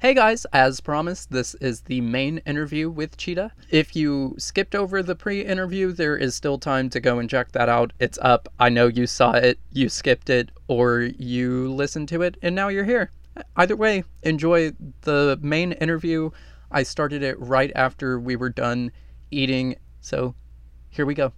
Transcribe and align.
Hey 0.00 0.14
guys, 0.14 0.46
as 0.50 0.80
promised, 0.80 1.30
this 1.30 1.54
is 1.56 1.82
the 1.82 2.00
main 2.00 2.38
interview 2.46 2.88
with 2.88 3.18
Chitah. 3.18 3.50
If 3.68 3.94
you 3.94 4.34
skipped 4.38 4.74
over 4.74 5.02
the 5.02 5.14
pre 5.14 5.42
interview, 5.42 5.92
there 5.92 6.16
is 6.16 6.34
still 6.34 6.56
time 6.56 6.88
to 6.88 7.00
go 7.00 7.18
and 7.18 7.28
check 7.28 7.52
that 7.52 7.68
out. 7.68 7.92
It's 7.98 8.18
up. 8.22 8.48
I 8.58 8.70
know 8.70 8.86
you 8.86 9.06
saw 9.06 9.32
it, 9.32 9.58
you 9.70 9.90
skipped 9.90 10.30
it, 10.30 10.52
or 10.68 11.02
you 11.02 11.70
listened 11.70 12.08
to 12.08 12.22
it, 12.22 12.38
and 12.40 12.54
now 12.54 12.68
you're 12.68 12.86
here. 12.86 13.10
Either 13.56 13.76
way, 13.76 14.04
enjoy 14.22 14.72
the 15.02 15.38
main 15.42 15.72
interview. 15.72 16.30
I 16.70 16.82
started 16.82 17.22
it 17.22 17.38
right 17.38 17.70
after 17.74 18.18
we 18.18 18.36
were 18.36 18.48
done 18.48 18.92
eating, 19.30 19.76
so 20.00 20.34
here 20.88 21.04
we 21.04 21.12
go. 21.12 21.30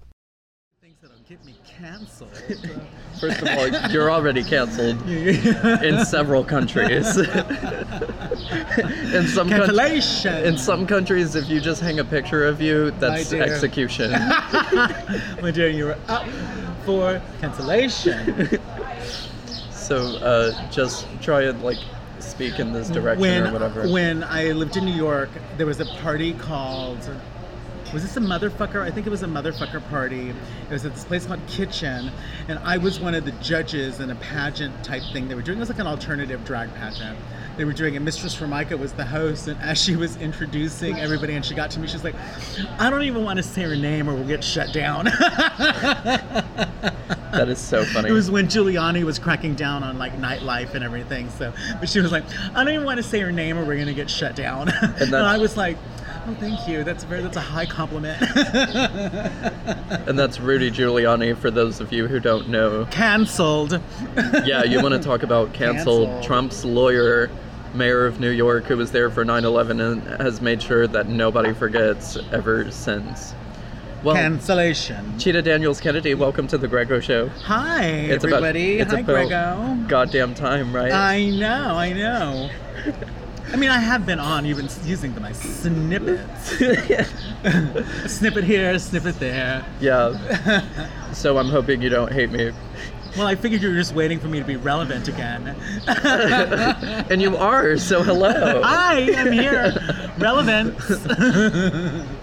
Things 0.81 0.99
that'll 1.03 1.17
get 1.29 1.45
me 1.45 1.57
canceled. 1.79 2.31
First 3.21 3.43
of 3.43 3.49
all, 3.49 3.69
you're 3.91 4.11
already 4.11 4.43
canceled 4.43 5.01
in 5.09 6.05
several 6.05 6.45
countries. 6.45 7.17
in 7.19 7.27
some 9.29 9.49
coun- 9.49 9.61
Cancellation. 9.61 10.45
in 10.45 10.59
some 10.59 10.87
countries, 10.87 11.35
if 11.35 11.49
you 11.49 11.61
just 11.61 11.81
hang 11.81 11.99
a 12.01 12.05
picture 12.05 12.47
of 12.47 12.61
you, 12.61 12.91
that's 12.93 13.31
dear. 13.31 13.43
execution. 13.43 14.11
My 14.13 15.51
dear, 15.53 15.69
you 15.69 15.87
were 15.87 15.99
up 16.09 16.27
for 16.85 17.21
cancellation. 17.41 18.59
so 19.71 20.17
uh, 20.19 20.71
just 20.71 21.07
try 21.21 21.43
and 21.43 21.63
like 21.63 21.79
speak 22.19 22.59
in 22.59 22.73
this 22.73 22.89
direction 22.89 23.21
when 23.21 23.47
or 23.47 23.53
whatever. 23.53 23.89
when 23.89 24.25
I 24.25 24.53
lived 24.53 24.77
in 24.77 24.85
New 24.85 24.95
York, 24.95 25.31
there 25.59 25.67
was 25.67 25.81
a 25.81 25.87
party 26.03 26.33
called. 26.35 27.09
Was 27.93 28.03
this 28.03 28.17
a 28.17 28.21
motherfucker? 28.21 28.81
I 28.81 28.91
think 28.91 29.07
it 29.07 29.11
was 29.11 29.23
a 29.23 29.27
motherfucker 29.27 29.87
party. 29.91 30.31
It 30.31 30.71
was 30.71 30.87
at 30.87 30.95
this 30.95 31.05
place 31.05 31.27
called 31.27 31.47
Kitchen, 31.47 32.11
and 32.49 32.59
I 32.61 32.79
was 32.79 32.99
one 32.99 33.15
of 33.15 33.27
the 33.27 33.33
judges 33.33 34.01
in 34.01 34.11
a 34.11 34.15
pageant 34.15 34.83
type 34.83 35.03
thing 35.13 35.29
they 35.29 35.35
were 35.35 35.43
doing. 35.43 35.59
It 35.59 35.61
was 35.61 35.69
like 35.69 35.79
an 35.79 35.87
alternative 35.87 36.43
drag 36.45 36.73
pageant. 36.75 37.19
They 37.59 37.67
were 37.67 37.75
doing 37.75 37.95
it. 37.95 38.01
Mistress 38.01 38.35
Formica 38.35 38.79
was 38.79 38.95
the 38.95 39.05
host, 39.05 39.47
and 39.47 39.61
as 39.61 39.83
she 39.83 39.95
was 39.95 40.17
introducing 40.17 40.99
everybody, 40.99 41.35
and 41.35 41.45
she 41.45 41.55
got 41.55 41.71
to 41.73 41.81
me, 41.81 41.87
she's 41.87 42.03
like, 42.03 42.15
"I 42.79 42.89
don't 42.89 43.03
even 43.03 43.25
want 43.25 43.37
to 43.37 43.43
say 43.43 43.63
her 43.63 43.77
name, 43.77 44.09
or 44.09 44.15
we'll 44.15 44.27
get 44.27 44.43
shut 44.43 44.73
down." 44.73 45.05
that 47.33 47.49
is 47.49 47.59
so 47.59 47.85
funny. 47.85 48.09
It 48.09 48.13
was 48.13 48.31
when 48.31 48.47
Giuliani 48.47 49.05
was 49.05 49.19
cracking 49.19 49.55
down 49.55 49.83
on 49.83 49.99
like 49.99 50.17
nightlife 50.17 50.73
and 50.75 50.83
everything. 50.83 51.29
So, 51.31 51.53
but 51.79 51.91
she 51.91 52.01
was 52.01 52.11
like, 52.11 52.25
I 52.55 52.65
don't 52.65 52.73
even 52.73 52.87
want 52.87 52.97
to 52.99 53.03
say 53.03 53.21
her 53.21 53.33
name 53.33 53.59
or 53.59 53.67
we're 53.67 53.77
gonna 53.79 53.93
get 53.93 54.09
shut 54.11 54.35
down. 54.35 54.71
And, 54.83 55.13
that's- 55.13 55.15
I 55.15 55.39
was 55.39 55.57
like, 55.57 55.77
Oh, 56.25 56.35
thank 56.39 56.69
you. 56.69 56.85
That's 56.85 57.03
very. 57.05 57.21
That's 57.23 57.37
a 57.37 57.41
high 57.41 57.67
compliment. 57.67 58.21
and 60.07 60.17
that's 60.19 60.39
Rudy 60.39 60.71
Giuliani 60.71 61.37
for 61.37 61.51
those 61.51 61.81
of 61.81 61.93
you 61.93 62.07
who 62.07 62.21
don't 62.21 62.49
know. 62.49 62.87
Cancelled. 62.91 63.81
Yeah, 64.45 64.63
you 64.65 64.81
want 64.83 64.95
to 64.95 65.01
talk 65.01 65.23
about 65.23 65.53
canceled 65.53 66.07
Canceled. 66.09 66.23
Trump's 66.25 66.65
lawyer, 66.65 67.31
mayor 67.75 68.07
of 68.07 68.21
New 68.21 68.31
York, 68.31 68.65
who 68.65 68.77
was 68.77 68.93
there 68.93 69.11
for 69.11 69.25
9 69.25 69.45
11 69.45 69.81
and 69.81 70.03
has 70.21 70.41
made 70.41 70.63
sure 70.63 70.87
that 70.87 71.09
nobody 71.09 71.53
forgets 71.53 72.17
ever 72.31 72.71
since. 72.71 73.35
Well, 74.05 74.15
Cancellation. 74.17 75.05
Chitah 75.15 75.43
Daniels 75.45 75.81
Kennedy, 75.81 76.15
welcome 76.15 76.47
to 76.49 76.59
the 76.59 76.69
Grego 76.69 77.01
Show. 77.01 77.29
Hi, 77.45 77.85
It's 77.85 78.25
about- 78.25 78.37
everybody. 78.45 78.79
it's 78.79 78.93
Hi, 78.93 79.01
about- 79.01 79.29
Grego. 79.29 79.79
Goddamn 79.89 80.35
time, 80.35 80.75
right? 80.75 80.93
I 80.93 81.31
know. 81.31 81.77
I 81.77 81.93
know. 81.93 82.51
I 83.53 83.57
mean, 83.57 83.71
I 83.71 83.79
have 83.79 84.07
been 84.07 84.19
on. 84.19 84.45
You've 84.47 84.57
been 84.57 84.71
using 84.89 85.15
the 85.15 85.21
my 85.21 85.33
snippets. 85.33 86.49
snippet 88.19 88.45
here, 88.45 88.79
snippet 88.79 89.19
there. 89.21 89.65
yeah. 89.81 90.63
So 91.13 91.37
I'm 91.37 91.49
hoping 91.49 91.83
you 91.83 91.91
don't 91.91 92.11
hate 92.13 92.31
me. 92.31 92.53
Well, 93.17 93.27
I 93.27 93.35
figured 93.35 93.61
you 93.61 93.69
were 93.69 93.75
just 93.75 93.95
waiting 93.95 94.19
for 94.19 94.29
me 94.29 94.39
to 94.39 94.45
be 94.47 94.57
relevant 94.57 95.07
again. 95.09 95.55
And 97.11 97.21
you 97.21 97.37
are, 97.37 97.77
so 97.77 98.03
hello. 98.03 98.63
I'm 98.65 99.33
here. 99.33 99.75
Relevant. 100.19 100.79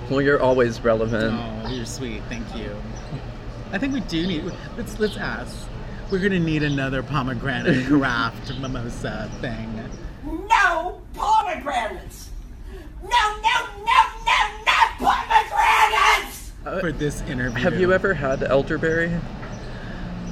Well, 0.10 0.22
you're 0.22 0.42
always 0.42 0.82
relevant. 0.82 1.36
oh, 1.38 1.70
you're 1.70 1.86
sweet. 1.86 2.24
Thank 2.28 2.56
you. 2.56 2.76
I 3.72 3.78
think 3.78 3.94
we 3.94 4.00
do 4.02 4.26
need. 4.26 4.52
Let's 4.76 4.98
let's 5.00 5.18
ask. 5.18 5.56
We're 6.10 6.18
gonna 6.18 6.40
need 6.40 6.64
another 6.64 7.04
pomegranate 7.04 7.86
craft 7.86 8.58
mimosa 8.60 9.30
thing. 9.42 9.84
No 10.50 11.02
pomegranates! 11.14 12.30
No, 13.02 13.10
no, 13.10 13.68
no, 13.86 14.02
no, 14.26 14.40
no 14.66 15.06
pomegranates! 15.06 16.52
For 16.82 16.92
this 16.92 17.22
interview. 17.22 17.62
Have 17.64 17.80
you 17.80 17.94
ever 17.94 18.14
had 18.14 18.44
elderberry? 18.44 19.16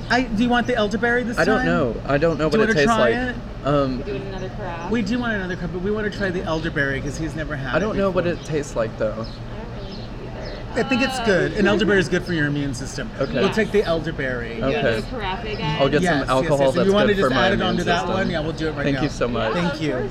I 0.10 0.22
do 0.24 0.44
you 0.44 0.50
want 0.50 0.68
the 0.68 0.76
elderberry 0.76 1.24
this 1.24 1.38
I 1.38 1.46
time? 1.46 1.60
I 1.60 1.66
don't 1.66 1.66
know. 1.66 2.02
I 2.06 2.18
don't 2.18 2.38
know 2.38 2.50
Do 2.50 2.60
what 2.60 2.68
you 2.70 2.72
it 2.72 2.76
tastes 2.76 2.88
wanna 2.90 3.12
try 3.12 3.26
like. 3.26 3.36
it? 3.36 3.42
Um, 3.68 4.02
Doing 4.04 4.22
another 4.28 4.50
craft. 4.50 4.92
We 4.92 5.02
do 5.02 5.20
want 5.20 5.34
another 5.34 5.56
cup, 5.58 5.74
but 5.74 5.82
we 5.82 5.92
want 5.92 6.10
to 6.12 6.18
try 6.18 6.30
the 6.30 6.44
elderberry 6.44 7.00
because 7.02 7.18
he's 7.18 7.36
never 7.36 7.56
had. 7.56 7.76
I 7.76 7.80
don't 7.80 7.98
know 7.98 8.10
what 8.10 8.26
it 8.26 8.42
tastes 8.46 8.76
like 8.76 8.98
though. 8.98 9.26
I 10.78 10.82
don't 10.84 10.90
really 10.92 11.06
know 11.06 11.12
either. 11.12 11.16
I 11.18 11.18
think 11.18 11.20
it's 11.20 11.20
good, 11.28 11.54
and 11.60 11.68
elderberry 11.68 12.00
is 12.00 12.10
good 12.10 12.24
for 12.24 12.34
your 12.34 12.48
immune 12.48 12.74
system. 12.74 13.10
Okay. 13.20 13.34
We'll 13.34 13.54
take 13.54 13.72
the 13.72 13.84
elderberry. 13.84 14.62
Okay. 14.64 14.82
Doing 14.82 14.96
the 15.02 15.08
carafe 15.10 15.44
again. 15.54 15.82
I'll 15.82 15.90
get 15.90 16.02
Yes, 16.02 16.12
some 16.12 16.20
yes, 16.22 16.30
alcohol 16.30 16.60
yes. 16.60 16.70
If 16.70 16.76
that's 16.76 16.88
you 16.88 16.94
want 16.94 17.08
good 17.08 17.16
to 17.16 17.22
for 17.24 17.30
just 17.30 17.36
my 17.36 17.46
add 17.46 17.52
it 17.52 17.54
immune 17.56 17.68
onto 17.70 17.84
that 17.84 18.00
system. 18.02 18.14
one, 18.14 18.30
yeah, 18.30 18.40
we'll 18.42 18.52
do 18.54 18.68
it 18.68 18.72
right 18.72 18.84
Thank 18.84 18.96
now. 18.98 19.04
you 19.04 19.10
so 19.10 19.28
much. 19.28 19.54
Thank 19.54 19.82
you. 19.82 20.10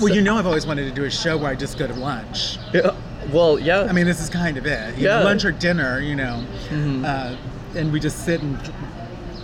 Well, 0.00 0.14
you 0.14 0.22
know, 0.22 0.36
I've 0.38 0.46
always 0.46 0.66
wanted 0.66 0.84
to 0.84 0.92
do 0.94 1.04
a 1.04 1.10
show 1.10 1.36
where 1.36 1.50
I 1.50 1.54
just 1.54 1.78
go 1.78 1.86
to 1.86 1.92
lunch. 1.94 2.56
Yeah. 2.72 2.94
Well, 3.30 3.58
yeah. 3.58 3.82
I 3.82 3.92
mean, 3.92 4.06
this 4.06 4.20
is 4.20 4.30
kind 4.30 4.56
of 4.56 4.64
it. 4.66 4.96
You 4.96 5.08
Yeah. 5.08 5.20
lunch 5.20 5.44
or 5.44 5.52
dinner, 5.52 6.00
you 6.00 6.16
know, 6.16 6.42
Mhm. 6.70 7.04
uh, 7.04 7.36
and 7.78 7.92
we 7.92 8.00
just 8.00 8.24
sit 8.24 8.40
and 8.40 8.58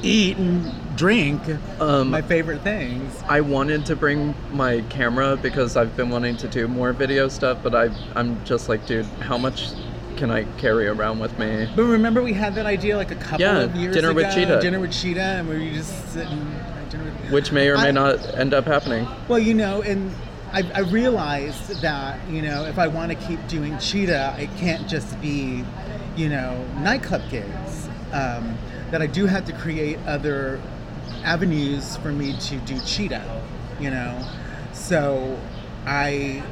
eat 0.03 0.39
and 0.39 0.73
drink. 0.97 1.43
Um, 1.81 2.11
my 2.11 2.23
favorite 2.23 2.63
things. 2.63 3.13
I 3.29 3.41
wanted 3.41 3.87
to 3.87 3.97
bring 3.97 4.35
my 4.53 4.81
camera 4.89 5.37
because 5.37 5.77
I've 5.77 5.97
been 5.97 6.11
wanting 6.11 6.37
to 6.39 6.49
do 6.49 6.67
more 6.69 6.93
video 6.93 7.29
stuff, 7.29 7.59
but 7.63 7.75
I 7.75 7.91
I'm 8.15 8.43
just 8.45 8.69
like, 8.69 8.87
dude, 8.87 9.05
how 9.21 9.39
much 9.39 9.69
can 10.17 10.31
I 10.31 10.45
carry 10.59 10.89
around 10.89 11.19
with 11.19 11.39
me? 11.39 11.69
But 11.77 11.85
remember, 11.85 12.23
we 12.23 12.33
had 12.33 12.55
that 12.55 12.67
idea 12.67 12.97
like 12.97 13.11
a 13.11 13.17
couple 13.17 13.41
Yeah, 13.41 13.59
of 13.61 13.77
years 13.77 13.95
ago. 13.97 14.09
dinner 14.09 14.11
ago. 14.11 14.17
with 14.29 14.49
Chitah. 14.49 14.61
Dinner 14.63 14.81
with 14.81 14.91
Chitah, 14.91 15.41
and 15.41 15.49
we 15.49 15.59
were 15.69 15.75
just 15.75 16.13
sitting. 16.13 16.39
with. 16.45 17.31
Which 17.33 17.53
may 17.53 17.69
or 17.69 17.77
may 17.77 17.89
I- 17.89 17.91
not 17.91 18.19
end 18.39 18.55
up 18.55 18.65
happening. 18.65 19.07
Well, 19.29 19.39
you 19.39 19.53
know, 19.55 19.83
and 19.83 20.11
I, 20.53 20.63
I 20.75 20.81
realized 20.81 21.83
that 21.83 22.19
you 22.31 22.41
know 22.41 22.65
if 22.65 22.79
I 22.79 22.87
want 22.87 23.11
to 23.13 23.17
keep 23.27 23.47
doing 23.49 23.75
Chitah, 23.75 24.39
it 24.39 24.49
can't 24.57 24.89
just 24.89 25.21
be, 25.21 25.65
you 26.17 26.29
know, 26.29 26.65
nightclub 26.79 27.23
gigs. 27.31 27.89
Um, 28.13 28.57
that 28.93 29.03
I 29.03 29.07
do 29.09 29.27
have 29.27 29.45
to 29.47 29.53
create 29.53 29.99
other 30.07 30.61
avenues 31.27 31.97
for 31.99 32.13
me 32.13 32.35
to 32.39 32.57
do 32.59 32.75
Chitah. 32.77 33.43
You 33.79 33.91
know, 33.91 34.27
so 34.73 35.39
I 35.85 36.43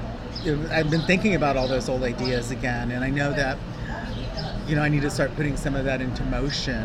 I've 0.70 0.90
been 0.90 1.02
thinking 1.02 1.34
about 1.34 1.56
all 1.56 1.68
those 1.68 1.88
old 1.88 2.02
ideas 2.02 2.50
again, 2.50 2.90
and 2.90 3.02
I 3.04 3.10
know 3.10 3.32
that. 3.32 3.56
You 4.66 4.76
know, 4.76 4.82
I 4.82 4.88
need 4.88 5.02
to 5.02 5.10
start 5.10 5.36
putting 5.36 5.58
some 5.58 5.76
of 5.76 5.84
that 5.84 6.00
into 6.00 6.24
motion. 6.24 6.84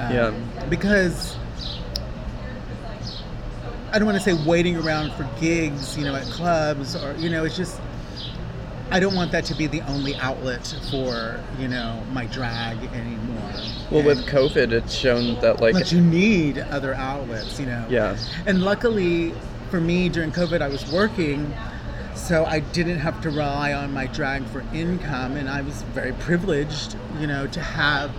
Um, 0.00 0.12
Yeah. 0.12 0.34
Because 0.68 1.36
I 3.92 3.98
don't 4.00 4.06
want 4.06 4.18
to 4.18 4.24
say 4.24 4.34
waiting 4.44 4.76
around 4.76 5.12
for 5.12 5.28
gigs, 5.40 5.96
you 5.96 6.04
know, 6.04 6.16
at 6.16 6.24
clubs 6.24 6.96
or 6.96 7.14
you 7.18 7.30
know, 7.30 7.44
it's 7.44 7.56
just 7.56 7.80
I 8.90 8.98
don't 8.98 9.14
want 9.14 9.30
that 9.30 9.44
to 9.46 9.54
be 9.54 9.68
the 9.68 9.82
only 9.82 10.16
outlet 10.16 10.66
for 10.90 11.40
you 11.58 11.68
know 11.68 12.02
my 12.12 12.26
drag 12.26 12.78
anymore. 12.92 13.19
Well, 13.90 14.04
with 14.04 14.26
COVID, 14.26 14.70
it's 14.72 14.94
shown 14.94 15.40
that 15.40 15.60
like 15.60 15.72
but 15.72 15.90
you 15.90 16.00
need 16.00 16.58
other 16.58 16.94
outlets, 16.94 17.58
you 17.58 17.66
know. 17.66 17.86
yeah, 17.90 18.16
And 18.46 18.62
luckily 18.62 19.34
for 19.70 19.80
me 19.80 20.08
during 20.08 20.30
COVID, 20.32 20.62
I 20.62 20.68
was 20.68 20.90
working, 20.92 21.52
so 22.14 22.44
I 22.44 22.60
didn't 22.60 22.98
have 22.98 23.20
to 23.22 23.30
rely 23.30 23.72
on 23.72 23.92
my 23.92 24.06
drag 24.06 24.44
for 24.46 24.60
income, 24.72 25.36
and 25.36 25.48
I 25.48 25.62
was 25.62 25.82
very 25.94 26.12
privileged, 26.12 26.96
you 27.18 27.26
know, 27.26 27.46
to 27.48 27.60
have 27.60 28.12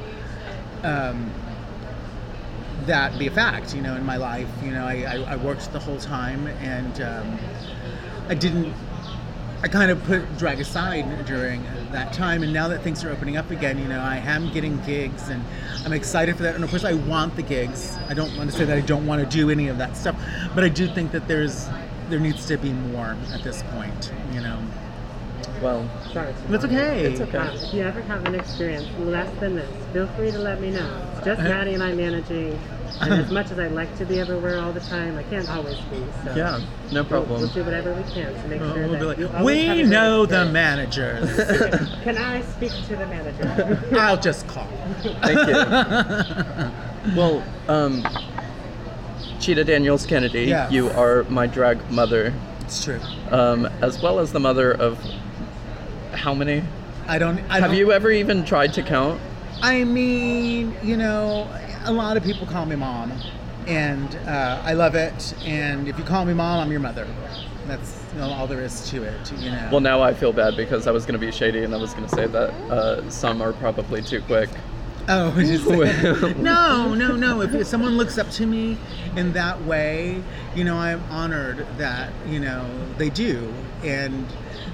um, 0.84 1.32
that 2.86 3.18
be 3.18 3.28
a 3.28 3.32
fact, 3.32 3.76
you 3.76 3.82
know, 3.82 3.96
in 3.96 4.06
my 4.06 4.18
life. 4.18 4.50
You 4.64 4.72
know, 4.72 4.86
I, 4.86 5.04
I, 5.04 5.34
I 5.34 5.36
worked 5.36 5.72
the 5.72 5.80
whole 5.80 6.00
time, 6.00 6.48
and 6.48 7.02
um, 7.02 7.40
I 8.28 8.36
didn't. 8.36 8.74
I 9.64 9.68
kind 9.68 9.92
of 9.92 10.04
put 10.06 10.38
drag 10.40 10.60
aside 10.60 11.26
during 11.28 11.64
that 11.92 12.14
time, 12.14 12.42
and 12.42 12.52
now 12.52 12.68
that 12.70 12.82
things 12.82 13.04
are 13.04 13.12
opening 13.12 13.38
up 13.38 13.52
again, 13.52 13.78
you 13.78 13.88
know, 13.88 14.00
I 14.00 14.18
am 14.18 14.52
getting 14.52 14.82
gigs, 14.86 15.30
and 15.30 15.44
I'm 15.86 15.94
excited 15.94 16.36
for 16.36 16.42
that. 16.44 16.56
And 16.56 16.64
of 16.64 16.72
course, 16.72 16.84
I 16.84 16.94
want 16.94 17.36
the 17.36 17.44
gigs. 17.44 17.96
I 18.10 18.16
don't 18.16 18.36
want 18.38 18.50
to 18.50 18.58
say 18.58 18.66
that 18.66 18.76
I 18.76 18.82
don't 18.82 19.06
want 19.06 19.22
to 19.22 19.38
do 19.38 19.52
any 19.52 19.68
of 19.68 19.78
that 19.78 19.96
stuff, 19.96 20.16
but 20.56 20.64
I 20.64 20.70
do 20.70 20.88
think 20.88 21.12
that 21.12 21.28
there's 21.28 21.68
there 22.10 22.20
needs 22.20 22.46
to 22.48 22.58
be 22.58 22.74
more 22.74 23.16
at 23.32 23.44
this 23.44 23.64
point, 23.72 24.12
you 24.34 24.42
know. 24.42 24.60
Well, 25.62 25.88
Sorry. 26.12 26.34
That's 26.50 26.66
okay. 26.66 27.04
It's 27.06 27.22
okay. 27.22 27.38
Uh, 27.38 27.54
if 27.54 27.74
you 27.74 27.82
ever 27.84 28.02
have 28.02 28.26
an 28.26 28.34
experience 28.34 28.88
less 29.00 29.30
than 29.40 29.56
this, 29.56 29.70
feel 29.94 30.08
free 30.16 30.32
to 30.32 30.40
let 30.40 30.60
me 30.60 30.72
know. 30.72 30.90
It's 31.18 31.26
just 31.26 31.40
Uh-huh. 31.40 31.50
Maddie 31.50 31.76
and 31.76 31.84
I 31.84 31.94
managing, 31.94 32.60
and 33.00 33.14
as 33.14 33.30
much 33.32 33.52
as 33.52 33.60
I 33.60 33.68
like 33.68 33.96
to 34.00 34.06
be 34.06 34.20
everywhere 34.20 34.60
all 34.60 34.72
the 34.72 34.80
time, 34.80 35.18
I 35.20 35.24
can't 35.24 35.48
always 35.50 35.78
be. 35.92 36.04
So 36.26 36.36
yeah, 36.36 36.60
no 36.92 37.02
we'll, 37.02 37.06
problem. 37.06 37.42
we'll 37.42 37.50
do 37.50 37.64
whatever 37.64 37.94
we 37.94 38.02
can 38.12 38.34
to 38.34 38.48
make 38.48 38.60
Well, 38.60 38.74
sure 38.74 38.88
we'll 38.88 39.00
be 39.00 39.06
like, 39.06 39.18
you 39.20 39.28
always 39.30 39.68
have 39.68 39.78
a 39.78 39.82
we 39.84 39.88
know 39.88 40.26
the 40.26 40.42
experience." 40.52 40.54
managers. 40.54 42.00
Can 42.04 42.18
I 42.18 42.42
speak 42.42 42.72
to 42.88 42.96
the 42.96 43.06
manager? 43.06 43.86
I'll 44.00 44.18
just 44.20 44.48
call. 44.48 44.68
Thank 45.22 45.48
you. 45.48 45.54
well, 47.16 47.44
um, 47.68 48.02
Chitah 49.40 49.66
Daniels 49.66 50.08
Kennedy, 50.08 50.46
Yes. 50.46 50.72
you 50.72 50.90
are 50.90 51.24
my 51.26 51.46
drag 51.46 51.92
mother, 51.92 52.34
It's 52.62 52.84
true. 52.84 53.00
um, 53.30 53.68
as 53.82 54.02
well 54.02 54.18
as 54.20 54.32
the 54.34 54.40
mother 54.40 54.72
of 54.74 55.00
how 56.14 56.34
many? 56.34 56.64
I 57.08 57.18
don't. 57.18 57.40
I 57.50 57.60
Have 57.60 57.72
don't, 57.72 57.78
you 57.78 57.92
ever 57.92 58.12
even 58.12 58.46
tried 58.46 58.74
to 58.74 58.84
count? 58.84 59.20
I 59.62 59.84
mean, 59.84 60.76
you 60.84 60.98
know, 60.98 61.48
a 61.86 61.92
lot 61.92 62.18
of 62.18 62.24
people 62.24 62.48
call 62.48 62.66
me 62.66 62.76
mom, 62.76 63.12
and 63.68 64.16
uh, 64.28 64.62
I 64.64 64.74
love 64.74 64.96
it. 64.96 65.34
And 65.46 65.88
if 65.88 65.98
you 65.98 66.04
call 66.04 66.26
me 66.26 66.34
mom, 66.34 66.60
I'm 66.60 66.72
your 66.72 66.80
mother. 66.80 67.08
That's 67.68 68.02
you 68.14 68.20
know, 68.20 68.30
all 68.30 68.48
there 68.48 68.62
is 68.62 68.90
to 68.90 69.04
it. 69.04 69.32
You 69.40 69.52
know. 69.52 69.70
Well, 69.72 69.82
now 69.82 70.02
I 70.02 70.14
feel 70.14 70.34
bad 70.34 70.58
because 70.58 70.88
I 70.88 70.92
was 70.92 71.06
going 71.06 71.20
to 71.20 71.26
be 71.26 71.32
shady 71.32 71.64
and 71.64 71.74
I 71.74 71.78
was 71.78 71.94
going 71.94 72.08
to 72.08 72.16
say 72.16 72.28
that 72.28 72.50
uh, 72.72 73.10
some 73.10 73.42
are 73.42 73.54
probably 73.54 74.02
too 74.02 74.22
quick. 74.22 74.50
Oh, 75.08 75.32
just 75.40 75.68
no, 76.38 76.94
no, 76.94 77.16
no. 77.16 77.42
If 77.42 77.68
someone 77.68 77.98
looks 77.98 78.18
up 78.18 78.30
to 78.32 78.46
me 78.46 78.78
in 79.16 79.34
that 79.34 79.64
way, 79.64 80.22
you 80.56 80.64
know, 80.64 80.78
I'm 80.78 81.02
honored 81.10 81.66
that 81.78 82.12
you 82.28 82.40
know 82.40 82.70
they 82.98 83.10
do 83.10 83.54
and 83.84 84.26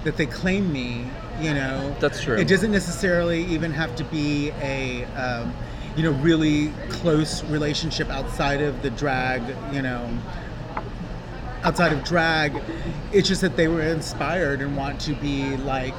that 0.03 0.17
they 0.17 0.25
claim 0.25 0.71
me. 0.71 1.07
You 1.39 1.53
know, 1.53 1.95
That's 1.99 2.21
true. 2.21 2.35
It 2.35 2.47
doesn't 2.47 2.71
necessarily 2.71 3.43
even 3.45 3.71
have 3.71 3.95
to 3.97 4.03
be 4.05 4.51
a, 4.61 5.05
um, 5.15 5.53
you 5.95 6.03
know, 6.03 6.11
really 6.11 6.69
close 6.89 7.43
relationship 7.45 8.09
outside 8.09 8.61
of 8.61 8.81
the 8.81 8.89
drag. 8.89 9.41
You 9.73 9.81
know, 9.81 10.09
outside 11.63 11.93
of 11.93 12.03
drag, 12.03 12.61
it's 13.11 13.27
just 13.27 13.41
that 13.41 13.55
they 13.55 13.67
were 13.67 13.81
inspired 13.81 14.61
and 14.61 14.75
want 14.75 14.99
to 15.01 15.13
be 15.13 15.57
like 15.57 15.93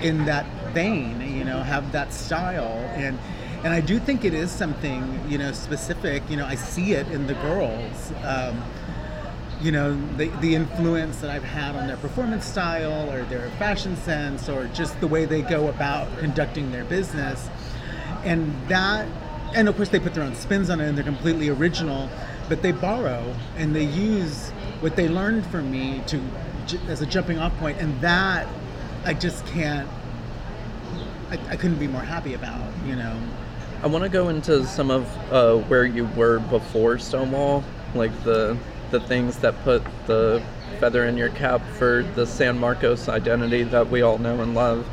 in 0.00 0.24
that 0.26 0.46
vein, 0.72 1.20
you 1.20 1.44
know, 1.44 1.62
have 1.62 1.92
that 1.92 2.12
style 2.12 2.78
and 2.94 3.18
and 3.64 3.72
I 3.72 3.80
do 3.80 3.98
think 3.98 4.26
it 4.26 4.34
is 4.34 4.50
something, 4.50 5.24
you 5.26 5.38
know, 5.38 5.50
specific. 5.52 6.22
You 6.28 6.36
know, 6.36 6.44
I 6.44 6.54
see 6.54 6.92
it 6.92 7.08
in 7.08 7.26
the 7.26 7.32
girls. 7.32 8.12
Um, 8.22 8.62
you 9.60 9.72
know, 9.72 9.98
the, 10.16 10.28
the 10.40 10.54
influence 10.54 11.20
that 11.20 11.30
I've 11.30 11.44
had 11.44 11.76
on 11.76 11.86
their 11.86 11.96
performance 11.96 12.44
style 12.44 13.10
or 13.10 13.24
their 13.24 13.48
fashion 13.52 13.96
sense 13.96 14.48
or 14.48 14.66
just 14.68 15.00
the 15.00 15.06
way 15.06 15.24
they 15.24 15.42
go 15.42 15.68
about 15.68 16.18
conducting 16.18 16.70
their 16.72 16.84
business. 16.84 17.48
And 18.24 18.54
that, 18.68 19.06
and 19.54 19.68
of 19.68 19.76
course, 19.76 19.88
they 19.88 20.00
put 20.00 20.14
their 20.14 20.24
own 20.24 20.34
spins 20.34 20.70
on 20.70 20.80
it 20.80 20.88
and 20.88 20.96
they're 20.96 21.04
completely 21.04 21.48
original, 21.48 22.10
but 22.48 22.62
they 22.62 22.72
borrow 22.72 23.34
and 23.56 23.74
they 23.74 23.84
use 23.84 24.50
what 24.80 24.96
they 24.96 25.08
learned 25.08 25.46
from 25.46 25.70
me 25.70 26.02
to 26.08 26.20
as 26.88 27.02
a 27.02 27.06
jumping 27.06 27.38
off 27.38 27.56
point, 27.58 27.78
and 27.78 28.00
that 28.00 28.48
I 29.04 29.14
just 29.14 29.46
can't. 29.46 29.88
I, 31.30 31.38
I 31.50 31.56
couldn't 31.56 31.78
be 31.78 31.88
more 31.88 32.00
happy 32.00 32.34
about, 32.34 32.60
you 32.86 32.96
know. 32.96 33.18
I 33.82 33.86
want 33.86 34.04
to 34.04 34.08
go 34.08 34.28
into 34.28 34.64
some 34.66 34.90
of 34.90 35.06
uh, 35.32 35.56
where 35.68 35.84
you 35.84 36.06
were 36.16 36.38
before 36.38 36.98
Stonewall, 36.98 37.64
like 37.94 38.12
the 38.24 38.56
the 38.94 39.00
things 39.00 39.38
that 39.38 39.60
put 39.64 39.82
the 40.06 40.40
feather 40.78 41.04
in 41.04 41.16
your 41.16 41.30
cap 41.30 41.60
for 41.78 42.04
the 42.14 42.24
San 42.24 42.56
Marcos 42.56 43.08
identity 43.08 43.64
that 43.64 43.90
we 43.90 44.02
all 44.02 44.18
know 44.18 44.40
and 44.40 44.54
love. 44.54 44.86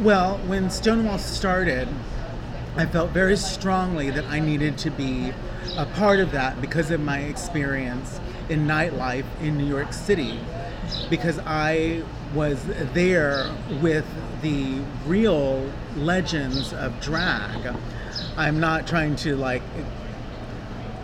Well, 0.00 0.38
when 0.46 0.70
Stonewall 0.70 1.18
started, 1.18 1.86
I 2.76 2.86
felt 2.86 3.10
very 3.10 3.36
strongly 3.36 4.08
that 4.08 4.24
I 4.24 4.40
needed 4.40 4.78
to 4.78 4.90
be 4.90 5.34
a 5.76 5.84
part 5.84 6.20
of 6.20 6.32
that 6.32 6.62
because 6.62 6.90
of 6.90 7.00
my 7.00 7.18
experience 7.18 8.18
in 8.48 8.66
nightlife 8.66 9.26
in 9.42 9.58
New 9.58 9.66
York 9.66 9.92
City. 9.92 10.40
Because 11.10 11.38
I 11.40 12.02
was 12.34 12.64
there 12.94 13.54
with 13.82 14.06
the 14.40 14.80
real 15.04 15.70
legends 15.96 16.72
of 16.72 16.98
drag. 17.02 17.76
I'm 18.38 18.58
not 18.58 18.86
trying 18.86 19.16
to 19.16 19.36
like 19.36 19.62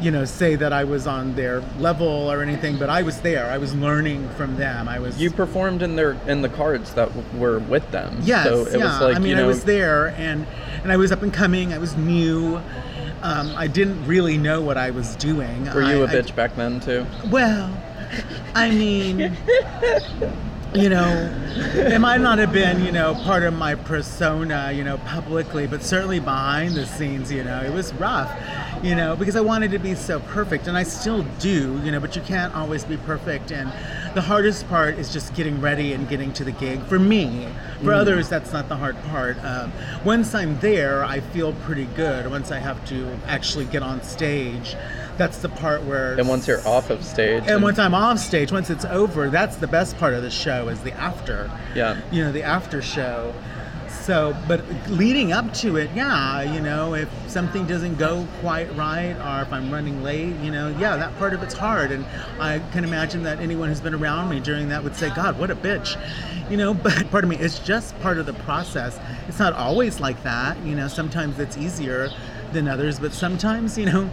you 0.00 0.10
know 0.10 0.24
say 0.24 0.56
that 0.56 0.72
I 0.72 0.84
was 0.84 1.06
on 1.06 1.34
their 1.34 1.60
level 1.78 2.06
or 2.30 2.42
anything, 2.42 2.78
but 2.78 2.90
I 2.90 3.02
was 3.02 3.20
there. 3.20 3.50
I 3.50 3.58
was 3.58 3.74
learning 3.74 4.28
from 4.30 4.56
them. 4.56 4.88
I 4.88 4.98
was 4.98 5.20
You 5.20 5.30
performed 5.30 5.82
in 5.82 5.96
their 5.96 6.12
in 6.26 6.42
the 6.42 6.48
cards 6.48 6.94
that 6.94 7.08
w- 7.14 7.38
were 7.40 7.58
with 7.60 7.90
them. 7.90 8.18
Yes, 8.22 8.46
so 8.46 8.66
it 8.66 8.78
yeah. 8.78 8.84
was 8.84 9.00
like 9.00 9.16
I 9.16 9.18
mean, 9.18 9.30
you 9.30 9.36
know, 9.36 9.44
I 9.44 9.46
was 9.46 9.64
there, 9.64 10.08
and 10.18 10.46
and 10.82 10.92
I 10.92 10.96
was 10.96 11.12
up 11.12 11.22
and 11.22 11.32
coming. 11.32 11.72
I 11.72 11.78
was 11.78 11.96
new. 11.96 12.60
Um, 13.22 13.52
I 13.56 13.66
didn't 13.66 14.06
really 14.06 14.36
know 14.38 14.60
what 14.60 14.76
I 14.76 14.90
was 14.90 15.16
doing. 15.16 15.64
Were 15.72 15.82
you 15.82 16.02
a 16.02 16.04
a 16.04 16.08
bitch 16.08 16.34
back 16.36 16.54
then 16.56 16.80
too? 16.80 17.06
well, 17.30 17.70
I 18.54 18.70
mean, 18.70 19.36
you 20.74 20.88
know, 20.90 21.32
it 21.74 21.98
might 22.00 22.20
not 22.20 22.38
have 22.38 22.52
been, 22.52 22.84
you 22.84 22.92
know, 22.92 23.14
part 23.14 23.42
of 23.42 23.54
my 23.54 23.74
persona, 23.74 24.70
you 24.72 24.84
know, 24.84 24.98
publicly, 24.98 25.66
but 25.66 25.82
certainly 25.82 26.20
behind 26.20 26.74
the 26.74 26.86
scenes, 26.86 27.32
you 27.32 27.42
know, 27.42 27.62
it 27.62 27.72
was 27.72 27.92
rough, 27.94 28.30
you 28.82 28.94
know, 28.94 29.16
because 29.16 29.36
I 29.36 29.40
wanted 29.40 29.70
to 29.72 29.78
be 29.78 29.94
so 29.94 30.20
perfect, 30.20 30.66
and 30.66 30.76
I 30.76 30.82
still 30.82 31.22
do, 31.38 31.80
you 31.84 31.90
know, 31.90 32.00
but 32.00 32.16
you 32.16 32.22
can't 32.22 32.54
always 32.54 32.84
be 32.84 32.96
perfect. 32.98 33.50
And 33.50 33.72
the 34.14 34.20
hardest 34.20 34.68
part 34.68 34.98
is 34.98 35.12
just 35.12 35.34
getting 35.34 35.60
ready 35.60 35.92
and 35.92 36.08
getting 36.08 36.32
to 36.34 36.44
the 36.44 36.52
gig. 36.52 36.82
For 36.84 36.98
me, 36.98 37.48
for 37.82 37.92
others, 37.92 38.28
that's 38.28 38.52
not 38.52 38.68
the 38.68 38.76
hard 38.76 38.96
part. 39.04 39.42
Um, 39.44 39.72
once 40.04 40.34
I'm 40.34 40.58
there, 40.60 41.04
I 41.04 41.20
feel 41.20 41.52
pretty 41.52 41.86
good. 41.96 42.30
Once 42.30 42.50
I 42.50 42.58
have 42.58 42.84
to 42.88 43.18
actually 43.26 43.66
get 43.66 43.82
on 43.82 44.02
stage, 44.02 44.76
that's 45.16 45.38
the 45.38 45.48
part 45.48 45.82
where 45.84 46.18
And 46.18 46.28
once 46.28 46.46
you're 46.46 46.66
off 46.66 46.90
of 46.90 47.04
stage, 47.04 47.44
and 47.46 47.62
once 47.62 47.78
I'm 47.78 47.94
off 47.94 48.18
stage, 48.18 48.52
once 48.52 48.70
it's 48.70 48.84
over, 48.84 49.30
that's 49.30 49.56
the 49.56 49.66
best 49.66 49.96
part 49.98 50.14
of 50.14 50.22
the 50.22 50.30
show 50.30 50.68
is 50.68 50.80
the 50.80 50.92
after. 50.92 51.50
Yeah. 51.74 52.00
You 52.10 52.24
know, 52.24 52.32
the 52.32 52.42
after 52.42 52.82
show. 52.82 53.34
So, 54.06 54.36
but 54.46 54.62
leading 54.88 55.32
up 55.32 55.52
to 55.54 55.78
it, 55.78 55.90
yeah, 55.92 56.40
you 56.40 56.60
know, 56.60 56.94
if 56.94 57.08
something 57.26 57.66
doesn't 57.66 57.96
go 57.96 58.24
quite 58.40 58.72
right 58.76 59.16
or 59.16 59.42
if 59.42 59.52
I'm 59.52 59.68
running 59.68 60.04
late, 60.04 60.36
you 60.36 60.52
know, 60.52 60.68
yeah, 60.78 60.96
that 60.96 61.18
part 61.18 61.34
of 61.34 61.42
it's 61.42 61.54
hard. 61.54 61.90
And 61.90 62.06
I 62.38 62.60
can 62.70 62.84
imagine 62.84 63.24
that 63.24 63.40
anyone 63.40 63.68
who's 63.68 63.80
been 63.80 63.96
around 63.96 64.28
me 64.28 64.38
during 64.38 64.68
that 64.68 64.84
would 64.84 64.94
say, 64.94 65.10
God, 65.10 65.36
what 65.40 65.50
a 65.50 65.56
bitch. 65.56 66.00
You 66.48 66.56
know, 66.56 66.72
but 66.84 67.10
pardon 67.10 67.30
me, 67.30 67.36
it's 67.38 67.58
just 67.58 67.98
part 67.98 68.18
of 68.18 68.26
the 68.26 68.34
process. 68.34 69.00
It's 69.26 69.40
not 69.40 69.54
always 69.54 69.98
like 69.98 70.22
that. 70.22 70.56
You 70.64 70.76
know, 70.76 70.86
sometimes 70.86 71.40
it's 71.40 71.56
easier 71.56 72.08
than 72.52 72.68
others, 72.68 73.00
but 73.00 73.12
sometimes, 73.12 73.76
you 73.76 73.86
know, 73.86 74.08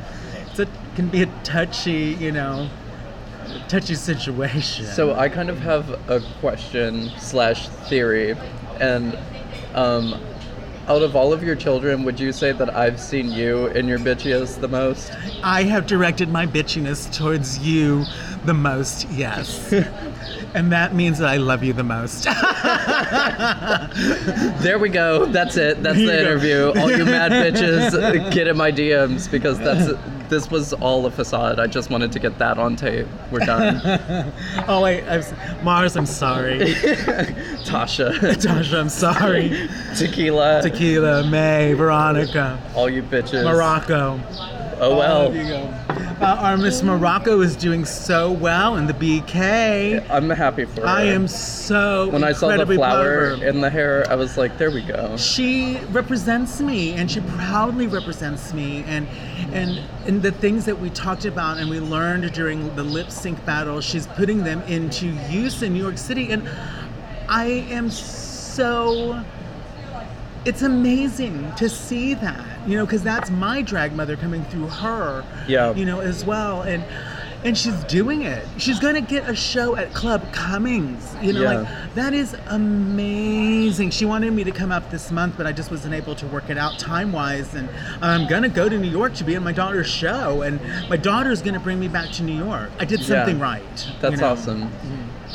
it's 0.50 0.57
a, 0.57 0.68
can 0.96 1.07
be 1.10 1.22
a 1.22 1.28
touchy, 1.44 2.18
you 2.19 2.31
know, 2.31 2.68
touchy 3.68 3.94
situation. 3.94 4.88
So 4.88 5.13
I 5.13 5.30
kind 5.30 5.51
of 5.51 5.60
have 5.60 5.88
a 6.10 6.19
question 6.39 7.12
slash 7.19 7.68
theory, 7.68 8.36
and 8.80 9.16
um, 9.74 10.20
out 10.88 11.02
of 11.02 11.16
all 11.16 11.31
of 11.31 11.44
your 11.44 11.56
children, 11.56 12.04
would 12.04 12.20
you 12.20 12.31
say 12.31 12.52
that 12.52 12.75
I've 12.75 13.00
seen 13.00 13.31
you 13.31 13.68
in 13.68 13.88
your 13.88 14.00
bitchiest 14.00 14.60
the 14.60 14.68
most? 14.68 15.14
I 15.44 15.64
have 15.64 15.88
directed 15.88 16.30
my 16.30 16.46
bitchiness 16.46 17.16
towards 17.16 17.60
you 17.60 18.06
the 18.46 18.54
most, 18.54 19.10
yes. 19.10 19.72
and 20.53 20.72
that 20.72 20.94
means 20.94 21.20
that 21.20 21.30
I 21.30 21.38
love 21.38 21.63
you 21.63 21.74
the 21.74 21.84
most. 21.84 22.27
There 24.63 24.80
we 24.80 24.89
go. 24.89 25.25
That's 25.25 25.58
it. 25.58 25.84
That's 25.84 25.98
the 25.98 26.20
interview. 26.20 26.72
All 26.80 26.89
you 26.89 27.06
mad 27.06 27.32
bitches, 27.56 28.34
get 28.34 28.48
in 28.48 28.58
my 28.58 28.72
DMs 28.72 29.30
because 29.30 29.60
that's 29.60 29.92
this 30.34 30.50
was 30.50 30.74
all 30.74 31.06
a 31.06 31.12
facade. 31.12 31.60
I 31.60 31.68
just 31.68 31.92
wanted 31.92 32.12
to 32.13 32.20
get 32.20 32.40
that 32.40 32.58
on 32.58 32.75
tape. 32.75 33.08
We're 33.32 33.46
done. 33.46 33.82
oh 34.68 34.82
wait, 34.82 35.04
I'm, 35.04 35.24
Mars, 35.63 35.96
I'm 35.96 36.08
sorry. 36.08 36.60
Tasha, 37.70 38.12
Tasha, 38.20 38.80
I'm 38.80 38.90
sorry. 38.90 39.70
tequila, 39.96 40.62
Tequila, 40.63 41.30
May, 41.30 41.74
Veronica, 41.74 42.60
all 42.75 42.90
you 42.90 43.04
bitches. 43.04 43.44
Morocco. 43.44 44.20
Oh 44.84 44.98
well. 44.98 45.32
Uh, 46.22 46.25
our 46.40 46.58
Miss 46.58 46.84
Morocco 46.84 47.40
is 47.40 47.56
doing 47.56 47.86
so 47.86 48.32
well 48.32 48.75
in 48.75 48.86
the 48.86 48.94
BK. 48.94 50.06
I'm 50.10 50.30
happy 50.30 50.66
for 50.66 50.82
her. 50.82 50.88
I 50.88 51.04
am 51.04 51.25
so 51.28 52.10
When 52.10 52.24
I 52.24 52.34
saw 52.34 52.48
the 52.48 52.54
incredibly 52.54 52.78
proud 52.78 53.06
of 53.06 53.40
flower 53.40 53.48
in 53.48 53.62
the 53.62 53.70
hair, 53.70 54.06
I 54.10 54.16
was 54.16 54.38
like, 54.38 54.58
there 54.58 54.72
we 54.72 54.82
go. 54.82 55.16
she 55.16 55.78
represents 55.92 56.60
me 56.60 56.94
and 56.94 57.10
she 57.10 57.22
proudly 57.22 57.88
represents 57.88 58.54
me 58.54 58.84
and 58.88 59.08
and 59.54 59.80
and 60.06 60.22
the 60.22 60.32
things 60.32 60.66
that 60.66 60.78
we 60.80 60.90
talked 60.90 61.24
about 61.25 61.58
and 61.60 61.70
we 61.70 61.80
learned 61.80 62.32
during 62.34 62.75
the 62.75 62.84
lip 62.84 63.10
sync 63.10 63.44
battle 63.46 63.80
she's 63.80 64.08
putting 64.08 64.44
them 64.44 64.62
into 64.63 65.08
use 65.30 65.62
in 65.62 65.74
New 65.74 65.82
York 65.82 65.98
City 65.98 66.32
and 66.32 66.48
I 67.30 67.46
am 67.70 67.90
so 67.90 69.24
it's 70.46 70.62
amazing 70.62 71.52
to 71.56 71.70
see 71.70 72.14
that 72.16 72.46
you 72.68 72.76
know 72.78 72.86
because 72.86 73.02
that's 73.04 73.30
my 73.32 73.62
drag 73.62 73.94
mother 73.96 74.16
coming 74.18 74.44
through 74.46 74.68
her 74.68 75.24
Yeah. 75.48 75.74
you 75.74 75.86
know 75.86 76.00
as 76.02 76.26
well 76.26 76.62
and 76.64 76.84
and 77.46 77.58
she's 77.58 77.76
doing 77.86 78.22
it 78.24 78.46
she's 78.58 78.80
gonna 78.80 79.02
get 79.02 79.30
a 79.30 79.36
show 79.36 79.76
at 79.76 79.94
club 79.94 80.22
cummings 80.34 81.16
you 81.22 81.34
know 81.34 81.42
Yeah. 81.44 81.54
like 81.60 81.68
that 81.96 82.14
is 82.16 82.36
amazing. 82.48 83.92
She 83.92 84.06
wanted 84.06 84.34
me 84.34 84.44
to 84.46 84.52
come 84.52 84.72
up 84.72 84.90
this 84.90 85.12
month, 85.12 85.36
but 85.38 85.46
I 85.46 85.52
just 85.52 85.70
wasn't 85.70 85.94
able 85.94 86.16
to 86.16 86.26
work 86.26 86.50
it 86.50 86.58
out 86.58 86.80
time 86.80 87.12
wise. 87.12 87.54
And 87.54 87.70
I'm 88.02 88.28
gonna 88.28 88.50
go 88.50 88.68
to 88.68 88.80
New 88.80 88.90
York 88.90 89.14
to 89.16 89.24
be 89.24 89.36
in 89.36 89.44
my 89.44 89.52
daughter's 89.52 89.88
show, 89.88 90.42
and 90.42 90.60
my 90.90 90.98
daughter's 90.98 91.44
gonna 91.44 91.60
bring 91.60 91.80
me 91.80 91.88
back 91.88 92.10
to 92.14 92.24
New 92.24 92.34
York. 92.36 92.72
I 92.80 92.86
did 92.86 93.02
Yeah. 93.02 93.06
something 93.06 93.40
right. 93.40 93.62
you 93.88 93.94
That's 94.02 94.20
know? 94.22 94.30
awesome. 94.32 94.72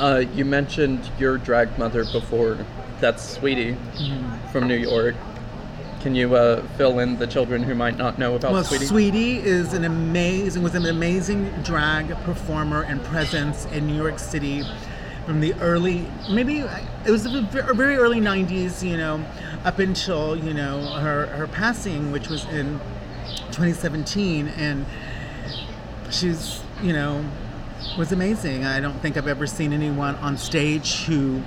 Uh, 0.00 0.24
you 0.34 0.44
mentioned 0.44 1.00
your 1.16 1.38
drag 1.38 1.78
mother 1.78 2.04
before. 2.06 2.56
That's 3.00 3.22
Sweetie 3.22 3.72
Mm-hmm. 3.96 4.48
from 4.52 4.66
New 4.68 4.76
York. 4.76 5.14
Can 6.00 6.14
you 6.14 6.34
uh, 6.36 6.62
fill 6.76 7.00
in 7.00 7.18
the 7.18 7.26
children 7.26 7.62
who 7.62 7.74
might 7.74 7.96
not 7.96 8.18
know 8.18 8.36
about 8.36 8.52
Well, 8.52 8.64
Sweetie? 8.64 8.86
Sweetie 8.86 9.38
is 9.38 9.72
an 9.72 9.84
amazing 9.84 10.62
was 10.62 10.74
an 10.74 10.86
amazing 10.86 11.50
drag 11.62 12.10
performer 12.24 12.82
and 12.82 13.02
presence 13.04 13.66
in 13.66 13.86
New 13.86 13.96
York 13.96 14.18
City 14.18 14.62
from 15.26 15.40
the 15.40 15.52
early 15.54 16.06
maybe 16.30 16.60
it 17.04 17.10
was 17.10 17.24
the 17.24 17.42
very 17.74 17.96
early 17.96 18.20
90s, 18.20 18.88
you 18.88 18.96
know, 18.96 19.24
up 19.64 19.78
until, 19.80 20.36
you 20.36 20.54
know, 20.54 20.80
her 21.00 21.26
her 21.26 21.46
passing 21.48 22.12
which 22.12 22.28
was 22.28 22.44
in 22.46 22.78
2017 23.50 24.48
and 24.56 24.86
she's, 26.10 26.62
you 26.82 26.92
know, 26.92 27.24
was 27.98 28.12
amazing. 28.12 28.64
I 28.64 28.80
don't 28.80 28.98
think 29.00 29.16
I've 29.16 29.28
ever 29.28 29.46
seen 29.46 29.72
anyone 29.72 30.14
on 30.16 30.36
stage 30.38 31.04
who 31.04 31.42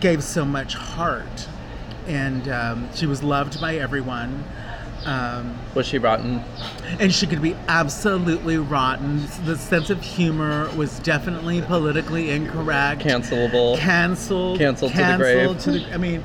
gave 0.00 0.22
so 0.22 0.44
much 0.44 0.74
heart. 0.74 1.48
And 2.06 2.48
um, 2.48 2.88
she 2.94 3.06
was 3.06 3.22
loved 3.22 3.60
by 3.60 3.76
everyone. 3.76 4.44
Um, 5.06 5.58
Was 5.74 5.86
she 5.86 5.98
rotten? 5.98 6.42
and 6.98 7.12
she 7.12 7.26
could 7.26 7.42
be 7.42 7.54
absolutely 7.68 8.56
rotten. 8.58 9.26
The 9.44 9.56
sense 9.58 9.90
of 9.90 10.00
humor 10.02 10.70
was 10.76 10.98
definitely 11.00 11.60
politically 11.62 12.30
incorrect. 12.30 13.02
Cancelable. 13.02 13.76
Canceled. 13.78 14.58
Canceled 14.58 14.92
to 14.92 14.96
the 14.98 15.16
grave. 15.16 15.58
to 15.60 15.70
the- 15.72 15.92
I 15.92 15.96
mean, 15.98 16.22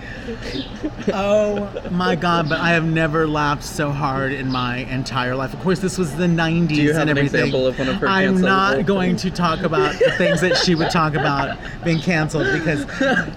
oh 1.14 1.70
my 1.92 2.16
God! 2.16 2.50
But 2.50 2.60
I 2.60 2.70
have 2.70 2.86
never 2.86 3.28
laughed 3.28 3.64
so 3.64 3.92
hard 3.92 4.32
in 4.32 4.52
my 4.52 4.78
entire 4.78 5.36
life. 5.36 5.54
Of 5.54 5.60
course, 5.62 5.80
this 5.80 5.98
was 5.98 6.16
the 6.16 6.28
'90s 6.28 6.68
Do 6.70 6.76
you 6.76 6.94
have 6.94 7.02
and 7.02 7.10
an 7.12 7.18
everything. 7.18 7.40
example 7.46 7.68
of 7.68 7.78
one 7.80 7.90
of 7.90 7.96
her 7.98 8.08
I'm 8.08 8.40
not 8.42 8.86
going 8.86 9.16
to 9.18 9.32
talk 9.32 9.62
about 9.62 9.94
the 10.00 10.12
things 10.18 10.42
that 10.42 10.58
she 10.58 10.76
would 10.76 10.90
talk 10.92 11.16
about 11.16 11.58
being 11.84 12.00
canceled 12.00 12.48
because 12.54 12.86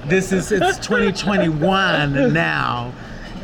this 0.06 0.32
is 0.32 0.52
it's 0.52 0.78
2021 0.78 2.32
now, 2.32 2.92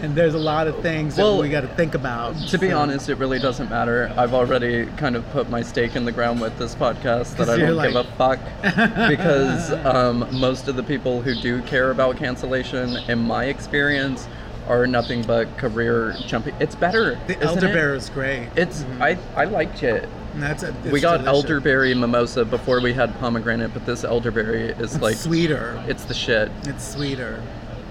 and 0.03 0.15
there's 0.15 0.35
a 0.35 0.39
lot 0.39 0.67
of 0.67 0.81
things 0.81 1.17
that 1.17 1.35
we 1.37 1.49
got 1.49 1.63
to 1.63 1.69
think 1.69 1.95
about. 1.95 2.37
To 2.49 2.59
be 2.59 2.73
honest, 2.73 3.09
it 3.09 3.17
really 3.17 3.39
doesn't 3.39 3.69
matter. 3.71 4.13
I've 4.17 4.35
already 4.35 4.87
kind 4.97 5.17
of 5.17 5.29
put 5.31 5.49
my 5.51 5.63
stake 5.63 5.97
in 5.97 6.05
the 6.05 6.13
ground 6.13 6.41
with 6.41 6.57
this 6.59 6.75
podcast 6.75 7.37
that 7.37 7.49
I 7.49 7.57
don't 7.57 7.83
give 7.83 7.97
a 7.97 8.05
fuck 8.17 8.39
because 9.09 9.73
um, 9.85 10.27
most 10.39 10.69
of 10.69 10.77
the 10.77 10.83
people 10.83 11.23
who 11.23 11.35
do 11.35 11.63
care 11.63 11.91
about 11.91 12.17
cancellation, 12.17 12.97
in 13.09 13.19
my 13.19 13.47
experience, 13.47 14.29
are 14.69 14.87
nothing 14.87 15.23
but 15.23 15.57
career 15.57 16.15
jumping. 16.27 16.55
It's 16.61 16.75
better. 16.75 17.19
The 17.27 17.41
elderberry 17.41 17.97
is 17.97 18.11
great. 18.11 18.49
It's 18.55 18.85
I 19.01 19.19
I 19.35 19.45
liked 19.45 19.83
it. 19.83 20.09
That's 20.35 20.63
a, 20.63 20.73
we 20.93 21.01
got 21.01 21.19
delicious. 21.25 21.27
elderberry 21.45 21.95
mimosa 21.95 22.45
before 22.45 22.81
we 22.81 22.93
had 22.93 23.19
pomegranate, 23.19 23.73
but 23.73 23.87
this 23.87 24.05
elderberry 24.05 24.69
is 24.69 24.95
It's 24.95 25.03
like 25.03 25.17
sweeter. 25.17 25.83
it's 25.89 26.05
the 26.05 26.15
shit. 26.15 26.51
It's 26.65 26.87
sweeter. 26.87 27.43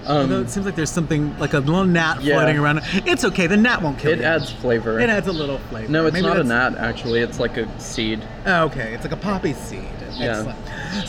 Although 0.08 0.36
Um, 0.36 0.42
it 0.44 0.50
seems 0.50 0.64
like 0.64 0.74
there's 0.74 0.90
something 0.90 1.36
like 1.38 1.52
a 1.52 1.58
little 1.58 1.84
gnat 1.84 2.22
Yeah. 2.22 2.36
floating 2.36 2.58
around. 2.58 2.80
It's 3.06 3.24
okay. 3.24 3.46
The 3.46 3.56
gnat 3.56 3.82
won't 3.82 3.98
kill 3.98 4.12
it 4.12 4.18
you. 4.18 4.22
It 4.22 4.26
adds 4.26 4.50
flavor. 4.50 4.98
It 4.98 5.10
adds 5.10 5.26
a 5.28 5.32
little 5.32 5.58
flavor. 5.70 5.90
no, 5.92 6.06
it's 6.06 6.14
Maybe 6.14 6.26
not 6.26 6.38
a 6.38 6.44
gnat 6.44 6.76
actually. 6.78 7.20
It's 7.20 7.38
like 7.38 7.56
a 7.58 7.68
seed. 7.80 8.22
Oh, 8.46 8.64
okay, 8.64 8.94
it's 8.94 9.04
like 9.04 9.12
a 9.12 9.16
poppy 9.16 9.52
seed. 9.52 9.82
Yeah. 10.16 10.38
Excellent. 10.38 10.58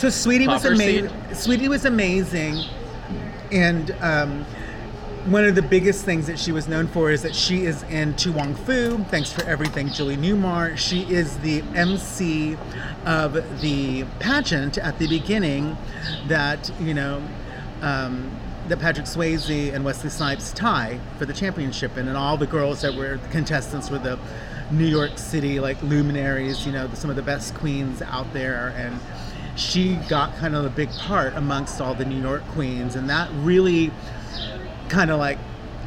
So 0.00 0.10
Sweetie 0.10 0.46
Popper 0.46 0.70
was 0.70 0.78
amazing. 0.80 1.10
Sweetie 1.32 1.68
was 1.68 1.84
amazing, 1.86 2.62
and 3.50 3.94
um, 4.00 4.44
one 5.26 5.44
of 5.44 5.54
the 5.54 5.62
biggest 5.62 6.04
things 6.04 6.26
that 6.26 6.38
she 6.38 6.52
was 6.52 6.68
known 6.68 6.86
for 6.86 7.10
is 7.10 7.22
that 7.22 7.34
she 7.34 7.64
is 7.64 7.82
in 7.84 8.14
To 8.14 8.32
Wong 8.32 8.54
Foo. 8.54 9.04
Thanks 9.10 9.32
for 9.32 9.42
everything, 9.44 9.88
Julie 9.88 10.16
Newmar. 10.16 10.76
She 10.76 11.02
is 11.02 11.38
the 11.38 11.62
MC 11.74 12.56
of 13.06 13.32
the 13.62 14.04
pageant 14.18 14.78
at 14.78 14.98
the 14.98 15.06
beginning 15.08 15.76
that 16.28 16.70
you 16.80 16.92
know. 16.94 17.22
Um, 17.82 18.30
that 18.70 18.78
Patrick 18.78 19.06
Swayze 19.06 19.74
and 19.74 19.84
Wesley 19.84 20.10
Snipes 20.10 20.52
tie 20.52 21.00
for 21.18 21.26
the 21.26 21.32
championship, 21.32 21.96
and, 21.96 22.08
and 22.08 22.16
all 22.16 22.36
the 22.36 22.46
girls 22.46 22.82
that 22.82 22.94
were 22.94 23.18
contestants 23.32 23.90
were 23.90 23.98
the 23.98 24.16
New 24.70 24.86
York 24.86 25.18
City 25.18 25.58
like 25.58 25.82
luminaries, 25.82 26.64
you 26.64 26.70
know, 26.70 26.88
some 26.94 27.10
of 27.10 27.16
the 27.16 27.22
best 27.22 27.52
queens 27.56 28.00
out 28.00 28.32
there, 28.32 28.72
and 28.76 29.00
she 29.58 29.96
got 30.08 30.36
kind 30.36 30.54
of 30.54 30.64
a 30.64 30.70
big 30.70 30.88
part 30.92 31.34
amongst 31.34 31.80
all 31.80 31.94
the 31.94 32.04
New 32.04 32.22
York 32.22 32.44
queens, 32.52 32.94
and 32.94 33.10
that 33.10 33.28
really 33.38 33.90
kind 34.88 35.10
of 35.10 35.18
like 35.18 35.38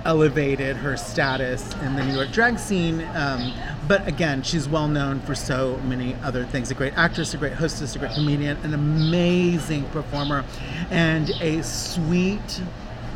elevated 0.06 0.76
her 0.78 0.98
status 0.98 1.74
in 1.82 1.96
the 1.96 2.04
New 2.04 2.14
York 2.14 2.32
drag 2.32 2.60
scene. 2.60 3.02
Um, 3.14 3.54
but 3.88 4.08
again, 4.08 4.44
she's 4.44 4.68
well 4.68 4.88
known 4.88 5.20
for 5.22 5.36
so 5.36 5.78
many 5.86 6.16
other 6.24 6.46
things 6.46 6.72
a 6.72 6.74
great 6.74 6.94
actress, 6.98 7.34
a 7.34 7.38
great 7.38 7.54
hostess, 7.54 7.96
a 7.96 8.00
great 8.00 8.14
comedian, 8.14 8.58
an 8.64 8.74
amazing 8.74 9.84
performer, 9.90 10.44
and 10.90 11.30
a 11.42 11.64
sweet 11.64 12.62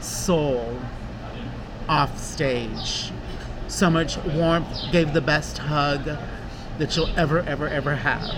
soul 0.01 0.79
off 1.89 2.17
stage. 2.17 3.11
So 3.67 3.89
much 3.89 4.17
warmth, 4.17 4.91
gave 4.91 5.13
the 5.13 5.21
best 5.21 5.57
hug 5.57 6.17
that 6.77 6.95
you'll 6.95 7.09
ever, 7.17 7.39
ever, 7.39 7.67
ever 7.67 7.95
have. 7.95 8.29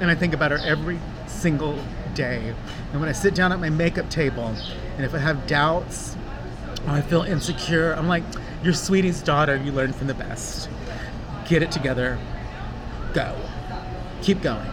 And 0.00 0.10
I 0.10 0.14
think 0.14 0.34
about 0.34 0.50
her 0.50 0.58
every 0.58 0.98
single 1.26 1.78
day. 2.14 2.54
And 2.92 3.00
when 3.00 3.08
I 3.08 3.12
sit 3.12 3.34
down 3.34 3.52
at 3.52 3.60
my 3.60 3.70
makeup 3.70 4.08
table, 4.08 4.54
and 4.96 5.04
if 5.04 5.14
I 5.14 5.18
have 5.18 5.46
doubts 5.46 6.15
or 6.86 6.90
I 6.92 7.00
feel 7.00 7.22
insecure, 7.22 7.92
I'm 7.94 8.08
like, 8.08 8.22
You're 8.62 8.74
sweetie's 8.74 9.22
daughter, 9.22 9.56
you 9.56 9.72
learn 9.72 9.92
from 9.92 10.06
the 10.06 10.14
best. 10.14 10.68
Get 11.48 11.62
it 11.62 11.70
together, 11.70 12.18
go. 13.14 13.36
Keep 14.22 14.42
going. 14.42 14.66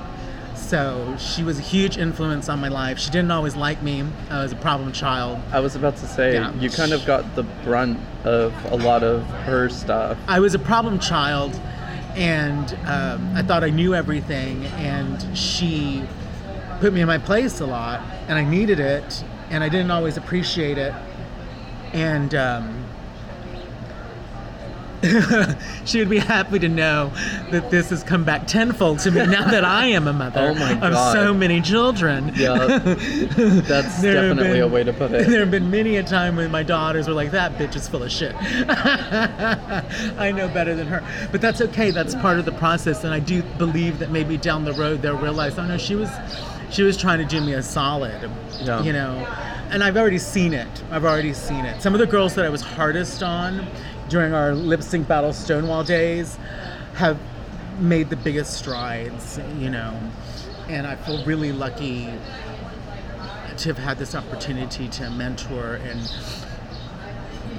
So 0.56 1.16
she 1.20 1.44
was 1.44 1.60
a 1.60 1.62
huge 1.62 1.98
influence 1.98 2.50
on 2.50 2.60
my 2.60 2.70
life. 2.70 2.98
She 2.98 3.12
didn't 3.12 3.30
always 3.32 3.56
like 3.56 3.84
me. 3.84 4.04
I 4.30 4.42
was 4.42 4.52
a 4.54 4.56
problem 4.56 4.92
child. 4.92 5.40
I 5.52 5.60
was 5.60 5.76
about 5.76 5.98
to 5.98 6.08
say 6.08 6.34
Yeah. 6.34 6.54
you 6.56 6.70
kind 6.70 6.94
of 6.94 7.06
got 7.06 7.36
the 7.36 7.44
brunt 7.64 8.00
of 8.24 8.54
a 8.72 8.78
lot 8.78 9.04
of 9.04 9.24
her 9.46 9.70
stuff. 9.70 10.18
I 10.28 10.40
was 10.40 10.56
a 10.56 10.60
problem 10.60 10.98
child, 11.00 11.60
and 12.16 12.74
um, 12.88 13.36
I 13.36 13.44
thought 13.44 13.64
I 13.64 13.70
knew 13.70 13.94
everything, 13.94 14.66
and 14.78 15.38
she 15.38 16.04
put 16.80 16.94
me 16.94 17.02
in 17.02 17.08
my 17.08 17.18
place 17.20 17.60
a 17.60 17.66
lot, 17.68 18.02
and 18.28 18.38
I 18.40 18.44
needed 18.44 18.80
it, 18.80 19.24
and 19.52 19.64
I 19.64 19.70
didn't 19.70 19.92
always 19.92 20.18
appreciate 20.18 20.78
it, 20.78 20.94
and 21.94 22.36
um, 22.36 22.84
she 25.86 26.00
would 26.00 26.10
be 26.10 26.18
happy 26.18 26.60
to 26.60 26.70
know 26.70 27.12
that 27.52 27.70
this 27.70 27.90
has 27.90 28.04
come 28.04 28.24
back 28.24 28.48
tenfold 28.48 29.00
to 29.00 29.12
me 29.12 29.26
now 29.28 29.44
that 29.50 29.66
I 29.66 29.88
am 29.88 30.08
a 30.08 30.14
mother 30.14 30.56
Oh 30.58 30.88
of 30.88 31.14
so 31.14 31.34
many 31.34 31.60
children. 31.60 32.32
Yeah, 32.36 32.56
that's 32.78 34.02
definitely 34.02 34.60
a 34.60 34.68
way 34.68 34.86
to 34.86 34.94
put 34.94 35.12
it. 35.12 35.28
There 35.28 35.42
have 35.42 35.52
been 35.52 35.70
many 35.70 35.98
a 35.98 36.04
time 36.04 36.38
when 36.38 36.50
my 36.52 36.64
daughters 36.64 37.08
were 37.08 37.14
like, 37.14 37.32
"That 37.32 37.58
bitch 37.58 37.76
is 37.76 37.88
full 37.88 38.04
of 38.04 38.12
shit." 38.12 38.34
I 38.40 40.32
know 40.34 40.48
better 40.48 40.74
than 40.74 40.88
her, 40.88 41.04
but 41.32 41.42
that's 41.42 41.60
okay. 41.60 41.92
That's 41.92 42.16
part 42.16 42.40
of 42.40 42.46
the 42.46 42.54
process, 42.54 43.04
and 43.04 43.14
I 43.14 43.20
do 43.20 43.44
believe 43.58 44.00
that 44.00 44.10
maybe 44.10 44.38
down 44.38 44.64
the 44.64 44.74
road 44.74 45.02
they'll 45.02 45.18
realize, 45.18 45.60
"Oh 45.60 45.66
no, 45.66 45.78
she 45.78 45.96
was, 45.96 46.10
she 46.70 46.84
was 46.84 46.96
trying 46.96 47.20
to 47.20 47.26
do 47.26 47.42
me 47.42 47.54
a 47.54 47.64
solid." 47.64 48.30
Yeah. 48.62 48.82
You 48.82 48.94
know, 48.94 49.28
and 49.74 49.84
I've 49.84 49.98
already 49.98 50.20
seen 50.20 50.54
it. 50.54 50.84
I've 50.92 51.04
already 51.04 51.34
seen 51.34 51.66
it. 51.66 51.82
Some 51.82 51.96
of 51.96 52.00
the 52.00 52.06
girls 52.06 52.36
that 52.36 52.46
I 52.46 52.50
was 52.50 52.62
hardest 52.62 53.24
on 53.24 53.68
during 54.08 54.32
our 54.32 54.54
lip 54.54 54.84
sync 54.84 55.08
battle 55.08 55.34
Stonewall 55.34 55.84
days 55.84 56.38
have 56.94 57.20
made 57.80 58.12
the 58.12 58.16
biggest 58.16 58.54
strides. 58.54 59.40
You 59.58 59.72
know, 59.72 60.00
and 60.70 60.86
I 60.86 60.96
feel 60.96 61.26
really 61.26 61.52
lucky 61.52 62.08
to 63.58 63.70
have 63.70 63.80
had 63.80 63.98
this 63.98 64.14
opportunity 64.14 64.88
to 64.90 65.10
mentor 65.10 65.80
and 65.84 66.00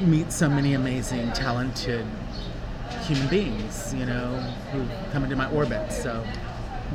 meet 0.09 0.31
so 0.31 0.49
many 0.49 0.75
amazing, 0.75 1.33
talented 1.33 2.07
human 3.03 3.27
beings, 3.29 3.93
you 3.93 4.07
know, 4.07 4.37
who 4.73 4.87
come 5.11 5.25
into 5.25 5.35
my 5.35 5.51
orbit. 5.51 5.93
So, 5.93 6.25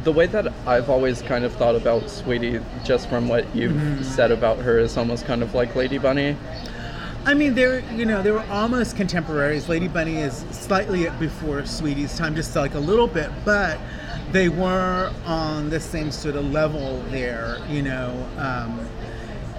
The 0.04 0.12
way 0.12 0.28
that 0.28 0.48
I've 0.66 0.90
always 0.90 1.22
kind 1.22 1.44
of 1.44 1.54
thought 1.54 1.76
about 1.76 2.10
Sweetie, 2.10 2.60
just 2.86 3.10
from 3.10 3.28
what 3.28 3.54
you've 3.56 3.72
Mm-hmm. 3.74 4.04
said 4.04 4.32
about 4.32 4.60
her, 4.60 4.80
is 4.80 4.98
almost 4.98 5.26
kind 5.26 5.44
of 5.44 5.54
like 5.54 5.76
Lady 5.76 5.98
Bunny. 5.98 6.36
I 7.26 7.34
mean, 7.34 7.54
they're 7.54 7.82
you 7.94 8.06
know 8.06 8.22
they 8.24 8.32
were 8.32 8.46
almost 8.50 8.96
contemporaries. 8.96 9.68
Lady 9.68 9.88
Bunny 9.90 10.18
is 10.18 10.46
slightly 10.52 11.10
before 11.20 11.66
Sweetie's 11.66 12.18
time, 12.18 12.34
just 12.36 12.56
like 12.56 12.76
a 12.76 12.80
little 12.80 13.08
bit, 13.08 13.30
but 13.44 13.78
they 14.32 14.48
were 14.48 15.12
on 15.26 15.70
the 15.70 15.80
same 15.80 16.12
sort 16.12 16.36
of 16.36 16.50
level 16.52 17.02
there, 17.10 17.58
you 17.68 17.82
know. 17.82 18.26
Um, 18.38 18.88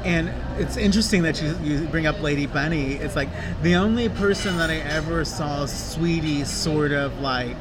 and 0.04 0.32
it's 0.58 0.78
interesting 0.78 1.22
that 1.24 1.42
you, 1.42 1.54
you 1.62 1.86
bring 1.88 2.06
up 2.06 2.22
Lady 2.22 2.46
Bunny. 2.46 2.94
It's 2.94 3.14
like 3.16 3.28
the 3.62 3.74
only 3.74 4.08
person 4.08 4.56
that 4.56 4.70
I 4.70 4.76
ever 4.76 5.26
saw 5.26 5.66
Sweetie 5.66 6.44
sort 6.44 6.92
of 6.92 7.20
like 7.20 7.56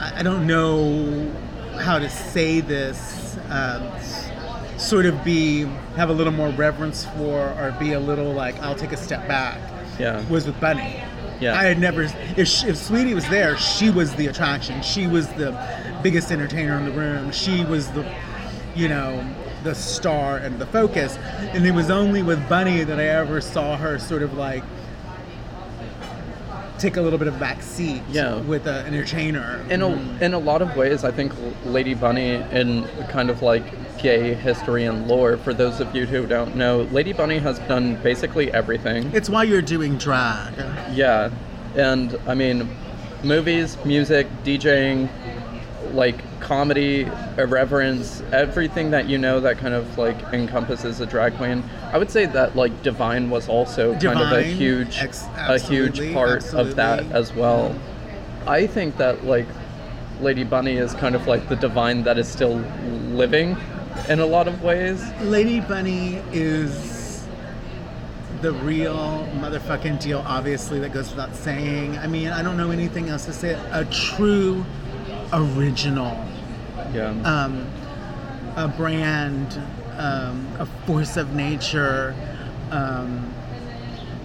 I 0.00 0.22
don't 0.22 0.46
know 0.46 1.30
how 1.80 1.98
to 1.98 2.08
say 2.08 2.60
this. 2.60 3.36
Um, 3.50 3.90
sort 4.78 5.06
of 5.06 5.24
be 5.24 5.62
have 5.96 6.08
a 6.08 6.12
little 6.12 6.32
more 6.32 6.50
reverence 6.50 7.04
for, 7.16 7.50
or 7.58 7.74
be 7.80 7.92
a 7.92 8.00
little 8.00 8.32
like 8.32 8.56
I'll 8.60 8.74
take 8.76 8.92
a 8.92 8.96
step 8.96 9.26
back. 9.26 9.60
Yeah. 9.98 10.26
Was 10.28 10.46
with 10.46 10.60
Bunny. 10.60 11.02
Yeah. 11.40 11.58
I 11.58 11.64
had 11.64 11.78
never. 11.78 12.08
If, 12.36 12.48
she, 12.48 12.68
if 12.68 12.76
Sweetie 12.76 13.14
was 13.14 13.28
there, 13.28 13.56
she 13.56 13.90
was 13.90 14.14
the 14.14 14.26
attraction. 14.26 14.82
She 14.82 15.06
was 15.06 15.28
the 15.34 15.52
biggest 16.02 16.30
entertainer 16.30 16.76
in 16.78 16.84
the 16.84 16.92
room. 16.92 17.30
She 17.32 17.64
was 17.64 17.88
the, 17.92 18.08
you 18.74 18.88
know, 18.88 19.24
the 19.62 19.74
star 19.74 20.38
and 20.38 20.58
the 20.58 20.66
focus. 20.66 21.16
And 21.16 21.66
it 21.66 21.72
was 21.72 21.90
only 21.90 22.22
with 22.22 22.48
Bunny 22.48 22.84
that 22.84 22.98
I 22.98 23.06
ever 23.06 23.40
saw 23.40 23.76
her 23.76 23.98
sort 23.98 24.22
of 24.22 24.34
like 24.34 24.64
take 26.78 26.96
a 26.96 27.00
little 27.00 27.18
bit 27.18 27.28
of 27.28 27.36
a 27.36 27.38
back 27.38 27.62
seat 27.62 28.02
Yeah. 28.10 28.36
with 28.40 28.66
an 28.66 28.86
entertainer. 28.86 29.60
in 29.70 29.82
a 29.82 29.88
mm-hmm. 29.88 30.22
in 30.22 30.34
a 30.34 30.38
lot 30.38 30.62
of 30.62 30.76
ways, 30.76 31.04
I 31.04 31.10
think 31.10 31.32
Lady 31.64 31.94
Bunny, 31.94 32.34
in 32.52 32.86
kind 33.08 33.30
of 33.30 33.42
like 33.42 33.64
gay 33.98 34.34
history 34.34 34.84
and 34.84 35.08
lore, 35.08 35.36
for 35.36 35.52
those 35.52 35.80
of 35.80 35.94
you 35.94 36.06
who 36.06 36.26
don't 36.26 36.56
know, 36.56 36.82
Lady 36.92 37.12
Bunny 37.12 37.38
has 37.38 37.58
done 37.60 37.96
basically 38.02 38.52
everything. 38.52 39.10
It's 39.12 39.28
why 39.28 39.42
you're 39.42 39.62
doing 39.62 39.98
drag. 39.98 40.54
Yeah, 40.92 41.30
and 41.74 42.18
I 42.26 42.34
mean, 42.34 42.68
movies, 43.24 43.76
music, 43.84 44.26
DJing, 44.44 45.08
like 45.94 46.40
comedy, 46.40 47.08
irreverence, 47.36 48.22
everything 48.32 48.90
that 48.90 49.08
you 49.08 49.18
know 49.18 49.40
that 49.40 49.58
kind 49.58 49.74
of 49.74 49.98
like 49.98 50.20
encompasses 50.32 51.00
a 51.00 51.06
drag 51.06 51.36
queen. 51.36 51.62
I 51.92 51.98
would 51.98 52.10
say 52.10 52.26
that 52.26 52.56
like 52.56 52.82
Divine 52.82 53.30
was 53.30 53.48
also 53.48 53.98
kind 53.98 54.18
of 54.20 54.32
a 54.32 54.42
huge, 54.42 54.98
ex- 54.98 55.24
a 55.36 55.58
huge 55.58 56.00
absolutely, 56.00 56.14
part 56.14 56.54
of 56.54 56.76
that 56.76 57.04
as 57.12 57.32
well. 57.34 57.74
I 58.46 58.66
think 58.66 58.96
that 58.96 59.24
like 59.24 59.46
Lady 60.20 60.44
Bunny 60.44 60.76
is 60.76 60.94
kind 60.94 61.14
of 61.14 61.26
like 61.26 61.48
the 61.48 61.56
divine 61.56 62.02
that 62.04 62.18
is 62.18 62.28
still 62.28 62.56
living 63.10 63.56
in 64.08 64.20
a 64.20 64.26
lot 64.26 64.48
of 64.48 64.62
ways. 64.62 65.02
Lady 65.22 65.60
Bunny 65.60 66.22
is 66.32 67.26
the 68.40 68.52
real 68.52 69.28
motherfucking 69.36 70.00
deal, 70.00 70.22
obviously, 70.26 70.78
that 70.80 70.92
goes 70.92 71.10
without 71.10 71.34
saying. 71.34 71.98
I 71.98 72.06
mean, 72.06 72.28
I 72.28 72.42
don't 72.42 72.56
know 72.56 72.70
anything 72.70 73.08
else 73.08 73.24
to 73.26 73.32
say. 73.32 73.58
A 73.72 73.84
true 73.86 74.64
original, 75.32 76.16
Yeah. 76.94 77.08
um, 77.24 77.66
a 78.56 78.68
brand, 78.68 79.60
um, 79.98 80.46
a 80.58 80.66
force 80.86 81.16
of 81.16 81.34
nature, 81.34 82.14
um, 82.70 83.32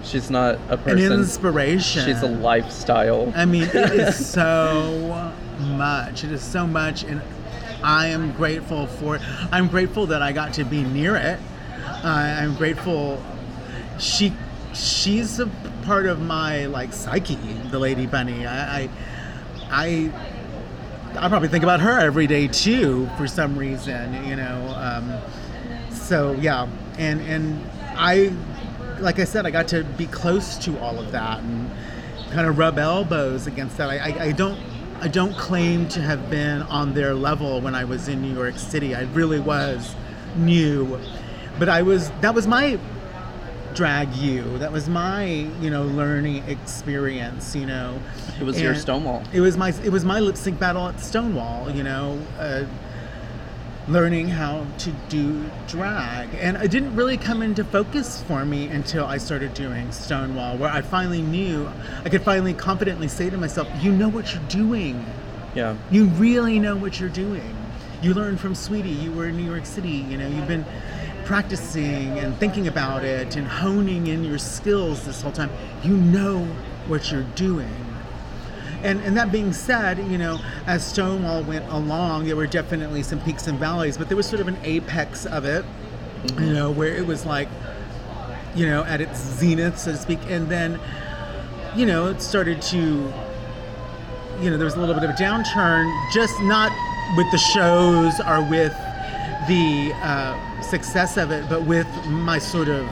She's 0.03 0.29
not 0.29 0.59
a 0.69 0.77
person. 0.77 1.11
an 1.13 1.19
inspiration. 1.19 2.03
She's 2.05 2.21
a 2.21 2.27
lifestyle. 2.27 3.31
I 3.35 3.45
mean, 3.45 3.63
it 3.63 3.75
is 3.75 4.25
so 4.29 5.31
much. 5.61 6.23
It 6.25 6.31
is 6.31 6.41
so 6.41 6.67
much, 6.67 7.03
and 7.03 7.21
I 7.83 8.07
am 8.07 8.33
grateful 8.33 8.87
for 8.87 9.15
it. 9.15 9.21
I'm 9.51 9.67
grateful 9.67 10.07
that 10.07 10.21
I 10.21 10.33
got 10.33 10.53
to 10.55 10.65
be 10.65 10.83
near 10.83 11.15
it. 11.15 11.39
Uh, 12.03 12.07
I'm 12.07 12.55
grateful. 12.55 13.23
She, 13.97 14.33
she's 14.73 15.39
a 15.39 15.47
part 15.85 16.05
of 16.05 16.19
my 16.21 16.65
like 16.65 16.91
psyche, 16.91 17.35
the 17.71 17.79
Lady 17.79 18.05
Bunny. 18.05 18.45
I, 18.45 18.81
I, 18.83 18.89
I, 19.71 20.11
I 21.17 21.29
probably 21.29 21.47
think 21.47 21.63
about 21.63 21.79
her 21.79 21.99
every 21.99 22.27
day 22.27 22.47
too, 22.47 23.09
for 23.17 23.27
some 23.27 23.57
reason. 23.57 24.25
You 24.27 24.35
know. 24.35 24.73
Um, 24.75 25.21
so 25.91 26.33
yeah, 26.33 26.67
and 26.97 27.21
and 27.21 27.69
I, 27.95 28.33
like 28.99 29.19
I 29.19 29.23
said, 29.23 29.45
I 29.45 29.51
got 29.51 29.67
to 29.69 29.83
be 29.83 30.07
close 30.07 30.57
to 30.59 30.77
all 30.79 30.99
of 30.99 31.11
that 31.11 31.39
and 31.39 31.69
kind 32.31 32.47
of 32.47 32.57
rub 32.57 32.79
elbows 32.79 33.47
against 33.47 33.77
that. 33.77 33.89
I, 33.89 33.97
I, 33.97 34.23
I 34.25 34.31
don't 34.31 34.59
I 35.01 35.07
don't 35.07 35.35
claim 35.37 35.87
to 35.89 36.01
have 36.01 36.29
been 36.29 36.61
on 36.63 36.93
their 36.93 37.13
level 37.13 37.61
when 37.61 37.75
I 37.75 37.83
was 37.83 38.07
in 38.07 38.21
New 38.21 38.33
York 38.33 38.57
City. 38.57 38.95
I 38.95 39.01
really 39.01 39.39
was 39.39 39.95
new, 40.35 40.99
but 41.59 41.69
I 41.69 41.81
was 41.81 42.09
that 42.21 42.33
was 42.33 42.47
my 42.47 42.79
drag 43.73 44.13
you. 44.15 44.57
That 44.57 44.71
was 44.71 44.87
my 44.87 45.25
you 45.61 45.69
know 45.69 45.83
learning 45.83 46.43
experience. 46.47 47.55
You 47.55 47.65
know, 47.65 47.99
It 48.39 48.43
was 48.43 48.61
your 48.61 48.75
Stonewall. 48.75 49.23
It 49.33 49.41
was 49.41 49.57
my 49.57 49.73
it 49.83 49.91
was 49.91 50.05
my 50.05 50.19
lip 50.19 50.37
sync 50.37 50.59
battle 50.59 50.87
at 50.87 50.99
Stonewall. 50.99 51.69
You 51.71 51.83
know. 51.83 52.19
Uh, 52.39 52.65
learning 53.87 54.29
how 54.29 54.65
to 54.77 54.91
do 55.09 55.43
drag. 55.67 56.29
And 56.35 56.57
it 56.57 56.71
didn't 56.71 56.95
really 56.95 57.17
come 57.17 57.41
into 57.41 57.63
focus 57.63 58.23
for 58.23 58.45
me 58.45 58.67
until 58.67 59.05
I 59.05 59.17
started 59.17 59.53
doing 59.53 59.91
Stonewall, 59.91 60.57
where 60.57 60.69
I 60.69 60.81
finally 60.81 61.21
knew, 61.21 61.69
I 62.05 62.09
could 62.09 62.23
finally 62.23 62.53
confidently 62.53 63.07
say 63.07 63.29
to 63.29 63.37
myself, 63.37 63.67
you 63.81 63.91
know 63.91 64.09
what 64.09 64.33
you're 64.33 64.43
doing. 64.43 65.05
Yeah. 65.53 65.75
You 65.91 66.05
really 66.05 66.59
know 66.59 66.75
what 66.75 66.99
you're 66.99 67.09
doing. 67.09 67.55
You 68.01 68.13
learned 68.13 68.39
from 68.39 68.55
Sweetie, 68.55 68.89
you 68.89 69.11
were 69.11 69.27
in 69.27 69.37
New 69.37 69.49
York 69.49 69.65
City, 69.65 69.89
you 69.89 70.17
know, 70.17 70.27
you've 70.27 70.47
been 70.47 70.65
practicing 71.25 72.19
and 72.19 72.37
thinking 72.37 72.67
about 72.67 73.03
it 73.03 73.35
and 73.35 73.47
honing 73.47 74.07
in 74.07 74.23
your 74.23 74.37
skills 74.37 75.05
this 75.05 75.21
whole 75.21 75.31
time. 75.31 75.49
You 75.83 75.95
know 75.95 76.45
what 76.87 77.11
you're 77.11 77.23
doing. 77.35 77.69
And, 78.83 78.99
and 79.01 79.15
that 79.15 79.31
being 79.31 79.53
said, 79.53 79.97
you 79.97 80.17
know, 80.17 80.39
as 80.67 80.85
Stonewall 80.85 81.41
went 81.43 81.69
along, 81.71 82.25
there 82.25 82.35
were 82.35 82.47
definitely 82.47 83.01
some 83.01 83.21
peaks 83.21 83.47
and 83.47 83.57
valleys, 83.57 83.97
but 83.97 84.09
there 84.09 84.17
was 84.17 84.25
sort 84.25 84.41
of 84.41 84.49
an 84.49 84.57
apex 84.63 85.25
of 85.25 85.45
it, 85.45 85.63
you 86.37 86.51
know, 86.51 86.69
where 86.69 86.93
it 86.93 87.07
was 87.07 87.25
like, 87.25 87.47
you 88.55 88.65
know, 88.65 88.83
at 88.83 88.99
its 88.99 89.19
zenith, 89.19 89.79
so 89.79 89.93
to 89.93 89.97
speak. 89.97 90.19
And 90.27 90.49
then, 90.49 90.79
you 91.75 91.85
know, 91.85 92.07
it 92.07 92.21
started 92.21 92.61
to, 92.63 92.77
you 94.41 94.49
know, 94.49 94.57
there 94.57 94.65
was 94.65 94.75
a 94.75 94.79
little 94.79 94.95
bit 94.95 95.05
of 95.05 95.11
a 95.11 95.13
downturn, 95.13 95.89
just 96.13 96.37
not 96.41 96.71
with 97.15 97.31
the 97.31 97.37
shows 97.37 98.19
or 98.19 98.41
with 98.49 98.73
the 99.47 99.93
uh, 99.95 100.37
success 100.63 101.17
of 101.17 101.31
it, 101.31 101.47
but 101.49 101.63
with 101.63 101.87
my 102.07 102.39
sort 102.39 102.69
of 102.69 102.87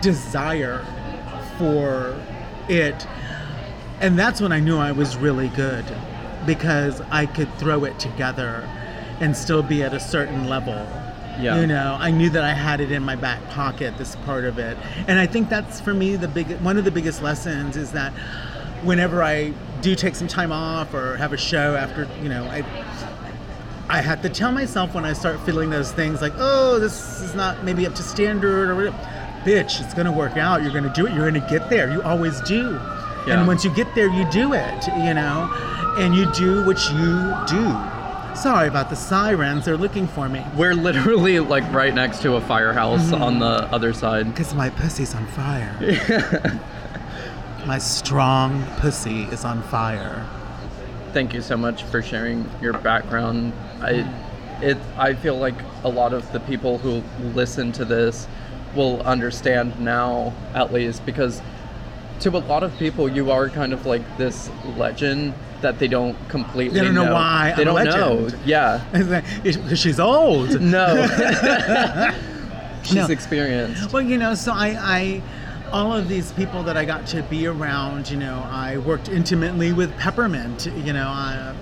desire 0.00 0.84
for 1.58 2.18
it. 2.68 3.06
And 4.00 4.18
that's 4.18 4.40
when 4.40 4.52
I 4.52 4.60
knew 4.60 4.78
I 4.78 4.92
was 4.92 5.16
really 5.16 5.48
good 5.48 5.84
because 6.44 7.00
I 7.10 7.26
could 7.26 7.52
throw 7.58 7.84
it 7.84 7.98
together 7.98 8.68
and 9.20 9.36
still 9.36 9.62
be 9.62 9.82
at 9.82 9.94
a 9.94 10.00
certain 10.00 10.48
level. 10.48 10.74
Yeah. 11.40 11.60
You 11.60 11.66
know, 11.66 11.96
I 11.98 12.10
knew 12.10 12.30
that 12.30 12.44
I 12.44 12.52
had 12.52 12.80
it 12.80 12.90
in 12.92 13.02
my 13.02 13.16
back 13.16 13.46
pocket, 13.50 13.98
this 13.98 14.16
part 14.16 14.44
of 14.44 14.58
it. 14.58 14.76
And 15.06 15.18
I 15.18 15.26
think 15.26 15.48
that's 15.48 15.80
for 15.80 15.92
me 15.92 16.16
the 16.16 16.28
big 16.28 16.50
one 16.60 16.76
of 16.78 16.84
the 16.84 16.90
biggest 16.90 17.22
lessons 17.22 17.76
is 17.76 17.92
that 17.92 18.12
whenever 18.82 19.22
I 19.22 19.52
do 19.82 19.94
take 19.94 20.14
some 20.14 20.28
time 20.28 20.52
off 20.52 20.94
or 20.94 21.16
have 21.16 21.32
a 21.32 21.36
show 21.36 21.74
after, 21.74 22.08
you 22.22 22.28
know, 22.28 22.44
I 22.44 22.62
I 23.88 24.00
have 24.00 24.20
to 24.22 24.28
tell 24.28 24.50
myself 24.52 24.94
when 24.94 25.04
I 25.04 25.12
start 25.12 25.38
feeling 25.40 25.70
those 25.70 25.92
things 25.92 26.20
like, 26.20 26.32
oh, 26.38 26.78
this 26.80 27.20
is 27.20 27.34
not 27.34 27.62
maybe 27.64 27.86
up 27.86 27.94
to 27.94 28.02
standard 28.02 28.68
or 28.68 28.74
whatever. 28.74 28.96
Bitch, 29.44 29.80
it's 29.80 29.94
gonna 29.94 30.10
work 30.10 30.36
out. 30.36 30.62
You're 30.62 30.72
gonna 30.72 30.92
do 30.92 31.06
it. 31.06 31.12
You're 31.14 31.30
gonna 31.30 31.48
get 31.48 31.70
there. 31.70 31.88
You 31.90 32.02
always 32.02 32.40
do. 32.40 32.72
Yeah. 33.26 33.38
And 33.38 33.46
once 33.46 33.64
you 33.64 33.70
get 33.74 33.92
there, 33.94 34.08
you 34.08 34.28
do 34.30 34.52
it, 34.54 34.86
you 34.88 35.14
know, 35.14 35.48
and 35.98 36.14
you 36.14 36.30
do 36.32 36.64
what 36.66 36.78
you 36.90 37.34
do. 37.46 37.74
Sorry 38.36 38.68
about 38.68 38.90
the 38.90 38.96
sirens. 38.96 39.64
They're 39.64 39.76
looking 39.76 40.06
for 40.08 40.28
me. 40.28 40.44
We're 40.56 40.74
literally 40.74 41.38
like 41.40 41.64
right 41.72 41.94
next 41.94 42.22
to 42.22 42.34
a 42.34 42.40
firehouse 42.40 43.10
Mm-hmm. 43.10 43.22
on 43.22 43.38
the 43.38 43.64
other 43.72 43.92
side. 43.92 44.26
Because 44.26 44.52
my 44.52 44.68
pussy's 44.70 45.14
on 45.14 45.26
fire. 45.28 45.74
my 47.66 47.78
strong 47.78 48.64
pussy 48.78 49.22
is 49.24 49.44
on 49.44 49.62
fire. 49.64 50.26
Thank 51.12 51.32
you 51.34 51.40
so 51.40 51.56
much 51.56 51.82
for 51.84 52.02
sharing 52.02 52.48
your 52.60 52.74
background. 52.74 53.52
I 53.80 54.06
it 54.62 54.76
I 54.98 55.14
feel 55.14 55.36
like 55.38 55.54
a 55.84 55.88
lot 55.88 56.12
of 56.12 56.30
the 56.32 56.40
people 56.40 56.78
who 56.78 57.02
listen 57.34 57.72
to 57.72 57.84
this 57.84 58.26
will 58.74 59.00
understand 59.02 59.78
now 59.80 60.32
at 60.54 60.72
least 60.72 61.04
because 61.06 61.40
to 62.20 62.30
a 62.30 62.38
lot 62.38 62.62
of 62.62 62.76
people 62.78 63.08
you 63.08 63.30
are 63.30 63.48
kind 63.48 63.72
of 63.72 63.86
like 63.86 64.02
this 64.18 64.50
legend 64.76 65.34
that 65.62 65.78
they 65.78 65.88
don't 65.88 66.16
completely 66.28 66.78
They 66.78 66.84
don't 66.84 66.94
know 66.94 67.12
why 67.12 67.54
They 67.56 67.62
I'm 67.66 67.84
don't 67.84 67.84
know. 67.86 68.28
Yeah. 68.44 68.84
Because 68.92 69.78
she's 69.80 69.98
old. 69.98 70.60
No. 70.60 71.06
She's 72.82 72.94
No. 72.94 73.06
experienced. 73.08 73.92
Well, 73.92 74.02
you 74.02 74.16
know, 74.16 74.34
so 74.34 74.52
I, 74.52 74.76
I, 74.78 75.22
all 75.72 75.92
of 75.92 76.08
these 76.08 76.32
people 76.32 76.62
that 76.64 76.76
I 76.76 76.84
got 76.84 77.06
to 77.08 77.22
be 77.24 77.46
around, 77.46 78.10
you 78.10 78.16
know, 78.16 78.46
I 78.50 78.78
worked 78.78 79.08
intimately 79.08 79.72
with 79.72 79.96
Peppermint, 79.98 80.66
you 80.66 80.92
know, 80.92 81.08
I, 81.08 81.54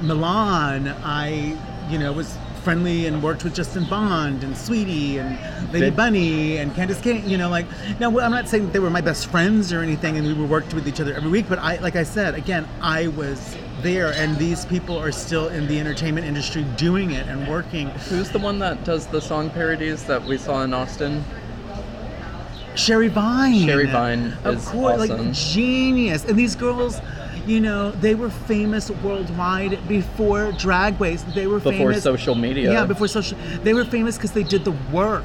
Milan, 0.00 0.88
I, 0.88 1.56
you 1.90 1.98
know, 1.98 2.12
was 2.12 2.36
friendly 2.62 3.06
and 3.06 3.22
worked 3.22 3.44
with 3.44 3.54
Justin 3.54 3.84
Bond 3.84 4.42
and 4.42 4.56
Sweetie 4.56 5.18
and 5.18 5.72
Lady 5.72 5.90
Bunny 5.90 6.56
and 6.56 6.72
Candis 6.72 7.02
Cayne, 7.02 7.28
you 7.28 7.36
know, 7.36 7.50
like, 7.50 7.66
now 8.00 8.18
I'm 8.18 8.30
not 8.30 8.48
saying 8.48 8.72
they 8.72 8.78
were 8.78 8.88
my 8.90 9.02
best 9.02 9.26
friends 9.26 9.72
or 9.72 9.80
anything 9.80 10.16
and 10.16 10.26
we 10.26 10.32
were 10.32 10.46
worked 10.46 10.72
with 10.72 10.88
each 10.88 11.00
other 11.00 11.12
every 11.12 11.30
week, 11.30 11.46
but 11.48 11.58
I, 11.58 11.76
like 11.80 11.96
I 11.96 12.02
said, 12.02 12.34
again, 12.34 12.66
I 12.80 13.08
was 13.08 13.56
there 13.82 14.14
and 14.14 14.38
these 14.38 14.64
people 14.64 14.98
are 14.98 15.12
still 15.12 15.48
in 15.48 15.66
the 15.66 15.78
entertainment 15.78 16.26
industry 16.26 16.64
doing 16.78 17.10
it 17.10 17.26
and 17.28 17.46
working. 17.46 17.90
Who's 17.90 18.30
the 18.30 18.38
one 18.38 18.58
that 18.60 18.82
does 18.84 19.06
the 19.08 19.20
song 19.20 19.50
parodies 19.50 20.04
that 20.04 20.24
we 20.24 20.38
saw 20.38 20.62
in 20.62 20.72
Austin? 20.72 21.22
Sherry 22.74 23.08
Vine. 23.08 23.66
Sherry 23.66 23.86
Vine 23.86 24.36
of 24.44 24.64
course, 24.66 25.02
awesome. 25.02 25.26
like 25.26 25.32
genius. 25.34 26.24
And 26.24 26.38
these 26.38 26.56
girls, 26.56 27.00
you 27.46 27.60
know, 27.60 27.90
they 27.92 28.14
were 28.14 28.30
famous 28.30 28.90
worldwide 28.90 29.86
before 29.86 30.52
Drag 30.52 31.00
Race. 31.00 31.22
They 31.34 31.46
were 31.46 31.60
famous. 31.60 31.78
Before 31.78 31.90
famous. 31.90 32.02
social 32.02 32.34
media. 32.34 32.72
Yeah, 32.72 32.86
before 32.86 33.08
social. 33.08 33.38
They 33.62 33.74
were 33.74 33.84
famous 33.84 34.16
because 34.16 34.32
they 34.32 34.42
did 34.42 34.64
the 34.64 34.74
work 34.92 35.24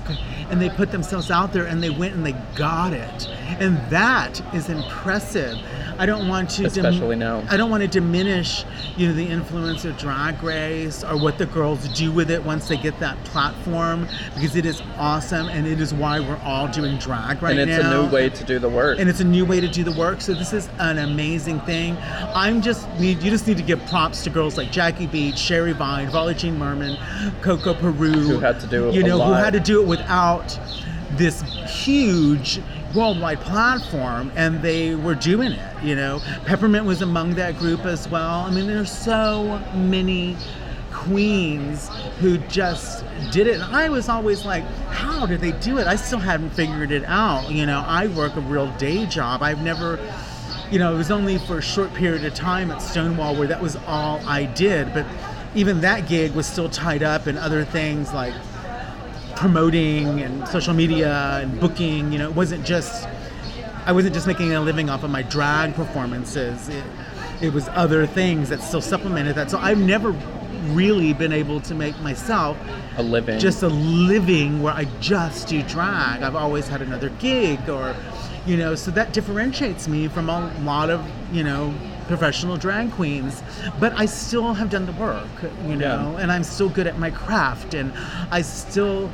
and 0.49 0.61
they 0.61 0.69
put 0.69 0.91
themselves 0.91 1.31
out 1.31 1.53
there 1.53 1.65
and 1.65 1.81
they 1.81 1.89
went 1.89 2.15
and 2.15 2.25
they 2.25 2.35
got 2.55 2.93
it. 2.93 3.27
And 3.59 3.77
that 3.89 4.41
is 4.53 4.69
impressive. 4.69 5.57
I 5.99 6.05
don't 6.05 6.29
want 6.29 6.49
to 6.51 6.65
Especially 6.65 7.17
now. 7.17 7.43
I 7.49 7.57
don't 7.57 7.69
want 7.69 7.83
to 7.83 7.87
diminish, 7.89 8.63
you 8.95 9.07
know, 9.07 9.13
the 9.13 9.27
influence 9.27 9.83
of 9.83 9.97
Drag 9.97 10.41
Race 10.41 11.03
or 11.03 11.17
what 11.17 11.37
the 11.37 11.45
girls 11.47 11.89
do 11.89 12.09
with 12.09 12.31
it 12.31 12.41
once 12.41 12.69
they 12.69 12.77
get 12.77 12.97
that 13.01 13.21
platform 13.25 14.07
because 14.33 14.55
it 14.55 14.65
is 14.65 14.81
awesome 14.97 15.49
and 15.49 15.67
it 15.67 15.81
is 15.81 15.93
why 15.93 16.21
we're 16.21 16.39
all 16.41 16.69
doing 16.69 16.97
drag 16.99 17.43
right 17.43 17.53
now. 17.53 17.63
and 17.63 17.69
it's 17.69 17.83
now. 17.83 17.99
a 17.99 18.05
new 18.05 18.13
way 18.13 18.29
to 18.29 18.43
do 18.45 18.59
the 18.59 18.69
work. 18.69 18.97
and 18.97 19.09
it's 19.09 19.19
a 19.19 19.25
new 19.25 19.43
way 19.43 19.59
to 19.59 19.67
do 19.67 19.83
the 19.83 19.91
work. 19.91 20.21
So 20.21 20.33
this 20.33 20.53
is 20.53 20.69
an 20.79 20.99
amazing 20.99 21.59
thing. 21.61 21.97
I'm 22.33 22.61
just 22.61 22.89
need 22.97 23.21
you 23.21 23.29
just 23.29 23.45
need 23.45 23.57
to 23.57 23.63
give 23.63 23.85
props 23.87 24.23
to 24.23 24.29
girls 24.29 24.55
like 24.55 24.71
Jackie 24.71 25.07
Beat, 25.07 25.37
Sherry 25.37 25.73
Vine, 25.73 26.07
Varla 26.09 26.37
Jean 26.37 26.57
Merman, 26.57 26.97
Coco 27.41 27.73
Peru, 27.73 28.13
Who 28.13 28.39
had 28.39 28.61
to 28.61 28.67
do 28.67 28.87
it, 28.87 28.95
you 28.95 29.03
know 29.03 29.21
who 29.21 29.33
had 29.33 29.51
to 29.51 29.59
do 29.59 29.81
it 29.81 29.87
without 29.87 30.57
this 31.17 31.41
huge 31.67 32.61
worldwide 32.95 33.39
platform 33.41 34.31
and 34.35 34.61
they 34.61 34.95
were 34.95 35.15
doing 35.15 35.51
it 35.51 35.69
you 35.83 35.95
know? 35.95 36.21
Peppermint 36.45 36.85
was 36.85 37.01
among 37.01 37.35
that 37.35 37.57
group 37.57 37.85
as 37.85 38.07
well. 38.09 38.41
I 38.41 38.51
mean 38.51 38.67
there's 38.67 38.91
so 38.91 39.59
many 39.75 40.35
queens 40.91 41.89
who 42.19 42.37
just 42.49 43.05
did 43.31 43.47
it. 43.47 43.55
And 43.55 43.75
i 43.75 43.89
was 43.89 44.09
always 44.09 44.45
like 44.45 44.63
how 44.89 45.25
did 45.25 45.41
they 45.41 45.51
do 45.53 45.77
it? 45.77 45.87
I 45.87 45.95
still 45.95 46.19
hadn't 46.19 46.51
figured 46.51 46.91
it 46.91 47.03
out 47.05 47.49
you 47.51 47.65
know? 47.65 47.83
I 47.85 48.07
work 48.07 48.35
a 48.35 48.41
real 48.41 48.71
day 48.77 49.05
job. 49.05 49.41
I've 49.43 49.61
never 49.61 49.99
you 50.71 50.79
know 50.79 50.93
it 50.93 50.97
was 50.97 51.11
only 51.11 51.37
for 51.39 51.57
a 51.57 51.61
short 51.61 51.93
period 51.93 52.23
of 52.25 52.33
time 52.33 52.71
at 52.71 52.79
stonewall 52.81 53.35
where 53.35 53.47
that 53.47 53.61
was 53.61 53.75
all 53.87 54.19
i 54.27 54.45
did. 54.45 54.93
But 54.93 55.05
even 55.55 55.81
that 55.81 56.07
gig 56.07 56.33
was 56.33 56.45
still 56.45 56.69
tied 56.69 57.03
up 57.03 57.27
in 57.27 57.37
other 57.37 57.65
things 57.65 58.13
like 58.13 58.33
promoting 59.39 60.21
and 60.21 60.45
social 60.49 60.73
media 60.73 61.39
and 61.41 61.59
booking. 61.59 62.11
You 62.11 62.19
know, 62.19 62.29
it 62.29 62.35
wasn't 62.35 62.65
just 62.65 63.07
I 63.85 63.91
wasn't 63.93 64.13
just 64.13 64.27
making 64.27 64.53
a 64.53 64.59
living 64.61 64.89
off 64.89 65.03
of 65.03 65.09
my 65.09 65.23
drag 65.23 65.73
performances. 65.73 66.67
It, 66.67 66.83
it 67.41 67.53
was 67.53 67.69
other 67.69 68.05
things 68.05 68.49
that 68.49 68.61
still 68.61 68.81
supplemented 68.81 69.35
that. 69.35 69.49
So 69.49 69.57
I've 69.57 69.79
never 69.79 70.11
really 70.73 71.13
been 71.13 71.31
able 71.31 71.61
to 71.61 71.73
make 71.73 71.97
myself 72.01 72.57
a 72.97 73.01
living. 73.01 73.39
just 73.39 73.63
a 73.63 73.69
living 73.69 74.61
where 74.61 74.73
I 74.73 74.83
just 74.99 75.47
do 75.47 75.63
drag. 75.63 76.21
I've 76.21 76.35
always 76.35 76.67
had 76.67 76.81
another 76.81 77.09
gig 77.19 77.69
or 77.69 77.95
you 78.45 78.57
know, 78.57 78.75
so 78.75 78.91
that 78.91 79.13
differentiates 79.13 79.87
me 79.87 80.07
from 80.07 80.29
a 80.29 80.51
lot 80.63 80.89
of, 80.89 81.05
you 81.31 81.43
know, 81.43 81.73
professional 82.09 82.57
drag 82.57 82.91
queens. 82.91 83.41
But 83.79 83.93
I 83.97 84.05
still 84.05 84.53
have 84.55 84.69
done 84.69 84.85
the 84.87 84.91
work, 84.93 85.27
you 85.67 85.75
know, 85.75 86.15
Yeah. 86.15 86.21
and 86.21 86.31
I'm 86.31 86.43
still 86.43 86.67
good 86.67 86.87
at 86.87 86.97
my 86.99 87.11
craft 87.11 87.75
and 87.75 87.93
I 88.31 88.41
still 88.41 89.09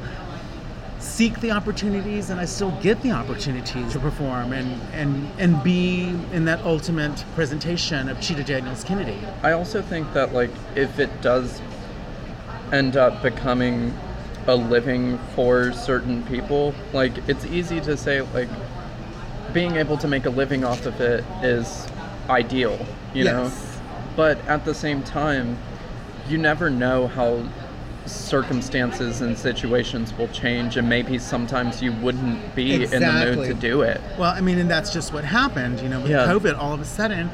seek 0.97 1.39
the 1.41 1.51
opportunities 1.51 2.29
and 2.31 2.39
I 2.39 2.45
still 2.45 2.71
get 2.81 3.01
the 3.03 3.11
opportunities 3.11 3.91
to 3.93 3.99
perform 3.99 4.53
and 4.53 4.81
and 4.93 5.27
and 5.37 5.61
be 5.63 6.07
in 6.33 6.45
that 6.45 6.59
ultimate 6.63 7.23
presentation 7.35 8.09
of 8.09 8.17
Chitah 8.17 8.45
Daniels 8.45 8.83
Kennedy. 8.83 9.19
I 9.43 9.51
also 9.51 9.81
think 9.81 10.11
that 10.13 10.33
like 10.33 10.49
if 10.75 10.97
it 10.97 11.11
does 11.21 11.61
end 12.71 12.95
up 12.97 13.21
becoming 13.21 13.93
a 14.47 14.55
living 14.55 15.19
for 15.35 15.73
certain 15.73 16.23
people, 16.23 16.73
like 16.93 17.13
it's 17.27 17.45
easy 17.45 17.79
to 17.81 17.97
say 17.97 18.21
like 18.33 18.49
being 19.53 19.75
able 19.75 19.97
to 19.97 20.07
make 20.07 20.25
a 20.25 20.29
living 20.29 20.63
off 20.63 20.85
of 20.85 20.99
it 21.01 21.23
is 21.43 21.87
ideal, 22.29 22.85
you 23.13 23.23
know. 23.23 23.51
But 24.15 24.37
at 24.47 24.65
the 24.65 24.73
same 24.73 25.03
time, 25.03 25.57
you 26.27 26.37
never 26.37 26.69
know 26.69 27.07
how 27.07 27.43
circumstances 28.05 29.21
and 29.21 29.37
situations 29.37 30.13
will 30.17 30.27
change 30.27 30.77
and 30.77 30.87
maybe 30.87 31.17
sometimes 31.17 31.81
you 31.81 31.91
wouldn't 31.91 32.55
be 32.55 32.83
in 32.83 33.01
the 33.01 33.33
mood 33.35 33.47
to 33.47 33.53
do 33.53 33.81
it. 33.81 33.99
Well, 34.17 34.31
I 34.31 34.41
mean, 34.41 34.59
and 34.59 34.69
that's 34.69 34.93
just 34.93 35.11
what 35.13 35.23
happened, 35.23 35.79
you 35.81 35.89
know, 35.89 35.99
with 35.99 36.11
Yeah. 36.11 36.27
COVID. 36.27 36.57
All 36.57 36.73
of 36.73 36.81
a 36.81 36.85
sudden, 36.85 37.29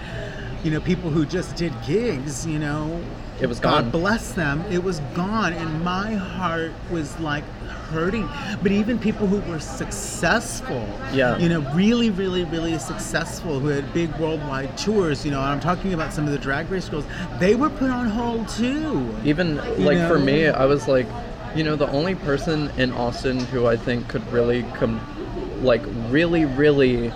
you 0.63 0.71
know, 0.71 0.79
people 0.79 1.09
who 1.09 1.25
just 1.25 1.55
did 1.55 1.73
gigs, 1.85 2.45
you 2.45 2.59
know, 2.59 3.01
It 3.41 3.49
was 3.49 3.59
God 3.59 3.91
bless 3.91 4.33
them, 4.33 4.63
it 4.69 4.83
was 4.83 4.99
gone, 5.15 5.53
and 5.53 5.83
my 5.83 6.13
heart 6.13 6.71
was 6.91 7.19
like 7.19 7.43
hurting. 7.89 8.29
But 8.61 8.71
even 8.71 8.99
people 8.99 9.25
who 9.25 9.39
were 9.51 9.59
successful, 9.59 10.87
Yeah. 11.11 11.37
you 11.37 11.49
know, 11.49 11.61
really, 11.73 12.11
really, 12.11 12.43
really 12.45 12.77
successful, 12.77 13.59
who 13.59 13.69
had 13.69 13.91
big 13.93 14.15
worldwide 14.17 14.77
tours, 14.77 15.25
you 15.25 15.31
know, 15.31 15.39
I'm 15.41 15.59
talking 15.59 15.93
about 15.93 16.13
some 16.13 16.25
of 16.25 16.31
the 16.31 16.37
drag 16.37 16.69
race 16.69 16.87
girls, 16.87 17.05
they 17.39 17.55
were 17.55 17.69
put 17.69 17.89
on 17.89 18.07
hold 18.07 18.47
too. 18.47 19.09
Even 19.25 19.57
like 19.83 19.97
for 20.07 20.19
me, 20.19 20.47
I 20.47 20.65
was 20.65 20.87
like, 20.87 21.07
you 21.55 21.63
know, 21.63 21.75
the 21.75 21.89
only 21.89 22.15
person 22.15 22.71
in 22.77 22.91
Austin 22.93 23.39
who 23.39 23.65
I 23.65 23.75
think 23.75 24.07
could 24.07 24.25
really 24.31 24.63
come, 24.75 25.01
like, 25.63 25.81
really, 26.09 26.45
really 26.45 27.11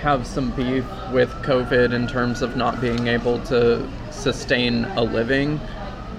have 0.00 0.26
some 0.26 0.50
beef 0.52 0.84
with 1.12 1.30
COVID 1.42 1.92
in 1.92 2.06
terms 2.06 2.42
of 2.42 2.56
not 2.56 2.80
being 2.80 3.06
able 3.06 3.38
to 3.46 3.86
sustain 4.16 4.84
a 4.84 5.02
living 5.02 5.60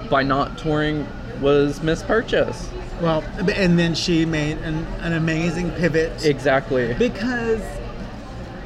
by 0.10 0.24
not 0.24 0.58
touring 0.58 1.08
was 1.42 1.82
Miss 1.82 2.02
Purchase. 2.04 2.70
Well, 3.02 3.24
and 3.54 3.78
then 3.78 3.94
she 3.94 4.26
made 4.26 4.58
an, 4.60 4.76
an 5.02 5.14
amazing 5.14 5.70
pivot 5.72 6.26
Exactly. 6.26 6.94
because 6.96 7.62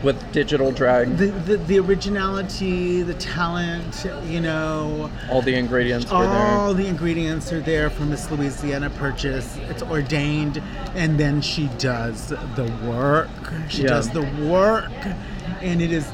With 0.03 0.31
digital 0.31 0.71
drag, 0.71 1.17
the, 1.17 1.27
the, 1.27 1.57
the 1.57 1.79
originality, 1.79 3.01
the 3.03 3.13
talent, 3.15 4.07
you 4.25 4.39
know, 4.39 5.11
all 5.29 5.41
the 5.41 5.53
ingredients 5.55 6.09
were 6.11 6.19
there. 6.19 6.27
all 6.57 6.73
the 6.73 6.87
ingredients 6.87 7.51
are 7.51 7.59
there 7.59 7.89
for 7.89 8.03
Miss 8.03 8.31
Louisiana 8.31 8.89
Purchase. 8.91 9.57
It's 9.69 9.83
ordained, 9.83 10.61
and 10.95 11.19
then 11.19 11.41
she 11.41 11.67
does 11.77 12.29
the 12.29 12.71
work. 12.85 13.29
She 13.69 13.81
Yeah. 13.83 13.89
does 13.89 14.09
the 14.11 14.23
work, 14.47 14.89
and 15.61 15.81
it 15.81 15.91
is 15.91 16.07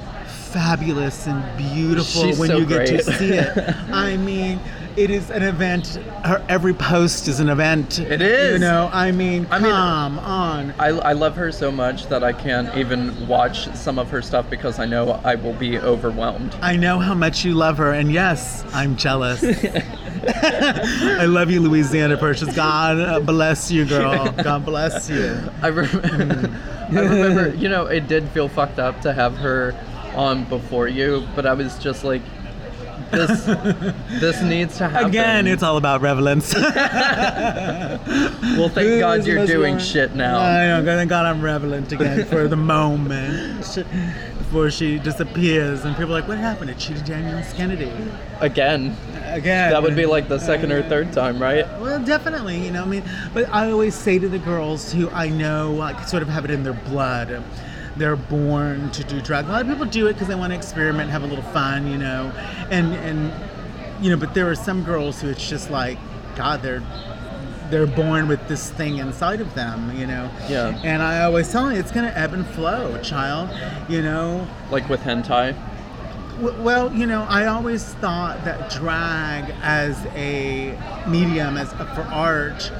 fabulous 0.47 1.27
and 1.27 1.43
beautiful 1.57 2.23
She's 2.23 2.39
when 2.39 2.49
so 2.49 2.57
you 2.57 2.65
get 2.65 2.87
to 2.87 3.03
see 3.03 3.33
it. 3.33 3.57
I 3.91 4.17
mean, 4.17 4.59
it 4.95 5.11
is 5.11 5.29
an 5.29 5.43
event. 5.43 5.87
Her 6.25 6.43
every 6.49 6.73
post 6.73 7.27
is 7.27 7.39
an 7.39 7.49
event. 7.49 7.99
It 7.99 8.21
is. 8.21 8.53
You 8.53 8.59
know, 8.59 8.89
I 8.91 9.11
mean, 9.11 9.45
I 9.51 9.59
mean- 9.59 9.71
come 9.71 10.19
on. 10.19 10.71
I, 10.79 10.87
I 10.87 11.13
love 11.13 11.35
her 11.35 11.51
so 11.51 11.71
much 11.71 12.07
that 12.07 12.23
I 12.23 12.33
can't 12.33 12.75
even 12.75 13.27
watch 13.27 13.71
some 13.75 13.99
of 13.99 14.09
her 14.09 14.21
stuff 14.21 14.49
because 14.49 14.79
I 14.79 14.85
know 14.85 15.21
I 15.23 15.35
will 15.35 15.53
be 15.53 15.77
overwhelmed. 15.77 16.55
I 16.61 16.75
know 16.75 16.97
how 16.99 17.13
much 17.13 17.45
you 17.45 17.53
love 17.53 17.77
her, 17.77 17.91
and 17.91 18.11
yes, 18.11 18.65
I'm 18.73 18.95
jealous. 18.95 19.43
I 20.27 21.25
love 21.25 21.51
you, 21.51 21.61
Louisiana 21.61 22.17
Purchase. 22.17 22.55
God 22.55 23.25
bless 23.25 23.69
you, 23.69 23.85
girl. 23.85 24.31
God 24.31 24.65
bless 24.65 25.09
you. 25.09 25.37
I, 25.61 25.67
I 25.67 25.69
remember, 26.89 27.55
you 27.55 27.69
know, 27.69 27.85
it 27.85 28.07
did 28.07 28.27
feel 28.29 28.47
fucked 28.49 28.79
up 28.79 29.01
to 29.01 29.13
have 29.13 29.37
her 29.37 29.75
on 30.17 30.43
before 30.45 30.87
you, 30.87 31.25
but 31.35 31.45
I 31.45 31.53
was 31.53 31.77
just 31.77 32.03
like, 32.03 32.21
this, 33.11 33.45
this 34.19 34.41
needs 34.41 34.77
to 34.79 34.89
happen. 34.89 35.09
Again, 35.09 35.47
it's 35.47 35.63
all 35.63 35.77
about 35.77 36.01
relevance. 36.01 36.53
well, 36.55 37.99
thank 38.69 38.99
God 38.99 39.25
you're 39.25 39.45
doing 39.45 39.79
shit 39.79 40.13
now. 40.15 40.39
I 40.39 40.67
know, 40.67 40.83
thank 40.83 41.09
God 41.09 41.25
I'm 41.25 41.41
relevant 41.41 41.91
again 41.91 42.25
for 42.25 42.47
the 42.49 42.55
moment 42.57 43.63
before 44.37 44.69
she 44.71 44.99
disappears, 44.99 45.85
and 45.85 45.95
people 45.95 46.11
are 46.11 46.19
like, 46.19 46.27
"What 46.27 46.37
happened 46.37 46.69
to 46.69 46.75
Chitah 46.75 47.05
Daniels 47.05 47.53
Kennedy?" 47.53 47.91
Again, 48.41 48.97
Again, 49.27 49.71
that 49.71 49.83
would 49.83 49.95
be 49.95 50.05
like 50.05 50.27
the 50.27 50.39
second 50.39 50.71
or 50.71 50.81
third 50.83 51.11
time, 51.11 51.41
right? 51.41 51.65
Well, 51.79 52.03
definitely, 52.03 52.63
you 52.63 52.71
know, 52.71 52.83
I 52.83 52.85
mean, 52.85 53.03
but 53.33 53.53
I 53.53 53.69
always 53.69 53.93
say 53.93 54.19
to 54.19 54.29
the 54.29 54.39
girls 54.39 54.91
who 54.91 55.09
I 55.09 55.29
know, 55.29 55.73
like, 55.73 56.07
sort 56.07 56.23
of 56.23 56.29
have 56.29 56.45
it 56.45 56.51
in 56.51 56.63
their 56.63 56.73
blood, 56.73 57.43
they're 57.97 58.15
born 58.15 58.89
to 58.91 59.03
do 59.03 59.21
drag. 59.21 59.45
A 59.45 59.49
lot 59.49 59.61
of 59.61 59.67
people 59.67 59.85
do 59.85 60.07
it 60.07 60.13
because 60.13 60.27
they 60.27 60.35
want 60.35 60.51
to 60.51 60.57
experiment, 60.57 61.09
have 61.09 61.23
a 61.23 61.27
little 61.27 61.43
fun, 61.45 61.87
you 61.87 61.97
know, 61.97 62.31
and 62.69 62.93
and 62.93 63.31
you 64.03 64.09
know, 64.11 64.17
but 64.17 64.33
there 64.33 64.49
are 64.49 64.55
some 64.55 64.83
girls 64.83 65.21
who 65.21 65.29
it's 65.29 65.47
just 65.49 65.69
like, 65.69 65.97
God, 66.35 66.61
they're 66.61 66.83
they're 67.69 67.87
born 67.87 68.27
with 68.29 68.47
this 68.47 68.69
thing 68.69 68.97
inside 68.97 69.41
of 69.41 69.53
them, 69.53 69.97
you 69.97 70.07
know. 70.07 70.29
Yeah. 70.47 70.79
And 70.83 71.01
I 71.01 71.23
always 71.23 71.51
tell 71.51 71.65
them 71.67 71.75
it's 71.75 71.91
gonna 71.91 72.13
ebb 72.15 72.33
and 72.33 72.45
flow, 72.47 72.97
child. 73.01 73.49
You 73.89 74.01
know, 74.01 74.47
Like 74.71 74.87
with 74.89 75.01
hentai. 75.01 75.55
W- 76.41 76.61
Well, 76.61 76.93
you 76.93 77.07
know, 77.07 77.25
I 77.27 77.47
always 77.47 77.83
thought 77.95 78.45
that 78.45 78.69
drag 78.69 79.53
as 79.63 80.05
a 80.15 80.77
medium, 81.07 81.57
as 81.57 81.73
for 81.73 82.07
art, 82.11 82.71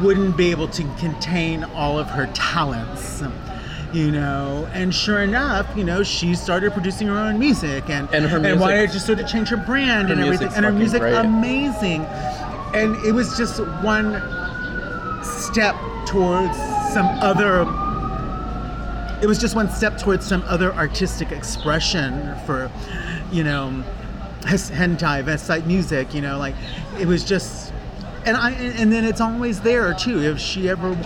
wouldn't 0.00 0.36
be 0.36 0.50
able 0.50 0.68
to 0.68 0.82
contain 0.98 1.64
all 1.64 1.98
of 1.98 2.06
her 2.08 2.26
talents. 2.32 3.22
You 3.92 4.12
know, 4.12 4.68
and 4.72 4.94
sure 4.94 5.20
enough, 5.22 5.66
you 5.76 5.82
know, 5.82 6.04
she 6.04 6.36
started 6.36 6.72
producing 6.72 7.08
her 7.08 7.18
own 7.18 7.38
music, 7.40 7.90
and 7.90 8.08
And 8.12 8.24
her 8.26 8.36
and 8.38 8.60
why 8.60 8.74
music- 8.74 8.92
did 8.92 8.92
she 8.92 8.98
sort 9.04 9.18
of 9.18 9.26
change 9.26 9.48
her 9.48 9.56
brand 9.56 10.08
Her 10.08 10.14
and 10.14 10.22
everything, 10.22 10.52
and 10.54 10.64
her 10.64 10.70
music 10.70 11.00
great. 11.00 11.14
amazing, 11.14 12.02
and 12.72 12.94
it 13.04 13.12
was 13.12 13.36
just 13.36 13.58
one 13.82 14.22
step 15.24 15.74
towards 16.06 16.56
some 16.92 17.06
other 17.20 17.66
it 19.22 19.26
was 19.26 19.38
just 19.38 19.54
one 19.54 19.68
step 19.68 19.98
towards 19.98 20.24
some 20.26 20.42
other 20.46 20.72
artistic 20.72 21.30
expression 21.30 22.34
for, 22.46 22.70
you 23.30 23.44
know, 23.44 23.84
hentai, 24.46 25.22
Vesite 25.22 25.66
music. 25.66 26.14
You 26.14 26.22
know, 26.22 26.38
like 26.38 26.54
it 26.98 27.06
was 27.06 27.22
just, 27.24 27.70
and 28.24 28.34
I 28.36 28.52
and 28.52 28.90
then 28.90 29.04
it's 29.04 29.20
always 29.20 29.60
there 29.60 29.92
too. 29.92 30.20
If 30.22 30.38
she 30.38 30.70
ever, 30.70 30.96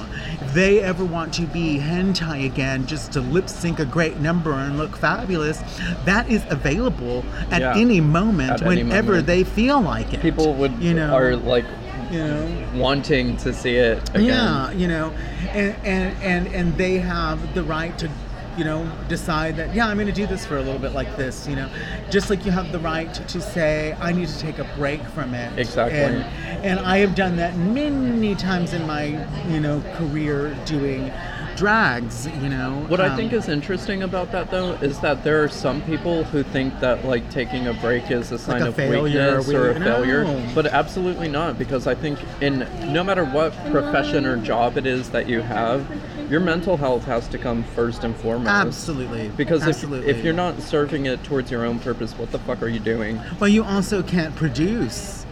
they 0.54 0.80
ever 0.80 1.04
want 1.04 1.34
to 1.34 1.42
be 1.42 1.78
hentai 1.78 2.46
again 2.46 2.86
just 2.86 3.12
to 3.12 3.20
lip 3.20 3.48
sync 3.48 3.78
a 3.80 3.84
great 3.84 4.18
number 4.20 4.52
and 4.52 4.78
look 4.78 4.96
fabulous, 4.96 5.62
that 6.04 6.28
is 6.30 6.42
available 6.48 7.24
at 7.50 7.60
Yeah. 7.60 7.76
any 7.76 8.00
moment 8.00 8.50
At 8.52 8.62
any 8.62 8.82
whenever 8.82 9.12
moment. 9.12 9.26
they 9.26 9.44
feel 9.44 9.80
like 9.80 10.14
it. 10.14 10.20
People 10.22 10.54
would 10.54 10.72
you 10.80 10.94
know, 10.94 11.12
are 11.14 11.36
like 11.36 11.64
you 12.10 12.18
know, 12.18 12.48
wanting 12.74 13.36
to 13.38 13.52
see 13.52 13.76
it 13.76 13.98
again. 14.10 14.24
yeah, 14.24 14.70
you 14.72 14.86
know, 14.86 15.10
and 15.50 15.74
and 15.84 16.16
and 16.22 16.46
and 16.54 16.76
they 16.78 16.98
have 16.98 17.38
the 17.54 17.62
right 17.64 17.96
to, 17.98 18.08
you 18.56 18.64
know, 18.64 18.90
decide 19.08 19.56
that 19.56 19.74
yeah, 19.74 19.86
I'm 19.86 19.96
going 19.96 20.06
to 20.06 20.12
do 20.12 20.26
this 20.26 20.46
for 20.46 20.56
a 20.56 20.62
little 20.62 20.78
bit 20.78 20.92
like 20.92 21.16
this, 21.16 21.46
you 21.48 21.56
know, 21.56 21.68
just 22.10 22.30
like 22.30 22.44
you 22.46 22.52
have 22.52 22.70
the 22.72 22.78
right 22.78 23.12
to 23.14 23.40
say 23.40 23.96
I 24.00 24.12
need 24.12 24.28
to 24.28 24.38
take 24.38 24.58
a 24.58 24.64
break 24.76 25.02
from 25.08 25.34
it. 25.34 25.58
Exactly. 25.58 25.98
And, 25.98 26.16
and 26.64 26.78
I 26.80 26.98
have 26.98 27.14
done 27.14 27.36
that 27.36 27.56
many 27.56 28.34
times 28.34 28.72
in 28.72 28.86
my 28.86 29.04
you 29.48 29.60
know 29.60 29.80
career 29.96 30.54
doing 30.66 31.10
drags. 31.56 32.26
You 32.26 32.48
know. 32.48 32.84
What 32.88 33.00
I 33.00 33.08
Um, 33.08 33.16
think 33.16 33.32
is 33.32 33.48
interesting 33.48 34.02
about 34.02 34.32
that 34.32 34.50
though 34.50 34.72
is 34.74 34.98
that 35.00 35.22
there 35.24 35.42
are 35.44 35.48
some 35.48 35.82
people 35.82 36.24
who 36.24 36.42
think 36.42 36.78
that 36.80 37.04
like 37.04 37.28
taking 37.30 37.66
a 37.68 37.74
break 37.74 38.10
is 38.10 38.32
a 38.32 38.38
sign 38.38 38.62
a 38.62 38.68
of 38.68 38.74
failure, 38.74 39.02
weakness 39.38 39.48
or 39.50 39.70
a 39.70 39.74
we- 39.74 39.80
failure, 39.80 40.50
but 40.54 40.66
absolutely 40.66 41.28
not 41.28 41.58
because 41.58 41.86
I 41.86 41.94
think 41.94 42.18
in 42.40 42.66
no 42.92 43.04
matter 43.04 43.24
what 43.24 43.52
profession 43.70 44.26
or 44.26 44.36
job 44.38 44.76
it 44.76 44.86
is 44.86 45.10
that 45.10 45.28
you 45.28 45.40
have, 45.42 45.86
your 46.30 46.40
mental 46.40 46.76
health 46.76 47.04
has 47.04 47.28
to 47.28 47.38
come 47.38 47.62
first 47.62 48.04
and 48.04 48.14
foremost. 48.16 48.48
absolutely 48.48 49.28
Because 49.36 49.62
if, 49.62 49.68
absolutely. 49.68 50.10
if 50.10 50.24
you're 50.24 50.32
not 50.32 50.60
serving 50.60 51.06
it 51.06 51.22
towards 51.24 51.50
your 51.50 51.64
own 51.64 51.78
purpose, 51.78 52.12
what 52.18 52.30
the 52.32 52.38
fuck 52.40 52.62
are 52.62 52.68
you 52.68 52.80
doing? 52.80 53.20
Well, 53.40 53.48
you 53.48 53.64
also 53.64 54.02
can't 54.02 54.34
produce 54.36 55.26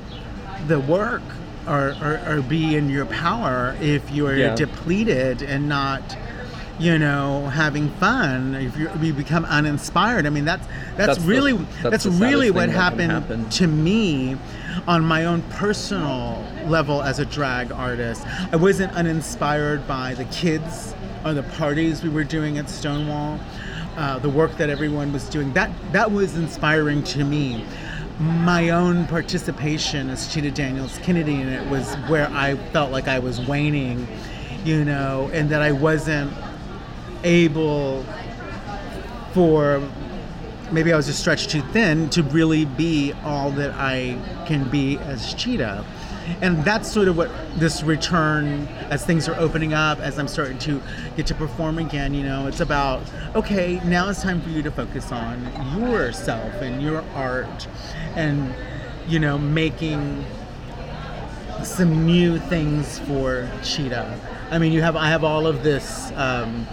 the 0.66 0.80
work 0.80 1.22
or, 1.66 1.94
or, 2.02 2.20
or 2.26 2.42
be 2.42 2.76
in 2.76 2.88
your 2.90 3.06
power 3.06 3.76
if 3.80 4.10
you're 4.10 4.36
Yeah. 4.36 4.54
depleted 4.54 5.42
and 5.42 5.68
not, 5.68 6.16
you 6.78 6.98
know, 6.98 7.46
having 7.48 7.88
fun. 7.92 8.54
If 8.56 8.76
you 9.02 9.12
become 9.12 9.44
uninspired, 9.44 10.26
I 10.26 10.30
mean, 10.30 10.44
that's 10.44 10.66
that's, 10.96 11.06
That's 11.06 11.18
the- 11.20 11.26
really 11.28 11.52
that's 11.52 11.82
that's, 11.82 12.04
the 12.04 12.10
really 12.10 12.50
what 12.50 12.66
that 12.66 12.72
happened 12.74 13.12
happen. 13.12 13.48
to 13.50 13.66
me 13.66 14.36
on 14.86 15.04
my 15.04 15.24
own 15.24 15.42
personal 15.42 16.44
level 16.66 17.02
as 17.02 17.18
a 17.18 17.24
drag 17.24 17.72
artist. 17.72 18.26
I 18.52 18.56
wasn't 18.56 18.92
uninspired 18.92 19.86
by 19.86 20.14
the 20.14 20.24
kids 20.26 20.94
or 21.24 21.34
the 21.34 21.42
parties 21.42 22.02
we 22.02 22.08
were 22.08 22.24
doing 22.24 22.58
at 22.58 22.68
Stonewall, 22.68 23.38
uh, 23.96 24.18
the 24.18 24.28
work 24.28 24.56
that 24.56 24.70
everyone 24.70 25.12
was 25.12 25.28
doing. 25.28 25.52
That 25.52 25.70
that 25.92 26.10
was 26.10 26.36
inspiring 26.36 27.02
to 27.04 27.24
me. 27.24 27.64
My 28.18 28.70
own 28.70 29.06
participation 29.06 30.10
as 30.10 30.28
Chitah 30.28 30.54
Daniels 30.54 30.98
Kennedy 30.98 31.40
in 31.40 31.48
it 31.48 31.68
was 31.70 31.94
where 32.08 32.28
I 32.30 32.56
felt 32.72 32.92
like 32.92 33.08
I 33.08 33.18
was 33.18 33.40
waning, 33.40 34.06
you 34.64 34.84
know, 34.84 35.30
and 35.32 35.50
that 35.50 35.62
I 35.62 35.72
wasn't 35.72 36.32
able 37.24 38.04
for 39.32 39.82
maybe 40.72 40.92
I 40.92 40.96
was 40.96 41.06
just 41.06 41.20
stretched 41.20 41.50
too 41.50 41.62
thin 41.72 42.08
to 42.10 42.22
really 42.22 42.64
be 42.64 43.12
all 43.24 43.50
that 43.52 43.72
I 43.72 44.18
can 44.46 44.68
be 44.70 44.98
as 44.98 45.34
Chitah. 45.34 45.84
And 46.40 46.64
that's 46.64 46.90
sort 46.90 47.08
of 47.08 47.16
what 47.16 47.30
this 47.58 47.82
return, 47.82 48.68
as 48.90 49.04
things 49.04 49.28
are 49.28 49.38
opening 49.38 49.74
up, 49.74 49.98
as 49.98 50.18
I'm 50.18 50.28
starting 50.28 50.58
to 50.60 50.80
get 51.16 51.26
to 51.26 51.34
perform 51.34 51.78
again, 51.78 52.14
you 52.14 52.22
know, 52.22 52.46
it's 52.46 52.60
about, 52.60 53.02
okay, 53.34 53.80
now 53.84 54.08
it's 54.08 54.22
time 54.22 54.40
for 54.40 54.50
you 54.50 54.62
to 54.62 54.70
focus 54.70 55.10
on 55.10 55.44
yourself 55.80 56.54
and 56.62 56.80
your 56.80 57.02
art 57.14 57.66
and, 58.14 58.54
you 59.08 59.18
know, 59.18 59.36
making 59.36 60.24
some 61.64 62.06
new 62.06 62.38
things 62.38 63.00
for 63.00 63.48
Chitah. 63.62 64.16
I 64.50 64.58
mean, 64.58 64.72
you 64.72 64.82
have, 64.82 64.96
I 64.96 65.08
have 65.08 65.24
all 65.24 65.46
of 65.46 65.64
this, 65.64 66.12
um, 66.14 66.66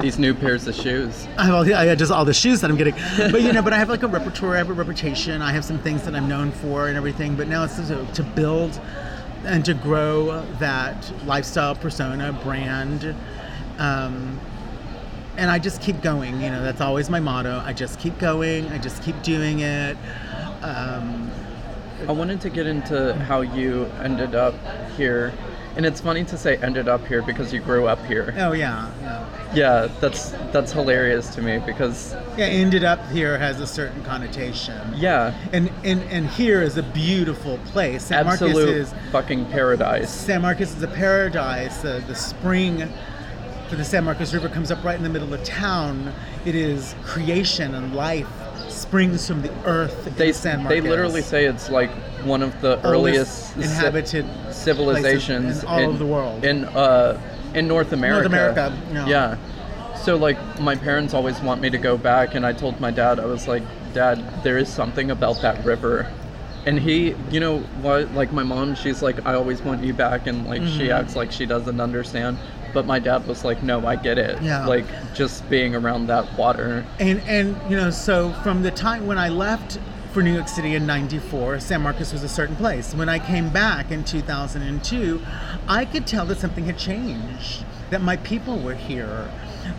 These 0.00 0.18
new 0.18 0.34
pairs 0.34 0.66
of 0.66 0.74
shoes. 0.74 1.26
I 1.38 1.46
have 1.46 1.54
all, 1.54 1.74
I 1.74 1.86
have 1.86 1.98
just 1.98 2.12
all 2.12 2.24
the 2.24 2.34
shoes 2.34 2.60
that 2.60 2.70
I'm 2.70 2.76
getting, 2.76 2.94
but 3.16 3.40
you 3.40 3.52
know, 3.52 3.62
but 3.62 3.72
I 3.72 3.78
have 3.78 3.88
like 3.88 4.02
a 4.02 4.08
repertoire, 4.08 4.54
I 4.54 4.58
have 4.58 4.68
a 4.68 4.74
reputation, 4.74 5.40
I 5.40 5.52
have 5.52 5.64
some 5.64 5.78
things 5.78 6.04
that 6.04 6.14
I'm 6.14 6.28
known 6.28 6.52
for 6.52 6.88
and 6.88 6.96
everything. 6.96 7.34
But 7.34 7.48
now 7.48 7.64
it's 7.64 7.76
to, 7.88 8.06
to 8.12 8.22
build 8.22 8.78
and 9.44 9.64
to 9.64 9.74
grow 9.74 10.44
that 10.58 11.10
lifestyle 11.24 11.74
persona 11.74 12.38
brand, 12.44 13.14
um, 13.78 14.38
and 15.36 15.50
I 15.50 15.58
just 15.58 15.80
keep 15.80 16.02
going. 16.02 16.40
You 16.40 16.50
know, 16.50 16.62
that's 16.62 16.80
always 16.80 17.08
my 17.08 17.20
motto. 17.20 17.62
I 17.64 17.72
just 17.72 17.98
keep 17.98 18.18
going. 18.18 18.68
I 18.68 18.78
just 18.78 19.02
keep 19.02 19.20
doing 19.22 19.60
it. 19.60 19.96
Um, 20.62 21.30
I 22.06 22.12
wanted 22.12 22.42
to 22.42 22.50
get 22.50 22.66
into 22.66 23.14
how 23.14 23.40
you 23.40 23.86
ended 24.02 24.34
up 24.34 24.54
here. 24.96 25.32
And 25.76 25.84
it's 25.84 26.00
funny 26.00 26.24
to 26.24 26.38
say 26.38 26.56
ended 26.56 26.88
up 26.88 27.06
here 27.06 27.20
because 27.22 27.52
you 27.52 27.60
grew 27.60 27.86
up 27.86 28.02
here. 28.06 28.34
oh 28.38 28.52
yeah, 28.52 28.90
yeah. 29.02 29.52
Yeah, 29.54 29.88
that's 30.00 30.30
that's 30.52 30.72
hilarious 30.72 31.34
to 31.34 31.42
me 31.42 31.58
because 31.64 32.14
Yeah, 32.36 32.46
ended 32.46 32.82
up 32.82 33.06
here 33.10 33.36
has 33.38 33.60
a 33.60 33.66
certain 33.66 34.02
connotation. 34.04 34.80
yeah, 34.96 35.34
And 35.52 35.70
and 35.84 36.02
and 36.04 36.26
here 36.28 36.62
is 36.62 36.76
a 36.78 36.82
beautiful 36.82 37.58
place. 37.66 38.04
San 38.06 38.24
Marcos 38.24 38.48
absolute 38.48 38.68
is 38.70 38.94
fucking 39.12 39.46
paradise. 39.46 40.10
San 40.10 40.42
Marcos 40.42 40.74
is 40.74 40.82
a 40.82 40.88
paradise. 40.88 41.84
Uh, 41.84 42.00
the 42.06 42.14
spring 42.14 42.88
for 43.68 43.76
the 43.76 43.84
San 43.84 44.04
Marcos 44.04 44.32
River 44.32 44.48
comes 44.48 44.70
up 44.70 44.82
right 44.82 44.96
in 44.96 45.02
the 45.02 45.08
middle 45.10 45.32
of 45.34 45.42
town. 45.44 46.12
It 46.44 46.54
is 46.54 46.94
creation 47.04 47.74
and 47.74 47.94
life 47.94 48.28
springs 48.68 49.26
from 49.26 49.42
the 49.42 49.52
earth. 49.64 50.06
in 50.06 50.14
They 50.14 50.32
San 50.32 50.64
they 50.64 50.80
literally 50.80 51.22
say 51.22 51.44
it's 51.46 51.70
like 51.70 51.90
one 52.26 52.42
of 52.42 52.60
the 52.60 52.80
earliest 52.84 53.56
inhabited 53.56 54.24
ci- 54.26 54.52
civilizations 54.52 55.62
in 55.62 55.68
all 55.68 55.80
over 55.80 55.98
the 55.98 56.06
world. 56.06 56.44
in 56.44 56.64
uh 56.64 57.20
in 57.54 57.66
North 57.66 57.92
America. 57.92 58.28
North 58.28 58.56
America, 58.56 58.82
yeah. 58.92 59.06
Yeah. 59.08 59.96
So 59.96 60.16
like 60.16 60.38
my 60.60 60.76
parents 60.76 61.14
always 61.14 61.40
want 61.40 61.60
me 61.60 61.70
to 61.70 61.78
go 61.78 61.96
back, 61.96 62.34
and 62.34 62.44
I 62.44 62.52
told 62.52 62.80
my 62.80 62.90
dad 62.90 63.18
I 63.18 63.24
was 63.26 63.48
like, 63.48 63.62
Dad, 63.94 64.22
there 64.44 64.58
is 64.58 64.68
something 64.68 65.10
about 65.10 65.40
that 65.42 65.64
river. 65.64 66.10
And 66.66 66.78
he, 66.78 67.14
you 67.30 67.38
know 67.40 67.60
what? 67.80 68.12
Like 68.12 68.32
my 68.32 68.42
mom, 68.42 68.74
she's 68.74 69.00
like, 69.00 69.24
I 69.24 69.34
always 69.34 69.62
want 69.62 69.82
you 69.84 69.94
back, 69.94 70.26
and 70.26 70.46
like 70.46 70.62
she 70.62 70.88
Mm-hmm. 70.88 70.92
acts 71.00 71.16
like 71.16 71.32
she 71.32 71.46
doesn't 71.46 71.80
understand. 71.80 72.38
But 72.74 72.84
my 72.86 72.98
dad 72.98 73.26
was 73.26 73.42
like, 73.44 73.62
No, 73.62 73.86
I 73.86 73.96
get 73.96 74.18
it. 74.18 74.42
Yeah. 74.42 74.66
Like 74.66 74.84
just 75.14 75.48
being 75.48 75.74
around 75.74 76.08
that 76.08 76.36
water. 76.36 76.84
And 76.98 77.20
and 77.20 77.56
you 77.70 77.76
know, 77.76 77.90
so 77.90 78.32
from 78.42 78.62
the 78.62 78.70
time 78.72 79.06
when 79.06 79.16
I 79.16 79.28
left 79.30 79.78
for 80.16 80.22
New 80.22 80.32
York 80.32 80.48
City 80.48 80.74
in 80.74 80.86
'94, 80.86 81.60
San 81.60 81.82
Marcos 81.82 82.10
was 82.10 82.22
a 82.22 82.28
certain 82.28 82.56
place. 82.56 82.94
When 82.94 83.06
I 83.06 83.18
came 83.18 83.50
back 83.50 83.90
in 83.90 84.02
2002, 84.02 85.20
I 85.68 85.84
could 85.84 86.06
tell 86.06 86.24
that 86.24 86.38
something 86.38 86.64
had 86.64 86.78
changed. 86.78 87.66
That 87.90 88.00
my 88.00 88.16
people 88.16 88.58
were 88.58 88.76
here. 88.76 89.30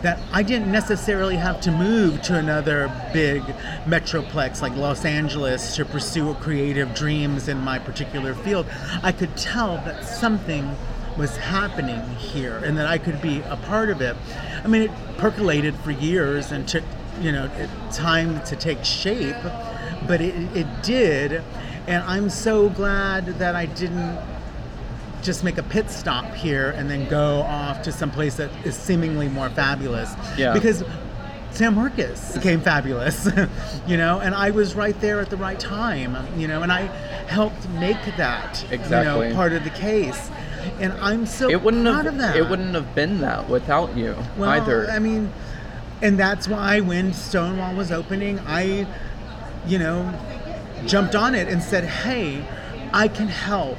That 0.02 0.20
I 0.32 0.44
didn't 0.44 0.70
necessarily 0.70 1.34
have 1.34 1.60
to 1.62 1.72
move 1.72 2.22
to 2.22 2.36
another 2.36 2.88
big 3.12 3.42
metroplex 3.84 4.62
like 4.62 4.76
Los 4.76 5.04
Angeles 5.04 5.74
to 5.74 5.84
pursue 5.84 6.34
creative 6.34 6.94
dreams 6.94 7.48
in 7.48 7.58
my 7.58 7.80
particular 7.80 8.32
field. 8.32 8.66
I 9.02 9.10
could 9.10 9.36
tell 9.36 9.78
that 9.78 10.04
something 10.04 10.76
was 11.16 11.36
happening 11.36 12.00
here 12.14 12.58
and 12.58 12.78
that 12.78 12.86
I 12.86 12.98
could 12.98 13.20
be 13.20 13.40
a 13.40 13.56
part 13.56 13.90
of 13.90 14.00
it. 14.00 14.14
I 14.62 14.68
mean, 14.68 14.82
it 14.82 14.92
percolated 15.16 15.74
for 15.78 15.90
years 15.90 16.52
and 16.52 16.68
took, 16.68 16.84
you 17.20 17.32
know, 17.32 17.50
time 17.90 18.40
to 18.44 18.54
take 18.54 18.84
shape, 18.84 19.34
but 20.08 20.20
it, 20.20 20.34
it 20.56 20.66
did. 20.82 21.42
And 21.86 22.02
I'm 22.04 22.28
so 22.28 22.68
glad 22.70 23.26
that 23.38 23.54
I 23.54 23.66
didn't 23.66 24.18
just 25.22 25.44
make 25.44 25.58
a 25.58 25.62
pit 25.62 25.90
stop 25.90 26.32
here 26.34 26.70
and 26.70 26.90
then 26.90 27.08
go 27.08 27.42
off 27.42 27.82
to 27.82 27.92
some 27.92 28.10
place 28.10 28.36
that 28.36 28.50
is 28.64 28.76
seemingly 28.76 29.28
more 29.28 29.48
fabulous. 29.50 30.12
Yeah. 30.36 30.52
Because 30.54 30.84
San 31.50 31.74
Marcos 31.74 32.32
became 32.34 32.60
fabulous, 32.60 33.28
you 33.86 33.96
know, 33.96 34.20
and 34.20 34.34
I 34.34 34.50
was 34.50 34.74
right 34.74 34.98
there 35.00 35.18
at 35.20 35.30
the 35.30 35.36
right 35.36 35.58
time, 35.58 36.16
you 36.38 36.46
know, 36.46 36.62
and 36.62 36.70
I 36.70 36.82
helped 37.26 37.68
make 37.70 37.96
that, 38.16 38.62
you 38.68 38.74
Exactly. 38.74 39.28
know, 39.30 39.34
part 39.34 39.52
of 39.52 39.64
the 39.64 39.70
case. 39.70 40.30
And 40.78 40.92
I'm 40.94 41.24
so 41.26 41.48
It 41.48 41.62
wouldn't 41.62 41.84
proud 41.84 42.04
have 42.04 42.14
of 42.14 42.18
that. 42.20 42.36
it 42.36 42.48
wouldn't 42.48 42.74
have 42.74 42.94
been 42.94 43.20
that 43.22 43.48
without 43.48 43.96
you 43.96 44.14
well, 44.36 44.50
either. 44.50 44.90
I 44.90 44.98
mean, 44.98 45.32
and 46.02 46.18
that's 46.18 46.46
why 46.46 46.80
when 46.80 47.12
Stonewall 47.12 47.74
was 47.74 47.90
opening, 47.90 48.38
I, 48.46 48.86
you 49.68 49.78
know, 49.78 50.12
jumped 50.86 51.14
on 51.14 51.34
it 51.34 51.48
and 51.48 51.62
said, 51.62 51.84
"Hey, 51.84 52.42
I 52.92 53.08
can 53.08 53.28
help. 53.28 53.76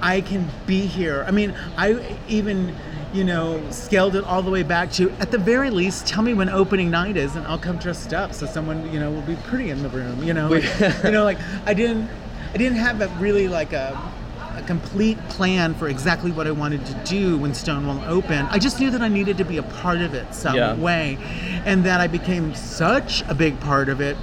I 0.00 0.20
can 0.20 0.48
be 0.66 0.86
here." 0.86 1.24
I 1.26 1.30
mean, 1.30 1.54
I 1.76 2.16
even, 2.28 2.74
you 3.12 3.24
know, 3.24 3.60
scaled 3.70 4.16
it 4.16 4.24
all 4.24 4.42
the 4.42 4.50
way 4.50 4.62
back 4.62 4.90
to, 4.92 5.10
at 5.20 5.30
the 5.30 5.38
very 5.38 5.70
least, 5.70 6.06
tell 6.06 6.22
me 6.22 6.34
when 6.34 6.48
opening 6.48 6.90
night 6.90 7.16
is, 7.16 7.36
and 7.36 7.46
I'll 7.46 7.58
come 7.58 7.76
dressed 7.76 8.12
up 8.14 8.32
so 8.34 8.46
someone, 8.46 8.90
you 8.92 8.98
know, 9.00 9.10
will 9.10 9.22
be 9.22 9.36
pretty 9.46 9.70
in 9.70 9.82
the 9.82 9.88
room. 9.88 10.22
You 10.24 10.34
know, 10.34 10.48
like, 10.48 10.64
you 11.04 11.10
know, 11.10 11.24
like 11.24 11.38
I 11.66 11.74
didn't, 11.74 12.08
I 12.54 12.56
didn't 12.56 12.78
have 12.78 13.00
a 13.00 13.08
really 13.20 13.48
like 13.48 13.72
a. 13.72 14.12
A 14.56 14.62
complete 14.62 15.18
plan 15.28 15.74
for 15.74 15.86
exactly 15.86 16.30
what 16.30 16.46
I 16.46 16.50
wanted 16.50 16.86
to 16.86 16.94
do 17.04 17.36
when 17.36 17.52
Stonewall 17.52 18.02
opened. 18.08 18.48
I 18.50 18.58
just 18.58 18.80
knew 18.80 18.90
that 18.90 19.02
I 19.02 19.08
needed 19.08 19.36
to 19.36 19.44
be 19.44 19.58
a 19.58 19.62
part 19.62 19.98
of 20.00 20.14
it 20.14 20.34
some 20.34 20.56
Yeah. 20.56 20.74
way, 20.76 21.18
and 21.66 21.84
that 21.84 22.00
I 22.00 22.06
became 22.06 22.54
such 22.54 23.22
a 23.28 23.34
big 23.34 23.60
part 23.60 23.90
of 23.90 24.00
it. 24.00 24.16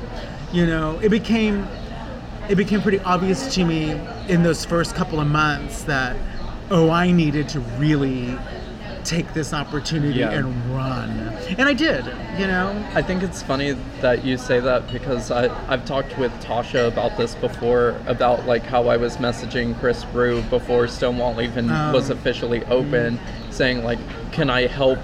You 0.54 0.68
know, 0.68 1.00
it 1.00 1.10
became 1.10 1.68
it 2.48 2.56
became 2.56 2.82
pretty 2.82 3.00
obvious 3.00 3.54
to 3.56 3.66
me 3.66 3.92
in 4.28 4.44
those 4.44 4.66
first 4.66 4.96
couple 4.96 5.20
of 5.20 5.28
months 5.28 5.84
that 5.86 6.16
oh, 6.70 6.90
I 6.90 7.12
needed 7.12 7.50
to 7.50 7.60
really 7.60 8.38
take 9.04 9.34
this 9.34 9.54
opportunity 9.54 10.20
Yeah. 10.20 10.32
and 10.32 10.76
run. 10.76 11.10
And 11.58 11.64
I 11.64 11.74
did, 11.74 12.06
you 12.38 12.48
know? 12.48 12.86
I 12.94 13.02
think 13.02 13.22
it's 13.22 13.42
funny 13.44 13.76
that 14.02 14.24
you 14.24 14.38
say 14.38 14.60
that 14.62 14.92
because 14.92 15.30
I, 15.30 15.50
I've 15.68 15.86
talked 15.86 16.18
with 16.18 16.32
Tasha 16.42 16.88
about 16.88 17.18
this 17.18 17.36
before 17.36 18.00
about 18.06 18.46
like 18.46 18.64
how 18.64 18.88
I 18.88 18.98
was 18.98 19.18
messaging 19.18 19.78
Chris 19.80 20.06
Brew 20.06 20.42
before 20.44 20.88
Stonewall 20.88 21.42
even 21.42 21.70
Oh. 21.70 21.92
was 21.94 22.10
officially 22.12 22.62
mm-hmm. 22.62 22.72
open, 22.72 23.20
saying 23.50 23.84
like, 23.84 24.00
can 24.32 24.50
I 24.50 24.68
help 24.68 25.00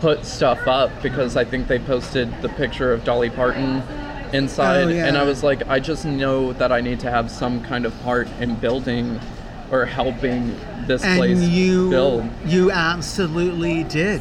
put 0.00 0.24
stuff 0.24 0.66
up 0.66 0.90
because 1.02 1.36
I 1.36 1.44
think 1.44 1.66
they 1.68 1.78
posted 1.78 2.30
the 2.40 2.48
picture 2.50 2.92
of 2.92 3.04
Dolly 3.04 3.28
Parton 3.30 3.82
inside, 4.32 4.84
Oh, 4.84 4.88
yeah. 4.88 5.06
and 5.06 5.16
I 5.18 5.24
was 5.24 5.42
like, 5.42 5.66
I 5.68 5.80
just 5.80 6.04
know 6.04 6.52
that 6.54 6.72
I 6.72 6.80
need 6.80 7.00
to 7.00 7.10
have 7.10 7.30
some 7.30 7.62
kind 7.62 7.84
of 7.86 7.98
part 8.02 8.28
in 8.40 8.54
building 8.56 9.20
or 9.70 9.84
helping 9.86 10.56
this 10.86 11.02
place 11.02 11.38
you 11.40 11.90
build. 11.90 12.28
you 12.44 12.72
absolutely 12.72 13.84
did 13.84 14.20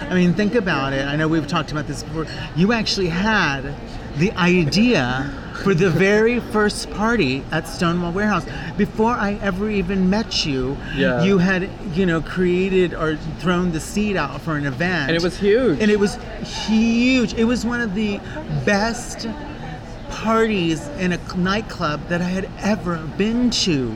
i 0.00 0.14
mean 0.14 0.32
think 0.32 0.54
about 0.54 0.92
it 0.94 1.04
i 1.06 1.14
know 1.16 1.28
we've 1.28 1.46
talked 1.46 1.72
about 1.72 1.86
this 1.86 2.02
before 2.02 2.26
you 2.54 2.72
actually 2.72 3.08
had 3.08 3.74
the 4.16 4.32
idea 4.32 5.30
for 5.62 5.74
the 5.74 5.90
very 5.90 6.40
first 6.40 6.90
party 6.90 7.42
at 7.50 7.66
stonewall 7.68 8.12
warehouse 8.12 8.44
before 8.76 9.12
i 9.12 9.34
ever 9.42 9.68
even 9.70 10.08
met 10.10 10.44
you 10.46 10.76
Yeah. 10.94 11.22
you 11.24 11.38
had 11.38 11.68
you 11.94 12.06
know 12.06 12.20
created 12.20 12.94
or 12.94 13.16
thrown 13.40 13.72
the 13.72 13.80
seed 13.80 14.16
out 14.16 14.40
for 14.40 14.56
an 14.56 14.66
event 14.66 15.08
And 15.10 15.16
it 15.16 15.22
was 15.22 15.36
huge. 15.38 15.80
and 15.80 15.90
it 15.90 15.98
was 15.98 16.18
huge 16.66 17.34
it 17.34 17.44
was 17.44 17.64
one 17.64 17.80
of 17.80 17.94
the 17.94 18.18
best 18.64 19.26
parties 20.10 20.86
in 20.98 21.12
a 21.12 21.18
nightclub 21.36 22.06
that 22.08 22.20
i 22.20 22.24
had 22.28 22.48
ever 22.60 22.96
been 23.18 23.50
to 23.50 23.94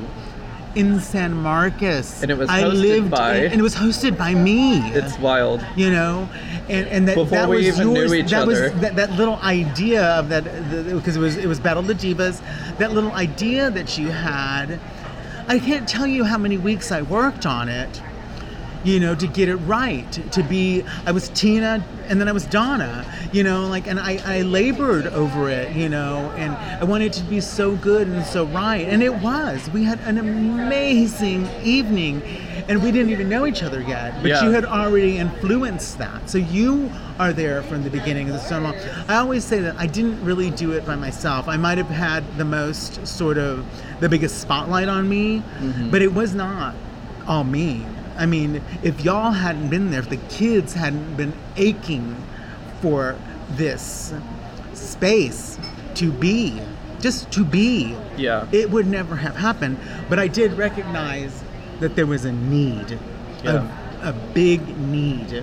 in 0.75 1.01
San 1.01 1.35
Marcos. 1.35 2.23
And 2.23 2.31
it 2.31 2.39
was 2.39 2.49
I 2.49 2.65
lived 2.65 3.11
by- 3.11 3.37
in- 3.37 3.53
and 3.53 3.61
it 3.61 3.63
was 3.63 3.75
hosted 3.75 4.17
by 4.17 4.35
me. 4.35 4.79
It's 4.93 5.19
wild. 5.19 5.65
you 5.77 5.91
know, 5.91 6.29
and 6.69 6.87
and 6.89 7.09
that, 7.09 7.15
Before 7.17 7.31
that 7.39 7.49
we 7.49 7.57
was 7.57 7.67
even 7.67 7.93
knew 7.93 8.15
each 8.15 8.31
that 8.31 8.43
other. 8.43 8.71
was 8.73 8.81
that, 8.81 8.97
that 8.97 9.13
little 9.13 9.37
idea 9.37 10.05
of 10.05 10.29
that 10.29 10.45
because 10.95 11.17
it 11.17 11.21
was 11.21 11.37
it 11.37 11.47
was 11.47 11.59
Battle 11.61 11.81
of 11.83 11.87
the 11.89 11.95
Divas. 11.95 12.41
That 12.79 12.93
little 12.93 13.13
idea 13.13 13.71
that 13.71 13.99
you 13.99 14.09
had. 14.11 14.79
I 15.49 15.59
can't 15.59 15.89
tell 15.89 16.07
you 16.07 16.23
how 16.25 16.39
many 16.39 16.57
weeks 16.59 16.93
I 16.93 17.03
worked 17.03 17.45
on 17.47 17.69
it. 17.69 18.01
You 18.83 18.99
know, 18.99 19.15
to 19.15 19.27
get 19.27 19.49
it 19.49 19.57
right, 19.57 20.11
to 20.33 20.43
be. 20.43 20.85
I 21.07 21.13
was 21.13 21.29
Tina, 21.31 21.85
and 22.09 22.21
then 22.21 22.29
I 22.29 22.33
was 22.33 22.47
Donna. 22.47 23.05
You 23.33 23.45
know, 23.45 23.67
like, 23.69 23.87
and 23.87 24.01
I, 24.01 24.21
I 24.25 24.43
labored 24.43 25.07
over 25.09 25.51
it. 25.51 25.77
You 25.77 25.89
know, 25.89 26.33
and 26.37 26.53
I 26.53 26.85
wanted 26.85 27.07
it 27.07 27.13
to 27.15 27.25
be 27.25 27.41
so 27.41 27.77
good 27.77 28.09
and 28.09 28.25
so 28.25 28.47
right, 28.47 28.87
and 28.89 29.03
it 29.03 29.15
was. 29.17 29.69
We 29.71 29.85
had 29.85 30.01
an 30.01 30.19
amazing 30.19 31.49
evening, 31.63 32.23
and 32.69 32.83
we 32.83 32.91
didn't 32.91 33.11
even 33.11 33.29
know 33.29 33.47
each 33.47 33.63
other 33.63 33.83
yet. 33.83 34.15
But 34.23 34.29
Yeah. 34.29 34.45
you 34.45 34.51
had 34.51 34.65
already 34.65 35.19
influenced 35.19 35.99
that. 35.99 36.31
So 36.31 36.39
you 36.39 36.91
are 37.19 37.33
there 37.33 37.63
from 37.65 37.83
the 37.83 37.91
beginning 37.91 38.29
of 38.29 38.35
the 38.35 38.41
Stonewall. 38.41 38.75
I 39.09 39.17
always 39.17 39.45
say 39.45 39.61
that 39.61 39.75
I 39.79 39.87
didn't 39.87 40.25
really 40.25 40.51
do 40.51 40.73
it 40.73 40.87
by 40.87 40.97
myself. 40.97 41.49
I 41.49 41.57
might 41.59 41.79
have 41.79 41.89
had 41.89 42.25
the 42.39 42.45
most 42.45 43.07
sort 43.07 43.37
of 43.37 43.65
the 44.01 44.09
biggest 44.09 44.41
spotlight 44.41 44.89
on 44.89 45.09
me, 45.09 45.43
mm-hmm. 45.59 45.91
but 45.91 46.01
it 46.01 46.15
was 46.15 46.35
not 46.35 46.75
all 47.27 47.45
me. 47.45 47.85
I 48.21 48.27
mean, 48.27 48.63
if 48.83 49.03
y'all 49.03 49.31
hadn't 49.33 49.69
been 49.71 49.91
there, 49.91 50.01
if 50.01 50.11
the 50.11 50.19
kids 50.29 50.75
hadn't 50.75 51.17
been 51.17 51.33
aching 51.57 52.15
for 52.83 53.17
this 53.53 54.13
space 54.75 55.59
to 55.95 56.13
be, 56.13 56.61
just 57.01 57.31
to 57.33 57.45
be, 57.45 57.97
Yeah. 58.19 58.47
it 58.53 58.71
would 58.71 58.87
never 58.87 59.17
have 59.17 59.37
happened. 59.37 59.79
But 60.11 60.19
I 60.19 60.29
did 60.29 60.53
recognize 60.59 61.43
that 61.81 61.97
there 61.97 62.05
was 62.07 62.27
a 62.27 62.33
need, 62.33 62.99
Yeah. 63.43 63.67
a, 64.03 64.11
a 64.11 64.13
big 64.35 64.79
need, 64.79 65.43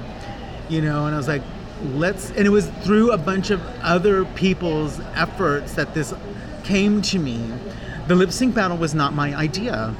you 0.69 0.81
know, 0.83 1.07
and 1.07 1.15
I 1.15 1.17
was 1.17 1.27
like, 1.27 1.41
let's, 1.95 2.29
and 2.29 2.45
it 2.45 2.51
was 2.51 2.67
through 2.83 3.11
a 3.11 3.17
bunch 3.17 3.49
of 3.49 3.59
other 3.81 4.23
people's 4.25 4.99
efforts 5.15 5.73
that 5.73 5.95
this 5.95 6.13
came 6.63 7.01
to 7.01 7.17
me. 7.17 7.39
The 8.07 8.13
lip 8.15 8.31
sync 8.31 8.53
battle 8.53 8.77
was 8.77 8.93
not 8.93 9.13
my 9.15 9.35
idea. 9.35 9.95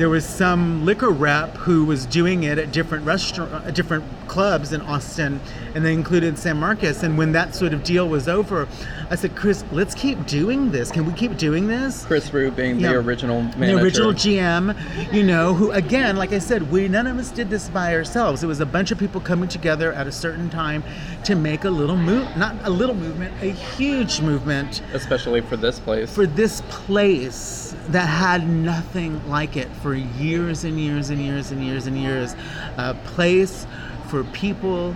There 0.00 0.08
was 0.08 0.24
some 0.24 0.86
liquor 0.86 1.10
rep 1.10 1.58
who 1.58 1.84
was 1.84 2.06
doing 2.06 2.44
it 2.44 2.56
at 2.56 2.72
different 2.72 3.04
restaurant, 3.04 3.52
uh, 3.52 3.70
different 3.70 4.02
clubs 4.28 4.72
in 4.72 4.80
Austin, 4.80 5.38
and 5.74 5.84
they 5.84 5.92
included 5.92 6.38
San 6.38 6.56
Marcos. 6.56 7.02
And 7.02 7.18
when 7.18 7.32
that 7.32 7.54
sort 7.54 7.74
of 7.74 7.84
deal 7.84 8.08
was 8.08 8.26
over, 8.26 8.66
I 9.10 9.16
said, 9.16 9.36
Chris, 9.36 9.62
let's 9.72 9.94
keep 9.94 10.24
doing 10.26 10.70
this. 10.70 10.90
Can 10.90 11.04
we 11.04 11.12
keep 11.12 11.36
doing 11.36 11.66
this? 11.66 12.06
Chris 12.06 12.32
Rue 12.32 12.50
being 12.50 12.80
Yeah. 12.80 12.92
the 12.92 12.98
original 13.00 13.42
manager. 13.42 13.76
the 13.76 13.82
original 13.82 14.12
GM, 14.14 14.74
you 15.12 15.22
know, 15.22 15.52
who 15.52 15.70
again, 15.72 16.16
like 16.16 16.32
I 16.32 16.38
said, 16.38 16.72
we 16.72 16.88
none 16.88 17.06
of 17.06 17.18
us 17.18 17.30
did 17.30 17.50
this 17.50 17.68
by 17.68 17.94
ourselves. 17.94 18.42
It 18.42 18.46
was 18.46 18.60
a 18.60 18.66
bunch 18.66 18.90
of 18.92 18.98
people 18.98 19.20
coming 19.20 19.50
together 19.50 19.92
at 19.92 20.06
a 20.06 20.12
certain 20.12 20.48
time 20.48 20.82
to 21.24 21.34
make 21.34 21.64
a 21.64 21.70
little 21.70 21.98
move, 21.98 22.26
not 22.38 22.54
a 22.64 22.70
little 22.70 22.94
movement, 22.94 23.34
a 23.42 23.50
huge 23.50 24.22
movement 24.22 24.80
especially 24.94 25.42
for 25.42 25.58
this 25.58 25.78
place. 25.78 26.10
for 26.10 26.24
this 26.24 26.62
place 26.70 27.74
that 27.88 28.06
had 28.06 28.48
nothing 28.48 29.20
like 29.28 29.56
it 29.56 29.68
for 29.82 29.89
years 29.94 30.64
and 30.64 30.78
years 30.78 31.10
and 31.10 31.20
years 31.20 31.50
and 31.50 31.64
years 31.64 31.86
and 31.86 31.96
years. 31.96 32.34
A 32.76 32.94
place 33.04 33.66
for 34.08 34.24
people 34.24 34.92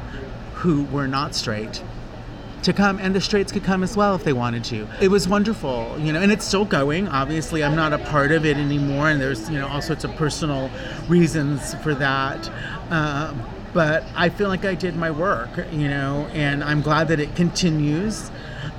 who 0.54 0.84
were 0.84 1.08
not 1.08 1.34
straight 1.34 1.82
to 2.62 2.72
come 2.72 2.98
and 2.98 3.14
the 3.14 3.20
straights 3.20 3.52
could 3.52 3.62
come 3.62 3.82
as 3.82 3.96
well 3.96 4.14
if 4.14 4.24
they 4.24 4.32
wanted 4.32 4.64
to. 4.64 4.88
It 5.00 5.08
was 5.08 5.28
wonderful 5.28 5.96
you 5.98 6.12
know 6.12 6.20
and 6.20 6.32
it's 6.32 6.46
still 6.46 6.64
going. 6.64 7.08
Obviously 7.08 7.62
i'm 7.62 7.76
not 7.76 7.92
a 7.92 7.98
part 7.98 8.32
of 8.32 8.46
it 8.46 8.56
anymore 8.56 9.10
and 9.10 9.20
there's 9.20 9.50
you 9.50 9.58
know 9.58 9.68
all 9.68 9.82
sorts 9.82 10.04
of 10.04 10.14
personal 10.16 10.70
reasons 11.06 11.74
for 11.82 11.94
that. 11.94 12.50
Uh, 12.90 13.34
but 13.74 14.04
i 14.14 14.28
feel 14.28 14.48
like 14.48 14.64
i 14.64 14.74
did 14.74 14.96
my 14.96 15.10
work 15.10 15.50
you 15.72 15.88
know 15.88 16.28
and 16.32 16.62
i'm 16.64 16.80
glad 16.80 17.08
that 17.08 17.18
it 17.20 17.34
continues 17.34 18.30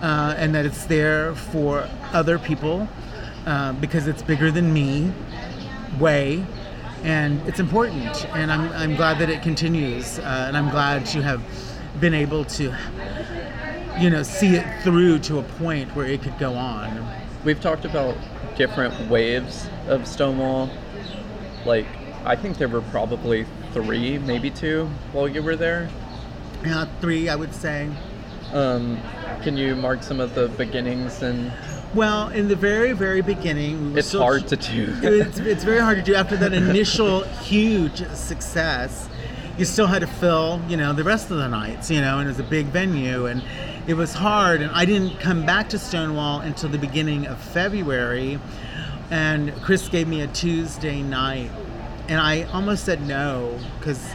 uh, 0.01 0.33
and 0.37 0.55
that 0.55 0.65
it's 0.65 0.85
there 0.85 1.35
for 1.35 1.87
other 2.13 2.39
people 2.39 2.87
uh, 3.45 3.73
because 3.73 4.07
it's 4.07 4.23
bigger 4.23 4.49
than 4.49 4.73
me 4.73 5.11
way 5.99 6.45
and 7.03 7.39
it's 7.47 7.59
important 7.59 8.25
and 8.35 8.51
i'm, 8.51 8.71
I'm 8.73 8.95
glad 8.95 9.19
that 9.19 9.29
it 9.29 9.41
continues 9.41 10.19
uh, 10.19 10.45
and 10.47 10.57
i'm 10.57 10.69
glad 10.69 11.05
to 11.07 11.21
have 11.21 11.41
been 11.99 12.13
able 12.13 12.45
to 12.45 12.73
you 13.99 14.09
know 14.09 14.23
see 14.23 14.55
it 14.55 14.65
through 14.83 15.19
to 15.19 15.39
a 15.39 15.43
point 15.43 15.95
where 15.95 16.05
it 16.05 16.21
could 16.21 16.37
go 16.39 16.53
on 16.53 17.05
We've 17.45 17.61
talked 17.61 17.85
about 17.85 18.17
different 18.57 19.07
waves 19.07 19.67
of 19.87 20.07
Stonewall. 20.07 20.67
Like, 21.63 21.85
I 22.25 22.35
think 22.35 22.57
there 22.57 22.67
were 22.67 22.81
probably 22.81 23.45
three, 23.71 24.17
maybe 24.17 24.49
two, 24.49 24.87
while 25.11 25.27
you 25.27 25.43
were 25.43 25.55
there. 25.55 25.87
yeah 26.65 26.85
three 27.01 27.29
i 27.29 27.35
would 27.35 27.53
say 27.53 27.87
Um, 28.51 28.97
can 29.43 29.57
you 29.57 29.75
mark 29.75 30.01
some 30.01 30.19
of 30.19 30.33
the 30.33 30.47
beginnings? 30.57 31.21
And 31.21 31.51
well 31.95 32.27
in 32.29 32.47
the 32.47 32.55
very 32.55 32.91
very 32.91 33.21
beginning 33.21 33.93
we 33.93 33.99
it's 33.99 34.09
still- 34.09 34.21
hard 34.21 34.47
to 34.47 34.55
do. 34.57 34.93
it's, 35.03 35.39
it's 35.39 35.63
very 35.63 35.79
hard 35.79 35.97
to 35.97 36.03
do 36.03 36.13
after 36.13 36.35
that 36.35 36.53
initial 36.53 37.23
huge 37.23 38.05
success 38.09 39.09
you 39.57 39.63
still 39.65 39.87
had 39.87 39.99
to 39.99 40.07
fill 40.07 40.61
you 40.67 40.75
know 40.75 40.91
the 40.93 41.03
rest 41.03 41.31
of 41.31 41.37
the 41.37 41.47
nights 41.47 41.89
you 41.89 42.01
know 42.01 42.19
and 42.19 42.27
it 42.27 42.31
was 42.31 42.39
a 42.39 42.43
big 42.43 42.65
venue 42.67 43.25
and 43.27 43.41
it 43.87 43.93
was 43.93 44.13
hard 44.13 44.61
and 44.61 44.71
i 44.71 44.83
didn't 44.83 45.17
come 45.19 45.45
back 45.45 45.69
to 45.69 45.79
stonewall 45.79 46.41
until 46.41 46.69
the 46.69 46.77
beginning 46.77 47.25
of 47.25 47.39
february 47.39 48.37
and 49.09 49.53
chris 49.61 49.87
gave 49.87 50.07
me 50.07 50.21
a 50.21 50.27
tuesday 50.27 51.01
night 51.01 51.49
and 52.09 52.19
i 52.19 52.43
almost 52.51 52.83
said 52.83 53.01
no 53.07 53.57
because 53.79 54.05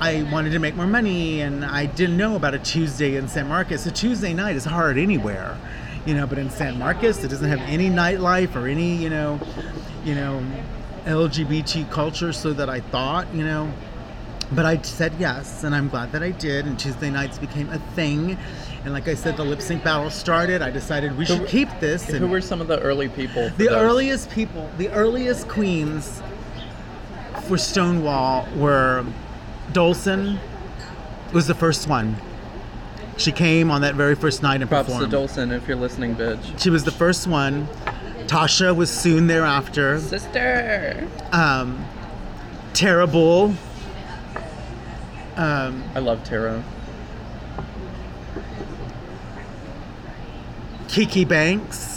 I 0.00 0.24
wanted 0.32 0.50
to 0.50 0.58
make 0.58 0.74
more 0.74 0.88
money 0.88 1.42
and 1.42 1.64
I 1.64 1.86
didn't 1.86 2.16
know 2.16 2.34
about 2.34 2.54
a 2.54 2.58
Tuesday 2.58 3.14
in 3.14 3.28
San 3.28 3.46
Marcos. 3.46 3.86
A 3.86 3.90
Tuesday 3.92 4.34
night 4.34 4.56
is 4.56 4.64
hard 4.64 4.98
anywhere, 4.98 5.56
you 6.06 6.14
know, 6.14 6.26
but 6.26 6.38
in 6.38 6.50
San 6.50 6.78
Marcos 6.78 7.22
it 7.24 7.28
doesn't 7.28 7.48
have 7.48 7.60
any 7.68 7.88
nightlife 7.88 8.54
or 8.56 8.66
any, 8.66 8.96
you 8.96 9.10
know, 9.10 9.40
you 10.04 10.14
know, 10.14 10.42
LGBT 11.04 11.90
culture 11.90 12.32
so 12.32 12.52
that 12.52 12.68
I 12.70 12.80
thought, 12.80 13.32
you 13.34 13.44
know, 13.44 13.72
but 14.52 14.64
I 14.66 14.80
said 14.82 15.12
yes 15.18 15.64
and 15.64 15.74
I'm 15.74 15.88
glad 15.88 16.12
that 16.12 16.22
I 16.22 16.30
did 16.30 16.66
and 16.66 16.78
Tuesday 16.78 17.10
nights 17.10 17.38
became 17.38 17.68
a 17.70 17.78
thing. 17.94 18.36
And 18.84 18.92
like 18.92 19.06
I 19.08 19.14
said, 19.14 19.36
the 19.36 19.44
lip 19.44 19.62
sync 19.62 19.84
battle 19.84 20.10
started. 20.10 20.60
I 20.60 20.70
decided 20.70 21.16
we 21.16 21.24
should 21.24 21.46
keep 21.46 21.68
this. 21.80 22.04
Who 22.06 22.16
And 22.16 22.30
were 22.30 22.40
some 22.40 22.60
of 22.60 22.66
the 22.68 22.80
early 22.80 23.08
people? 23.08 23.48
the 23.56 23.66
those? 23.68 23.70
earliest 23.70 24.30
people, 24.30 24.68
the 24.76 24.88
earliest 24.90 25.48
queens 25.48 26.20
for 27.44 27.56
Stonewall 27.56 28.46
were 28.56 29.04
Dolson 29.72 30.38
was 31.32 31.46
the 31.46 31.54
first 31.54 31.88
one. 31.88 32.16
She 33.18 33.30
came 33.32 33.70
on 33.70 33.82
that 33.82 33.94
very 33.94 34.14
first 34.14 34.42
night 34.42 34.60
and 34.60 34.70
Props 34.70 34.88
to 34.88 35.06
performed. 35.06 35.12
Dolson 35.12 35.52
if 35.56 35.68
you're 35.68 35.76
listening, 35.76 36.16
bitch. 36.16 36.60
She 36.60 36.70
was 36.70 36.84
the 36.84 36.90
first 36.90 37.26
one. 37.26 37.68
Tasha 38.26 38.74
was 38.74 38.90
soon 38.90 39.26
thereafter. 39.26 40.00
Sister! 40.00 41.08
Um, 41.32 41.84
Tara 42.72 43.06
Bull. 43.06 43.54
Um, 45.36 45.84
I 45.94 45.98
love 45.98 46.24
Tara. 46.24 46.62
Kiki 50.88 51.24
Banks. 51.24 51.91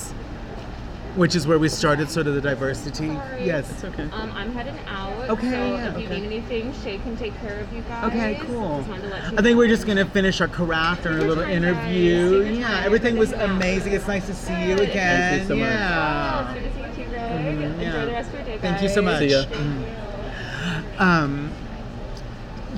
Which 1.15 1.35
is 1.35 1.47
where 1.47 1.57
we 1.59 1.69
started 1.69 2.09
sort 2.09 2.27
of 2.27 2.35
the 2.35 2.41
diversity. 2.41 3.07
Sorry. 3.07 3.45
Yes. 3.45 3.69
It's 3.71 3.83
okay. 3.85 4.03
Um, 4.11 4.31
I'm 4.33 4.51
heading 4.53 4.75
out. 4.87 5.29
Okay, 5.29 5.49
So 5.49 5.55
yeah, 5.75 5.91
if 5.93 5.99
you 5.99 6.05
okay. 6.05 6.19
need 6.19 6.25
anything, 6.25 6.73
Shay 6.83 6.97
can 6.99 7.15
take 7.17 7.35
care 7.41 7.59
of 7.59 7.71
you 7.73 7.81
guys. 7.83 8.03
Okay, 8.05 8.39
cool. 8.45 8.83
Just 8.87 9.01
to 9.01 9.07
let 9.09 9.31
you 9.31 9.37
I 9.37 9.41
think 9.41 9.57
we're 9.57 9.67
just 9.67 9.85
gonna 9.87 10.05
finish 10.05 10.41
our 10.41 10.47
craft 10.47 11.05
and 11.05 11.15
a 11.15 11.25
little 11.25 11.43
time, 11.43 11.61
guys. 11.61 11.63
interview. 11.63 12.43
Yeah, 12.59 12.67
time. 12.67 12.83
everything 12.85 13.17
was 13.17 13.31
Everything's 13.33 13.51
out. 13.51 13.55
amazing. 13.57 13.93
It's 13.93 14.07
nice 14.07 14.25
to 14.27 14.33
see 14.33 14.53
you 14.69 14.75
again. 14.77 15.39
Thank 15.39 15.41
you 15.41 15.47
so 15.47 15.55
much. 15.55 15.69
Oh, 15.71 16.51
it's 16.51 16.53
good 16.53 16.63
to 16.63 16.95
see 16.95 16.99
you 17.01 17.05
too, 17.05 17.09
Greg. 17.11 17.31
Mm, 17.31 17.63
Enjoy 17.63 17.81
yeah. 17.81 18.05
the 18.05 18.11
rest 18.11 18.29
of 18.29 18.35
your 18.35 18.43
day, 18.45 18.57
Thank 18.59 18.81
you 18.81 18.89
so 18.89 19.01
much. 19.01 19.19
See 19.19 19.27
ya. 19.29 19.43
Mm. 19.45 21.01
Um, 21.01 21.51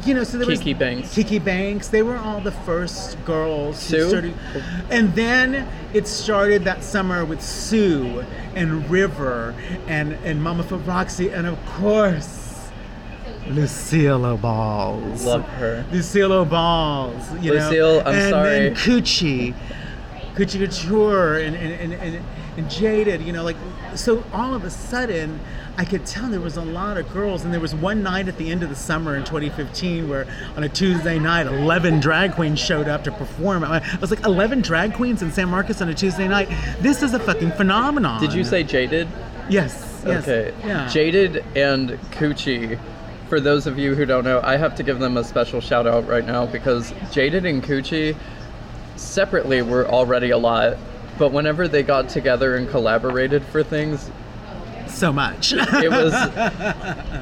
you 0.05 0.13
know, 0.13 0.23
so 0.23 0.37
there 0.37 0.47
Kiki 0.47 0.73
was 0.73 0.79
Banks. 0.79 1.13
Kiki 1.15 1.39
Banks. 1.39 1.87
They 1.89 2.01
were 2.01 2.17
all 2.17 2.39
the 2.41 2.51
first 2.51 3.23
girls 3.25 3.89
who 3.89 3.97
Sue? 3.97 4.09
started, 4.09 4.33
and 4.89 5.13
then 5.15 5.67
it 5.93 6.07
started 6.07 6.63
that 6.65 6.83
summer 6.83 7.25
with 7.25 7.41
Sue 7.41 8.23
and 8.55 8.89
River 8.89 9.53
and 9.87 10.13
and 10.23 10.41
Mama 10.41 10.63
for 10.63 10.77
Roxy 10.77 11.29
and 11.29 11.47
of 11.47 11.63
course 11.65 12.69
Lucille 13.49 14.37
Balls. 14.37 15.25
Love 15.25 15.43
her. 15.43 15.85
Lucille 15.91 16.45
Balls. 16.45 17.23
You 17.41 17.53
Lucille, 17.53 17.95
know? 17.95 17.99
I'm 18.01 18.15
and 18.15 18.29
sorry. 18.29 18.49
then 18.49 18.75
Coochie, 18.75 19.53
Coochie 20.35 20.59
Couture, 20.59 21.37
and 21.39 21.55
and, 21.55 21.93
and, 21.93 22.15
and 22.15 22.25
and 22.58 22.70
Jaded. 22.70 23.22
You 23.22 23.32
know, 23.32 23.43
like 23.43 23.55
so. 23.95 24.24
All 24.34 24.53
of 24.53 24.64
a 24.64 24.70
sudden, 24.70 25.39
I 25.78 25.86
could 25.86 26.05
tell 26.05 26.30
there 26.30 26.39
was 26.41 26.58
a 26.58 26.62
lot 26.62 26.97
of 26.97 27.12
girls, 27.14 27.45
and 27.45 27.53
there 27.53 27.62
was 27.62 27.74
one 27.76 28.03
night 28.03 28.28
at 28.28 28.38
the 28.38 28.49
end 28.49 28.64
of 28.64 28.70
the 28.70 28.76
summer 28.76 29.16
in 29.16 29.24
2015 29.24 30.10
where 30.10 30.28
on 30.55 30.64
a 30.64 30.70
Tuesday 30.70 31.20
night, 31.20 31.47
11 31.47 31.99
drag 31.99 32.34
queens 32.34 32.60
showed 32.60 32.88
up 32.88 33.03
to 33.05 33.12
perform. 33.12 33.64
I 33.64 33.82
was 34.01 34.10
like, 34.10 34.26
11 34.26 34.62
drag 34.62 34.93
queens 34.93 35.22
in 35.22 35.32
San 35.32 35.49
Marcos 35.49 35.82
on 35.82 35.89
a 35.89 35.93
Tuesday 35.93 36.28
night. 36.28 36.49
This 36.80 37.03
is 37.03 37.14
a 37.14 37.20
fucking 37.20 37.51
phenomenon. 37.51 38.20
Did 38.20 38.34
you 38.34 38.43
say 38.43 38.64
jaded? 38.64 39.08
yes? 39.49 40.03
Yes. 40.05 40.28
Okay. 40.28 40.53
Yeah. 40.66 40.88
Jaded 40.88 41.43
and 41.55 41.91
Coochie. 42.12 42.80
For 43.30 43.41
those 43.41 43.68
of 43.68 43.78
you 43.78 43.93
who 43.93 44.05
don't 44.05 44.24
know, 44.24 44.39
I 44.41 44.55
have 44.55 44.76
to 44.76 44.84
give 44.84 44.99
them 44.99 45.18
a 45.18 45.24
special 45.24 45.60
shout 45.60 45.86
out 45.86 46.08
right 46.08 46.26
now 46.26 46.45
because 46.45 46.93
Jaded 47.12 47.45
and 47.45 47.62
Coochie 47.62 48.16
separately 48.95 49.62
were 49.62 49.86
already 49.86 50.30
a 50.30 50.38
lot, 50.38 50.78
but 51.18 51.32
whenever 51.32 51.68
they 51.68 51.84
got 51.84 52.09
together 52.09 52.55
and 52.55 52.70
collaborated 52.70 53.43
for 53.43 53.63
things, 53.63 54.09
so 54.88 55.13
much. 55.13 55.53
it 55.53 55.91
was 55.91 56.13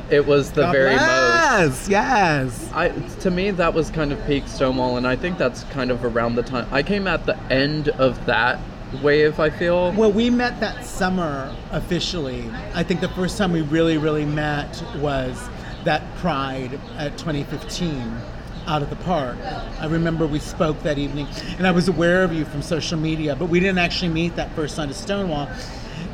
it 0.10 0.26
was 0.26 0.52
the 0.52 0.62
God 0.62 0.72
very 0.72 0.96
most. 0.96 1.06
bless. 1.06 1.90
Yes. 1.90 2.72
I 2.74 2.90
to 2.90 3.32
me 3.32 3.52
that 3.52 3.74
was 3.74 3.90
kind 3.90 4.12
of 4.12 4.26
peak 4.26 4.48
Stonewall, 4.48 4.98
and 4.98 5.08
I 5.08 5.16
think 5.16 5.38
that's 5.38 5.64
kind 5.66 5.92
of 5.92 6.04
around 6.06 6.36
the 6.36 6.44
time 6.44 6.68
I 6.72 6.84
came 6.84 7.08
at 7.08 7.26
the 7.26 7.38
end 7.52 7.90
of 7.90 8.26
that 8.26 8.60
wave. 9.04 9.40
I 9.40 9.50
feel. 9.50 9.92
Well, 9.94 10.12
we 10.12 10.30
met 10.30 10.60
that 10.60 10.86
summer 10.86 11.56
officially. 11.72 12.50
I 12.74 12.84
think 12.84 13.02
the 13.02 13.10
first 13.10 13.38
time 13.38 13.52
we 13.52 13.62
really, 13.62 13.98
really 13.98 14.26
met 14.26 14.84
was 14.98 15.50
that 15.84 16.04
Pride 16.18 16.80
at 16.98 17.18
2015 17.18 18.22
out 18.68 18.82
of 18.82 18.90
the 18.90 18.96
park. 18.98 19.38
I 19.80 19.88
remember 19.88 20.28
we 20.28 20.40
spoke 20.40 20.82
that 20.84 20.98
evening, 20.98 21.28
and 21.58 21.68
I 21.68 21.72
was 21.72 21.88
aware 21.88 22.24
of 22.24 22.34
you 22.34 22.46
from 22.46 22.62
social 22.62 22.98
media, 22.98 23.36
but 23.36 23.46
we 23.46 23.60
didn't 23.60 23.78
actually 23.78 24.12
meet 24.12 24.36
that 24.36 24.52
first 24.54 24.78
night 24.78 24.90
at 24.90 24.96
Stonewall. 24.96 25.50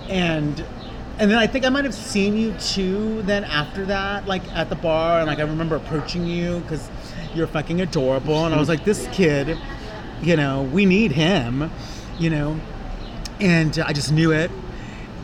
And 0.10 0.64
and 1.18 1.30
then 1.30 1.38
I 1.38 1.45
think 1.45 1.66
I 1.66 1.70
might 1.70 1.84
have 1.84 1.93
seen 1.93 2.36
you 2.36 2.54
too. 2.54 3.22
Then 3.24 3.43
after 3.43 3.86
that, 3.86 4.28
like 4.28 4.43
at 4.54 4.70
the 4.70 4.76
bar, 4.76 5.20
and 5.20 5.28
like 5.28 5.39
I 5.39 5.43
remember 5.43 5.76
approaching 5.76 6.26
you 6.26 6.60
because 6.62 6.89
you're 7.36 7.47
fucking 7.47 7.82
adorable, 7.82 8.45
and 8.45 8.56
I 8.56 8.60
was 8.60 8.70
like, 8.70 8.84
this 8.86 9.08
kid, 9.12 9.58
you 10.22 10.36
know, 10.36 10.64
we 10.64 10.86
need 10.86 11.12
him, 11.12 11.70
you 12.18 12.30
know 12.30 12.60
and 13.41 13.78
I 13.80 13.91
just 13.91 14.12
knew 14.12 14.32
it. 14.32 14.52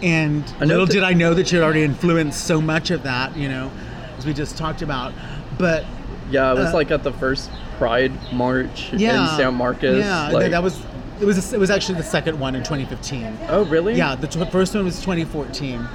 And 0.01 0.43
little 0.59 0.85
did 0.85 1.03
I 1.03 1.13
know 1.13 1.33
that 1.33 1.51
you 1.51 1.59
had 1.59 1.63
already 1.63 1.83
influenced 1.83 2.45
so 2.45 2.61
much 2.61 2.91
of 2.91 3.03
that, 3.03 3.35
you 3.37 3.47
know, 3.47 3.71
as 4.17 4.25
we 4.25 4.33
just 4.33 4.57
talked 4.57 4.81
about. 4.81 5.13
But 5.57 5.85
Yeah, 6.29 6.51
it 6.51 6.55
was 6.57 6.73
Uh, 6.73 6.73
like 6.73 6.91
at 6.91 7.03
the 7.03 7.13
first 7.13 7.49
Pride 7.77 8.11
March 8.33 8.91
yeah, 8.93 9.31
in 9.31 9.37
San 9.37 9.53
Marcos. 9.55 9.97
yeah, 10.03 10.29
like, 10.29 10.51
that, 10.51 10.63
was 10.63 10.79
it 11.21 11.25
was 11.25 11.53
it 11.53 11.59
was 11.59 11.69
actually 11.69 11.97
the 11.97 12.03
second 12.03 12.39
one 12.39 12.55
in 12.55 12.63
2015. 12.63 13.37
Oh, 13.49 13.65
really? 13.65 13.95
Yeah, 13.95 14.15
the 14.15 14.27
t- 14.27 14.43
first 14.45 14.73
one 14.75 14.83
was 14.83 14.99
2014, 14.99 15.87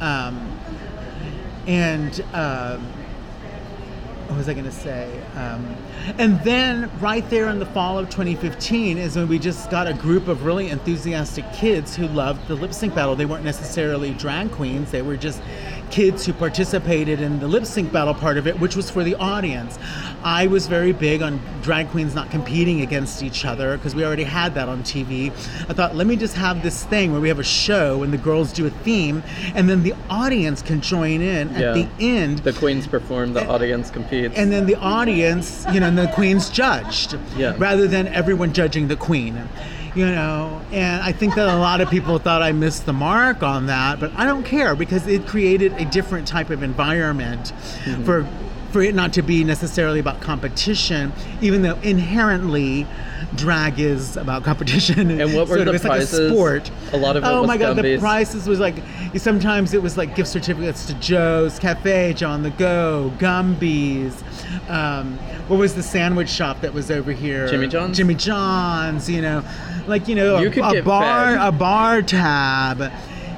um, 0.00 0.58
and 1.66 2.20
um, 2.32 2.80
what 4.28 4.36
was 4.38 4.48
I 4.48 4.52
going 4.54 4.64
to 4.66 4.72
say? 4.72 5.08
Um, 5.36 5.76
and 6.18 6.40
then 6.42 6.90
right 7.00 7.28
there 7.30 7.48
in 7.48 7.58
the 7.58 7.66
fall 7.66 7.98
of 7.98 8.10
2015 8.10 8.96
is 8.98 9.16
when 9.16 9.28
we 9.28 9.38
just 9.38 9.70
got 9.70 9.86
a 9.86 9.92
group 9.94 10.28
of 10.28 10.44
really 10.44 10.68
enthusiastic 10.70 11.50
kids 11.52 11.94
who 11.96 12.06
loved 12.08 12.46
the 12.48 12.54
lip 12.54 12.72
sync 12.72 12.94
battle. 12.94 13.16
They 13.16 13.26
weren't 13.26 13.44
necessarily 13.44 14.12
drag 14.14 14.50
queens; 14.52 14.90
they 14.90 15.02
were 15.02 15.16
just 15.16 15.40
kids 15.90 16.24
who 16.24 16.32
participated 16.32 17.20
in 17.20 17.40
the 17.40 17.48
lip 17.48 17.66
sync 17.66 17.92
battle 17.92 18.14
part 18.14 18.38
of 18.38 18.46
it, 18.46 18.58
which 18.60 18.76
was 18.76 18.90
for 18.90 19.02
the 19.02 19.14
audience. 19.16 19.78
I 20.22 20.46
was 20.46 20.66
very 20.66 20.92
big 20.92 21.22
on 21.22 21.40
drag 21.62 21.88
queens 21.90 22.14
not 22.14 22.30
competing 22.30 22.80
against 22.82 23.22
each 23.22 23.44
other 23.44 23.76
because 23.76 23.94
we 23.94 24.04
already 24.04 24.24
had 24.24 24.54
that 24.54 24.68
on 24.68 24.82
TV. 24.82 25.30
I 25.68 25.72
thought, 25.74 25.94
let 25.96 26.06
me 26.06 26.16
just 26.16 26.36
have 26.36 26.62
this 26.62 26.84
thing 26.84 27.12
where 27.12 27.20
we 27.20 27.28
have 27.28 27.38
a 27.38 27.44
show 27.44 28.02
and 28.02 28.12
the 28.12 28.18
girls 28.18 28.52
do 28.52 28.66
a 28.66 28.70
theme, 28.70 29.22
and 29.54 29.68
then 29.68 29.82
the 29.82 29.94
audience 30.08 30.62
can 30.62 30.80
join 30.80 31.20
in 31.20 31.48
at 31.54 31.60
Yeah. 31.60 31.72
the 31.72 31.88
end. 32.00 32.38
The 32.40 32.52
queens 32.52 32.86
perform, 32.86 33.32
the 33.32 33.46
audience 33.46 33.90
competes. 33.90 34.36
and 34.36 34.52
then 34.52 34.66
the 34.66 34.76
audience, 34.76 35.66
you 35.72 35.80
know, 35.80 35.86
and 35.88 35.98
the 35.98 36.06
queen's 36.08 36.50
judged, 36.50 37.16
Yeah. 37.36 37.54
rather 37.58 37.86
than 37.88 38.06
everyone 38.08 38.52
judging 38.52 38.88
the 38.88 38.96
queen, 38.96 39.36
you 39.94 40.06
know. 40.06 40.60
And 40.72 41.02
I 41.02 41.12
think 41.12 41.34
that 41.34 41.48
a 41.48 41.56
lot 41.58 41.80
of 41.80 41.90
people 41.90 42.18
thought 42.18 42.42
I 42.42 42.52
missed 42.52 42.86
the 42.86 42.92
mark 42.92 43.42
on 43.42 43.66
that, 43.66 44.00
but 44.00 44.12
I 44.16 44.24
don't 44.26 44.44
care 44.44 44.74
because 44.74 45.06
it 45.06 45.26
created 45.26 45.72
a 45.74 45.84
different 45.84 46.26
type 46.28 46.50
of 46.50 46.62
environment 46.62 47.52
Mm-hmm. 47.84 48.04
for 48.04 48.26
for 48.72 48.82
it 48.82 48.94
not 48.94 49.12
to 49.14 49.22
be 49.22 49.44
necessarily 49.44 50.00
about 50.00 50.20
competition, 50.20 51.12
even 51.40 51.62
though 51.62 51.76
inherently 51.82 52.86
drag 53.34 53.78
is 53.78 54.16
about 54.16 54.44
competition. 54.44 55.10
And 55.20 55.34
what 55.34 55.48
were 55.48 55.56
sort 55.56 55.60
of, 55.60 55.66
the 55.66 55.74
it's 55.74 55.84
like 55.84 56.00
a 56.02 56.06
sport. 56.06 56.70
A 56.92 56.96
lot 56.96 57.16
of 57.16 57.24
oh 57.24 57.40
was 57.40 57.48
my 57.48 57.56
god, 57.56 57.76
the 57.76 57.98
prizes 57.98 58.48
was 58.48 58.60
like 58.60 58.76
sometimes 59.16 59.74
it 59.74 59.82
was 59.82 59.96
like 59.96 60.14
gift 60.14 60.28
certificates 60.28 60.86
to 60.86 60.94
Joe's 60.94 61.58
Cafe, 61.58 62.14
John 62.14 62.42
the 62.42 62.50
Go, 62.50 63.12
Gumby's. 63.18 64.22
Um, 64.68 65.18
what 65.48 65.58
was 65.58 65.74
the 65.74 65.82
sandwich 65.82 66.28
shop 66.28 66.60
that 66.60 66.72
was 66.72 66.90
over 66.90 67.12
here? 67.12 67.48
Jimmy 67.48 67.66
John's? 67.66 67.96
Jimmy 67.96 68.14
John's. 68.14 69.10
You 69.10 69.22
know, 69.22 69.44
like 69.86 70.08
you 70.08 70.14
know, 70.14 70.38
You 70.38 70.50
a, 70.62 70.78
a 70.78 70.82
bar, 70.82 71.36
fed. 71.36 71.48
a 71.48 71.52
bar 71.52 72.02
tab. 72.02 72.92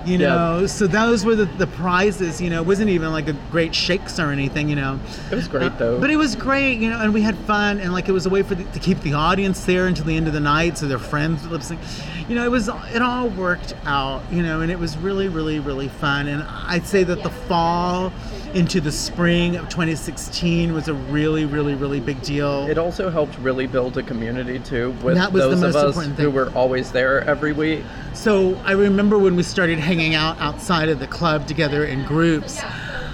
You 0.04 0.18
Yeah. 0.18 0.28
know, 0.34 0.66
so 0.66 0.86
those 0.86 1.24
were 1.24 1.34
the, 1.36 1.44
the 1.44 1.66
prizes. 1.66 2.40
You 2.40 2.50
know, 2.50 2.60
it 2.60 2.66
wasn't 2.66 2.90
even 2.90 3.12
like 3.12 3.28
a 3.28 3.34
great 3.50 3.74
shakes 3.74 4.18
or 4.18 4.30
anything. 4.30 4.68
You 4.68 4.76
know, 4.76 4.98
it 5.30 5.34
was 5.34 5.48
great 5.48 5.72
uh, 5.72 5.76
though. 5.78 6.00
but 6.00 6.10
it 6.10 6.16
was 6.16 6.34
great, 6.36 6.78
you 6.80 6.90
know, 6.90 7.00
and 7.00 7.14
we 7.14 7.22
had 7.22 7.36
fun, 7.38 7.78
and 7.80 7.92
like 7.92 8.08
it 8.08 8.12
was 8.12 8.26
a 8.26 8.30
way 8.30 8.42
for 8.42 8.54
the, 8.54 8.64
to 8.64 8.78
keep 8.80 9.00
the 9.02 9.12
audience 9.14 9.64
there 9.64 9.86
until 9.86 10.04
the 10.04 10.16
end 10.16 10.26
of 10.26 10.32
the 10.32 10.40
night, 10.40 10.78
so 10.78 10.86
their 10.88 10.98
friends 10.98 11.42
would 11.42 11.52
lip 11.52 11.62
sync. 11.62 11.80
You 12.28 12.34
know, 12.36 12.44
it 12.44 12.50
was 12.50 12.68
it 12.94 13.02
all 13.02 13.28
worked 13.28 13.74
out, 13.84 14.22
you 14.30 14.42
know, 14.42 14.60
and 14.60 14.70
it 14.70 14.78
was 14.78 14.96
really, 14.98 15.28
really, 15.28 15.58
really 15.60 15.88
fun. 15.88 16.26
And 16.28 16.42
I'd 16.42 16.86
say 16.86 17.04
that 17.04 17.22
the 17.22 17.30
fall 17.30 18.12
into 18.54 18.80
the 18.80 18.92
spring 18.92 19.56
of 19.56 19.68
2016 19.68 20.74
was 20.74 20.88
a 20.88 20.94
really, 20.94 21.44
really, 21.44 21.74
really 21.74 22.00
big 22.00 22.20
deal. 22.22 22.66
it 22.68 22.78
also 22.78 23.08
helped 23.10 23.38
really 23.38 23.66
build 23.66 23.96
a 23.96 24.02
community 24.02 24.58
too 24.58 24.90
with 25.02 25.14
That 25.14 25.32
was 25.32 25.44
the 25.44 25.56
those 25.56 25.74
of 25.74 25.96
us 25.96 26.18
who 26.18 26.30
were 26.30 26.50
always 26.50 26.92
there 26.92 27.22
every 27.22 27.52
week. 27.52 27.82
So 28.12 28.54
I 28.64 28.72
remember 28.72 29.18
when 29.18 29.36
we 29.36 29.42
started 29.42 29.78
hanging 29.78 30.14
out 30.14 30.38
outside 30.40 30.88
of 30.88 30.98
the 30.98 31.06
club 31.06 31.46
together 31.46 31.84
in 31.84 32.04
groups, 32.04 32.60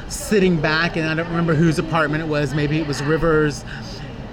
sitting 0.09 0.61
back, 0.61 0.97
and 0.97 1.07
I 1.07 1.14
don't 1.14 1.28
remember 1.28 1.55
whose 1.55 1.78
apartment 1.78 2.24
it 2.24 2.28
was, 2.28 2.55
maybe 2.55 2.78
it 2.78 2.86
was 2.86 3.03
Rivers, 3.03 3.64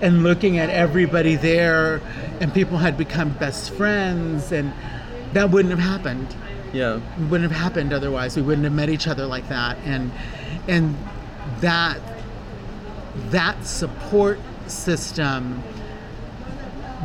and 0.02 0.24
looking 0.24 0.58
at 0.58 0.70
everybody 0.70 1.36
there, 1.36 2.02
and 2.40 2.54
people 2.54 2.78
had 2.78 2.98
become 2.98 3.30
best 3.30 3.72
friends, 3.72 4.52
and 4.52 4.74
that 5.34 5.52
wouldn't 5.52 5.78
have 5.78 5.84
happened. 5.84 6.36
Yeah. 6.76 7.00
Wouldn't 7.30 7.50
have 7.50 7.60
happened 7.60 7.94
otherwise. 7.94 8.36
We 8.36 8.42
wouldn't 8.42 8.66
have 8.66 8.74
met 8.74 8.90
each 8.90 9.08
other 9.08 9.26
like 9.26 9.48
that, 9.48 9.78
and 9.86 10.12
and 10.68 10.98
that 11.62 12.00
that 13.30 13.66
support 13.66 14.40
system 14.68 15.64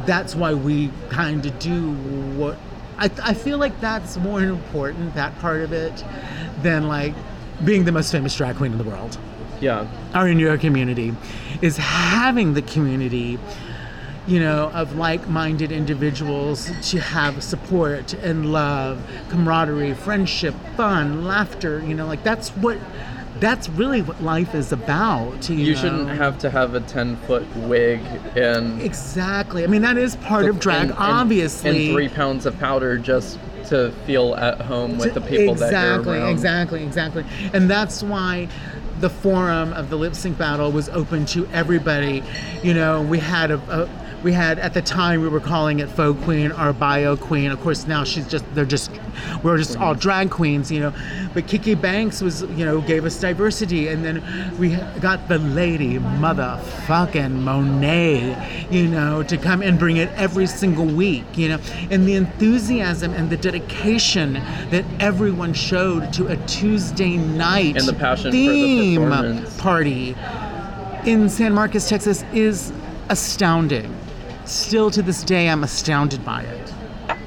that's 0.06 0.34
why 0.34 0.54
we 0.54 0.90
kind 1.10 1.44
of 1.46 1.56
do 1.58 1.92
what 2.36 2.58
I, 2.98 3.10
I 3.22 3.34
feel 3.34 3.58
like 3.58 3.78
that's 3.80 4.16
more 4.16 4.42
important 4.42 5.14
that 5.14 5.38
part 5.40 5.60
of 5.60 5.72
it 5.72 6.02
than 6.62 6.88
like 6.88 7.14
being 7.64 7.84
the 7.84 7.92
most 7.92 8.10
famous 8.10 8.34
drag 8.34 8.56
queen 8.56 8.72
in 8.72 8.78
the 8.78 8.84
world 8.84 9.18
Yeah. 9.60 9.86
or 10.14 10.26
in 10.26 10.38
your 10.38 10.56
community 10.58 11.14
is 11.60 11.76
having 11.76 12.54
the 12.54 12.62
community 12.62 13.38
you 14.30 14.38
know 14.38 14.70
of 14.70 14.94
like-minded 14.94 15.72
individuals 15.72 16.70
to 16.88 17.00
have 17.00 17.42
support 17.42 18.14
and 18.14 18.52
love 18.52 19.02
camaraderie 19.28 19.92
friendship 19.92 20.54
fun 20.76 21.24
laughter 21.24 21.80
you 21.80 21.94
know 21.94 22.06
like 22.06 22.22
that's 22.22 22.50
what 22.50 22.78
that's 23.40 23.68
really 23.70 24.02
what 24.02 24.22
life 24.22 24.54
is 24.54 24.70
about 24.70 25.48
you, 25.48 25.56
You 25.56 25.74
know? 25.74 25.80
shouldn't 25.80 26.08
have 26.10 26.38
to 26.40 26.50
have 26.50 26.74
a 26.74 26.80
10 26.80 27.16
foot 27.16 27.44
wig 27.56 28.00
and 28.36 28.80
exactly 28.80 29.64
i 29.64 29.66
mean 29.66 29.82
that 29.82 29.98
is 29.98 30.14
part 30.16 30.44
of 30.44 30.60
drag 30.60 30.90
and- 30.90 30.98
obviously 30.98 31.86
and 31.86 31.94
three 31.94 32.08
pounds 32.08 32.46
of 32.46 32.56
powder 32.58 32.98
just 32.98 33.38
to 33.68 33.92
feel 34.06 34.34
at 34.36 34.60
home 34.60 34.98
with 34.98 35.14
the 35.14 35.20
people 35.20 35.52
exactly, 35.52 35.70
that 35.70 36.04
you're 36.04 36.14
around. 36.24 36.30
Exactly, 36.30 36.82
exactly, 36.82 37.22
exactly, 37.22 37.50
And 37.56 37.70
that's 37.70 38.02
why 38.02 38.48
the 38.98 39.08
forum 39.08 39.72
of 39.74 39.90
the 39.90 39.96
lip 39.96 40.14
sync 40.14 40.36
battle 40.36 40.72
was 40.72 40.88
open 40.88 41.24
to 41.26 41.46
everybody. 41.52 42.22
You 42.64 42.74
know, 42.74 43.00
we 43.02 43.18
had 43.20 43.52
a, 43.52 43.58
a 43.70 43.88
we 44.22 44.32
had 44.32 44.58
at 44.58 44.74
the 44.74 44.82
time 44.82 45.22
we 45.22 45.28
were 45.28 45.40
calling 45.40 45.80
it 45.80 45.88
faux 45.88 46.22
queen 46.24 46.52
or 46.52 46.72
bio 46.72 47.16
queen. 47.16 47.50
Of 47.50 47.60
course, 47.60 47.86
now 47.86 48.04
she's 48.04 48.26
just 48.26 48.44
they're 48.54 48.64
just 48.64 48.90
we're 49.42 49.58
just 49.58 49.76
all 49.78 49.94
drag 49.94 50.30
queens, 50.30 50.70
you 50.70 50.80
know. 50.80 50.92
But 51.32 51.46
Kiki 51.46 51.74
Banks 51.74 52.20
was 52.20 52.42
you 52.42 52.64
know 52.64 52.80
gave 52.80 53.04
us 53.04 53.18
diversity, 53.18 53.88
and 53.88 54.04
then 54.04 54.22
we 54.58 54.76
got 55.00 55.28
the 55.28 55.38
lady 55.38 55.98
motherfucking 55.98 57.32
Monet, 57.32 58.68
you 58.70 58.88
know, 58.88 59.22
to 59.22 59.36
come 59.36 59.62
and 59.62 59.78
bring 59.78 59.96
it 59.96 60.10
every 60.16 60.46
single 60.46 60.86
week, 60.86 61.24
you 61.36 61.48
know, 61.48 61.58
and 61.90 62.06
the 62.06 62.14
enthusiasm 62.14 63.12
and 63.14 63.30
the 63.30 63.36
dedication 63.36 64.34
that 64.70 64.84
everyone 64.98 65.54
showed 65.54 66.12
to 66.12 66.26
a 66.26 66.36
Tuesday 66.46 67.16
night 67.16 67.76
And 67.76 67.86
the 67.86 67.92
passion 67.92 68.30
for 68.30 68.36
the 68.36 68.46
theme 68.46 69.46
party 69.58 70.16
in 71.04 71.28
San 71.28 71.54
Marcos, 71.54 71.88
Texas 71.88 72.24
is 72.34 72.72
astounding. 73.08 73.99
Still 74.50 74.90
to 74.90 75.00
this 75.00 75.22
day, 75.22 75.48
I'm 75.48 75.62
astounded 75.62 76.24
by 76.24 76.42
it. 76.42 76.72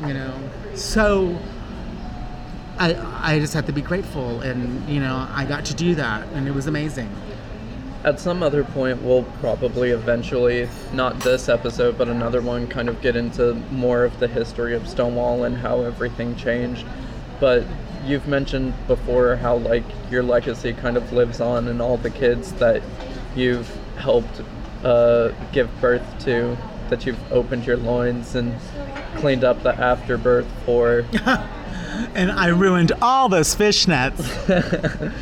You 0.05 0.13
know, 0.13 0.34
so 0.76 1.39
I 2.78 2.95
I 3.36 3.39
just 3.39 3.53
have 3.53 3.65
to 3.67 3.71
be 3.71 3.82
grateful, 3.82 4.41
and 4.41 4.89
you 4.89 4.99
know, 4.99 5.26
I 5.32 5.45
got 5.45 5.63
to 5.65 5.74
do 5.74 5.95
that, 5.95 6.28
and 6.34 6.49
it 6.49 6.51
was 6.51 6.67
amazing. 6.67 7.09
At 8.03 8.19
some 8.19 8.43
other 8.43 8.65
point, 8.65 9.01
we'll 9.01 9.24
probably 9.39 9.91
eventually, 9.91 10.67
not 10.91 11.21
this 11.21 11.47
episode, 11.47 11.97
but 11.97 12.09
another 12.09 12.41
one, 12.41 12.67
kind 12.67 12.89
of 12.89 13.01
get 13.01 13.15
into 13.15 13.53
more 13.71 14.03
of 14.03 14.19
the 14.19 14.28
history 14.28 14.76
of 14.76 14.86
Stonewall 14.86 15.45
and 15.45 15.55
how 15.55 15.84
everything 15.84 16.36
changed. 16.36 16.86
But 17.39 17.63
you've 18.03 18.28
mentioned 18.28 18.74
before 18.86 19.38
how, 19.38 19.55
like, 19.55 19.86
your 20.11 20.24
legacy 20.24 20.74
kind 20.74 20.97
of 20.97 21.13
lives 21.13 21.39
on 21.39 21.69
and 21.69 21.82
all 21.82 21.95
the 21.95 22.09
kids 22.09 22.51
that 22.55 22.84
you've 23.34 23.74
helped 23.95 24.41
uh, 24.84 25.30
give 25.53 25.69
birth 25.80 26.03
to, 26.26 26.57
that 26.90 27.06
you've 27.06 27.32
opened 27.32 27.66
your 27.66 27.78
loins 27.78 28.36
and 28.36 28.54
cleaned 29.18 29.44
up 29.44 29.64
the 29.64 29.74
afterbirth 29.76 30.48
for. 30.66 31.06
And 32.16 32.32
I 32.32 32.48
ruined 32.48 32.92
all 33.04 33.30
those 33.30 33.56
fishnets. 33.56 34.20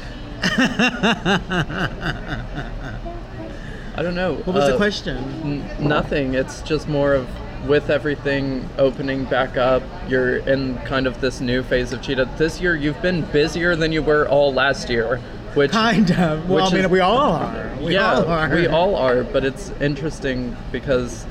I 3.95 4.01
don't 4.01 4.16
know. 4.16 4.36
What 4.36 4.55
was 4.55 4.68
the 4.68 4.76
uh, 4.76 4.78
question? 4.78 5.18
N- 5.43 5.88
nothing. 5.88 6.34
It's 6.34 6.62
just 6.62 6.88
more 6.88 7.14
of 7.14 7.28
with 7.68 7.89
everything 7.89 8.68
opening 8.78 9.26
back 9.26 9.57
up, 9.57 9.84
you're 10.07 10.38
in 10.38 10.78
kind 10.80 11.05
of 11.07 11.22
this 11.22 11.41
new 11.41 11.62
phase 11.64 11.93
of 11.93 12.01
Chitah. 12.01 12.38
This 12.38 12.59
year, 12.59 12.76
you've 12.76 13.01
been 13.01 13.22
busier 13.26 13.76
than 13.76 13.91
you 13.91 14.01
were 14.01 14.28
all 14.28 14.53
last 14.53 14.89
year, 14.89 15.18
which 15.53 15.72
Kind 15.72 16.12
of. 16.12 16.49
Well, 16.49 16.64
Which 16.66 16.74
I 16.74 16.76
mean, 16.76 16.86
is- 16.86 16.91
we 16.91 16.99
all 16.99 17.18
are. 17.34 17.78
We 17.82 17.93
yeah, 17.93 18.14
all 18.14 18.28
are. 18.28 18.49
we 18.49 18.68
all 18.68 18.95
are. 18.95 19.24
But 19.24 19.43
it's 19.45 19.70
interesting 19.82 20.55
because, 20.72 21.26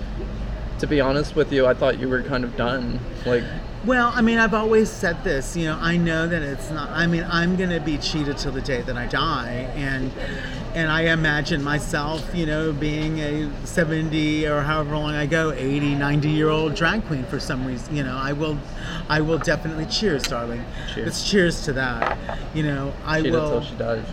to 0.81 0.87
be 0.87 1.01
honest 1.01 1.37
with 1.37 1.53
you, 1.53 1.67
I 1.67 1.75
thought 1.75 1.99
you 1.99 2.09
were 2.09 2.23
kind 2.23 2.43
of 2.43 2.57
done. 2.57 2.99
Like, 3.27 3.45
Well, 3.85 4.13
I 4.15 4.23
mean, 4.23 4.39
I've 4.39 4.55
always 4.55 4.91
said 4.91 5.23
this. 5.25 5.57
You 5.57 5.67
know, 5.67 5.79
I 5.81 5.97
know 5.97 6.27
that 6.27 6.43
it's 6.43 6.71
not. 6.71 6.91
I 6.91 7.07
mean, 7.07 7.27
I'm 7.31 7.57
gonna 7.57 7.81
be 7.81 7.99
Chitah 7.99 8.39
till 8.39 8.53
the 8.53 8.61
day 8.63 8.81
that 8.83 8.97
I 8.97 9.07
die, 9.07 9.71
and 9.75 10.11
and 10.75 10.91
I 10.91 11.13
imagine 11.13 11.63
myself, 11.63 12.35
you 12.35 12.47
know, 12.47 12.73
being 12.73 13.19
a 13.19 13.51
70 13.67 14.47
or 14.47 14.63
however 14.63 14.97
long 14.97 15.15
I 15.15 15.27
go, 15.27 15.53
80, 15.53 15.97
90 15.97 16.29
year 16.29 16.49
old 16.49 16.75
drag 16.75 17.05
queen 17.07 17.25
for 17.25 17.41
some 17.41 17.67
reason. 17.67 17.95
You 17.95 18.05
know, 18.05 18.17
I 18.17 18.33
will, 18.33 18.57
I 19.09 19.21
will 19.21 19.39
definitely 19.39 19.87
cheers, 19.87 20.23
darling. 20.23 20.65
Cheers. 20.95 21.09
It's 21.09 21.31
cheers 21.31 21.65
to 21.65 21.73
that. 21.75 22.19
You 22.55 22.63
know, 22.63 22.93
I 23.05 23.21
Chitah 23.21 23.31
will. 23.33 23.51
till 23.51 23.63
she 23.65 23.75
dies. 23.75 24.05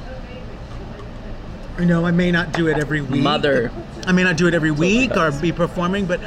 You 1.79 1.85
know, 1.85 2.05
I 2.05 2.11
may 2.11 2.31
not 2.31 2.53
do 2.53 2.67
it 2.67 2.77
every 2.79 3.01
week. 3.01 3.21
Mother. 3.21 3.71
I 4.07 4.11
may 4.11 4.23
not 4.23 4.35
do 4.35 4.47
it 4.47 4.55
every 4.55 4.71
week 4.71 5.15
or 5.15 5.31
be 5.31 5.51
performing, 5.51 6.07
but 6.07 6.19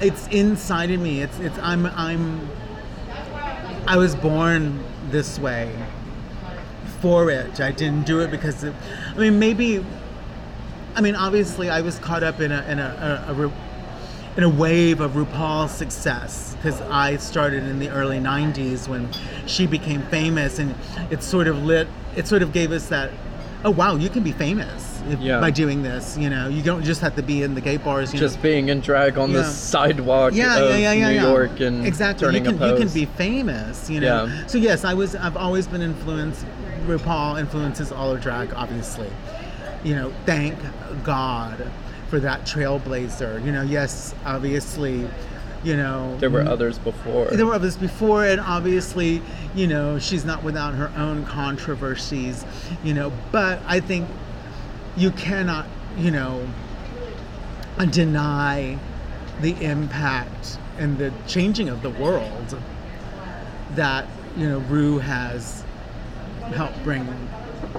it's 0.00 0.26
inside 0.28 0.90
of 0.90 1.00
me. 1.00 1.22
It's 1.22 1.38
it's 1.38 1.58
I'm 1.58 1.86
I'm 1.86 2.48
I 3.86 3.96
was 3.96 4.14
born 4.14 4.82
this 5.10 5.38
way 5.38 5.72
for 7.00 7.30
it. 7.30 7.60
I 7.60 7.72
didn't 7.72 8.04
do 8.06 8.20
it 8.20 8.30
because 8.30 8.64
it, 8.64 8.74
I 9.14 9.18
mean 9.18 9.38
maybe 9.38 9.84
I 10.94 11.00
mean 11.00 11.14
obviously 11.14 11.70
I 11.70 11.80
was 11.80 11.98
caught 11.98 12.22
up 12.22 12.40
in 12.40 12.52
a 12.52 12.62
in 12.68 12.78
a, 12.78 13.24
a, 13.28 13.46
a 13.46 13.52
in 14.36 14.42
a 14.42 14.48
wave 14.48 15.00
of 15.00 15.12
RuPaul's 15.12 15.72
success 15.72 16.54
because 16.56 16.80
I 16.82 17.16
started 17.16 17.64
in 17.64 17.78
the 17.78 17.88
early 17.88 18.18
90s 18.18 18.86
when 18.86 19.08
she 19.46 19.66
became 19.66 20.02
famous 20.02 20.58
and 20.58 20.74
it 21.10 21.22
sort 21.22 21.48
of 21.48 21.62
lit 21.64 21.88
it 22.16 22.26
sort 22.26 22.42
of 22.42 22.52
gave 22.52 22.70
us 22.72 22.88
that 22.88 23.10
oh 23.64 23.70
wow 23.70 23.96
you 23.96 24.08
can 24.08 24.22
be 24.22 24.32
famous 24.32 25.00
if, 25.08 25.20
Yeah. 25.20 25.40
by 25.40 25.50
doing 25.50 25.82
this 25.82 26.16
you 26.18 26.28
know 26.30 26.48
you 26.48 26.62
don't 26.62 26.82
just 26.82 27.00
have 27.00 27.14
to 27.16 27.22
be 27.22 27.42
in 27.42 27.54
the 27.54 27.60
gay 27.60 27.76
bars 27.76 28.12
you 28.12 28.18
Just 28.18 28.36
know. 28.36 28.42
being 28.42 28.68
in 28.68 28.80
drag 28.80 29.18
on 29.18 29.32
the 29.32 29.44
sidewalk 29.44 30.34
yeah, 30.34 30.56
of 30.58 30.70
yeah, 30.70 30.76
yeah, 30.76 30.92
yeah, 30.92 31.08
New 31.08 31.14
yeah. 31.14 31.28
York 31.30 31.60
and 31.60 31.86
exactly 31.86 32.34
you 32.34 32.42
can 32.42 32.60
a 32.62 32.72
you 32.72 32.76
can 32.76 32.88
be 32.88 33.06
famous 33.06 33.88
you 33.88 34.00
know 34.00 34.24
Yeah. 34.26 34.46
so 34.46 34.58
yes 34.58 34.84
I 34.84 34.94
was 34.94 35.14
I've 35.14 35.36
always 35.36 35.66
been 35.66 35.82
influenced 35.82 36.44
RuPaul 36.86 37.38
influences 37.40 37.92
all 37.92 38.10
of 38.12 38.20
drag 38.20 38.52
obviously 38.54 39.08
you 39.84 39.94
know 39.94 40.12
thank 40.24 40.58
God 41.04 41.70
for 42.08 42.20
that 42.20 42.42
trailblazer 42.44 43.44
you 43.44 43.52
know 43.52 43.62
yes 43.62 44.14
obviously 44.24 45.08
you 45.66 45.76
know 45.76 46.16
There 46.18 46.30
were 46.30 46.42
others 46.42 46.78
before. 46.78 47.26
there 47.26 47.44
were 47.44 47.54
others 47.54 47.76
before, 47.76 48.24
and 48.24 48.40
obviously, 48.40 49.20
you 49.54 49.66
know, 49.66 49.98
she's 49.98 50.24
not 50.24 50.44
without 50.44 50.74
her 50.74 50.92
own 50.96 51.24
controversies, 51.26 52.44
you 52.84 52.94
know. 52.94 53.12
But 53.32 53.60
I 53.66 53.80
think 53.80 54.08
you 54.96 55.10
cannot, 55.10 55.66
you 55.98 56.12
know, 56.12 56.46
deny 57.90 58.78
the 59.40 59.60
impact 59.60 60.58
and 60.78 60.98
the 60.98 61.12
changing 61.26 61.68
of 61.68 61.82
the 61.82 61.90
world 61.90 62.56
that 63.74 64.06
you 64.36 64.48
know 64.48 64.58
Ru 64.60 64.98
has 64.98 65.64
helped 66.54 66.80
bring 66.84 67.08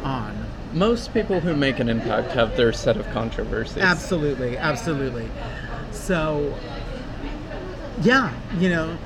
on. 0.04 0.46
Most 0.74 1.14
people 1.14 1.40
who 1.40 1.56
make 1.56 1.80
an 1.80 1.88
impact 1.88 2.34
have 2.34 2.58
their 2.58 2.74
set 2.74 2.98
of 2.98 3.10
controversies. 3.12 3.82
Absolutely, 3.82 4.58
absolutely. 4.58 5.30
So, 5.92 6.54
yeah, 8.02 8.34
you 8.58 8.70
know, 8.70 8.98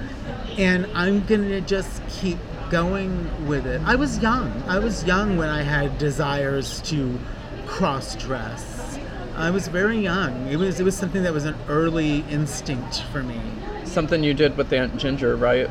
and 0.58 0.88
I'm 0.94 1.26
gonna 1.26 1.62
just 1.62 2.02
keep 2.10 2.38
going 2.70 3.48
with 3.48 3.66
it. 3.66 3.82
I 3.86 3.96
was 3.96 4.20
young. 4.20 4.52
I 4.68 4.80
was 4.80 5.04
young 5.04 5.38
when 5.38 5.50
I 5.50 5.62
had 5.62 5.98
desires 5.98 6.82
to 6.84 7.20
cross 7.66 8.16
dress. 8.16 9.00
I 9.36 9.50
was 9.50 9.68
very 9.68 9.98
young. 10.00 10.48
It 10.48 10.58
was 10.58 10.80
it 10.80 10.84
was 10.84 10.96
something 10.96 11.24
that 11.24 11.34
was 11.34 11.46
an 11.46 11.56
early 11.68 12.20
instinct 12.30 13.04
for 13.12 13.24
me. 13.24 13.39
Something 13.86 14.24
you 14.24 14.34
did 14.34 14.58
with 14.58 14.72
Aunt 14.72 14.98
Ginger, 14.98 15.36
right? 15.36 15.70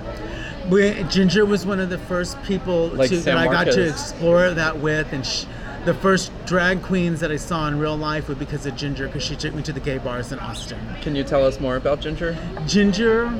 We, 0.69 1.05
Ginger 1.05 1.47
was 1.47 1.65
one 1.65 1.81
of 1.81 1.89
the 1.89 1.99
first 1.99 2.41
people 2.43 2.89
Like 2.89 3.11
to, 3.11 3.19
that 3.21 3.37
I 3.37 3.47
got 3.47 3.65
to 3.65 3.89
explore 3.89 4.51
that 4.51 4.79
with, 4.79 5.13
and 5.13 5.27
sh- 5.27 5.47
the 5.85 5.95
first 5.95 6.31
drag 6.47 6.83
queens 6.83 7.21
that 7.21 7.31
I 7.33 7.37
saw 7.37 7.67
in 7.69 7.79
real 7.79 7.97
life 7.97 8.29
were 8.29 8.35
because 8.35 8.67
of 8.67 8.77
Ginger, 8.77 9.07
because 9.07 9.23
she 9.23 9.35
took 9.37 9.55
me 9.55 9.63
to 9.63 9.73
the 9.73 9.81
gay 9.81 9.99
bars 9.99 10.31
in 10.33 10.39
Austin. 10.39 10.79
Can 11.01 11.15
you 11.15 11.25
tell 11.25 11.45
us 11.47 11.59
more 11.59 11.77
about 11.77 12.01
Ginger? 12.01 12.37
Ginger, 12.67 13.33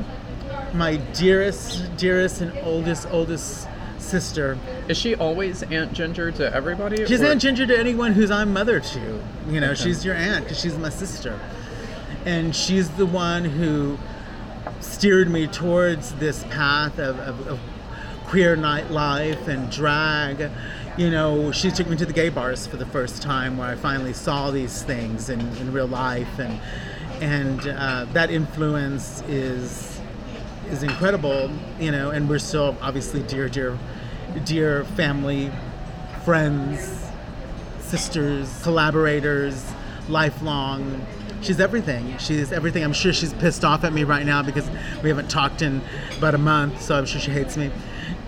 my 0.73 0.97
dearest, 0.97 1.95
dearest, 1.97 2.41
and 2.41 2.53
oldest, 2.65 3.07
oldest 3.11 3.69
sister. 3.99 4.59
Is 4.89 4.97
she 4.97 5.15
always 5.15 5.63
Aunt 5.65 5.93
Ginger 5.93 6.31
to 6.33 6.55
everybody? 6.55 7.05
She's 7.07 7.23
or- 7.23 7.27
Aunt 7.27 7.43
Ginger 7.43 7.67
to 7.67 7.79
anyone 7.79 8.13
who's 8.13 8.31
I'm 8.31 8.53
mother 8.53 8.81
to. 8.81 9.23
You 9.49 9.61
know, 9.61 9.71
Okay. 9.73 9.83
she's 9.85 10.05
your 10.05 10.15
aunt 10.15 10.45
because 10.45 10.59
she's 10.61 10.77
my 10.79 10.89
sister. 10.89 11.39
And 12.25 12.55
she's 12.57 12.89
the 12.91 13.07
one 13.07 13.45
who 13.45 13.99
steered 14.81 15.31
me 15.31 15.47
towards 15.47 16.13
this 16.15 16.45
path 16.45 16.99
of, 16.99 17.19
of, 17.21 17.47
of 17.49 17.61
queer 18.27 18.57
nightlife 18.57 19.47
and 19.49 19.71
drag. 19.71 20.51
You 20.97 21.11
know, 21.11 21.53
she 21.53 21.71
took 21.71 21.89
me 21.89 21.97
to 21.97 22.05
the 22.05 22.13
gay 22.13 22.29
bars 22.29 22.67
for 22.67 22.77
the 22.77 22.87
first 22.87 23.23
time 23.23 23.57
where 23.57 23.69
I 23.69 23.77
finally 23.77 24.13
saw 24.13 24.51
these 24.51 24.83
things 24.83 25.31
in, 25.31 25.41
in 25.57 25.73
real 25.73 25.87
life. 25.87 26.39
And, 26.39 26.61
and 27.23 27.67
uh, 27.69 28.07
that 28.13 28.31
influence 28.31 29.23
is 29.23 30.01
is 30.71 30.83
incredible, 30.85 31.51
you 31.81 31.91
know, 31.91 32.11
and 32.11 32.29
we're 32.29 32.39
still 32.39 32.77
obviously 32.81 33.23
dear, 33.25 33.49
dear, 33.49 33.77
dear 34.45 34.85
family, 34.85 35.51
friends, 36.25 37.09
sisters, 37.81 38.63
collaborators, 38.63 39.73
lifelong. 40.09 41.05
She's 41.43 41.59
everything. 41.59 42.17
She's 42.19 42.53
everything. 42.53 42.85
I'm 42.85 42.93
sure 42.93 43.13
she's 43.13 43.33
pissed 43.35 43.65
off 43.65 43.83
at 43.83 43.93
me 43.93 44.05
right 44.05 44.25
now 44.25 44.43
because 44.43 44.69
we 45.03 45.09
haven't 45.09 45.31
talked 45.31 45.63
in 45.63 45.81
about 46.19 46.35
a 46.35 46.39
month, 46.39 46.83
so 46.83 46.97
I'm 46.97 47.07
sure 47.07 47.21
she 47.21 47.31
hates 47.33 47.57
me. 47.57 47.71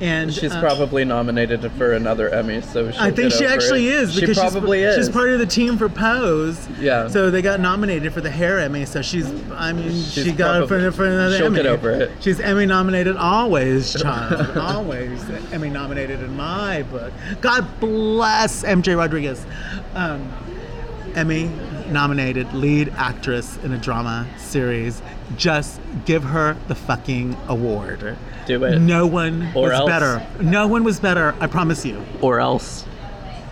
And 0.02 0.34
She's 0.34 0.50
uh, 0.50 0.60
probably 0.60 1.04
nominated 1.04 1.70
for 1.72 1.92
another 1.92 2.28
Emmy, 2.28 2.60
so 2.60 2.90
she'll 2.90 3.00
I 3.00 3.12
think 3.12 3.32
she 3.32 3.46
actually 3.46 3.86
it. 3.86 3.94
is 3.94 4.14
She 4.14 4.20
because 4.22 4.36
probably 4.36 4.80
she's, 4.80 4.88
is. 4.88 5.06
she's 5.06 5.14
part 5.14 5.30
of 5.30 5.38
the 5.38 5.46
team 5.46 5.78
for 5.78 5.88
Pose. 5.88 6.58
Yeah. 6.80 7.06
So 7.06 7.30
they 7.30 7.40
got 7.40 7.60
nominated 7.60 8.12
for 8.12 8.20
the 8.20 8.28
hair 8.30 8.58
Emmy. 8.58 8.84
So 8.84 9.00
she's, 9.00 9.30
I 9.52 9.72
mean, 9.72 9.90
She's 9.92 10.24
she 10.24 10.32
got 10.32 10.56
it 10.62 10.66
probably- 10.66 10.90
for, 10.90 10.96
for 10.96 11.06
another 11.06 11.36
she'll 11.36 11.46
Emmy. 11.46 11.56
get 11.56 11.66
over 11.66 11.90
it. 11.92 12.10
She's 12.20 12.40
Emmy 12.40 12.66
nominated 12.66 13.16
always, 13.16 13.92
child. 14.02 14.58
always 14.58 15.22
Emmy 15.52 15.70
nominated 15.70 16.20
in 16.20 16.36
my 16.36 16.82
book. 16.82 17.12
God 17.40 17.68
bless 17.78 18.64
MJ 18.64 18.96
Rodriguez. 18.98 19.46
Um, 19.94 20.28
Emmy 21.14 21.44
nominated 21.92 22.52
lead 22.54 22.88
actress 22.96 23.56
in 23.58 23.72
a 23.72 23.78
drama 23.78 24.26
series. 24.38 25.02
Just 25.36 25.80
give 26.04 26.24
her 26.24 26.56
the 26.68 26.74
fucking 26.74 27.36
award. 27.48 28.16
Do 28.46 28.64
it. 28.64 28.78
No 28.80 29.06
one 29.06 29.52
Or 29.54 29.64
was 29.68 29.72
else. 29.72 29.88
better. 29.88 30.26
No 30.40 30.66
one 30.66 30.82
was 30.84 30.98
better. 30.98 31.34
I 31.40 31.46
promise 31.46 31.84
you. 31.84 32.04
Or 32.20 32.40
else. 32.40 32.84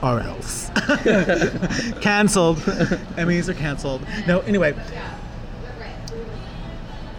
Or 0.02 0.20
else. 0.20 0.70
canceled. 2.00 2.56
Emmys 3.16 3.48
are 3.48 3.54
canceled. 3.54 4.04
No, 4.26 4.40
anyway. 4.40 4.74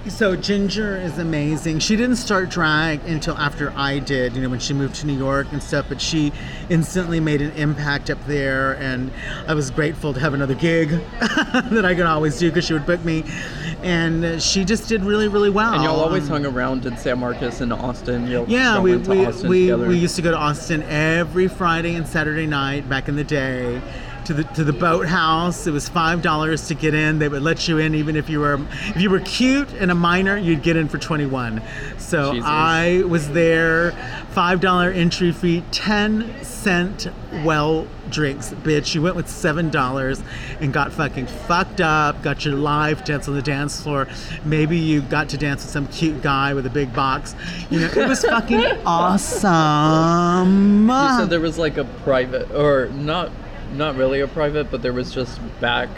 So 0.08 0.36
Ginger 0.36 0.98
is 0.98 1.20
amazing. 1.20 1.78
She 1.80 1.96
didn't 1.96 2.16
start 2.16 2.50
drag 2.50 3.06
until 3.06 3.38
after 3.38 3.72
I 3.78 4.00
did, 4.00 4.36
you 4.36 4.42
know, 4.42 4.50
when 4.50 4.60
she 4.60 4.74
moved 4.74 4.96
to 4.96 5.08
New 5.08 5.16
York 5.18 5.48
and 5.52 5.62
stuff, 5.62 5.86
but 5.90 6.02
she 6.02 6.34
instantly 6.70 7.20
made 7.20 7.40
an 7.42 7.52
impact 7.52 8.10
up 8.10 8.18
there 8.26 8.74
and 8.78 9.12
I 9.48 9.54
was 9.54 9.70
grateful 9.70 10.12
to 10.16 10.20
have 10.20 10.34
another 10.34 10.56
gig 10.56 10.90
that 11.20 11.86
I 11.86 11.94
could 11.94 12.08
always 12.08 12.38
do 12.40 12.50
because 12.50 12.66
she 12.66 12.74
would 12.74 12.86
book 12.88 13.04
me. 13.06 13.24
And 13.84 14.42
she 14.42 14.66
just 14.66 14.90
did 14.90 15.04
really, 15.04 15.28
really 15.28 15.52
well. 15.52 15.74
And 15.76 15.84
y'all 15.84 16.00
always 16.00 16.24
Um, 16.24 16.44
hung 16.44 16.46
around 16.48 16.86
in 16.88 16.98
San 16.98 17.20
Marcos 17.20 17.62
and 17.62 17.72
Austin. 17.72 18.28
You'll 18.28 18.48
yeah, 18.50 18.80
we 18.80 18.96
we, 18.98 19.26
Austin 19.26 19.50
we, 19.50 19.62
together. 19.68 19.88
we 19.88 19.98
used 19.98 20.16
to 20.16 20.22
go 20.24 20.32
to 20.32 20.38
Austin 20.38 20.82
every 20.84 21.48
Friday 21.48 21.94
and 21.96 22.08
Saturday 22.08 22.48
night 22.48 22.90
back 22.90 23.08
in 23.08 23.16
the 23.16 23.24
day. 23.24 23.80
To 24.32 24.38
the 24.38 24.44
to 24.54 24.64
the 24.64 24.72
boathouse, 24.72 25.68
it 25.68 25.72
was 25.72 25.90
five 25.90 26.22
dollars 26.22 26.70
to 26.70 26.74
get 26.74 26.94
in. 26.94 27.20
They 27.20 27.28
would 27.28 27.42
let 27.42 27.68
you 27.68 27.80
in 27.80 27.94
even 27.94 28.16
if 28.16 28.30
you 28.30 28.40
were 28.40 28.66
if 28.72 29.02
you 29.02 29.10
were 29.10 29.20
cute 29.20 29.70
and 29.74 29.92
a 29.92 29.96
minor, 29.96 30.38
you'd 30.38 30.64
get 30.64 30.78
in 30.78 30.88
for 30.88 30.98
twenty 30.98 31.26
one. 31.26 31.62
So 31.98 32.32
Jesus. 32.32 32.50
I 32.50 33.04
was 33.06 33.30
there, 33.32 33.92
five 34.30 34.62
dollar 34.62 34.90
entry 34.90 35.34
fee, 35.34 35.66
ten 35.72 36.34
cent 36.46 37.10
well 37.44 37.88
drinks, 38.10 38.54
bitch. 38.54 38.96
You 38.96 39.02
went 39.02 39.18
with 39.18 39.28
seven 39.28 39.70
dollars 39.70 40.24
and 40.62 40.72
got 40.72 40.94
fucking 40.94 41.28
fucked 41.28 41.82
up, 41.82 42.24
got 42.24 42.46
your 42.46 42.56
live 42.56 43.04
dance 43.04 43.28
on 43.28 43.34
the 43.34 43.42
dance 43.42 43.84
floor. 43.84 44.08
Maybe 44.46 44.78
you 44.78 45.02
got 45.02 45.28
to 45.30 45.38
dance 45.38 45.64
with 45.64 45.72
some 45.72 45.88
cute 45.88 46.22
guy 46.22 46.54
with 46.54 46.66
a 46.66 46.70
big 46.70 46.94
box. 46.94 47.36
You 47.70 47.82
know, 47.82 47.88
it 47.88 48.08
was 48.08 48.24
fucking 48.24 48.64
awesome. 48.86 50.88
You 50.88 51.20
said 51.20 51.30
there 51.30 51.42
was 51.42 51.58
like 51.58 51.76
a 51.76 51.84
private, 51.84 52.50
or 52.52 52.88
not, 52.88 53.30
not 53.74 53.96
really 53.96 54.20
a 54.22 54.28
private, 54.28 54.70
but 54.72 54.82
there 54.82 54.94
was 54.94 55.14
just 55.14 55.40
back. 55.60 55.90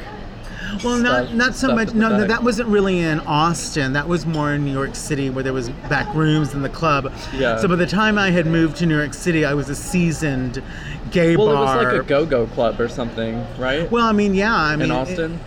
well, 0.83 0.97
not 0.97 1.33
not 1.33 1.55
so 1.55 1.73
much. 1.75 1.93
No, 1.93 2.09
no, 2.09 2.25
that 2.25 2.43
wasn't 2.43 2.69
really 2.69 2.99
in 2.99 3.19
Austin. 3.21 3.93
That 3.93 4.07
was 4.07 4.25
more 4.25 4.53
in 4.53 4.63
New 4.65 4.71
York 4.71 4.95
City, 4.95 5.29
where 5.29 5.43
there 5.43 5.53
was 5.53 5.69
back 5.89 6.13
rooms 6.15 6.53
in 6.53 6.61
the 6.61 6.69
club. 6.69 7.11
Yeah. 7.33 7.57
So 7.57 7.67
by 7.67 7.75
the 7.75 7.85
time 7.85 8.17
I 8.17 8.31
had 8.31 8.45
moved 8.47 8.77
to 8.77 8.85
New 8.85 8.97
York 8.97 9.13
City, 9.13 9.45
I 9.45 9.53
was 9.53 9.69
a 9.69 9.75
seasoned 9.75 10.61
gay 11.11 11.35
Well, 11.35 11.51
it 11.51 11.55
was 11.55 11.83
like 11.83 11.93
a 11.93 12.03
go-go 12.03 12.47
club 12.47 12.79
or 12.79 12.87
something, 12.89 13.45
right? 13.59 13.89
Well, 13.91 14.05
I 14.05 14.13
mean, 14.13 14.33
yeah. 14.33 14.55
I 14.55 14.75
mean, 14.75 14.85
in 14.85 14.91
it- 14.91 14.99
Austin. 14.99 15.39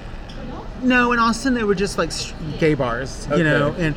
No, 0.82 1.12
in 1.12 1.18
Austin 1.18 1.54
they 1.54 1.64
were 1.64 1.74
just 1.74 1.96
like 1.98 2.10
gay 2.58 2.74
bars, 2.74 3.26
you 3.30 3.34
Okay. 3.36 3.42
know, 3.42 3.74
and 3.78 3.94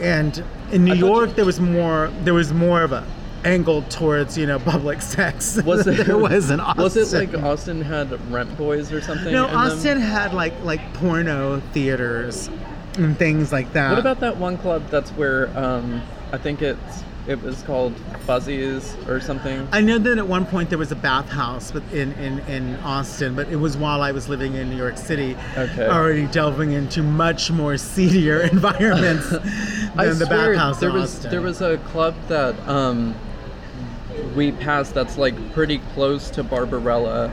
and 0.00 0.44
in 0.70 0.84
New 0.84 0.94
York 0.94 1.30
you- 1.30 1.34
there 1.36 1.44
was 1.46 1.58
more 1.58 2.10
there 2.24 2.34
was 2.34 2.52
more 2.52 2.82
of 2.82 2.92
a 2.92 3.02
angle 3.44 3.82
towards 3.82 4.36
you 4.36 4.46
know 4.46 4.58
public 4.58 5.00
sex. 5.02 5.60
Was 5.64 5.86
it? 5.86 6.06
there 6.06 6.18
was 6.18 6.50
in 6.50 6.60
Austin? 6.60 6.82
Was 6.84 6.96
it 7.12 7.32
like 7.32 7.42
Austin 7.42 7.80
had 7.80 8.10
Rent 8.32 8.56
Boys 8.56 8.92
or 8.92 9.00
something? 9.00 9.32
no? 9.32 9.44
in 9.46 9.50
them? 9.50 9.58
Austin 9.60 10.00
had 10.00 10.34
like 10.34 10.54
like 10.64 10.92
porno 10.94 11.60
theaters 11.72 12.48
and 12.96 13.16
things 13.18 13.52
like 13.52 13.72
that. 13.74 13.90
What 13.90 13.98
about 14.00 14.20
that 14.20 14.36
one 14.36 14.58
club 14.58 14.88
that's 14.90 15.10
where 15.10 15.48
um, 15.58 16.02
I 16.32 16.38
think 16.38 16.62
it's 16.62 17.04
it 17.28 17.40
was 17.42 17.62
called 17.62 17.94
Fuzzies 18.26 18.96
or 19.06 19.20
something? 19.20 19.68
I 19.70 19.82
know 19.82 19.98
that 19.98 20.16
at 20.16 20.26
one 20.26 20.46
point 20.46 20.70
there 20.70 20.78
was 20.78 20.90
a 20.92 20.96
bathhouse 20.96 21.70
in, 21.92 22.12
in, 22.14 22.38
in 22.48 22.74
Austin, 22.76 23.34
but 23.34 23.48
it 23.50 23.56
was 23.56 23.76
while 23.76 24.00
I 24.00 24.12
was 24.12 24.30
living 24.30 24.54
in 24.54 24.70
New 24.70 24.76
York 24.78 24.96
City, 24.96 25.36
Okay. 25.56 25.86
already 25.86 26.26
delving 26.28 26.72
into 26.72 27.02
much 27.02 27.50
more 27.50 27.76
seedier 27.76 28.40
environments 28.52 29.28
than 29.28 29.42
I 29.98 30.06
the 30.06 30.24
swear 30.24 30.54
bathhouse 30.54 30.80
there 30.80 30.88
in 30.88 30.94
was 30.96 31.16
Austin. 31.16 31.30
there 31.30 31.42
was 31.42 31.60
a 31.60 31.76
club 31.78 32.14
that 32.28 32.58
um, 32.66 33.14
we 34.36 34.52
passed 34.52 34.94
that's 34.94 35.16
like 35.18 35.34
pretty 35.52 35.78
close 35.94 36.30
to 36.30 36.42
Barbarella. 36.42 37.32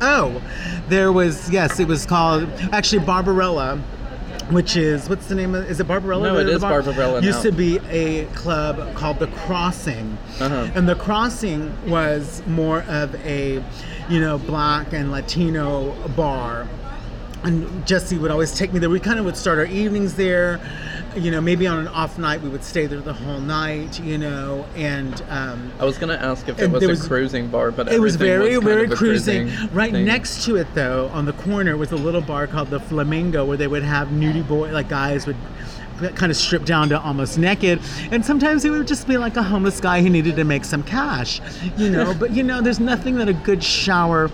Oh, 0.00 0.42
there 0.88 1.12
was 1.12 1.50
yes, 1.50 1.80
it 1.80 1.88
was 1.88 2.04
called 2.06 2.48
actually 2.72 3.04
Barbarella, 3.04 3.78
which 4.50 4.76
is 4.76 5.08
what's 5.08 5.26
the 5.26 5.34
name 5.34 5.54
of 5.54 5.68
is 5.70 5.80
it 5.80 5.88
Barbarella? 5.88 6.32
No, 6.32 6.38
it 6.38 6.48
is 6.48 6.60
bar- 6.60 6.82
Barbarella 6.82 7.22
Used 7.22 7.38
now. 7.38 7.50
to 7.50 7.52
be 7.52 7.78
a 7.88 8.26
club 8.34 8.94
called 8.94 9.18
the 9.18 9.26
Crossing, 9.28 10.18
Uh-huh. 10.40 10.68
and 10.74 10.88
the 10.88 10.94
Crossing 10.96 11.72
was 11.88 12.42
more 12.46 12.82
of 12.82 13.14
a, 13.24 13.62
you 14.08 14.20
know, 14.20 14.38
black 14.38 14.92
and 14.92 15.10
Latino 15.10 15.92
bar. 16.16 16.68
And 17.42 17.86
Jesse 17.86 18.18
would 18.18 18.30
always 18.32 18.52
take 18.56 18.72
me 18.72 18.80
there. 18.80 18.90
We 18.90 18.98
kind 18.98 19.18
of 19.20 19.24
would 19.24 19.36
start 19.36 19.58
our 19.58 19.66
evenings 19.66 20.14
there. 20.14 20.58
You 21.16 21.30
know, 21.30 21.40
maybe 21.40 21.66
on 21.66 21.78
an 21.78 21.88
off 21.88 22.18
night 22.18 22.42
we 22.42 22.48
would 22.48 22.62
stay 22.62 22.86
there 22.86 23.00
the 23.00 23.12
whole 23.12 23.40
night. 23.40 24.00
You 24.00 24.18
know, 24.18 24.66
and 24.74 25.22
um, 25.28 25.72
I 25.78 25.84
was 25.84 25.98
gonna 25.98 26.14
ask 26.14 26.48
if 26.48 26.58
it 26.58 26.64
And 26.64 26.72
was 26.72 27.04
a 27.04 27.08
cruising 27.08 27.48
bar, 27.48 27.70
but 27.70 27.90
it 27.90 28.00
was 28.00 28.16
very, 28.16 28.52
kind 28.52 28.64
very 28.64 28.84
a 28.84 28.96
cruising. 28.96 29.50
Right 29.72 29.92
thing. 29.92 30.04
next 30.04 30.44
to 30.44 30.56
it, 30.56 30.66
though, 30.74 31.08
on 31.08 31.24
the 31.24 31.32
corner 31.32 31.76
was 31.76 31.92
a 31.92 31.96
little 31.96 32.20
bar 32.20 32.46
called 32.46 32.70
the 32.70 32.80
Flamingo, 32.80 33.44
where 33.44 33.56
they 33.56 33.66
would 33.66 33.82
have 33.82 34.08
nudie 34.08 34.46
boy, 34.46 34.72
like 34.72 34.88
guys 34.88 35.26
would 35.26 35.36
kind 36.14 36.30
of 36.30 36.36
strip 36.36 36.64
down 36.64 36.88
to 36.90 37.00
almost 37.00 37.38
naked, 37.38 37.80
and 38.10 38.24
sometimes 38.24 38.64
it 38.64 38.70
would 38.70 38.86
just 38.86 39.08
be 39.08 39.16
like 39.16 39.36
a 39.36 39.42
homeless 39.42 39.80
guy 39.80 40.02
who 40.02 40.10
needed 40.10 40.36
to 40.36 40.44
make 40.44 40.64
some 40.64 40.82
cash, 40.82 41.40
you 41.76 41.90
know. 41.90 42.14
but 42.18 42.32
you 42.32 42.42
know, 42.42 42.60
there's 42.60 42.80
nothing 42.80 43.16
that 43.16 43.28
a 43.28 43.32
good 43.32 43.62
shower 43.62 44.30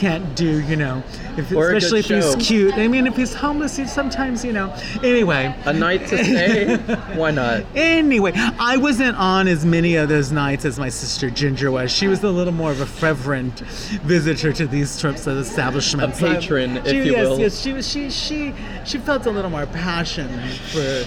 can't 0.00 0.34
do, 0.34 0.62
you 0.62 0.76
know. 0.76 1.02
If, 1.36 1.52
Or 1.52 1.68
a 1.68 1.72
good 1.74 1.82
especially 1.82 2.00
if 2.00 2.24
he's 2.24 2.46
cute. 2.48 2.74
I 2.74 2.88
mean, 2.88 3.06
if 3.06 3.16
he's 3.16 3.34
homeless, 3.34 3.76
he's 3.76 3.92
sometimes, 3.92 4.42
you 4.42 4.52
know. 4.52 4.74
Anyway. 5.02 5.54
A 5.66 5.74
night 5.74 6.06
to 6.08 6.24
stay? 6.24 6.76
Why 7.14 7.30
not? 7.30 7.64
Anyway, 7.74 8.32
I 8.34 8.78
wasn't 8.78 9.18
on 9.18 9.46
as 9.46 9.66
many 9.66 9.96
of 9.96 10.08
those 10.08 10.32
nights 10.32 10.64
as 10.64 10.78
my 10.78 10.88
sister 10.88 11.28
Ginger 11.28 11.70
was. 11.70 11.92
She 11.92 12.08
was 12.08 12.24
a 12.24 12.30
little 12.30 12.54
more 12.54 12.70
of 12.70 12.80
a 12.80 12.86
fervent 12.86 13.60
visitor 13.60 14.54
to 14.54 14.66
these 14.66 14.88
sorts 14.90 15.26
of 15.26 15.36
establishments. 15.36 16.18
A 16.22 16.26
patron, 16.26 16.78
if 16.78 16.86
She- 16.88 16.96
you 16.96 17.02
yes, 17.12 17.28
will. 17.28 17.38
Yes, 17.38 17.60
she 17.60 17.72
was. 17.74 17.86
She 17.86 18.10
she 18.10 18.54
she 18.86 18.96
felt 18.98 19.26
a 19.26 19.30
little 19.30 19.50
more 19.50 19.66
passion 19.66 20.28
for 20.72 21.04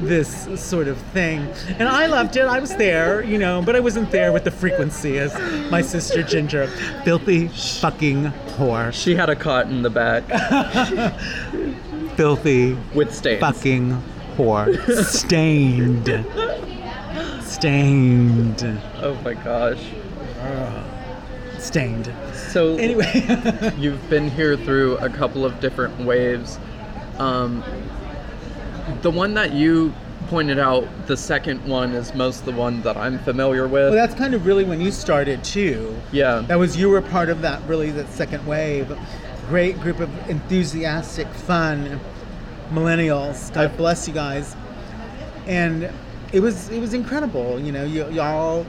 this 0.00 0.48
sort 0.60 0.88
of 0.88 0.98
thing, 1.12 1.40
and 1.78 1.88
I 1.88 2.06
loved 2.06 2.36
it. 2.36 2.44
I 2.44 2.58
was 2.60 2.74
there, 2.76 3.22
you 3.24 3.38
know, 3.38 3.62
but 3.64 3.74
I 3.76 3.80
wasn't 3.80 4.10
there 4.10 4.32
with 4.32 4.44
the 4.44 4.50
frequency 4.50 5.18
as 5.18 5.32
my 5.70 5.80
sister 5.82 6.22
Ginger. 6.22 6.66
Filthy 7.04 7.48
fucking 7.48 8.24
whore. 8.56 8.92
She 8.92 9.14
had 9.14 9.28
a 9.30 9.36
cot 9.36 9.66
in 9.66 9.82
the 9.82 9.90
back 9.90 10.24
Filthy 12.16 12.74
with 12.94 13.14
stains. 13.14 13.40
fucking 13.40 14.02
whore. 14.36 15.04
Stained. 15.04 16.06
Stained. 17.44 18.80
Oh 19.02 19.14
my 19.24 19.34
gosh. 19.34 19.82
Stained. 21.58 22.12
So 22.34 22.76
Anyway. 22.76 23.72
you've 23.78 24.08
been 24.08 24.30
here 24.30 24.56
through 24.56 24.98
a 24.98 25.08
couple 25.08 25.44
of 25.44 25.58
different 25.60 25.98
waves. 26.00 26.58
Um, 27.18 27.62
the 29.02 29.10
one 29.10 29.34
that 29.34 29.52
you 29.52 29.92
pointed 30.28 30.58
out, 30.58 30.88
the 31.06 31.16
second 31.16 31.64
one, 31.68 31.92
is 31.92 32.14
most 32.14 32.44
the 32.44 32.52
one 32.52 32.82
that 32.82 32.96
I'm 32.96 33.18
familiar 33.20 33.64
with. 33.68 33.90
well, 33.90 34.06
that's 34.06 34.14
kind 34.14 34.34
of 34.34 34.44
really 34.46 34.64
when 34.64 34.80
you 34.80 34.90
started 34.90 35.42
too. 35.44 35.96
yeah. 36.12 36.40
That 36.46 36.58
was 36.58 36.76
you 36.76 36.88
were 36.88 37.00
part 37.02 37.28
of 37.28 37.42
that 37.42 37.62
really 37.68 37.90
that 37.92 38.10
second 38.10 38.44
wave. 38.46 38.96
Great 39.48 39.80
group 39.80 40.00
of 40.00 40.10
enthusiastic, 40.28 41.28
fun 41.28 42.00
millennials. 42.70 43.52
God 43.54 43.76
bless 43.76 44.08
you 44.08 44.14
guys. 44.14 44.56
And 45.46 45.88
it 46.32 46.40
was 46.40 46.68
it 46.70 46.80
was 46.80 46.92
incredible. 46.94 47.60
You 47.60 47.70
know, 47.70 47.84
y'all 47.84 48.66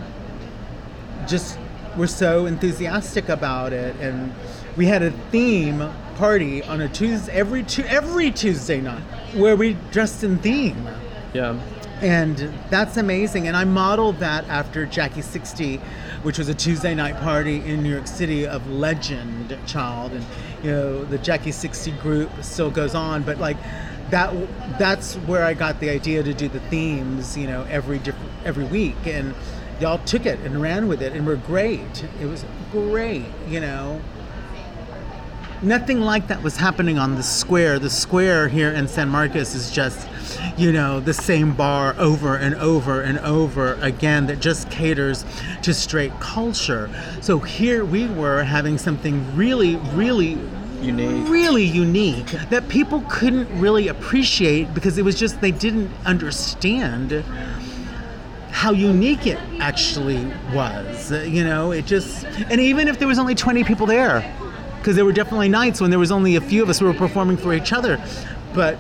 just 1.28 1.58
were 1.98 2.08
so 2.08 2.46
enthusiastic 2.46 3.28
about 3.30 3.74
it, 3.74 3.96
and 4.00 4.32
we 4.76 4.86
had 4.86 5.02
a 5.02 5.10
theme 5.32 5.92
party 6.18 6.64
on 6.64 6.82
a 6.82 6.90
Tuesday 6.90 7.32
every 7.32 7.64
tu- 7.64 7.84
every 7.84 8.32
Tuesday 8.32 8.82
night 8.82 9.04
where 9.36 9.56
we 9.56 9.74
dressed 9.92 10.24
in 10.24 10.38
theme. 10.40 10.88
yeah. 11.34 11.58
And 12.00 12.54
that's 12.70 12.98
amazing. 12.98 13.48
And 13.48 13.58
I 13.58 13.64
modeled 13.64 14.20
that 14.20 14.48
after 14.50 14.86
Jackie 14.86 15.24
60, 15.24 15.78
which 16.22 16.38
was 16.38 16.48
a 16.48 16.54
Tuesday 16.54 16.94
night 16.94 17.18
party 17.18 17.56
in 17.66 17.82
New 17.82 17.92
York 17.92 18.06
City 18.06 18.46
of 18.46 18.70
legend 18.70 19.58
child. 19.66 20.12
And, 20.12 20.24
you 20.64 20.70
know, 20.70 21.04
the 21.06 21.18
Jackie 21.18 21.52
60 21.52 21.92
group 21.94 22.30
still 22.42 22.70
goes 22.70 22.94
on. 22.94 23.24
But, 23.24 23.40
like, 23.40 23.58
that 24.12 24.32
that's 24.78 25.16
where 25.26 25.44
I 25.44 25.56
got 25.56 25.80
the 25.80 25.90
idea 25.90 26.22
to 26.22 26.36
do 26.36 26.48
the 26.48 26.60
themes, 26.70 27.36
you 27.36 27.48
know, 27.48 27.64
every 27.64 27.98
different 27.98 28.32
every 28.46 28.66
week. 28.66 28.96
And 29.06 29.34
y'all 29.80 29.98
took 30.06 30.28
it 30.28 30.40
and 30.42 30.62
ran 30.62 30.88
with 30.88 31.02
it 31.02 31.14
and 31.14 31.26
were 31.26 31.36
great. 31.36 32.04
It 32.22 32.28
was 32.28 32.46
great, 32.72 33.26
you 33.48 33.60
know. 33.60 34.02
Nothing 35.64 36.02
like 36.02 36.28
that 36.28 36.44
was 36.44 36.56
happening 36.56 37.00
on 37.00 37.16
the 37.16 37.24
square. 37.24 37.80
The 37.80 37.90
square 37.90 38.48
here 38.48 38.72
in 38.72 38.88
San 38.88 39.10
Marcos 39.10 39.56
is 39.56 39.72
just, 39.72 40.08
you 40.56 40.72
know, 40.72 41.00
the 41.00 41.16
same 41.16 41.54
bar 41.54 41.96
over 41.98 42.36
and 42.36 42.54
over 42.56 43.02
and 43.02 43.18
over 43.20 43.74
again 43.82 44.28
that 44.28 44.40
just 44.40 44.70
caters 44.70 45.26
to 45.64 45.74
straight 45.74 46.12
culture. 46.20 46.92
So 47.22 47.40
here 47.40 47.84
we 47.84 48.08
were 48.08 48.44
having 48.44 48.78
something 48.78 49.36
really, 49.36 49.78
really 49.96 50.38
Unique. 50.80 51.28
really 51.28 51.64
unique 51.64 52.28
that 52.52 52.70
people 52.70 53.04
couldn't 53.10 53.50
really 53.60 53.88
appreciate 53.88 54.72
because 54.76 55.00
it 55.00 55.02
was 55.04 55.18
just 55.20 55.42
they 55.42 55.50
didn't 55.50 55.90
understand 56.06 57.24
how 58.52 58.74
unique 58.74 59.26
it 59.26 59.40
actually 59.60 60.24
was. 60.54 61.12
You 61.12 61.44
know, 61.44 61.72
it 61.72 61.88
just 61.88 62.26
and 62.26 62.62
even 62.62 62.88
if 62.88 63.00
there 63.00 63.08
was 63.08 63.18
only 63.18 63.34
20 63.34 63.64
people 63.64 63.88
there 63.88 64.22
because 64.88 64.96
there 64.96 65.04
were 65.04 65.12
definitely 65.12 65.50
nights 65.50 65.82
when 65.82 65.90
there 65.90 66.00
was 66.00 66.14
only 66.14 66.38
a 66.38 66.40
few 66.40 66.64
of 66.64 66.70
us 66.70 66.80
who 66.80 66.86
were 66.86 66.94
performing 66.94 67.36
for 67.36 67.54
each 67.54 67.74
other, 67.74 68.02
but 68.54 68.78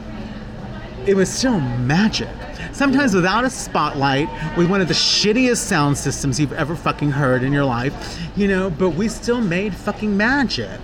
it 1.05 1.17
was 1.17 1.27
still 1.27 1.59
magic. 1.59 2.33
Sometimes 2.71 3.13
without 3.13 3.43
a 3.43 3.49
spotlight, 3.49 4.29
with 4.55 4.69
one 4.69 4.79
of 4.79 4.87
the 4.87 4.93
shittiest 4.93 5.57
sound 5.57 5.97
systems 5.97 6.39
you've 6.39 6.53
ever 6.53 6.77
fucking 6.77 7.11
heard 7.11 7.43
in 7.43 7.51
your 7.51 7.65
life, 7.65 8.17
you 8.37 8.47
know, 8.47 8.69
but 8.69 8.91
we 8.91 9.09
still 9.09 9.41
made 9.41 9.75
fucking 9.75 10.15
magic. 10.15 10.79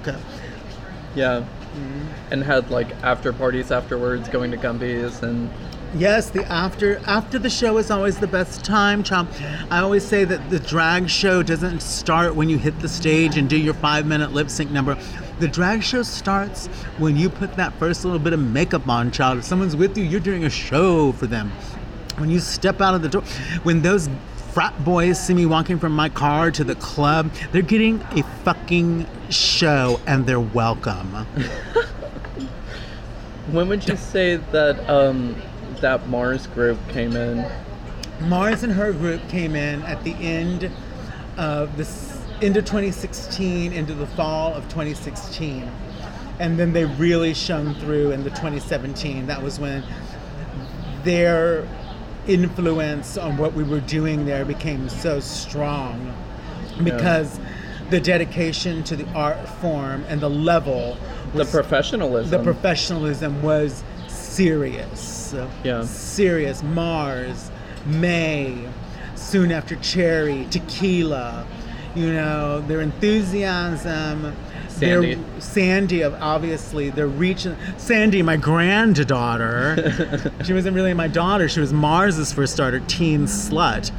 Yeah. 1.16 1.40
Mm-hmm. 1.40 2.34
And 2.34 2.44
had 2.44 2.70
like 2.70 2.92
after 3.02 3.32
parties 3.32 3.72
afterwards, 3.72 4.28
going 4.28 4.52
to 4.52 4.58
Gumby's 4.58 5.24
and 5.24 5.50
Yes, 5.96 6.32
the 6.32 6.44
after 6.52 6.98
after 7.06 7.38
the 7.38 7.52
show 7.52 7.78
is 7.78 7.92
always 7.92 8.18
the 8.18 8.26
best 8.26 8.66
time, 8.66 9.04
Chomp. 9.04 9.28
I 9.70 9.80
always 9.80 10.04
say 10.04 10.24
that 10.26 10.50
the 10.50 10.60
drag 10.60 11.08
show 11.08 11.44
doesn't 11.44 11.84
start 11.84 12.36
when 12.36 12.50
you 12.50 12.58
hit 12.58 12.80
the 12.80 12.90
stage 12.90 13.38
and 13.38 13.48
do 13.48 13.56
your 13.56 13.76
five 13.76 14.08
minute 14.08 14.34
lip 14.34 14.50
sync 14.50 14.72
number. 14.72 14.98
The 15.38 15.48
drag 15.48 15.84
show 15.84 16.02
starts 16.02 16.66
when 16.98 17.16
you 17.16 17.30
put 17.30 17.56
that 17.58 17.74
first 17.74 18.06
little 18.06 18.18
bit 18.20 18.34
of 18.34 18.40
makeup 18.40 18.90
on, 18.90 19.12
child. 19.12 19.38
If 19.38 19.44
someone's 19.44 19.76
with 19.76 19.96
you, 19.96 20.04
you're 20.04 20.20
doing 20.20 20.46
a 20.46 20.50
show 20.50 21.12
for 21.12 21.28
them. 21.28 21.52
When 22.18 22.32
you 22.32 22.40
step 22.40 22.82
out 22.82 22.96
of 22.96 23.04
the 23.04 23.10
door, 23.10 23.22
when 23.62 23.84
those 23.84 24.10
frat 24.52 24.84
boys 24.84 25.24
see 25.24 25.36
me 25.36 25.46
walking 25.46 25.78
from 25.78 25.92
my 25.92 26.10
car 26.10 26.50
to 26.52 26.64
the 26.64 26.76
club, 26.76 27.32
they're 27.52 27.62
getting 27.62 28.02
a 28.12 28.24
fucking 28.44 29.06
show 29.30 30.02
and 30.08 30.26
they're 30.26 30.40
welcome. 30.40 31.14
when 33.52 33.70
would 33.70 33.88
you 33.88 33.96
say 33.96 34.38
that 34.38 34.90
um 34.90 35.36
that 35.82 36.08
Mars 36.10 36.48
group 36.48 36.78
came 36.90 37.16
in? 37.16 37.50
Mars 38.22 38.64
and 38.64 38.72
her 38.74 38.94
group 38.94 39.28
came 39.30 39.56
in 39.56 39.82
at 39.84 40.04
the 40.04 40.14
end 40.14 40.72
of 41.38 41.76
this 41.78 42.22
end 42.42 42.58
of 42.58 42.66
2016 42.66 43.72
into 43.74 43.94
the 43.94 44.08
fall 44.08 44.54
of 44.54 44.64
2016 44.70 45.70
and 46.40 46.60
then 46.60 46.74
they 46.74 46.84
really 46.86 47.34
shone 47.34 47.74
through 47.76 48.12
in 48.12 48.24
the 48.24 48.30
2017 48.32 49.28
that 49.28 49.42
was 49.42 49.60
when 49.60 49.84
their 51.04 51.68
influence 52.28 53.18
on 53.18 53.38
what 53.38 53.54
we 53.54 53.64
were 53.64 53.80
doing 53.82 54.26
there 54.26 54.44
became 54.44 54.90
so 54.90 55.20
strong 55.20 56.14
because 56.84 57.40
the 57.90 58.00
dedication 58.00 58.84
to 58.84 58.96
the 58.96 59.08
art 59.14 59.48
form 59.48 60.04
and 60.08 60.20
the 60.20 60.30
level 60.30 60.98
The 61.34 61.46
professionalism. 61.46 62.32
the 62.32 62.44
professionalism 62.44 63.42
was 63.42 63.84
serious. 64.08 65.23
Yeah. 65.64 65.84
Serious. 65.86 66.64
Mars, 66.64 67.52
May, 67.86 68.68
soon 69.16 69.52
after 69.52 69.76
Cherry, 69.78 70.48
Tequila, 70.50 71.46
you 71.96 72.12
know, 72.14 72.62
their 72.62 72.82
enthusiasm. 72.82 74.36
Sandy. 74.68 75.16
Their, 75.16 75.42
Sandy, 75.42 76.02
of 76.02 76.16
obviously, 76.16 76.90
they're 76.90 77.08
reaching. 77.08 77.56
Sandy, 77.78 78.22
my 78.22 78.38
granddaughter. 78.38 80.32
she 80.44 80.54
wasn't 80.54 80.76
really 80.76 80.94
my 80.94 81.08
daughter. 81.08 81.48
She 81.48 81.60
was 81.60 81.72
Mars's 81.72 82.34
first 82.34 82.54
starter, 82.54 82.80
teen 82.82 83.26
slut, 83.26 83.92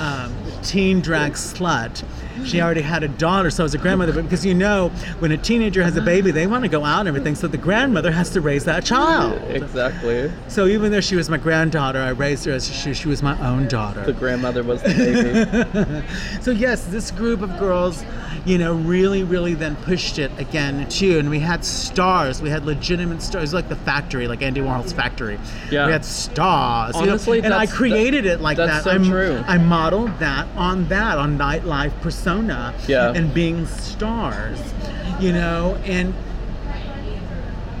um, 0.00 0.32
teen 0.62 1.00
drag 1.00 1.32
slut. 1.32 2.04
She 2.44 2.60
already 2.60 2.82
had 2.82 3.02
a 3.02 3.08
daughter, 3.08 3.50
so 3.50 3.62
I 3.62 3.64
was 3.64 3.74
a 3.74 3.78
grandmother. 3.78 4.12
But 4.12 4.22
because 4.24 4.44
you 4.44 4.54
know, 4.54 4.88
when 5.20 5.32
a 5.32 5.36
teenager 5.38 5.82
has 5.82 5.96
a 5.96 6.02
baby, 6.02 6.30
they 6.30 6.46
want 6.46 6.64
to 6.64 6.68
go 6.68 6.84
out 6.84 7.00
and 7.00 7.08
everything. 7.08 7.34
So 7.34 7.46
the 7.48 7.56
grandmother 7.58 8.10
has 8.10 8.30
to 8.30 8.40
raise 8.40 8.64
that 8.64 8.84
child. 8.84 9.40
exactly. 9.50 10.30
So 10.48 10.66
even 10.66 10.92
though 10.92 11.00
she 11.00 11.16
was 11.16 11.28
my 11.30 11.36
granddaughter, 11.38 11.98
I 12.00 12.10
raised 12.10 12.44
her 12.46 12.52
as 12.52 12.68
she, 12.72 12.94
she 12.94 13.08
was 13.08 13.22
my 13.22 13.38
own 13.46 13.68
daughter. 13.68 14.04
The 14.04 14.12
grandmother 14.12 14.62
was 14.62 14.82
the 14.82 14.88
baby. 14.88 16.06
So 16.42 16.50
yes, 16.50 16.84
this 16.86 17.10
group 17.10 17.40
of 17.42 17.56
girls, 17.58 18.04
you 18.44 18.58
know, 18.58 18.74
really, 18.74 19.22
really 19.22 19.54
then 19.54 19.76
pushed 19.76 20.18
it 20.18 20.30
again 20.38 20.88
too. 20.88 21.18
And 21.18 21.30
we 21.30 21.38
had 21.38 21.64
stars. 21.64 22.42
We 22.42 22.50
had 22.50 22.64
legitimate 22.64 23.22
stars, 23.22 23.34
It 23.34 23.42
was 23.42 23.54
like 23.54 23.68
the 23.68 23.76
factory, 23.76 24.26
like 24.26 24.42
Andy 24.42 24.60
Warhol's 24.60 24.92
factory. 24.92 25.38
Yeah. 25.70 25.86
We 25.86 25.92
had 25.92 26.04
stars. 26.04 26.96
you 26.96 27.06
know, 27.06 27.32
and 27.44 27.54
I 27.54 27.66
created 27.66 28.26
it 28.26 28.40
like 28.40 28.56
that's 28.56 28.84
that. 28.84 28.84
so 28.84 28.90
I'm- 28.90 29.04
true. 29.04 29.42
I 29.46 29.58
modeled 29.58 30.18
that 30.18 30.48
on 30.56 30.88
that, 30.88 31.18
on 31.18 31.38
nightlife 31.38 31.92
persona. 32.00 32.31
Yeah. 32.88 33.12
And 33.12 33.32
being 33.32 33.66
stars, 33.66 34.60
you 35.20 35.32
know, 35.32 35.78
and 35.84 36.14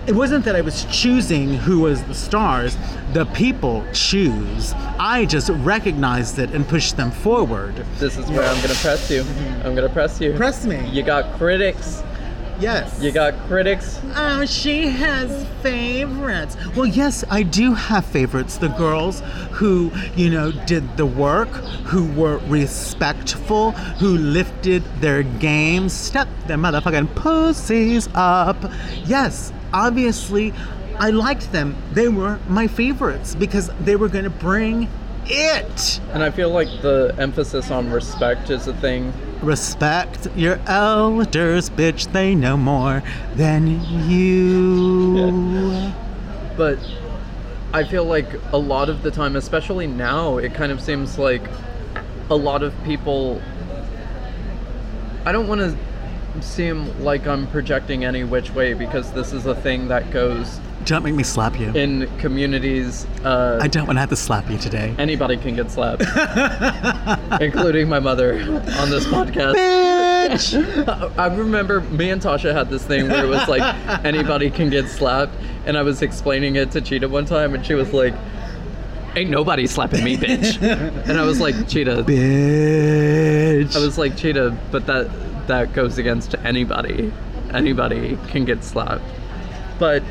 it 0.06 0.14
wasn't 0.14 0.44
that 0.44 0.56
I 0.56 0.60
was 0.62 0.84
choosing 0.90 1.54
who 1.54 1.80
was 1.80 2.02
the 2.04 2.14
stars. 2.14 2.76
The 3.12 3.24
people 3.26 3.84
choose. 3.92 4.72
I 4.98 5.26
just 5.26 5.48
recognized 5.50 6.38
it 6.38 6.50
and 6.50 6.66
pushed 6.66 6.96
them 6.96 7.10
forward. 7.10 7.74
This 7.98 8.18
is 8.18 8.28
where 8.30 8.42
I'm 8.42 8.60
gonna 8.60 8.74
press 8.74 9.10
you. 9.10 9.22
Mm-hmm. 9.22 9.66
I'm 9.66 9.74
gonna 9.74 9.88
press 9.88 10.20
you. 10.20 10.32
Press 10.34 10.66
me. 10.66 10.88
You 10.88 11.02
got 11.02 11.32
critics. 11.38 12.02
Yes. 12.62 13.02
You 13.02 13.10
got 13.10 13.34
critics. 13.48 14.00
Oh, 14.14 14.46
she 14.46 14.86
has 14.86 15.44
favorites. 15.62 16.56
Well, 16.76 16.86
yes, 16.86 17.24
I 17.28 17.42
do 17.42 17.74
have 17.74 18.06
favorites. 18.06 18.56
The 18.58 18.68
girls 18.68 19.20
who, 19.50 19.90
you 20.14 20.30
know, 20.30 20.52
did 20.52 20.96
the 20.96 21.04
work, 21.04 21.48
who 21.48 22.06
were 22.12 22.38
respectful, 22.46 23.72
who 23.72 24.16
lifted 24.16 24.84
their 25.00 25.24
game, 25.24 25.88
stepped 25.88 26.46
their 26.46 26.56
motherfucking 26.56 27.12
pussies 27.16 28.08
up. 28.14 28.56
Yes, 29.06 29.52
obviously, 29.72 30.54
I 31.00 31.10
liked 31.10 31.50
them. 31.50 31.74
They 31.94 32.06
were 32.06 32.38
my 32.48 32.68
favorites 32.68 33.34
because 33.34 33.70
they 33.80 33.96
were 33.96 34.08
going 34.08 34.24
to 34.24 34.30
bring 34.30 34.88
it. 35.26 36.00
And 36.12 36.22
I 36.22 36.30
feel 36.30 36.50
like 36.50 36.68
the 36.82 37.14
emphasis 37.18 37.70
on 37.70 37.90
respect 37.90 38.50
is 38.50 38.66
a 38.66 38.74
thing. 38.74 39.12
Respect 39.42 40.28
your 40.36 40.60
elders, 40.66 41.70
bitch. 41.70 42.10
They 42.12 42.34
know 42.34 42.56
more 42.56 43.02
than 43.34 43.80
you. 44.08 45.92
But 46.56 46.78
I 47.72 47.84
feel 47.84 48.04
like 48.04 48.28
a 48.52 48.58
lot 48.58 48.88
of 48.88 49.02
the 49.02 49.10
time, 49.10 49.36
especially 49.36 49.86
now, 49.86 50.38
it 50.38 50.54
kind 50.54 50.70
of 50.70 50.80
seems 50.80 51.18
like 51.18 51.42
a 52.30 52.36
lot 52.36 52.62
of 52.62 52.74
people. 52.84 53.40
I 55.24 55.32
don't 55.32 55.48
want 55.48 55.60
to 55.60 55.76
seem 56.40 57.02
like 57.02 57.26
I'm 57.26 57.46
projecting 57.48 58.04
any 58.04 58.24
which 58.24 58.50
way 58.50 58.74
because 58.74 59.12
this 59.12 59.32
is 59.32 59.46
a 59.46 59.54
thing 59.54 59.88
that 59.88 60.10
goes 60.10 60.60
Don't 60.84 61.02
make 61.04 61.14
me 61.14 61.22
slap 61.22 61.58
you. 61.58 61.68
in 61.74 62.08
communities. 62.18 63.06
Uh, 63.24 63.58
I 63.62 63.68
don't 63.68 63.86
want 63.86 63.96
to 63.96 64.00
have 64.00 64.10
to 64.10 64.16
slap 64.16 64.50
you 64.50 64.58
today. 64.58 64.94
anybody 64.98 65.36
can 65.36 65.54
get 65.54 65.70
slapped, 65.70 66.02
including 67.40 67.88
my 67.88 68.00
mother 68.00 68.34
on 68.40 68.90
this 68.90 69.04
podcast. 69.06 69.54
Bitch! 69.54 71.18
I 71.18 71.26
remember 71.34 71.80
me 71.82 72.10
and 72.10 72.20
Tasha 72.20 72.52
had 72.52 72.68
this 72.70 72.84
thing 72.84 73.08
where 73.08 73.24
it 73.24 73.28
was 73.28 73.46
like 73.48 73.62
anybody 74.04 74.50
can 74.50 74.70
get 74.70 74.88
slapped, 74.88 75.32
and 75.66 75.76
I 75.78 75.82
was 75.82 76.02
explaining 76.02 76.56
it 76.56 76.70
to 76.72 76.80
Chitah 76.80 77.08
one 77.10 77.24
time, 77.26 77.54
and 77.54 77.64
she 77.64 77.74
was 77.74 77.92
like, 77.92 78.14
"Ain't 79.14 79.30
nobody 79.30 79.66
slapping 79.66 80.02
me, 80.04 80.16
bitch," 80.16 80.60
and 81.08 81.18
I 81.18 81.24
was 81.24 81.40
like, 81.40 81.54
"Chitah," 81.54 82.02
Bitch. 82.04 83.76
I 83.76 83.78
was 83.78 83.98
like, 83.98 84.12
"Chitah," 84.14 84.56
but 84.70 84.86
that 84.86 85.08
that 85.46 85.72
goes 85.72 85.98
against 85.98 86.34
anybody. 86.44 87.12
Anybody 87.52 88.18
can 88.28 88.44
get 88.44 88.64
slapped, 88.64 89.04
but 89.78 90.02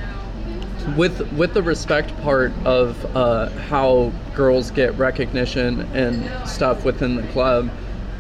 with 0.98 1.32
with 1.34 1.54
the 1.54 1.64
respect 1.64 2.16
part 2.22 2.52
of 2.66 3.16
uh, 3.16 3.50
how 3.50 4.12
girls 4.36 4.72
get 4.72 4.98
recognition 4.98 5.82
and 5.94 6.48
stuff 6.48 6.86
within 6.86 7.16
the 7.16 7.24
club, 7.30 7.70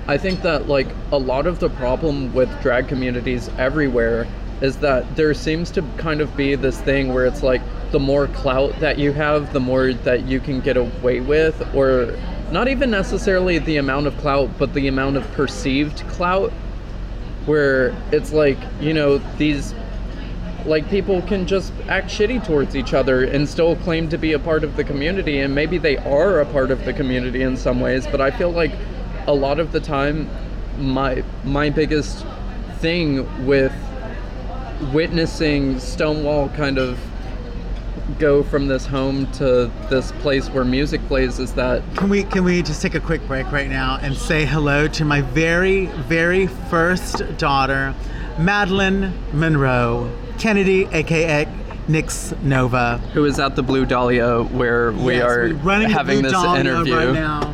I 0.07 0.18
think 0.18 0.41
that 0.41 0.68
like 0.68 0.88
a 1.12 1.18
lot 1.18 1.47
of 1.47 1.59
the 1.59 1.70
problem 1.70 2.34
with 2.34 2.49
drag 2.62 2.88
communities 2.88 3.49
everywhere 3.57 4.28
is 4.62 4.78
that 4.78 5.16
there 5.16 5.34
seems 5.34 5.72
to 5.72 5.82
kind 5.97 6.22
of 6.22 6.36
be 6.38 6.55
this 6.55 6.80
thing 6.82 7.14
where 7.14 7.26
it's 7.26 7.43
like 7.43 7.62
the 7.91 7.99
more 7.99 8.28
clout 8.28 8.80
that 8.80 8.97
you 8.97 9.12
have, 9.12 9.51
the 9.53 9.59
more 9.59 9.93
that 9.93 10.28
you 10.28 10.39
can 10.39 10.62
get 10.62 10.78
away 10.78 11.20
with, 11.20 11.76
or 11.76 12.16
not 12.51 12.68
even 12.68 12.91
necessarily 12.91 13.57
the 13.59 13.78
amount 13.78 14.07
of 14.07 14.18
clout, 14.18 14.49
but 14.57 14.74
the 14.74 14.88
amount 14.88 15.18
of 15.18 15.30
perceived 15.32 15.99
clout, 16.09 16.51
where 17.45 17.95
it's 18.12 18.32
like 18.32 18.57
you 18.80 18.93
know 18.93 19.18
these 19.38 19.74
like 20.66 20.88
people 20.89 21.22
can 21.24 21.47
just 21.47 21.74
act 21.88 22.07
shitty 22.07 22.45
towards 22.45 22.76
each 22.76 22.93
other 22.93 23.24
and 23.24 23.47
still 23.47 23.76
claim 23.78 24.07
to 24.09 24.18
be 24.18 24.34
a 24.34 24.39
part 24.39 24.64
of 24.64 24.76
the 24.76 24.84
community 24.84 25.39
and 25.39 25.53
maybe 25.55 25.78
they 25.78 25.97
are 25.97 26.39
a 26.39 26.45
part 26.45 26.72
of 26.72 26.86
the 26.86 26.93
community 26.93 27.41
in 27.41 27.57
some 27.57 27.80
ways 27.80 28.05
but 28.07 28.22
i 28.22 28.30
feel 28.30 28.51
like 28.51 28.72
a 29.28 29.34
lot 29.34 29.59
of 29.59 29.72
the 29.72 29.80
time 29.80 30.30
my 30.78 31.24
my 31.43 31.70
biggest 31.70 32.26
thing 32.80 33.45
with 33.45 33.74
witnessing 34.91 35.80
Stonewall 35.80 36.49
kind 36.49 36.80
of 36.80 36.99
go 38.18 38.41
from 38.43 38.68
this 38.68 38.86
home 38.86 39.32
to 39.34 39.72
this 39.89 40.12
place 40.14 40.49
where 40.49 40.66
music 40.66 41.05
plays 41.07 41.39
is 41.39 41.53
that 41.53 41.84
Can 41.95 42.09
we 42.09 42.24
can 42.24 42.43
we 42.43 42.64
just 42.64 42.82
take 42.82 42.95
a 42.95 42.99
quick 42.99 43.26
break 43.28 43.51
right 43.51 43.70
now 43.70 43.99
and 44.01 44.16
say 44.16 44.45
hello 44.45 44.88
to 44.89 45.05
my 45.05 45.22
very 45.22 45.86
very 45.86 46.47
first 46.47 47.22
daughter, 47.38 47.93
Madeline 48.39 49.14
Monroe 49.34 50.12
Kennedy, 50.45 50.87
aka 50.91 51.47
Nix 51.87 52.33
Nova. 52.41 52.97
who 53.13 53.25
is 53.25 53.37
at 53.39 53.55
the 53.55 53.61
Blue 53.61 53.85
Dahlia 53.85 54.41
where 54.41 54.91
we 54.91 55.13
Yes, 55.17 55.23
are 55.23 55.53
running 55.55 55.87
having 55.89 56.15
Blue 56.21 56.23
this 56.23 56.31
Dahlia 56.31 56.59
interview. 56.61 56.95
right 56.95 57.13
now. 57.13 57.53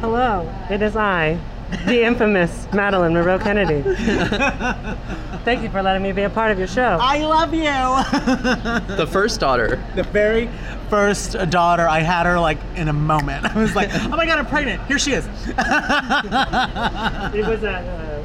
Hello, 0.00 0.48
it 0.70 0.80
is 0.80 0.94
I, 0.94 1.40
the 1.86 2.04
infamous 2.04 2.68
Madeline 2.72 3.14
Monroe 3.14 3.40
Kennedy. 3.40 3.82
Thank 5.44 5.62
you 5.64 5.70
for 5.70 5.82
letting 5.82 6.04
me 6.04 6.12
be 6.12 6.22
a 6.22 6.30
part 6.30 6.52
of 6.52 6.58
your 6.58 6.68
show. 6.68 6.98
I 7.00 7.18
love 7.18 7.52
you. 7.52 7.62
The 8.96 9.06
first 9.10 9.40
daughter. 9.40 9.82
the 9.96 10.04
very 10.04 10.48
first 10.90 11.32
daughter, 11.50 11.88
I 11.88 11.98
had 11.98 12.26
her 12.26 12.38
like 12.38 12.58
in 12.76 12.86
a 12.86 12.92
moment. 12.92 13.44
I 13.56 13.60
was 13.60 13.74
like, 13.74 13.90
oh 13.92 14.10
my 14.10 14.24
god, 14.24 14.38
I'm 14.38 14.46
pregnant. 14.46 14.86
Here 14.86 15.00
she 15.00 15.14
is. 15.14 15.26
it 15.26 15.54
It 17.34 17.46
was 17.46 17.64
a, 17.64 18.22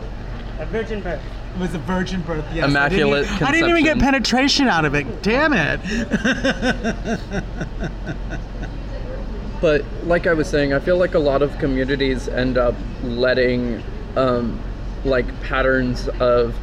a, 0.59 0.59
uh, 0.59 0.63
a 0.63 0.65
virgin 0.67 1.01
birth. 1.01 1.21
Was 1.59 1.73
a 1.75 1.79
virgin 1.79 2.21
birth. 2.21 2.45
Yes. 2.53 2.69
Immaculate 2.69 3.25
I 3.25 3.27
didn't, 3.27 3.35
even, 3.35 3.47
I 3.47 3.51
didn't 3.51 3.69
even 3.69 3.83
get 3.83 3.99
penetration 3.99 4.67
out 4.67 4.85
of 4.85 4.95
it. 4.95 5.23
Damn 5.23 5.53
it. 5.53 5.79
But 9.63 9.85
like 10.03 10.27
I 10.27 10.33
was 10.33 10.49
saying, 10.49 10.73
I 10.73 10.79
feel 10.79 10.97
like 10.97 11.13
a 11.13 11.19
lot 11.19 11.41
of 11.41 11.57
communities 11.57 12.27
end 12.27 12.57
up 12.57 12.75
letting 13.01 13.81
um, 14.17 14.61
like 15.05 15.25
patterns 15.41 16.09
of 16.19 16.53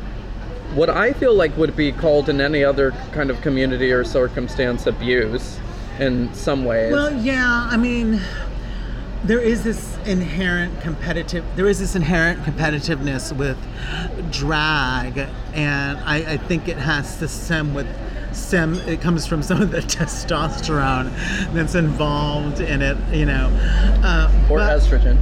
what 0.75 0.91
I 0.91 1.15
feel 1.15 1.35
like 1.35 1.57
would 1.57 1.75
be 1.75 1.93
called 1.93 2.29
in 2.29 2.43
any 2.43 2.63
other 2.63 2.91
kind 3.13 3.31
of 3.31 3.41
community 3.41 3.91
or 3.91 4.05
circumstance 4.05 4.87
abuse 4.87 5.59
in 5.99 6.35
some 6.35 6.67
ways. 6.67 6.93
Well, 6.93 7.11
yeah, 7.23 7.69
I 7.71 7.79
mean, 7.79 8.21
there 9.25 9.41
is 9.41 9.63
this 9.65 9.99
inherent 10.07 10.81
competitive. 10.81 11.45
There 11.57 11.69
is 11.69 11.79
this 11.79 11.95
inherent 11.95 12.43
competitiveness 12.43 13.37
with 13.37 13.59
drag, 14.33 15.19
and 15.53 15.99
I, 15.99 16.33
I 16.33 16.37
think 16.39 16.69
it 16.69 16.79
has 16.79 17.19
to 17.19 17.29
stem 17.29 17.75
with 17.75 17.87
stem. 18.35 18.75
It 18.89 19.01
comes 19.01 19.27
from 19.27 19.43
some 19.43 19.61
of 19.61 19.71
the 19.71 19.81
testosterone 19.81 21.13
that's 21.53 21.75
involved 21.75 22.61
in 22.61 22.81
it, 22.83 22.97
you 23.13 23.27
know, 23.27 23.49
uh, 24.03 24.47
or 24.51 24.59
but- 24.59 24.79
estrogen. 24.81 25.17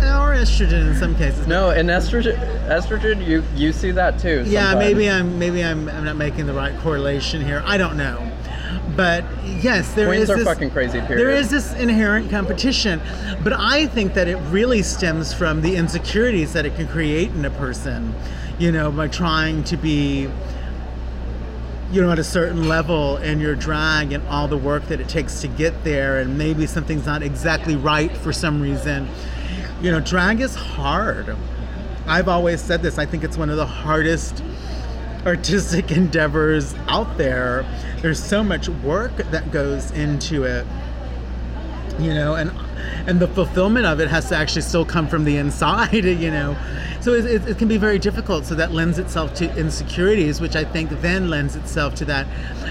or 0.00 0.34
estrogen 0.34 0.88
in 0.90 0.94
some 0.96 1.14
cases. 1.14 1.46
No, 1.46 1.70
and 1.70 1.88
estrogen, 1.88 2.36
estrogen, 2.66 3.24
you 3.24 3.44
you 3.54 3.72
see 3.72 3.92
that 3.92 4.18
too. 4.18 4.42
Yeah, 4.46 4.74
maybe 4.74 5.08
I'm 5.08 5.38
maybe 5.38 5.62
I'm, 5.62 5.88
I'm 5.88 6.04
not 6.04 6.16
making 6.16 6.46
the 6.46 6.54
right 6.54 6.76
correlation 6.80 7.44
here. 7.44 7.62
I 7.64 7.78
don't 7.78 7.96
know, 7.96 8.30
but 8.96 9.24
yes, 9.44 9.92
there 9.94 10.12
is 10.12 10.26
Queens 10.26 10.30
are 10.30 10.36
this, 10.36 10.44
fucking 10.44 10.70
crazy. 10.70 11.00
Period. 11.00 11.18
There 11.18 11.30
is 11.30 11.50
this 11.50 11.74
inherent 11.74 12.30
competition, 12.30 13.00
but 13.42 13.52
I 13.52 13.86
think 13.86 14.14
that 14.14 14.28
it 14.28 14.36
really 14.50 14.82
stems 14.82 15.32
from 15.32 15.62
the 15.62 15.76
insecurities 15.76 16.52
that 16.52 16.66
it 16.66 16.76
can 16.76 16.86
create 16.88 17.30
in 17.30 17.44
a 17.44 17.50
person, 17.50 18.14
you 18.58 18.72
know, 18.72 18.90
by 18.90 19.08
trying 19.08 19.64
to 19.64 19.76
be, 19.76 20.28
you 21.92 22.02
know, 22.02 22.10
at 22.10 22.18
a 22.18 22.24
certain 22.24 22.68
level 22.68 23.16
in 23.18 23.40
your 23.40 23.54
drag 23.54 24.12
and 24.12 24.26
all 24.28 24.48
the 24.48 24.56
work 24.56 24.86
that 24.88 25.00
it 25.00 25.08
takes 25.08 25.40
to 25.40 25.48
get 25.48 25.84
there, 25.84 26.20
and 26.20 26.38
maybe 26.38 26.66
something's 26.66 27.06
not 27.06 27.22
exactly 27.22 27.76
right 27.76 28.16
for 28.16 28.32
some 28.32 28.60
reason. 28.60 29.08
You 29.82 29.90
know, 29.90 30.00
drag 30.00 30.40
is 30.40 30.54
hard. 30.54 31.36
I've 32.06 32.28
always 32.28 32.60
said 32.60 32.82
this. 32.82 32.98
I 32.98 33.06
think 33.06 33.24
it's 33.24 33.36
one 33.36 33.50
of 33.50 33.56
the 33.56 33.66
hardest 33.66 34.42
artistic 35.26 35.90
endeavors 35.90 36.74
out 36.88 37.16
there. 37.16 37.64
There's 38.00 38.22
so 38.22 38.42
much 38.42 38.68
work 38.68 39.16
that 39.16 39.50
goes 39.50 39.90
into 39.92 40.44
it, 40.44 40.66
you 41.98 42.12
know, 42.14 42.34
and 42.34 42.50
and 43.06 43.20
the 43.20 43.28
fulfillment 43.28 43.86
of 43.86 44.00
it 44.00 44.08
has 44.08 44.28
to 44.28 44.36
actually 44.36 44.62
still 44.62 44.84
come 44.84 45.08
from 45.08 45.24
the 45.24 45.36
inside, 45.36 45.92
you 46.04 46.30
know. 46.30 46.56
So 47.00 47.12
it, 47.12 47.26
it, 47.26 47.48
it 47.48 47.58
can 47.58 47.68
be 47.68 47.76
very 47.76 47.98
difficult. 47.98 48.46
So 48.46 48.54
that 48.54 48.72
lends 48.72 48.98
itself 48.98 49.34
to 49.34 49.56
insecurities, 49.58 50.40
which 50.40 50.56
I 50.56 50.64
think 50.64 50.90
then 51.02 51.28
lends 51.28 51.54
itself 51.54 51.94
to 51.96 52.04
that 52.06 52.26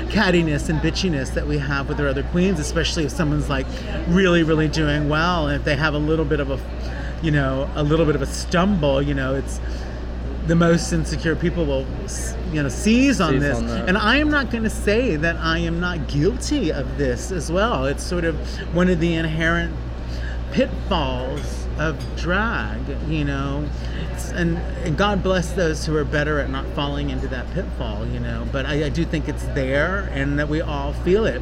cattiness 0.09 0.69
and 0.69 0.79
bitchiness 0.79 1.33
that 1.35 1.45
we 1.45 1.59
have 1.59 1.87
with 1.87 1.99
our 1.99 2.07
other 2.07 2.23
queens, 2.23 2.59
especially 2.59 3.05
if 3.05 3.11
someone's 3.11 3.49
like 3.49 3.67
really, 4.07 4.43
really 4.43 4.67
doing 4.67 5.07
well, 5.07 5.47
and 5.47 5.59
if 5.59 5.65
they 5.65 5.75
have 5.75 5.93
a 5.93 5.99
little 5.99 6.25
bit 6.25 6.39
of 6.39 6.49
a, 6.49 6.59
you 7.21 7.31
know, 7.31 7.69
a 7.75 7.83
little 7.83 8.05
bit 8.05 8.15
of 8.15 8.21
a 8.21 8.25
stumble, 8.25 9.01
you 9.01 9.13
know, 9.13 9.35
it's 9.35 9.59
the 10.47 10.55
most 10.55 10.91
insecure 10.91 11.35
people 11.35 11.65
will 11.65 11.85
you 12.51 12.61
know 12.61 12.69
seize 12.69 13.21
on 13.21 13.33
Seize 13.33 13.41
this. 13.41 13.57
on 13.57 13.69
and 13.69 13.97
i 13.97 14.17
am 14.17 14.29
not 14.29 14.51
going 14.51 14.63
to 14.63 14.69
say 14.69 15.15
that 15.15 15.37
i 15.37 15.57
am 15.57 15.79
not 15.79 16.07
guilty 16.07 16.71
of 16.71 16.97
this 16.97 17.31
as 17.31 17.51
well. 17.51 17.85
It's 17.85 18.03
sort 18.03 18.25
of 18.25 18.35
one 18.73 18.89
of 18.89 18.99
the 18.99 19.13
inherent 19.13 19.73
pitfalls 20.51 21.65
of 21.79 21.97
drag 22.17 22.79
you 23.07 23.25
know? 23.25 23.67
And, 24.33 24.57
and 24.83 24.97
god 24.97 25.23
bless 25.23 25.51
those 25.53 25.85
who 25.85 25.95
are 25.95 26.05
better 26.05 26.39
at 26.39 26.49
not 26.49 26.65
falling 26.75 27.09
into 27.09 27.27
that 27.29 27.49
pitfall 27.53 28.05
you 28.07 28.19
know? 28.19 28.47
But 28.51 28.65
I, 28.65 28.85
I 28.85 28.89
do 28.89 29.05
think 29.05 29.27
it's 29.29 29.43
there 29.55 30.09
and 30.11 30.37
that 30.39 30.49
we 30.49 30.61
all 30.61 30.93
feel 30.93 31.25
it 31.25 31.41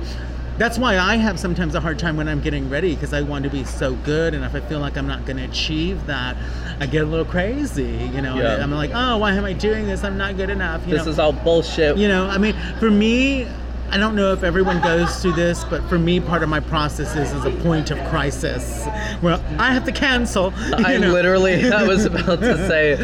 that's 0.61 0.77
why 0.77 0.99
I 0.99 1.15
have 1.15 1.39
sometimes 1.39 1.73
a 1.73 1.79
hard 1.79 1.97
time 1.97 2.15
when 2.17 2.27
I'm 2.27 2.39
getting 2.39 2.69
ready 2.69 2.93
because 2.93 3.13
I 3.13 3.21
want 3.23 3.45
to 3.45 3.49
be 3.49 3.63
so 3.63 3.95
good, 3.95 4.35
and 4.35 4.45
if 4.45 4.53
I 4.53 4.59
feel 4.59 4.79
like 4.79 4.95
I'm 4.95 5.07
not 5.07 5.25
going 5.25 5.37
to 5.37 5.43
achieve 5.45 6.05
that, 6.05 6.37
I 6.79 6.85
get 6.85 7.01
a 7.01 7.07
little 7.07 7.25
crazy, 7.25 8.11
you 8.13 8.21
know. 8.21 8.35
Yeah. 8.35 8.61
I'm 8.61 8.69
like, 8.69 8.91
oh, 8.93 9.17
why 9.17 9.31
am 9.33 9.43
I 9.43 9.53
doing 9.53 9.87
this? 9.87 10.03
I'm 10.03 10.19
not 10.19 10.37
good 10.37 10.51
enough. 10.51 10.85
You 10.85 10.93
This 10.93 11.05
know? 11.05 11.11
is 11.13 11.17
all 11.17 11.33
bullshit. 11.33 11.97
you 11.97 12.07
know, 12.07 12.27
I 12.27 12.37
mean, 12.37 12.55
for 12.79 12.91
me, 12.91 13.47
I 13.89 13.97
don't 13.97 14.15
know 14.15 14.33
if 14.33 14.43
everyone 14.43 14.83
goes 14.83 15.19
through 15.19 15.33
this, 15.33 15.63
but 15.63 15.81
for 15.89 15.97
me, 15.97 16.19
part 16.19 16.43
of 16.43 16.49
my 16.49 16.59
process 16.59 17.15
is, 17.15 17.31
is 17.33 17.43
a 17.43 17.63
point 17.63 17.89
of 17.89 17.97
crisis 18.11 18.85
where 19.21 19.43
I 19.57 19.73
have 19.73 19.85
to 19.85 19.91
cancel. 19.91 20.53
I 20.73 20.95
know. 20.97 21.11
literally, 21.11 21.71
I 21.71 21.87
was 21.87 22.05
about 22.11 22.39
to 22.39 22.67
say, 22.67 22.97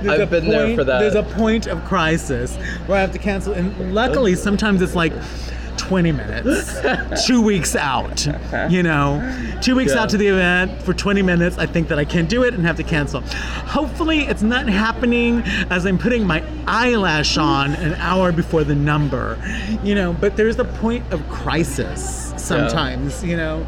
There's 0.00 0.20
I've 0.20 0.30
been 0.30 0.48
there 0.48 0.76
for 0.76 0.84
that. 0.84 1.00
There's 1.00 1.16
a 1.16 1.24
point 1.24 1.66
of 1.66 1.84
crisis 1.86 2.54
where 2.86 2.98
I 2.98 3.00
have 3.00 3.10
to 3.14 3.18
cancel, 3.18 3.52
and 3.52 3.92
luckily, 3.92 4.36
sometimes 4.36 4.80
it's 4.80 4.94
like 4.94 5.12
20 5.90 6.12
minutes, 6.12 7.26
two 7.26 7.42
weeks 7.42 7.74
out. 7.74 8.24
You 8.70 8.84
know, 8.84 9.58
two 9.60 9.74
weeks 9.74 9.92
Yeah. 9.92 10.02
out 10.02 10.10
to 10.10 10.16
the 10.16 10.28
event 10.28 10.80
for 10.82 10.94
20 10.94 11.20
minutes. 11.20 11.58
I 11.58 11.66
think 11.66 11.88
that 11.88 11.98
I 11.98 12.04
can't 12.04 12.28
do 12.28 12.44
it 12.44 12.54
and 12.54 12.64
have 12.64 12.76
to 12.76 12.84
cancel. 12.84 13.22
Hopefully, 13.66 14.20
it's 14.20 14.40
not 14.42 14.68
happening 14.68 15.42
as 15.68 15.86
I'm 15.86 15.98
putting 15.98 16.24
my 16.24 16.44
eyelash 16.68 17.36
on 17.38 17.74
an 17.74 17.94
hour 17.94 18.30
before 18.30 18.62
the 18.62 18.76
number. 18.76 19.36
You 19.82 19.96
know, 19.96 20.12
but 20.12 20.36
there's 20.36 20.60
a 20.60 20.64
point 20.64 21.12
of 21.12 21.28
crisis 21.28 22.34
sometimes. 22.36 23.24
You 23.24 23.36
know. 23.36 23.66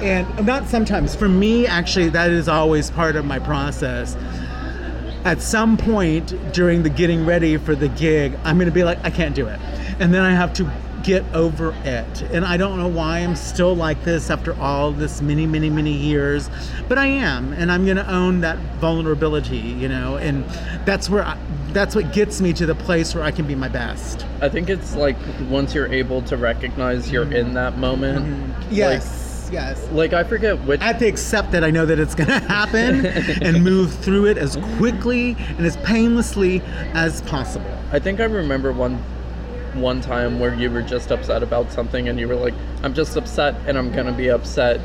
And 0.00 0.46
not 0.46 0.68
sometimes. 0.68 1.16
For 1.16 1.28
me, 1.28 1.66
actually, 1.66 2.10
that 2.10 2.30
is 2.30 2.46
always 2.48 2.92
part 2.92 3.16
of 3.16 3.24
my 3.24 3.40
process 3.40 4.14
at 5.24 5.42
some 5.42 5.76
point 5.76 6.32
during 6.52 6.84
the 6.84 6.90
getting 6.90 7.26
ready 7.26 7.56
for 7.56 7.74
the 7.74 7.88
gig, 7.88 8.38
I'm 8.44 8.56
going 8.58 8.68
to 8.68 8.72
be 8.72 8.84
like, 8.84 9.04
I 9.04 9.10
can't 9.10 9.34
do 9.34 9.48
it. 9.48 9.58
And 9.98 10.14
then 10.14 10.22
I 10.22 10.30
have 10.30 10.52
to 10.54 10.70
get 11.06 11.24
over 11.32 11.72
it. 11.84 12.22
And 12.32 12.44
I 12.44 12.56
don't 12.56 12.78
know 12.78 12.88
why 12.88 13.20
I'm 13.20 13.36
still 13.36 13.76
like 13.76 14.02
this 14.02 14.28
after 14.28 14.58
all 14.60 14.90
this 14.90 15.22
many, 15.22 15.46
many, 15.46 15.70
many 15.70 15.92
years, 15.92 16.50
but 16.88 16.98
I 16.98 17.06
am. 17.06 17.52
And 17.52 17.70
I'm 17.70 17.84
going 17.84 17.96
to 17.96 18.12
own 18.12 18.40
that 18.40 18.58
vulnerability, 18.80 19.56
you 19.56 19.88
know, 19.88 20.16
and 20.16 20.44
that's 20.84 21.08
where 21.08 21.24
I, 21.24 21.38
that's 21.68 21.94
what 21.94 22.12
gets 22.12 22.40
me 22.40 22.52
to 22.54 22.66
the 22.66 22.74
place 22.74 23.14
where 23.14 23.22
I 23.22 23.30
can 23.30 23.46
be 23.46 23.54
my 23.54 23.68
best. 23.68 24.26
I 24.40 24.48
think 24.48 24.68
it's 24.68 24.96
like 24.96 25.16
once 25.48 25.74
you're 25.74 25.92
able 25.92 26.22
to 26.22 26.36
recognize 26.36 27.10
you're 27.10 27.32
in 27.32 27.54
that 27.54 27.78
moment. 27.78 28.26
Mm-hmm. 28.26 28.74
Yes, 28.74 29.48
yes. 29.52 29.80
Like, 29.92 30.10
like 30.10 30.26
I 30.26 30.28
forget 30.28 30.60
which. 30.64 30.80
I 30.80 30.86
have 30.86 30.98
to 30.98 31.06
accept 31.06 31.52
that 31.52 31.62
I 31.62 31.70
know 31.70 31.86
that 31.86 32.00
it's 32.00 32.16
going 32.16 32.28
to 32.40 32.40
happen 32.40 33.06
and 33.06 33.62
move 33.64 33.94
through 33.94 34.26
it 34.26 34.38
as 34.38 34.56
quickly 34.76 35.36
and 35.38 35.64
as 35.64 35.76
painlessly 35.78 36.62
as 36.94 37.22
possible. 37.22 37.70
I 37.92 38.00
think 38.00 38.18
I 38.18 38.24
remember 38.24 38.72
one 38.72 39.00
one 39.80 40.00
time 40.00 40.38
where 40.38 40.54
you 40.54 40.70
were 40.70 40.82
just 40.82 41.10
upset 41.10 41.42
about 41.42 41.70
something 41.72 42.08
and 42.08 42.18
you 42.18 42.28
were 42.28 42.36
like, 42.36 42.54
I'm 42.82 42.94
just 42.94 43.16
upset 43.16 43.54
and 43.66 43.76
I'm 43.78 43.92
gonna 43.92 44.12
be 44.12 44.30
upset 44.30 44.80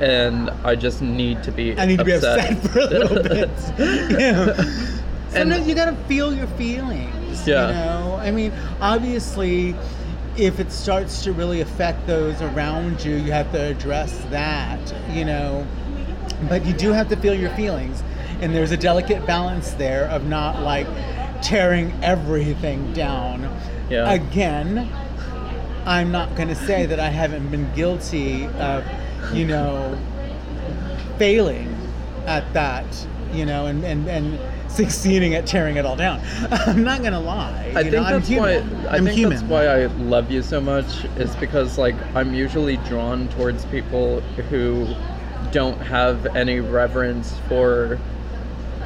and 0.00 0.50
I 0.64 0.76
just 0.76 1.02
need 1.02 1.42
to 1.42 1.52
be 1.52 1.78
I 1.78 1.86
need 1.86 1.98
to 1.98 2.04
be 2.04 2.12
upset 2.12 2.58
for 2.58 2.80
a 2.80 2.84
little 2.86 3.22
bit. 3.22 3.50
yeah. 3.78 4.54
Sometimes 5.30 5.68
you 5.68 5.74
gotta 5.74 5.96
feel 6.06 6.34
your 6.34 6.46
feelings. 6.48 7.46
Yeah. 7.46 7.68
You 7.68 7.74
know, 7.74 8.16
I 8.16 8.30
mean, 8.30 8.52
obviously, 8.80 9.74
if 10.36 10.60
it 10.60 10.72
starts 10.72 11.22
to 11.24 11.32
really 11.32 11.60
affect 11.60 12.06
those 12.06 12.40
around 12.40 13.04
you, 13.04 13.16
you 13.16 13.32
have 13.32 13.50
to 13.52 13.62
address 13.62 14.16
that. 14.30 14.80
You 15.10 15.24
know, 15.24 15.66
but 16.48 16.64
you 16.64 16.72
do 16.72 16.92
have 16.92 17.08
to 17.08 17.16
feel 17.16 17.34
your 17.34 17.50
feelings, 17.50 18.02
and 18.40 18.54
there's 18.54 18.70
a 18.70 18.76
delicate 18.76 19.26
balance 19.26 19.72
there 19.72 20.04
of 20.06 20.26
not 20.26 20.62
like 20.62 20.86
tearing 21.42 21.92
everything 22.02 22.92
down. 22.92 23.42
Yeah. 23.90 24.10
Again, 24.12 24.90
I'm 25.86 26.12
not 26.12 26.34
going 26.36 26.48
to 26.48 26.54
say 26.54 26.86
that 26.86 27.00
I 27.00 27.08
haven't 27.08 27.50
been 27.50 27.72
guilty 27.74 28.46
of, 28.46 28.84
you 29.32 29.46
know, 29.46 29.98
failing 31.18 31.74
at 32.26 32.52
that, 32.52 32.84
you 33.32 33.46
know, 33.46 33.66
and, 33.66 33.84
and, 33.84 34.08
and 34.08 34.38
succeeding 34.70 35.34
at 35.34 35.46
tearing 35.46 35.76
it 35.76 35.86
all 35.86 35.96
down. 35.96 36.20
I'm 36.50 36.84
not 36.84 37.02
gonna 37.02 37.20
lie. 37.20 37.72
I 37.74 37.80
you 37.80 37.90
think 37.90 37.92
know, 37.94 38.02
I'm 38.02 38.20
that's 38.20 38.30
why. 38.30 38.52
I 38.88 38.96
I'm 38.96 39.04
think 39.04 39.16
human. 39.16 39.38
that's 39.38 39.50
why 39.50 39.66
I 39.66 39.86
love 39.86 40.30
you 40.30 40.42
so 40.42 40.60
much 40.60 41.04
is 41.16 41.34
because 41.36 41.78
like 41.78 41.96
I'm 42.14 42.34
usually 42.34 42.76
drawn 42.78 43.28
towards 43.30 43.64
people 43.66 44.20
who 44.50 44.86
don't 45.50 45.78
have 45.80 46.26
any 46.36 46.60
reverence 46.60 47.36
for 47.48 47.98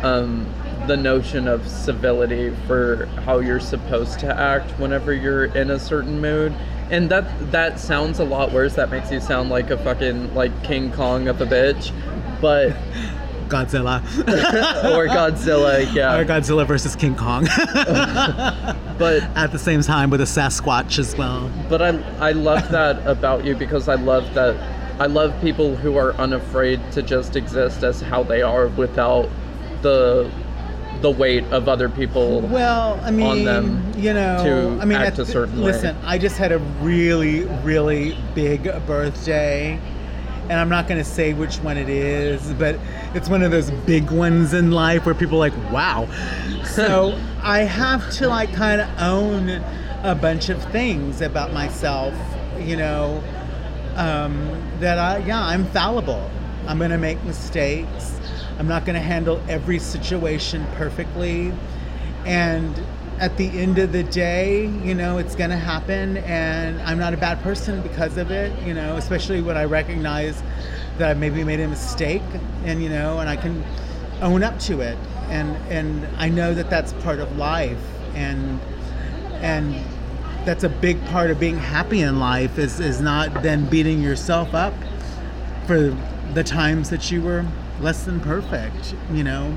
um, 0.02 0.46
the 0.86 0.96
notion 0.96 1.46
of 1.48 1.66
civility 1.68 2.50
for 2.66 3.06
how 3.24 3.38
you're 3.38 3.60
supposed 3.60 4.18
to 4.20 4.38
act 4.38 4.70
whenever 4.78 5.12
you're 5.12 5.44
in 5.46 5.70
a 5.70 5.78
certain 5.78 6.20
mood. 6.20 6.52
And 6.90 7.08
that 7.10 7.24
that 7.52 7.78
sounds 7.80 8.18
a 8.18 8.24
lot 8.24 8.52
worse. 8.52 8.74
That 8.74 8.90
makes 8.90 9.10
you 9.10 9.20
sound 9.20 9.48
like 9.50 9.70
a 9.70 9.78
fucking 9.78 10.34
like 10.34 10.52
King 10.64 10.92
Kong 10.92 11.28
of 11.28 11.40
a 11.40 11.46
bitch. 11.46 11.92
But 12.40 12.76
Godzilla. 13.48 14.02
or 14.94 15.06
Godzilla, 15.08 15.94
yeah. 15.94 16.16
Or 16.16 16.24
Godzilla 16.24 16.66
versus 16.66 16.96
King 16.96 17.14
Kong. 17.16 17.46
But 18.98 19.22
At 19.36 19.50
the 19.52 19.58
same 19.58 19.82
time 19.82 20.10
with 20.10 20.20
a 20.20 20.24
Sasquatch 20.24 20.98
as 20.98 21.16
well. 21.16 21.50
but 21.68 21.82
I 21.82 21.88
I 22.20 22.32
love 22.32 22.70
that 22.70 23.04
about 23.06 23.44
you 23.44 23.56
because 23.56 23.88
I 23.88 23.94
love 23.96 24.32
that 24.34 24.54
I 25.00 25.06
love 25.06 25.34
people 25.40 25.74
who 25.76 25.96
are 25.96 26.12
unafraid 26.14 26.80
to 26.92 27.02
just 27.02 27.34
exist 27.34 27.82
as 27.82 28.00
how 28.00 28.22
they 28.22 28.42
are 28.42 28.68
without 28.68 29.28
the 29.80 30.30
the 31.02 31.10
weight 31.10 31.44
of 31.52 31.68
other 31.68 31.88
people. 31.88 32.40
Well, 32.40 32.98
I 33.02 33.10
mean, 33.10 33.26
on 33.26 33.44
them 33.44 33.92
you 33.96 34.14
know, 34.14 34.42
to 34.44 34.82
I 34.82 34.84
mean, 34.84 34.98
act 34.98 35.18
at 35.18 35.20
a 35.20 35.26
certain 35.26 35.58
way. 35.58 35.72
listen, 35.72 35.96
I 36.04 36.18
just 36.18 36.36
had 36.36 36.52
a 36.52 36.58
really, 36.80 37.44
really 37.62 38.16
big 38.34 38.64
birthday, 38.86 39.78
and 40.44 40.52
I'm 40.52 40.68
not 40.68 40.88
going 40.88 40.98
to 40.98 41.08
say 41.08 41.34
which 41.34 41.56
one 41.56 41.76
it 41.76 41.88
is, 41.88 42.52
but 42.54 42.78
it's 43.14 43.28
one 43.28 43.42
of 43.42 43.50
those 43.50 43.70
big 43.70 44.10
ones 44.10 44.54
in 44.54 44.70
life 44.70 45.04
where 45.04 45.14
people 45.14 45.36
are 45.36 45.50
like, 45.50 45.72
wow. 45.72 46.08
So 46.64 47.18
I 47.42 47.60
have 47.60 48.10
to 48.12 48.28
like 48.28 48.52
kind 48.52 48.80
of 48.80 48.88
own 49.00 49.48
a 50.02 50.14
bunch 50.14 50.48
of 50.48 50.62
things 50.72 51.20
about 51.20 51.52
myself, 51.52 52.14
you 52.58 52.76
know, 52.76 53.22
um, 53.96 54.62
that 54.80 54.98
I, 54.98 55.18
yeah, 55.18 55.42
I'm 55.42 55.66
fallible. 55.66 56.30
I'm 56.66 56.78
going 56.78 56.90
to 56.90 56.98
make 56.98 57.22
mistakes. 57.24 58.18
I'm 58.62 58.68
not 58.68 58.84
going 58.84 58.94
to 58.94 59.00
handle 59.00 59.42
every 59.48 59.80
situation 59.80 60.64
perfectly. 60.76 61.52
And 62.24 62.80
at 63.18 63.36
the 63.36 63.48
end 63.48 63.80
of 63.80 63.90
the 63.90 64.04
day, 64.04 64.66
you 64.84 64.94
know, 64.94 65.18
it's 65.18 65.34
going 65.34 65.50
to 65.50 65.56
happen. 65.56 66.18
And 66.18 66.80
I'm 66.82 66.96
not 66.96 67.12
a 67.12 67.16
bad 67.16 67.42
person 67.42 67.82
because 67.82 68.18
of 68.18 68.30
it, 68.30 68.56
you 68.64 68.72
know, 68.72 68.98
especially 68.98 69.42
when 69.42 69.56
I 69.56 69.64
recognize 69.64 70.40
that 70.98 71.10
I 71.10 71.14
maybe 71.14 71.42
made 71.42 71.58
a 71.58 71.66
mistake 71.66 72.22
and, 72.64 72.80
you 72.80 72.88
know, 72.88 73.18
and 73.18 73.28
I 73.28 73.34
can 73.34 73.64
own 74.20 74.44
up 74.44 74.60
to 74.60 74.80
it. 74.80 74.96
And, 75.28 75.56
and 75.68 76.06
I 76.16 76.28
know 76.28 76.54
that 76.54 76.70
that's 76.70 76.92
part 77.02 77.18
of 77.18 77.36
life. 77.36 77.82
And, 78.14 78.60
and 79.40 79.74
that's 80.44 80.62
a 80.62 80.68
big 80.68 81.04
part 81.06 81.32
of 81.32 81.40
being 81.40 81.58
happy 81.58 82.02
in 82.02 82.20
life 82.20 82.60
is, 82.60 82.78
is 82.78 83.00
not 83.00 83.42
then 83.42 83.68
beating 83.68 84.00
yourself 84.00 84.54
up 84.54 84.74
for 85.66 85.98
the 86.34 86.44
times 86.44 86.90
that 86.90 87.10
you 87.10 87.22
were 87.22 87.44
less 87.80 88.04
than 88.04 88.20
perfect, 88.20 88.94
you 89.12 89.24
know, 89.24 89.54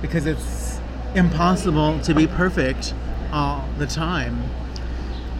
because 0.00 0.26
it's 0.26 0.80
impossible 1.14 2.00
to 2.00 2.14
be 2.14 2.26
perfect 2.26 2.94
all 3.32 3.68
the 3.78 3.86
time. 3.86 4.42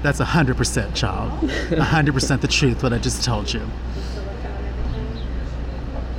That's 0.03 0.21
a 0.21 0.25
hundred 0.25 0.57
percent, 0.57 0.95
child. 0.95 1.51
A 1.73 1.85
hundred 1.85 2.15
percent 2.15 2.43
the 2.43 2.49
truth. 2.49 2.83
What 2.83 2.93
I 2.93 2.99
just 2.99 3.25
told 3.25 3.53
you. 3.53 3.63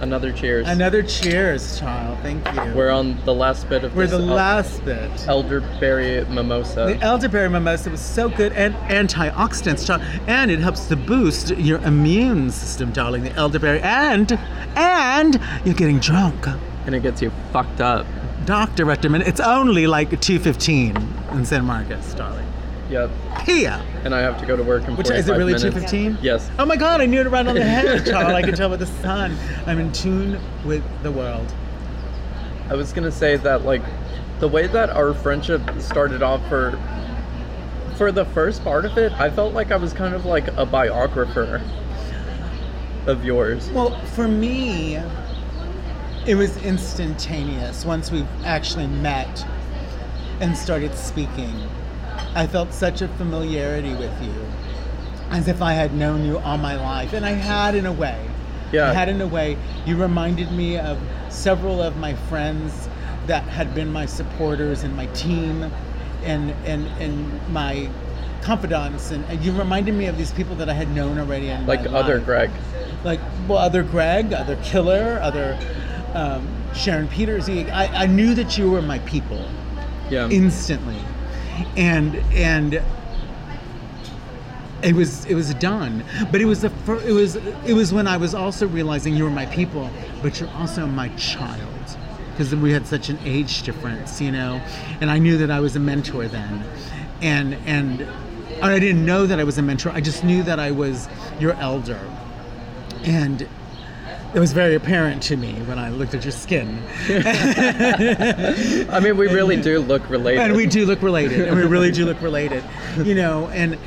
Another 0.04 0.32
cheers. 0.34 0.68
Another 0.68 1.02
cheers, 1.02 1.80
child. 1.80 2.18
Thank 2.22 2.46
you. 2.54 2.74
We're 2.76 2.90
on 2.92 3.18
the 3.24 3.34
last 3.34 3.70
bit 3.70 3.84
of 3.86 3.96
We're 3.96 4.06
the 4.08 4.18
el- 4.18 4.24
last 4.26 4.84
bit. 4.84 5.10
elderberry 5.28 6.26
mimosa. 6.26 6.86
The 6.98 7.00
elderberry 7.02 7.50
mimosa 7.50 7.90
was 7.90 8.02
so 8.02 8.28
good 8.28 8.52
and 8.54 8.76
antioxidants, 8.92 9.88
child, 9.88 10.02
and 10.28 10.52
it 10.52 10.60
helps 10.60 10.88
to 10.88 10.98
boost 10.98 11.52
your 11.58 11.80
immune 11.84 12.52
system, 12.52 12.92
darling. 12.92 13.24
The 13.24 13.32
elderberry, 13.34 13.80
and 13.82 14.32
and 14.76 15.40
you're 15.64 15.74
getting 15.76 16.00
drunk. 16.00 16.48
and 16.86 16.94
it 16.94 17.02
gets 17.02 17.22
you 17.22 17.32
fucked 17.54 17.80
up. 17.80 18.06
Doctor 18.46 18.84
recommended. 18.84 19.30
It's 19.30 19.40
only 19.40 19.88
like 19.88 20.20
two 20.20 20.38
fifteen 20.38 20.98
in 21.32 21.46
San 21.46 21.64
Marcos, 21.64 22.14
darling. 22.14 22.46
Yep. 22.94 23.10
Here. 23.48 23.84
And 24.04 24.14
I 24.14 24.20
have 24.20 24.40
to 24.40 24.46
go 24.46 24.56
to 24.56 24.62
work 24.62 24.88
in 24.88 24.96
Which 24.96 25.10
is 25.10 25.28
it 25.28 25.36
really 25.36 25.58
two 25.58 25.72
fifteen? 25.72 26.16
Yes. 26.22 26.52
Oh 26.60 26.66
my 26.66 26.76
God! 26.76 27.02
I 27.02 27.08
knew 27.08 27.22
it 27.22 27.28
right 27.28 27.46
on 27.46 27.56
the 27.56 27.64
head, 27.64 28.06
child. 28.12 28.32
I 28.32 28.44
can 28.44 28.54
tell 28.54 28.70
with 28.70 28.82
the 28.82 28.86
sun. 28.86 29.36
I'm 29.66 29.80
in 29.80 29.92
tune 29.92 30.40
with 30.64 30.84
the 31.02 31.12
world. 31.12 31.52
I 32.70 32.76
was 32.76 32.94
gonna 32.94 33.12
say 33.12 33.36
that 33.38 33.66
like 33.66 33.82
the 34.40 34.48
way 34.48 34.68
that 34.68 34.92
our 34.92 35.16
friendship 35.16 35.62
started 35.80 36.22
off 36.22 36.48
for 36.48 36.80
for 37.98 38.12
the 38.12 38.26
first 38.26 38.64
part 38.64 38.86
of 38.86 38.96
it, 39.00 39.12
I 39.14 39.32
felt 39.32 39.56
like 39.56 39.72
I 39.72 39.78
was 39.78 39.92
kind 39.92 40.14
of 40.14 40.26
like 40.26 40.48
a 40.56 40.66
biographer 40.66 41.64
of 43.08 43.26
yours. 43.26 43.72
Well, 43.72 44.00
for 44.08 44.28
me, 44.28 44.98
it 46.28 46.36
was 46.36 46.58
instantaneous 46.64 47.86
once 47.86 48.12
we 48.12 48.24
actually 48.44 48.88
met 48.88 49.48
and 50.42 50.56
started 50.56 50.94
speaking. 50.96 51.68
I 52.36 52.48
felt 52.48 52.74
such 52.74 53.02
a 53.02 53.08
familiarity 53.10 53.94
with 53.96 54.22
you, 54.22 54.34
as 55.30 55.48
if 55.48 55.62
I 55.62 55.74
had 55.74 55.94
known 55.94 56.26
you 56.26 56.40
all 56.40 56.58
my 56.58 56.76
life. 56.76 57.14
And 57.14 57.26
I 57.26 57.32
had 57.32 57.76
in 57.76 57.86
a 57.86 57.92
way. 57.92 58.20
Yeah. 58.72 58.90
I 58.90 58.94
had 58.94 59.08
in 59.10 59.22
a 59.22 59.28
way. 59.28 59.58
You 59.86 59.98
reminded 59.98 60.52
me 60.52 60.78
of 60.80 60.98
several 61.30 61.82
of 61.82 61.98
my 61.98 62.16
friends 62.16 62.90
that 63.28 63.44
had 63.44 63.74
been 63.76 63.92
my 63.92 64.06
supporters 64.06 64.84
and 64.84 64.96
my 64.96 65.06
team 65.08 65.72
and, 66.24 66.52
and, 66.66 66.88
and 67.02 67.50
my 67.54 67.90
confidants. 68.42 69.12
And, 69.12 69.24
and 69.26 69.44
you 69.44 69.52
reminded 69.54 69.94
me 69.94 70.08
of 70.08 70.18
these 70.18 70.32
people 70.32 70.56
that 70.56 70.70
I 70.70 70.74
had 70.74 70.90
known 70.94 71.18
already 71.20 71.50
in 71.50 71.66
Like 71.68 71.86
other 71.88 72.16
life 72.18 72.26
Greg. 72.26 72.52
like 73.04 73.20
well 73.48 73.58
other 73.60 73.84
greg 73.84 74.34
other 74.34 74.56
killer 74.64 75.20
other 75.22 75.58
um, 76.14 76.48
sharon 76.74 77.08
peters 77.08 77.48
I, 77.50 77.90
I 77.94 78.06
knew 78.06 78.34
that 78.36 78.58
you 78.58 78.70
were 78.72 78.82
my 78.82 79.00
people 79.00 79.46
Yeah. 80.10 80.28
instantly 80.30 80.98
and 81.78 82.16
and 82.34 82.82
it 84.82 84.94
was 84.94 85.26
it 85.26 85.36
was 85.36 85.54
done 85.56 86.04
but 86.32 86.42
it 86.42 86.46
was 86.46 86.62
the 86.62 86.70
fir- 86.70 87.02
it 87.02 87.14
was 87.14 87.36
it 87.66 87.74
was 87.74 87.94
when 87.94 88.08
i 88.08 88.18
was 88.18 88.36
also 88.36 88.68
realizing 88.68 89.16
you 89.16 89.24
were 89.24 89.30
my 89.30 89.46
people 89.46 89.90
but 90.22 90.40
you're 90.40 90.50
also 90.52 90.86
my 90.86 91.08
child 91.10 91.70
because 92.32 92.54
we 92.56 92.72
had 92.72 92.86
such 92.86 93.10
an 93.10 93.18
age 93.24 93.64
difference 93.64 94.20
you 94.20 94.32
know 94.32 94.62
and 95.00 95.10
i 95.10 95.18
knew 95.18 95.38
that 95.38 95.50
i 95.50 95.60
was 95.60 95.76
a 95.76 95.80
mentor 95.80 96.28
then 96.28 96.64
and 97.22 97.54
and 97.66 98.06
I 98.62 98.80
didn't 98.80 99.06
know 99.06 99.26
that 99.26 99.40
I 99.40 99.44
was 99.44 99.58
a 99.58 99.62
mentor. 99.62 99.92
I 99.92 100.00
just 100.00 100.24
knew 100.24 100.42
that 100.44 100.58
I 100.60 100.72
was 100.72 101.10
your 101.40 101.54
elder. 101.54 102.00
And 103.04 103.48
it 104.34 104.40
was 104.40 104.52
very 104.54 104.74
apparent 104.76 105.22
to 105.24 105.38
me 105.38 105.54
when 105.68 105.78
I 105.78 105.90
looked 105.90 106.14
at 106.16 106.24
your 106.26 106.32
skin. 106.32 106.82
I 108.90 109.00
mean, 109.02 109.16
we 109.18 109.28
really 109.28 109.58
do 109.62 109.80
look 109.80 110.10
related. 110.10 110.42
and 110.42 110.56
we 110.56 110.66
do 110.66 110.86
look 110.86 111.02
related 111.02 111.48
and 111.48 111.56
we 111.56 111.64
really 111.64 111.92
do 111.92 112.06
look 112.06 112.22
related 112.22 112.64
you 113.04 113.16
know 113.16 113.48
and 113.50 113.78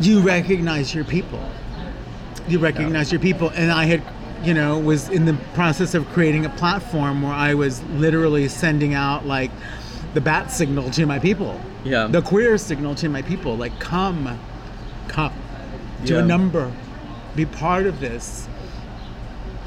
you 0.00 0.20
recognize 0.20 0.94
your 0.94 1.04
people 1.04 1.40
you 2.48 2.58
recognize 2.58 3.12
your 3.12 3.20
people 3.20 3.50
and 3.50 3.70
i 3.70 3.84
had 3.84 4.02
you 4.42 4.52
know 4.52 4.78
was 4.78 5.08
in 5.10 5.24
the 5.24 5.34
process 5.54 5.94
of 5.94 6.04
creating 6.08 6.44
a 6.44 6.50
platform 6.50 7.22
where 7.22 7.32
i 7.32 7.54
was 7.54 7.82
literally 7.94 8.48
sending 8.48 8.92
out 8.94 9.24
like 9.26 9.50
the 10.14 10.20
bat 10.20 10.50
signal 10.50 10.90
to 10.90 11.06
my 11.06 11.18
people 11.18 11.60
Yeah. 11.84 12.06
the 12.08 12.22
queer 12.22 12.58
signal 12.58 12.94
to 12.96 13.08
my 13.08 13.22
people 13.22 13.56
like 13.56 13.78
come 13.78 14.38
come 15.14 15.32
to 16.06 16.14
Yeah. 16.14 16.20
a 16.20 16.26
number. 16.26 16.70
Be 17.36 17.46
part 17.46 17.86
of 17.86 18.00
this. 18.00 18.48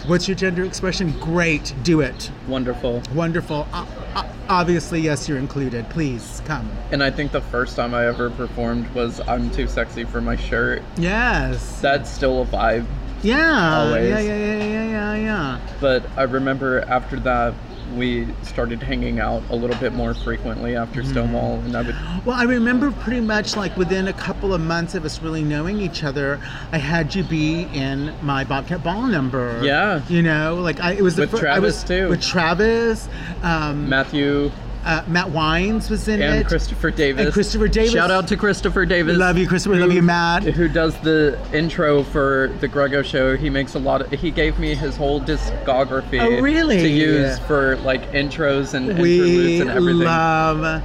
What's 0.06 0.28
your 0.28 0.36
gender 0.36 0.64
expression? 0.64 1.12
Great. 1.20 1.74
Do 1.84 2.02
it. 2.02 2.32
Wonderful. 2.48 3.02
wonderful. 3.14 3.68
Uh, 3.74 3.86
uh, 4.16 4.24
obviously 4.50 5.02
yes 5.02 5.28
you're 5.28 5.38
included. 5.38 5.90
Please 5.90 6.42
come. 6.46 6.70
And 6.92 7.02
I 7.04 7.10
think 7.12 7.32
the 7.32 7.42
first 7.42 7.76
time 7.76 7.94
I 7.94 8.06
ever 8.08 8.30
performed 8.30 8.88
was 8.94 9.20
I'm 9.28 9.50
too 9.52 9.68
sexy 9.68 10.04
for 10.04 10.22
my 10.22 10.36
shirt. 10.36 10.82
yes. 10.98 11.80
That's 11.82 12.10
still 12.10 12.42
a 12.42 12.46
vibe. 12.46 12.86
yeah. 13.22 13.80
Always. 13.86 14.10
yeah 14.10 14.20
yeah 14.20 14.36
yeah 14.36 14.64
yeah 14.64 14.86
yeah 14.86 15.16
yeah. 15.16 15.60
But 15.82 16.06
I 16.16 16.24
remember 16.24 16.82
after 16.88 17.18
that 17.22 17.54
we 17.96 18.28
started 18.44 18.82
hanging 18.82 19.20
out 19.20 19.42
a 19.50 19.56
little 19.56 19.76
bit 19.78 19.94
more 19.94 20.14
frequently 20.14 20.76
after 20.76 21.02
Mm-hmm. 21.02 21.12
Stonewall 21.12 21.60
and 21.60 21.76
I 21.76 21.82
would 21.84 21.96
Well, 22.26 22.36
I 22.36 22.44
remember 22.44 22.92
pretty 22.92 23.22
much 23.22 23.56
like 23.56 23.76
within 23.78 24.08
a 24.08 24.14
couple 24.14 24.54
of 24.54 24.62
months 24.62 24.96
of 24.96 25.06
us 25.06 25.22
really 25.22 25.44
knowing 25.44 25.80
each 25.80 26.04
other, 26.04 26.40
I 26.72 26.78
had 26.80 27.14
you 27.14 27.24
be 27.24 27.64
in 27.74 28.14
my 28.24 28.44
Bobcat 28.44 28.84
Ball 28.84 29.04
number. 29.08 29.62
Yeah. 29.64 30.02
You 30.10 30.24
know, 30.24 30.56
like 30.56 30.80
I 30.80 30.94
it 30.94 31.02
was 31.02 31.16
the 31.16 31.24
With 31.24 31.36
I 31.36 31.40
Travis, 31.40 31.62
was, 31.62 31.84
too. 31.84 32.10
With 32.10 32.22
Travis, 32.22 33.08
um, 33.44 33.88
Matthew 33.88 34.52
uh, 34.88 35.04
Matt 35.08 35.30
Wines 35.30 35.90
was 35.90 36.08
in 36.08 36.22
and 36.22 36.36
it. 36.42 36.48
Christopher 36.48 36.90
Davis. 36.92 37.26
And 37.26 37.34
Christopher 37.34 37.68
Davis. 37.68 37.92
Shout 37.94 38.10
out 38.10 38.28
to 38.30 38.38
Christopher 38.38 38.86
Davis. 38.86 39.18
Love 39.18 39.38
you, 39.38 39.48
Christopher. 39.48 39.76
Love 39.76 39.92
you, 39.92 40.02
Matt. 40.02 40.44
Who 40.44 40.68
does 40.70 40.98
the 41.02 41.38
intro 41.54 42.04
for 42.04 42.52
the 42.62 42.68
Grego 42.68 43.02
show? 43.02 43.36
He 43.36 43.50
makes 43.50 43.76
a 43.76 43.80
lot 43.80 44.02
of. 44.02 44.10
He 44.12 44.32
gave 44.32 44.58
me 44.60 44.74
his 44.76 44.96
whole 44.96 45.20
discography. 45.22 46.22
Oh, 46.22 46.42
really? 46.42 46.78
To 46.78 46.88
use 46.88 47.38
for 47.40 47.76
like 47.78 48.10
intros 48.14 48.74
and 48.74 48.98
We 48.98 49.20
interludes 49.20 49.62
and 49.62 49.70
everything. 49.72 50.00
love 50.06 50.84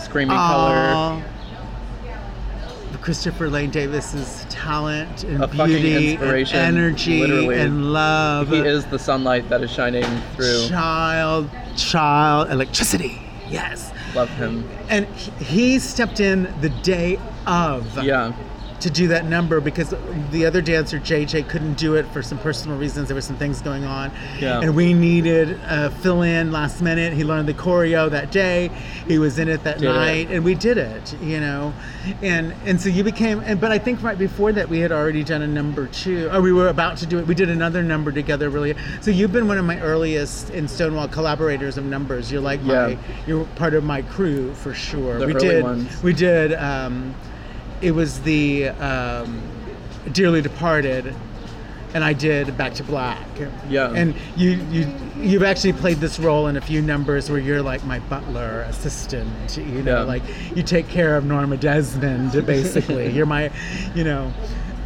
Screaming 0.00 0.36
color. 0.36 1.22
Christopher 3.00 3.50
Lane 3.50 3.70
Davis's 3.70 4.46
talent 4.48 5.24
and 5.24 5.42
A 5.42 5.48
beauty 5.48 6.14
and 6.14 6.54
energy 6.54 7.18
literally. 7.20 7.58
and 7.58 7.92
love. 7.92 8.48
He 8.48 8.58
is 8.60 8.84
the 8.86 8.98
sunlight 8.98 9.48
that 9.48 9.60
is 9.60 9.72
shining 9.72 10.04
through. 10.36 10.68
child, 10.68 11.50
child 11.76 12.48
electricity. 12.52 13.20
Yes. 13.52 13.92
Love 14.14 14.30
him. 14.30 14.68
And 14.88 15.06
he- 15.14 15.44
he 15.44 15.78
stepped 15.78 16.20
in 16.20 16.52
the 16.60 16.68
day 16.70 17.18
of 17.46 18.02
Yeah. 18.02 18.32
To 18.82 18.90
do 18.90 19.08
that 19.08 19.24
number 19.24 19.60
because 19.60 19.94
the 20.30 20.44
other 20.44 20.60
dancer 20.60 20.98
JJ 20.98 21.48
couldn't 21.48 21.74
do 21.74 21.94
it 21.94 22.06
for 22.08 22.22
some 22.22 22.38
personal 22.38 22.76
reasons. 22.76 23.08
There 23.08 23.14
were 23.14 23.20
some 23.20 23.36
things 23.36 23.60
going 23.62 23.84
on, 23.84 24.10
Yeah. 24.40 24.60
and 24.60 24.74
we 24.74 24.92
needed 24.92 25.58
a 25.68 25.90
fill 25.90 26.22
in 26.22 26.50
last 26.52 26.82
minute. 26.82 27.12
He 27.12 27.24
learned 27.24 27.48
the 27.48 27.54
choreo 27.54 28.10
that 28.10 28.30
day. 28.32 28.70
He 29.08 29.18
was 29.18 29.38
in 29.38 29.48
it 29.48 29.62
that 29.64 29.78
Did 29.78 29.90
it. 29.90 29.92
night, 29.92 30.30
and 30.30 30.44
we 30.44 30.54
did 30.54 30.78
it. 30.78 31.14
You 31.22 31.40
know, 31.40 31.72
and 32.22 32.54
and 32.66 32.80
so 32.80 32.88
you 32.88 33.04
became. 33.04 33.40
And 33.40 33.60
but 33.60 33.70
I 33.72 33.78
think 33.78 34.02
right 34.02 34.18
before 34.18 34.52
that 34.52 34.68
we 34.68 34.80
had 34.80 34.92
already 34.92 35.22
done 35.24 35.42
a 35.42 35.46
number 35.46 35.86
two, 35.86 36.28
or 36.32 36.40
we 36.42 36.52
were 36.52 36.68
about 36.68 36.96
to 36.98 37.06
do 37.06 37.18
it. 37.18 37.26
We 37.26 37.34
did 37.34 37.50
another 37.50 37.82
number 37.82 38.10
together. 38.12 38.50
Really, 38.50 38.74
so 39.00 39.10
you've 39.10 39.32
been 39.32 39.48
one 39.48 39.58
of 39.58 39.64
my 39.64 39.80
earliest 39.80 40.50
in 40.50 40.66
Stonewall 40.68 41.08
collaborators 41.08 41.78
of 41.78 41.84
numbers. 41.84 42.30
You're 42.32 42.40
like 42.42 42.60
Yeah. 42.64 42.86
my, 42.88 42.98
you're 43.26 43.44
part 43.56 43.74
of 43.74 43.84
my 43.84 44.02
crew 44.02 44.52
for 44.54 44.74
sure. 44.74 45.18
The 45.18 45.26
we 45.26 45.34
early 45.34 45.48
did. 45.48 45.62
ones. 45.62 46.02
We 46.02 46.12
did. 46.12 46.54
Um, 46.54 47.14
it 47.82 47.92
was 47.92 48.20
the 48.22 48.68
um, 48.68 49.40
Dearly 50.12 50.40
Departed, 50.40 51.14
and 51.94 52.02
I 52.04 52.12
did 52.12 52.56
Back 52.56 52.74
to 52.74 52.84
Black. 52.84 53.26
Yeah. 53.68 53.92
And 53.92 54.14
you 54.36 54.50
you 54.70 54.94
you've 55.18 55.42
actually 55.42 55.74
played 55.74 55.98
this 55.98 56.18
role 56.18 56.46
in 56.46 56.56
a 56.56 56.60
few 56.60 56.80
numbers 56.80 57.28
where 57.30 57.38
you're 57.40 57.62
like 57.62 57.84
my 57.84 57.98
butler 58.00 58.62
assistant. 58.68 59.56
You 59.56 59.82
know, 59.82 59.98
Yeah. 59.98 60.02
like 60.04 60.22
you 60.56 60.62
take 60.62 60.88
care 60.88 61.16
of 61.16 61.24
Norma 61.24 61.56
Desmond. 61.56 62.32
Basically, 62.46 63.10
you're 63.16 63.26
my, 63.26 63.50
you 63.94 64.04
know. 64.04 64.32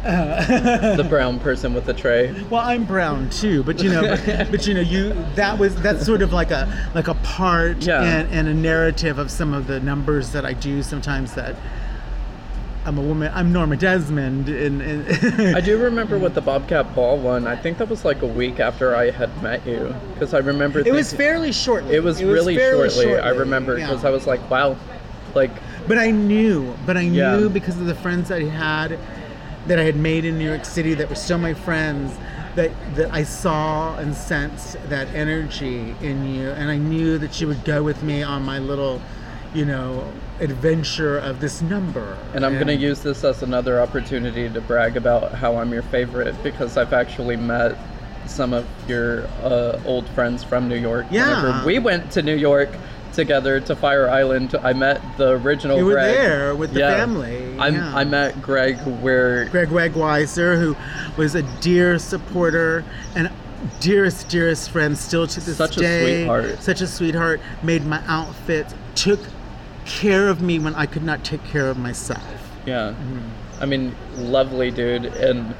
Uh, 0.05 0.95
The 0.95 1.03
brown 1.03 1.37
person 1.39 1.73
with 1.73 1.85
the 1.85 1.93
tray. 1.93 2.33
well, 2.49 2.61
I'm 2.61 2.85
brown 2.85 3.29
too, 3.29 3.63
but 3.63 3.81
you 3.83 3.89
know, 3.89 4.01
but, 4.25 4.51
but 4.51 4.65
you 4.67 4.73
know, 4.73 4.79
you 4.79 5.13
that 5.35 5.57
was 5.59 5.75
that's 5.81 6.05
sort 6.05 6.21
of 6.21 6.31
like 6.31 6.51
a 6.51 6.67
like 6.95 7.07
a 7.09 7.15
part 7.15 7.83
Yeah. 7.85 8.01
and, 8.03 8.31
and 8.31 8.47
a 8.47 8.53
narrative 8.53 9.17
of 9.19 9.29
some 9.31 9.53
of 9.53 9.67
the 9.67 9.79
numbers 9.81 10.31
that 10.31 10.45
I 10.45 10.53
do 10.53 10.81
sometimes 10.83 11.33
that 11.33 11.55
I'm 12.87 12.97
a 12.97 13.01
woman. 13.01 13.29
I'm 13.35 13.51
Norma 13.51 13.75
Desmond, 13.75 14.47
and, 14.47 14.81
and 14.81 15.57
I 15.57 15.59
do 15.59 15.77
remember 15.77 16.17
with 16.17 16.35
the 16.35 16.41
Bobcat 16.41 16.95
Ball 16.95 17.17
one. 17.17 17.45
I 17.45 17.57
think 17.57 17.79
that 17.79 17.89
was 17.89 18.05
like 18.05 18.21
a 18.21 18.25
week 18.25 18.61
after 18.61 18.95
I 18.95 19.11
had 19.11 19.43
met 19.43 19.67
you, 19.67 19.93
because 20.13 20.33
I 20.33 20.37
remember. 20.37 20.79
it 20.79 20.93
was 20.93 21.11
fairly 21.11 21.51
shortly. 21.51 21.95
It 21.95 22.03
was 22.03 22.23
really 22.23 22.55
fairly 22.55 22.89
shortly. 22.89 23.19
I 23.19 23.31
remember 23.31 23.77
yeah. 23.77 23.87
because 23.87 24.05
I 24.05 24.09
was 24.09 24.25
like, 24.25 24.49
wow, 24.49 24.77
like 25.35 25.51
But 25.85 25.97
I 25.97 26.11
knew, 26.11 26.73
but 26.85 26.95
I 26.95 27.01
Yeah. 27.01 27.35
knew 27.35 27.49
because 27.49 27.77
of 27.77 27.87
the 27.87 27.95
friends 27.95 28.29
that 28.29 28.41
I 28.41 28.45
had, 28.45 28.97
that 29.67 29.79
I 29.79 29.83
had 29.83 29.97
made 29.97 30.23
in 30.23 30.37
New 30.37 30.47
York 30.47 30.63
City, 30.63 30.93
that 30.93 31.09
were 31.09 31.15
still 31.15 31.39
my 31.39 31.53
friends, 31.53 32.13
that 32.55 32.71
that 32.95 33.13
I 33.13 33.23
saw 33.23 33.97
and 33.97 34.15
sensed 34.15 34.77
that 34.87 35.09
energy 35.13 35.93
in 36.01 36.33
you, 36.33 36.51
and 36.51 36.71
I 36.71 36.77
knew 36.77 37.17
that 37.17 37.41
you 37.41 37.47
would 37.49 37.65
go 37.65 37.83
with 37.83 38.01
me 38.01 38.23
on 38.23 38.43
my 38.43 38.59
little, 38.59 39.01
you 39.57 39.65
know, 39.65 40.07
adventure 40.39 41.17
of 41.17 41.39
this 41.39 41.63
number. 41.63 42.15
And 42.35 42.45
I'm 42.45 42.53
going 42.53 42.67
to 42.67 42.75
use 42.75 43.01
this 43.01 43.23
as 43.23 43.41
another 43.41 43.81
opportunity 43.81 44.47
to 44.47 44.61
brag 44.61 44.95
about 44.95 45.31
how 45.33 45.57
I'm 45.57 45.73
your 45.73 45.81
favorite 45.81 46.35
because 46.43 46.77
I've 46.77 46.93
actually 46.93 47.37
met 47.37 47.75
some 48.27 48.53
of 48.53 48.67
your 48.87 49.25
uh, 49.41 49.81
old 49.83 50.07
friends 50.09 50.43
from 50.43 50.69
New 50.69 50.77
York. 50.77 51.07
Yeah. 51.09 51.41
Whenever 51.43 51.65
we 51.65 51.79
went 51.79 52.11
to 52.11 52.21
New 52.21 52.35
York 52.35 52.69
together 53.13 53.59
to 53.61 53.75
Fire 53.75 54.07
Island, 54.07 54.53
I 54.61 54.73
met 54.73 55.01
the 55.17 55.31
original 55.31 55.77
You 55.79 55.85
were 55.85 55.93
Greg. 55.93 56.13
there 56.13 56.55
with 56.55 56.73
the 56.73 56.81
Yeah. 56.81 56.95
family, 56.95 57.55
yeah. 57.55 57.95
I 57.95 58.03
met 58.03 58.39
Greg 58.43 58.77
where 59.01 59.45
Greg 59.45 59.69
Wegweiser, 59.69 60.59
who 60.59 60.75
was 61.19 61.33
a 61.33 61.41
dear 61.61 61.97
supporter 61.97 62.83
and 63.15 63.31
dearest, 63.79 64.29
dearest 64.29 64.69
friend 64.69 64.95
still 64.95 65.25
to 65.25 65.39
this 65.39 65.57
Such 65.57 65.77
a 65.77 66.01
sweetheart. 66.03 66.61
Such 66.61 66.81
a 66.81 66.85
sweetheart. 66.87 67.39
Made 67.63 67.87
my 67.87 68.03
outfits, 68.07 68.75
took 68.93 69.19
care 69.87 70.29
of 70.29 70.41
me 70.41 70.59
when 70.59 70.75
I 70.75 70.85
could 70.85 71.03
not 71.03 71.23
take 71.23 71.43
care 71.45 71.69
of 71.69 71.77
myself. 71.77 72.23
Yeah. 72.65 72.93
I 73.59 73.65
mean, 73.65 73.95
lovely 74.15 74.69
dude. 74.69 75.05
And 75.05 75.55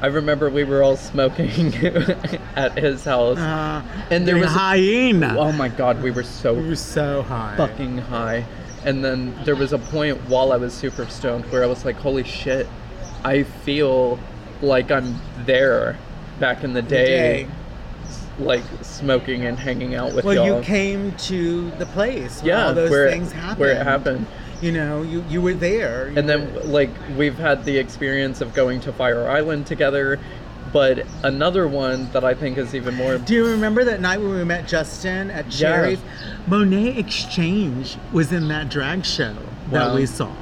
I 0.00 0.06
remember 0.06 0.48
we 0.50 0.64
were 0.64 0.82
all 0.82 0.96
smoking 0.96 1.74
at 2.56 2.78
his 2.78 3.04
house. 3.04 3.38
Uh, 3.38 3.82
and 4.10 4.26
there 4.26 4.36
was. 4.36 4.50
hyena. 4.50 5.36
Oh 5.38 5.52
my 5.52 5.68
god, 5.68 6.02
we 6.02 6.10
were 6.10 6.24
so 6.24 6.54
we 6.54 6.68
were 6.68 6.76
so 6.76 7.22
high. 7.22 7.56
fucking 7.56 7.98
high. 7.98 8.44
And 8.84 9.04
then 9.04 9.32
there 9.44 9.54
was 9.54 9.72
a 9.72 9.78
point 9.78 10.18
while 10.28 10.52
I 10.52 10.56
was 10.56 10.74
super 10.74 11.06
stoned 11.06 11.44
where 11.52 11.62
I 11.62 11.66
was 11.66 11.84
like, 11.84 11.96
holy 11.96 12.24
shit, 12.24 12.66
I 13.22 13.44
feel 13.44 14.18
like 14.60 14.90
I'm 14.90 15.20
there 15.44 15.96
back 16.40 16.64
in 16.64 16.72
the 16.72 16.82
day, 16.82 17.44
day. 17.44 17.48
Like 18.38 18.62
smoking 18.80 19.44
and 19.44 19.58
hanging 19.58 19.94
out 19.94 20.14
with 20.14 20.24
Well, 20.24 20.34
y'all. 20.34 20.58
you 20.58 20.62
came 20.64 21.12
to 21.12 21.70
the 21.72 21.86
place 21.86 22.42
where 22.42 22.52
yeah, 22.52 22.66
all 22.68 22.74
those 22.74 22.90
where, 22.90 23.10
things 23.10 23.30
happened. 23.32 23.58
where 23.58 23.72
it 23.72 23.82
happened. 23.84 24.26
You 24.62 24.72
know, 24.72 25.02
you, 25.02 25.24
you 25.28 25.42
were 25.42 25.54
there. 25.54 26.08
You 26.10 26.18
And 26.18 26.26
were- 26.28 26.38
then, 26.38 26.72
like, 26.72 26.90
we've 27.16 27.36
had 27.38 27.64
the 27.64 27.76
experience 27.78 28.40
of 28.40 28.54
going 28.54 28.80
to 28.82 28.92
Fire 28.92 29.28
Island 29.28 29.66
together, 29.66 30.18
but 30.72 31.04
another 31.24 31.68
one 31.68 32.10
that 32.12 32.24
I 32.24 32.32
think 32.32 32.56
is 32.56 32.74
even 32.74 32.94
more. 32.94 33.18
Do 33.18 33.34
you 33.34 33.44
remember 33.46 33.84
that 33.84 34.00
night 34.00 34.18
when 34.20 34.30
we 34.30 34.44
met 34.44 34.66
Justin 34.66 35.30
at 35.30 35.50
Cherry's? 35.50 35.98
Monét 36.48 36.98
X 36.98 37.24
Change 37.24 37.98
was 38.12 38.32
in 38.32 38.48
that 38.48 38.68
drag 38.70 39.04
show 39.04 39.34
that 39.72 39.94
we 39.94 40.06
saw. 40.06 40.32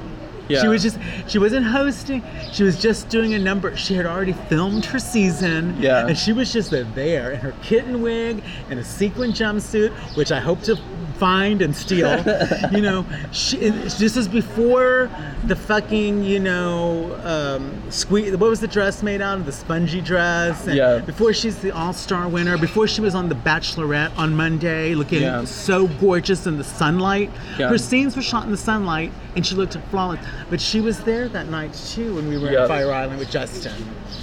Yeah. 0.51 0.61
She 0.61 0.67
was 0.67 0.83
just 0.83 0.97
she 1.27 1.39
wasn't 1.39 1.65
hosting, 1.65 2.23
she 2.51 2.63
was 2.63 2.79
just 2.79 3.09
doing 3.09 3.33
a 3.33 3.39
number. 3.39 3.75
She 3.77 3.93
had 3.93 4.05
already 4.05 4.33
filmed 4.33 4.85
her 4.85 4.99
season. 4.99 5.77
Yeah. 5.79 6.07
And 6.07 6.17
she 6.17 6.33
was 6.33 6.51
just 6.51 6.71
there 6.71 7.31
in 7.31 7.39
her 7.39 7.53
kitten 7.63 8.01
wig 8.01 8.43
and 8.69 8.79
a 8.79 8.83
sequin 8.83 9.31
jumpsuit, 9.31 9.91
which 10.15 10.31
I 10.31 10.39
hope 10.39 10.61
to 10.63 10.75
find 11.21 11.61
and 11.61 11.75
steal. 11.75 12.09
you 12.71 12.81
know, 12.81 13.05
she, 13.31 13.57
this 13.57 14.17
is 14.17 14.27
before 14.27 15.07
the 15.45 15.55
fucking, 15.55 16.23
you 16.23 16.39
know, 16.39 17.13
um, 17.23 17.91
squeeze. 17.91 18.35
What 18.35 18.49
was 18.49 18.59
the 18.59 18.67
dress 18.67 19.03
made 19.03 19.21
out 19.21 19.37
of? 19.37 19.45
The 19.45 19.51
spongy 19.51 20.01
dress. 20.01 20.65
And 20.65 20.75
Yeah. 20.75 20.97
Before 20.97 21.31
she's 21.31 21.59
the 21.59 21.69
All 21.71 21.93
Star 21.93 22.27
winner. 22.27 22.57
Before 22.57 22.87
she 22.87 23.01
was 23.01 23.13
on 23.13 23.29
The 23.29 23.35
Bachelorette 23.35 24.17
on 24.17 24.35
Monday, 24.35 24.95
looking 24.95 25.21
Yeah. 25.21 25.45
so 25.45 25.87
gorgeous 25.87 26.47
in 26.47 26.57
the 26.57 26.63
sunlight. 26.63 27.29
Yeah. 27.59 27.69
Her 27.69 27.77
scenes 27.77 28.15
were 28.15 28.23
shot 28.23 28.45
in 28.45 28.51
the 28.51 28.57
sunlight, 28.57 29.11
and 29.35 29.45
she 29.45 29.53
looked 29.53 29.77
flawless. 29.91 30.25
But 30.49 30.59
she 30.61 30.81
was 30.81 31.03
there 31.03 31.27
that 31.29 31.49
night 31.49 31.73
too 31.73 32.15
when 32.15 32.27
we 32.27 32.37
were 32.37 32.51
Yeah. 32.51 32.63
at 32.63 32.67
Fire 32.67 32.91
Island 32.91 33.19
with 33.19 33.29
Justin. 33.31 33.73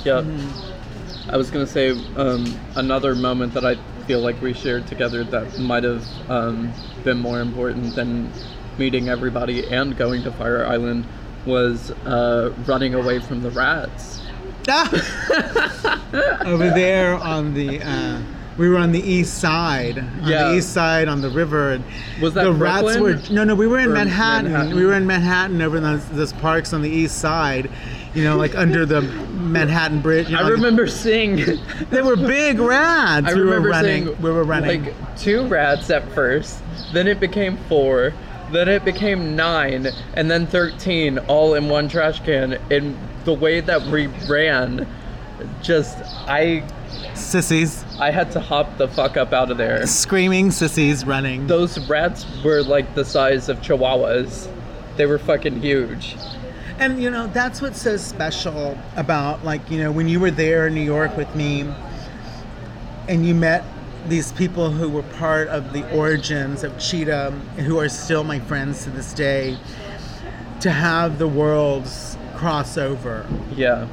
Yeah. 0.05 0.23
I 1.31 1.37
was 1.37 1.51
gonna 1.51 1.66
say 1.66 1.91
um, 2.16 2.59
another 2.77 3.14
moment 3.14 3.55
that 3.55 3.64
I 3.64 3.77
feel 4.07 4.21
like 4.21 4.41
we 4.41 4.53
shared 4.55 4.87
together 4.87 5.25
that 5.25 5.59
might 5.59 5.85
have 5.85 6.05
um, 6.31 6.73
been 7.05 7.19
more 7.19 7.41
important 7.41 7.95
than 7.95 8.31
meeting 8.79 9.09
everybody 9.09 9.66
and 9.69 9.97
going 9.97 10.23
to 10.23 10.33
Fire 10.33 10.64
Island 10.66 11.05
was 11.45 11.91
uh, 12.07 12.53
running 12.66 12.95
away 12.95 13.19
from 13.19 13.43
the 13.43 13.51
rats. 13.51 14.21
Over 16.45 16.71
there 16.71 17.14
on 17.14 17.55
the. 17.55 17.81
Uh, 17.83 18.21
we 18.59 18.69
were 18.69 18.77
on 18.77 18.93
the 18.93 19.01
east 19.01 19.39
side, 19.39 19.99
on 19.99 20.27
Yeah. 20.28 20.49
the 20.51 20.57
east 20.57 20.73
side 20.73 21.09
on 21.09 21.20
the 21.23 21.31
river, 21.31 21.73
and 21.73 21.85
Was 22.20 22.35
that 22.35 22.45
the 22.45 22.53
rats 22.53 22.82
Brooklyn? 22.82 23.03
were 23.03 23.20
no, 23.35 23.45
no. 23.45 23.55
We 23.55 23.66
were 23.69 23.78
in 23.78 23.93
Manhattan. 23.93 24.53
Manhattan? 24.53 24.77
We 24.77 24.85
were 24.85 24.95
in 24.95 25.07
Manhattan 25.07 25.62
over 25.62 25.77
in 25.77 25.82
those, 25.85 26.05
those 26.09 26.32
parks 26.35 26.73
on 26.73 26.82
the 26.82 26.91
east 26.91 27.19
side, 27.19 27.70
you 28.15 28.24
know, 28.24 28.37
like 28.37 28.57
under 28.57 28.85
the 28.85 29.01
Manhattan 29.03 30.01
Bridge. 30.01 30.28
you 30.28 30.35
know, 30.35 30.41
I 30.41 30.45
like- 30.45 30.53
remember 30.53 30.87
seeing. 30.89 31.37
They 31.91 32.03
were 32.03 32.16
big 32.16 32.59
rats. 32.59 33.28
I 33.28 33.35
we 33.35 33.41
remember 33.41 33.69
were 33.69 33.70
running. 33.70 34.05
seeing 34.07 34.23
we 34.23 34.31
were 34.31 34.45
running. 34.45 34.85
like 34.87 35.19
two 35.19 35.47
rats 35.47 35.89
at 35.91 36.11
first, 36.12 36.59
then 36.93 37.07
it 37.07 37.20
became 37.20 37.57
four, 37.69 38.12
then 38.53 38.69
it 38.69 38.85
became 38.85 39.37
nine, 39.37 39.89
and 40.15 40.31
then 40.31 40.47
thirteen 40.47 41.19
all 41.28 41.55
in 41.55 41.69
one 41.69 41.89
trash 41.89 42.20
can. 42.24 42.59
And 42.70 42.97
the 43.24 43.32
way 43.35 43.61
that 43.61 43.82
we 43.87 44.09
ran, 44.28 44.87
just 45.62 45.99
I 46.27 46.65
sissies, 47.15 47.85
I 47.98 48.10
had 48.10 48.31
to 48.32 48.40
hop 48.40 48.78
the 48.78 48.89
fuck 48.89 49.16
up 49.16 49.32
out 49.32 49.51
of 49.51 49.59
there. 49.59 49.86
screaming 49.86 50.51
sissies 50.51 51.05
running. 51.05 51.47
Those 51.47 51.78
rats 51.89 52.27
were 52.44 52.62
like 52.62 52.94
the 52.94 53.05
size 53.05 53.48
of 53.48 53.60
chihuahuas. 53.60 54.51
They 54.97 55.06
were 55.06 55.19
fucking 55.19 55.60
huge. 55.60 56.16
And 56.78 57.02
you 57.02 57.10
know, 57.10 57.27
that's 57.27 57.60
what's 57.60 57.81
so 57.81 57.97
special 57.97 58.78
about 58.97 59.44
like, 59.44 59.69
you 59.70 59.78
know, 59.78 59.90
when 59.90 60.09
you 60.09 60.20
were 60.20 60.31
there 60.31 60.69
in 60.69 60.74
New 60.74 60.82
York 60.82 61.16
with 61.16 61.35
me 61.35 61.69
and 63.09 63.27
you 63.27 63.35
met 63.35 63.65
these 64.06 64.32
people 64.32 64.70
who 64.70 64.89
were 64.89 65.02
part 65.02 65.48
of 65.48 65.73
the 65.73 65.90
origins 65.94 66.62
of 66.62 66.73
Chitah, 66.74 67.32
who 67.56 67.78
are 67.78 67.89
still 67.89 68.24
my 68.24 68.39
friends 68.39 68.85
to 68.85 68.90
this 68.90 69.12
day, 69.12 69.59
to 70.60 70.70
have 70.70 71.19
the 71.19 71.28
worlds 71.28 72.16
cross 72.35 72.78
over 72.78 73.27
Yeah. 73.56 73.89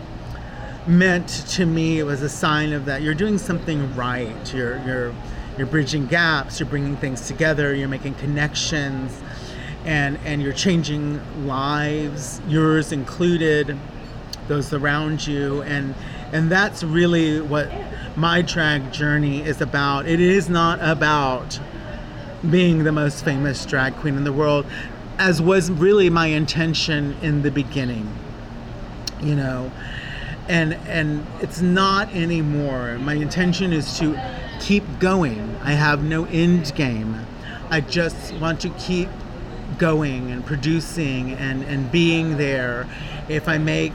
Meant 0.87 1.27
to 1.27 1.65
me 1.65 1.99
it 1.99 2.03
was 2.03 2.21
a 2.21 2.29
sign 2.29 2.71
of 2.71 2.85
that 2.85 3.01
you're 3.01 3.15
doing 3.15 3.37
something 3.37 3.95
right. 3.95 4.53
You're 4.53 4.77
you're 4.85 5.15
you're 5.57 5.67
bridging 5.67 6.05
gaps. 6.07 6.59
You're 6.59 6.69
bringing 6.69 6.97
things 6.97 7.27
together. 7.27 7.73
You're 7.73 7.87
making 7.87 8.15
connections, 8.15 9.21
and 9.85 10.17
and 10.25 10.41
you're 10.41 10.53
changing 10.53 11.47
lives, 11.47 12.41
yours 12.47 12.91
included, 12.91 13.77
those 14.47 14.73
around 14.73 15.25
you, 15.25 15.61
and 15.63 15.95
and 16.31 16.51
that's 16.51 16.83
really 16.83 17.41
what 17.41 17.71
my 18.15 18.41
drag 18.41 18.91
journey 18.91 19.41
is 19.41 19.61
about. 19.61 20.07
It 20.07 20.19
is 20.19 20.49
not 20.49 20.79
about 20.81 21.59
being 22.49 22.83
the 22.83 22.91
most 22.91 23.23
famous 23.25 23.65
drag 23.65 23.95
queen 23.95 24.17
in 24.17 24.23
the 24.23 24.33
world, 24.33 24.65
as 25.17 25.41
was 25.41 25.71
really 25.71 26.09
my 26.09 26.27
intention 26.27 27.15
in 27.21 27.41
the 27.41 27.51
beginning. 27.51 28.07
You 29.21 29.35
know, 29.35 29.71
and 30.47 30.73
and 30.87 31.25
it's 31.41 31.61
not 31.61 32.13
anymore. 32.13 32.97
My 32.99 33.13
intention 33.13 33.73
is 33.73 33.97
to 33.99 34.19
keep 34.59 34.83
going. 34.99 35.57
I 35.63 35.71
have 35.71 36.03
no 36.03 36.25
end 36.25 36.73
game. 36.75 37.25
I 37.69 37.81
just 37.81 38.33
want 38.35 38.61
to 38.61 38.69
keep 38.69 39.09
going 39.77 40.31
and 40.31 40.45
producing 40.45 41.33
and 41.33 41.63
and 41.63 41.91
being 41.91 42.37
there. 42.37 42.87
If 43.27 43.47
I 43.47 43.57
make 43.57 43.93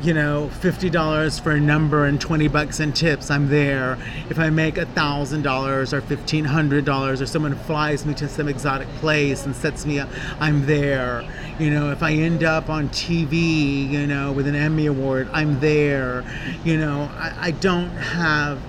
you 0.00 0.14
know, 0.14 0.48
fifty 0.60 0.88
dollars 0.90 1.38
for 1.38 1.50
a 1.50 1.60
number 1.60 2.04
and 2.04 2.20
twenty 2.20 2.46
bucks 2.46 2.78
in 2.78 2.92
tips, 2.92 3.30
I'm 3.30 3.48
there. 3.48 3.98
If 4.30 4.38
I 4.38 4.48
make 4.48 4.78
a 4.78 4.86
thousand 4.86 5.42
dollars 5.42 5.92
or 5.92 6.00
fifteen 6.00 6.44
hundred 6.44 6.84
dollars, 6.84 7.20
or 7.20 7.26
someone 7.26 7.56
flies 7.56 8.06
me 8.06 8.14
to 8.14 8.28
some 8.28 8.48
exotic 8.48 8.88
place 9.00 9.44
and 9.44 9.56
sets 9.56 9.84
me 9.84 9.98
up, 9.98 10.08
I'm 10.38 10.66
there. 10.66 11.28
You 11.58 11.70
know, 11.70 11.90
if 11.90 12.02
I 12.04 12.12
end 12.12 12.44
up 12.44 12.68
on 12.70 12.88
TV, 12.90 13.90
you 13.90 14.06
know, 14.06 14.30
with 14.32 14.46
an 14.46 14.54
Emmy 14.54 14.86
award, 14.86 15.28
I'm 15.32 15.58
there. 15.58 16.24
You 16.64 16.76
know, 16.78 17.10
I, 17.16 17.48
I 17.48 17.50
don't 17.50 17.90
have 17.90 18.60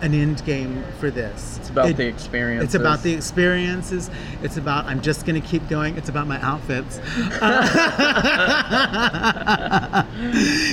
an 0.00 0.14
end 0.14 0.42
game 0.46 0.82
for 0.98 1.10
this. 1.10 1.58
It's 1.58 1.68
about 1.70 1.90
It- 1.90 1.96
the 1.98 2.06
experience. 2.06 2.64
it's 2.64 2.74
about 2.74 3.02
the 3.02 3.12
experiences. 3.12 4.10
It's 4.42 4.56
about 4.56 4.86
I'm 4.86 5.02
just 5.02 5.26
gonna 5.26 5.40
keep 5.42 5.68
going. 5.68 5.96
It's 5.98 6.08
about 6.08 6.26
my 6.26 6.40
outfits. 6.40 6.98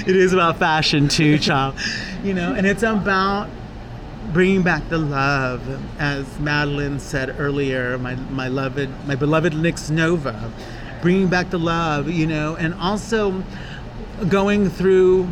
it 0.07 0.15
is 0.15 0.31
about 0.33 0.57
fashion 0.57 1.07
too, 1.07 1.37
child. 1.39 1.75
You 2.23 2.33
know, 2.33 2.53
and 2.53 2.65
it's 2.65 2.83
about 2.83 3.49
bringing 4.31 4.61
back 4.63 4.87
the 4.89 4.97
love, 4.97 5.61
as 5.99 6.39
Madeline 6.39 6.99
said 6.99 7.35
earlier. 7.39 7.97
My 7.97 8.15
my 8.15 8.47
beloved 8.47 8.89
my 9.07 9.15
beloved 9.15 9.53
Nix 9.55 9.89
Nova, 9.89 10.51
bringing 11.05 11.27
back 11.27 11.51
the 11.51 11.59
love. 11.59 12.09
You 12.09 12.25
know, 12.25 12.55
and 12.55 12.73
also 12.73 13.43
going 14.27 14.71
through 14.71 15.29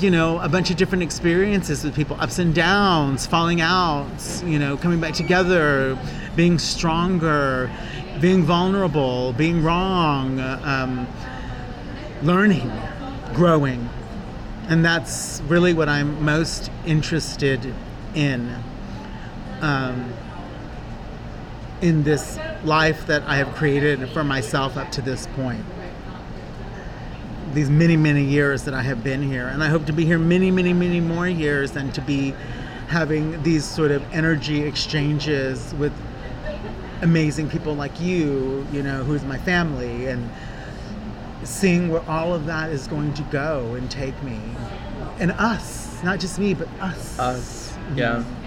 you 0.00 0.10
know, 0.10 0.40
a 0.40 0.48
bunch 0.48 0.70
of 0.72 0.76
different 0.76 1.04
experiences 1.04 1.84
with 1.84 1.94
people, 1.94 2.16
ups 2.18 2.40
and 2.40 2.52
downs, 2.52 3.26
falling 3.26 3.60
out, 3.60 4.10
you 4.44 4.58
know, 4.58 4.76
coming 4.76 5.00
back 5.00 5.14
together, 5.14 5.96
being 6.34 6.58
stronger, 6.58 7.70
being 8.20 8.42
vulnerable, 8.42 9.32
being 9.34 9.62
wrong, 9.62 10.40
um, 10.40 11.06
learning, 12.22 12.72
growing. 13.34 13.88
And 14.68 14.84
that's 14.84 15.40
really 15.46 15.74
what 15.74 15.88
I'm 15.88 16.24
most 16.24 16.72
interested 16.84 17.72
in. 18.16 18.52
Um, 19.60 20.12
in 21.80 22.02
this 22.02 22.38
life 22.64 23.06
that 23.06 23.22
I 23.24 23.36
have 23.36 23.54
created 23.54 24.08
for 24.10 24.24
myself 24.24 24.76
up 24.76 24.90
to 24.92 25.02
this 25.02 25.26
point 25.28 25.64
these 27.52 27.70
many 27.70 27.96
many 27.96 28.24
years 28.24 28.64
that 28.64 28.74
I 28.74 28.82
have 28.82 29.04
been 29.04 29.22
here 29.22 29.46
and 29.46 29.62
I 29.62 29.68
hope 29.68 29.86
to 29.86 29.92
be 29.92 30.04
here 30.04 30.18
many 30.18 30.50
many 30.50 30.72
many 30.72 31.00
more 31.00 31.28
years 31.28 31.76
and 31.76 31.94
to 31.94 32.00
be 32.00 32.34
having 32.88 33.40
these 33.42 33.64
sort 33.64 33.90
of 33.90 34.02
energy 34.12 34.62
exchanges 34.62 35.72
with 35.74 35.92
amazing 37.02 37.48
people 37.48 37.74
like 37.74 38.00
you 38.00 38.66
you 38.72 38.82
know 38.82 39.04
who's 39.04 39.24
my 39.24 39.38
family 39.38 40.06
and 40.06 40.28
seeing 41.44 41.90
where 41.90 42.02
all 42.08 42.34
of 42.34 42.46
that 42.46 42.70
is 42.70 42.86
going 42.88 43.12
to 43.14 43.22
go 43.24 43.74
and 43.74 43.90
take 43.90 44.20
me 44.22 44.40
and 45.20 45.30
us 45.32 46.02
not 46.02 46.18
just 46.18 46.38
me 46.38 46.54
but 46.54 46.68
us 46.80 47.18
us. 47.18 47.76
Yeah. 47.94 48.16
Mm-hmm. 48.16 48.43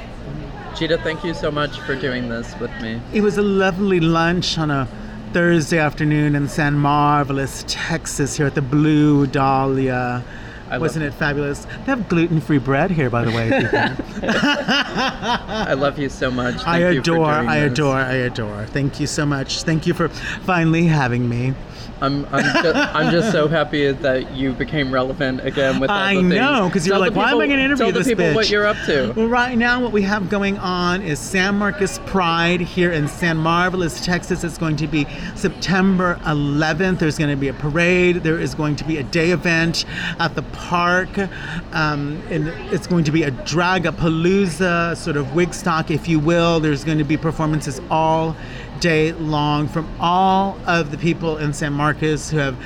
Chitah, 0.77 1.01
thank 1.01 1.23
you 1.23 1.33
so 1.33 1.49
much 1.49 1.79
for 1.79 1.95
doing 1.95 2.29
this 2.29 2.53
with 2.59 2.69
me. 2.81 3.01
It 3.11 3.21
was 3.21 3.39
a 3.39 3.41
lovely 3.41 3.99
lunch 3.99 4.59
on 4.59 4.69
a 4.69 4.87
Thursday 5.33 5.79
afternoon 5.79 6.35
in 6.35 6.47
San 6.47 6.75
Marvelous, 6.75 7.65
Texas, 7.67 8.37
here 8.37 8.45
at 8.45 8.53
the 8.53 8.61
Blue 8.61 9.25
Dahlia. 9.25 10.23
I 10.69 10.77
Wasn't 10.77 11.03
it 11.03 11.15
fabulous? 11.15 11.65
They 11.65 11.85
have 11.85 12.07
gluten-free 12.07 12.59
bread 12.59 12.91
here, 12.91 13.09
by 13.09 13.25
the 13.25 13.31
way. 13.31 13.49
I 14.23 15.73
love 15.73 15.97
you 15.97 16.09
so 16.09 16.29
much. 16.29 16.57
Thank 16.57 16.67
I 16.67 16.77
adore, 16.77 17.25
I 17.25 17.55
adore, 17.55 17.97
I 17.97 18.13
adore. 18.13 18.67
Thank 18.67 18.99
you 18.99 19.07
so 19.07 19.25
much. 19.25 19.63
Thank 19.63 19.87
you 19.87 19.95
for 19.95 20.09
finally 20.09 20.85
having 20.85 21.27
me. 21.27 21.55
I'm 22.01 22.25
I'm 22.31 22.43
just, 22.63 22.95
I'm 22.95 23.11
just 23.11 23.31
so 23.31 23.47
happy 23.47 23.91
that 23.91 24.31
you 24.35 24.53
became 24.53 24.91
relevant 24.93 25.45
again 25.45 25.79
with 25.79 25.89
all 25.89 25.95
I 25.97 26.13
the 26.15 26.21
things. 26.21 26.33
know, 26.35 26.69
'cause 26.71 26.85
you're 26.85 26.93
Tell 26.95 27.01
like, 27.01 27.15
why 27.15 27.23
am 27.23 27.27
I 27.27 27.31
people- 27.31 27.39
gonna 27.49 27.61
interview 27.63 27.85
Tell 27.91 28.03
the 28.03 28.03
people 28.07 28.33
what 28.33 28.49
you're 28.49 28.65
up 28.67 28.77
to. 28.85 29.13
Well, 29.15 29.27
right 29.27 29.57
now, 29.57 29.79
what 29.81 29.91
we 29.91 30.01
have 30.03 30.29
going 30.29 30.57
on 30.59 31.01
is 31.01 31.19
San 31.19 31.55
Marcos 31.55 31.99
Pride 32.05 32.61
here 32.61 32.91
in 32.91 33.07
San 33.07 33.37
Marvelous, 33.37 34.03
Texas. 34.05 34.43
It's 34.43 34.57
going 34.57 34.75
to 34.77 34.87
be 34.87 35.07
September 35.35 36.19
11th. 36.25 36.99
There's 36.99 37.17
going 37.17 37.29
to 37.31 37.35
be 37.35 37.47
a 37.47 37.53
parade. 37.53 38.17
There 38.23 38.39
is 38.39 38.53
going 38.55 38.75
to 38.77 38.83
be 38.83 38.97
a 38.97 39.03
day 39.03 39.31
event 39.31 39.85
at 40.19 40.35
the 40.35 40.43
park. 40.43 41.09
Um, 41.73 42.21
and 42.29 42.47
it's 42.71 42.87
going 42.87 43.03
to 43.05 43.11
be 43.11 43.23
a 43.23 43.31
dragapalooza, 43.31 44.95
sort 44.97 45.17
of 45.17 45.25
Wigstock, 45.27 45.91
if 45.91 46.07
you 46.07 46.19
will. 46.19 46.59
There's 46.59 46.83
going 46.83 46.97
to 46.97 47.03
be 47.03 47.17
performances 47.17 47.81
all 47.89 48.35
day 48.79 49.11
long 49.13 49.67
from 49.67 49.87
all 49.99 50.57
of 50.65 50.91
the 50.91 50.97
people 50.97 51.37
in 51.37 51.53
San 51.53 51.73
Marcos 51.73 52.29
who 52.29 52.37
have 52.37 52.57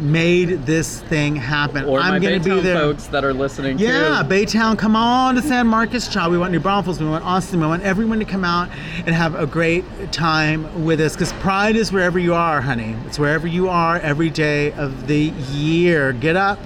made 0.00 0.66
this 0.66 1.00
thing 1.02 1.36
happen. 1.36 1.84
Or 1.84 2.00
I'm 2.00 2.20
going 2.20 2.40
to 2.42 2.54
be 2.56 2.60
there. 2.60 2.76
folks 2.76 3.06
that 3.06 3.24
are 3.24 3.32
listening 3.32 3.78
Yeah, 3.78 4.22
too. 4.22 4.28
Baytown, 4.28 4.78
come 4.78 4.94
on 4.94 5.36
to 5.36 5.42
San 5.42 5.66
Marcos, 5.66 6.08
child. 6.08 6.32
We 6.32 6.38
want 6.38 6.52
New 6.52 6.60
Braunfels, 6.60 7.00
we 7.00 7.06
want 7.06 7.24
Austin, 7.24 7.60
we 7.60 7.66
want 7.66 7.82
everyone 7.82 8.18
to 8.18 8.24
come 8.24 8.44
out 8.44 8.68
and 9.06 9.14
have 9.14 9.34
a 9.34 9.46
great 9.46 9.84
time 10.12 10.84
with 10.84 11.00
us 11.00 11.14
because 11.14 11.32
Pride 11.34 11.76
is 11.76 11.92
wherever 11.92 12.18
you 12.18 12.34
are, 12.34 12.60
honey. 12.60 12.94
It's 13.06 13.18
wherever 13.18 13.46
you 13.46 13.68
are 13.68 13.98
every 13.98 14.30
day 14.30 14.72
of 14.72 15.06
the 15.06 15.30
year. 15.50 16.12
Get 16.12 16.36
up, 16.36 16.58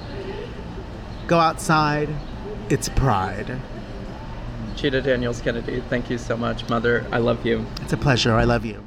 go 1.26 1.38
outside. 1.38 2.08
It's 2.68 2.88
Pride. 2.88 3.60
Chitah 4.80 5.04
Daniels 5.04 5.42
Kennedy, 5.42 5.82
thank 5.90 6.08
you 6.08 6.16
so 6.16 6.38
much, 6.38 6.66
Mother. 6.70 7.04
I 7.12 7.18
love 7.18 7.44
you. 7.44 7.66
It's 7.82 7.92
a 7.92 7.98
pleasure. 7.98 8.32
I 8.32 8.44
love 8.44 8.64
you. 8.64 8.82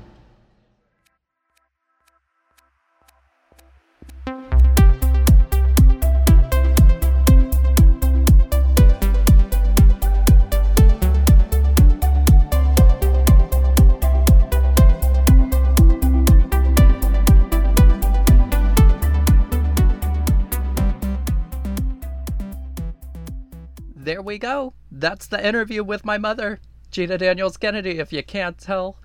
There 23.96 24.24
we 24.24 24.40
go. 24.40 24.74
That's 25.04 25.28
the 25.28 25.46
interview 25.46 25.84
with 25.84 26.06
my 26.06 26.18
mother, 26.18 26.62
Chitah 26.90 27.18
Daniels 27.18 27.58
Kennedy. 27.58 28.00
If 28.00 28.14
you 28.14 28.24
can't 28.24 28.58
tell, 28.58 29.00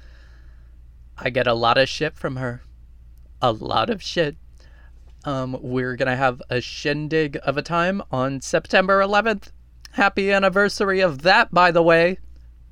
I 1.19 1.29
get 1.29 1.49
a 1.49 1.55
lot 1.55 1.77
of 1.77 1.89
shit 1.89 2.17
from 2.17 2.37
her. 2.37 2.63
A 3.43 3.51
lot 3.51 3.91
of 3.91 4.01
shit. 4.01 4.37
Um, 5.25 5.59
we're 5.61 5.97
gonna 5.97 6.15
have 6.15 6.41
a 6.49 6.61
shindig 6.61 7.37
of 7.43 7.57
a 7.57 7.63
time 7.63 8.01
on 8.13 8.41
September 8.41 9.01
11th. 9.01 9.51
Happy 9.91 10.31
anniversary 10.31 11.01
of 11.01 11.23
that, 11.23 11.53
by 11.53 11.73
the 11.73 11.83
way. 11.83 12.21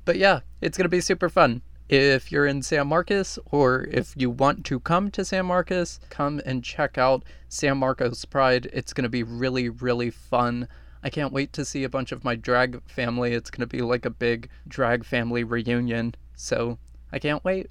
But 0.05 0.15
yeah, 0.15 0.39
it's 0.61 0.77
gonna 0.77 0.87
be 0.87 1.01
super 1.01 1.27
fun. 1.27 1.63
If 1.89 2.31
you're 2.31 2.47
in 2.47 2.61
San 2.61 2.87
Marcos 2.87 3.37
or 3.51 3.89
if 3.91 4.13
you 4.15 4.29
want 4.29 4.65
to 4.67 4.79
come 4.79 5.11
to 5.11 5.25
San 5.25 5.47
Marcos, 5.47 5.99
come 6.09 6.39
and 6.45 6.63
check 6.63 6.97
out 6.97 7.25
San 7.49 7.77
Marcos 7.77 8.23
Pride. 8.23 8.69
It's 8.71 8.93
gonna 8.93 9.09
be 9.09 9.23
really, 9.23 9.67
really 9.67 10.11
fun. 10.11 10.69
I 11.03 11.09
can't 11.09 11.33
wait 11.33 11.53
to 11.53 11.65
see 11.65 11.83
a 11.83 11.89
bunch 11.89 12.11
of 12.11 12.23
my 12.23 12.35
drag 12.35 12.81
family. 12.89 13.33
It's 13.33 13.49
going 13.49 13.67
to 13.67 13.77
be 13.77 13.81
like 13.81 14.05
a 14.05 14.09
big 14.09 14.49
drag 14.67 15.05
family 15.05 15.43
reunion. 15.43 16.15
So 16.35 16.77
I 17.11 17.19
can't 17.19 17.43
wait. 17.43 17.69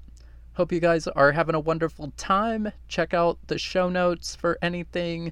Hope 0.53 0.71
you 0.71 0.79
guys 0.79 1.07
are 1.07 1.31
having 1.33 1.53
a 1.53 1.59
wonderful 1.59 2.11
time. 2.17 2.71
Check 2.87 3.13
out 3.13 3.37
the 3.45 3.59
show 3.59 3.89
notes 3.89 4.35
for 4.35 4.57
anything. 4.61 5.31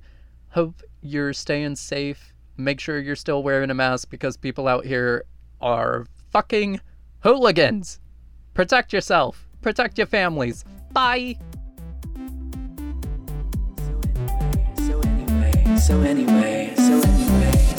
Hope 0.49 0.83
you're 1.01 1.33
staying 1.33 1.77
safe. 1.77 2.31
Make 2.57 2.79
sure 2.79 2.99
you're 2.99 3.15
still 3.15 3.41
wearing 3.41 3.71
a 3.71 3.73
mask 3.73 4.09
because 4.09 4.37
people 4.37 4.67
out 4.67 4.85
here 4.85 5.25
are 5.59 6.05
fucking 6.31 6.79
hooligans. 7.21 7.99
Protect 8.53 8.93
yourself, 8.93 9.47
protect 9.61 9.97
your 9.97 10.07
families. 10.07 10.63
Bye. 10.91 11.37
So 14.77 15.01
anyway, 15.01 15.77
so 15.77 16.01
anyway, 16.01 16.73
so 16.77 17.01
anyway. 17.01 17.74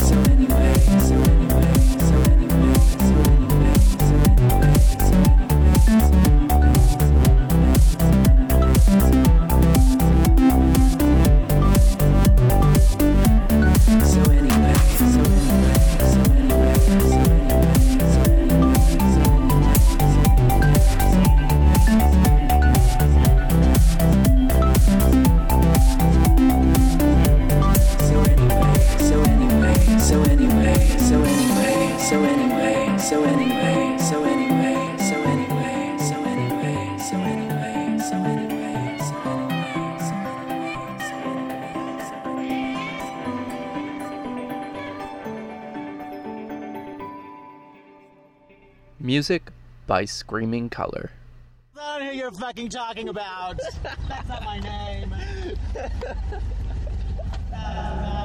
Music 49.07 49.53
by 49.85 50.03
Screaming 50.03 50.69
Color. 50.69 51.11
I 51.79 51.97
don't 51.97 52.07
know 52.07 52.11
who 52.11 52.17
you're 52.17 52.29
fucking 52.29 52.67
talking 52.67 53.07
about. 53.07 53.57
That's 53.81 54.27
not 54.27 54.43
my 54.43 54.59
name. 54.59 55.15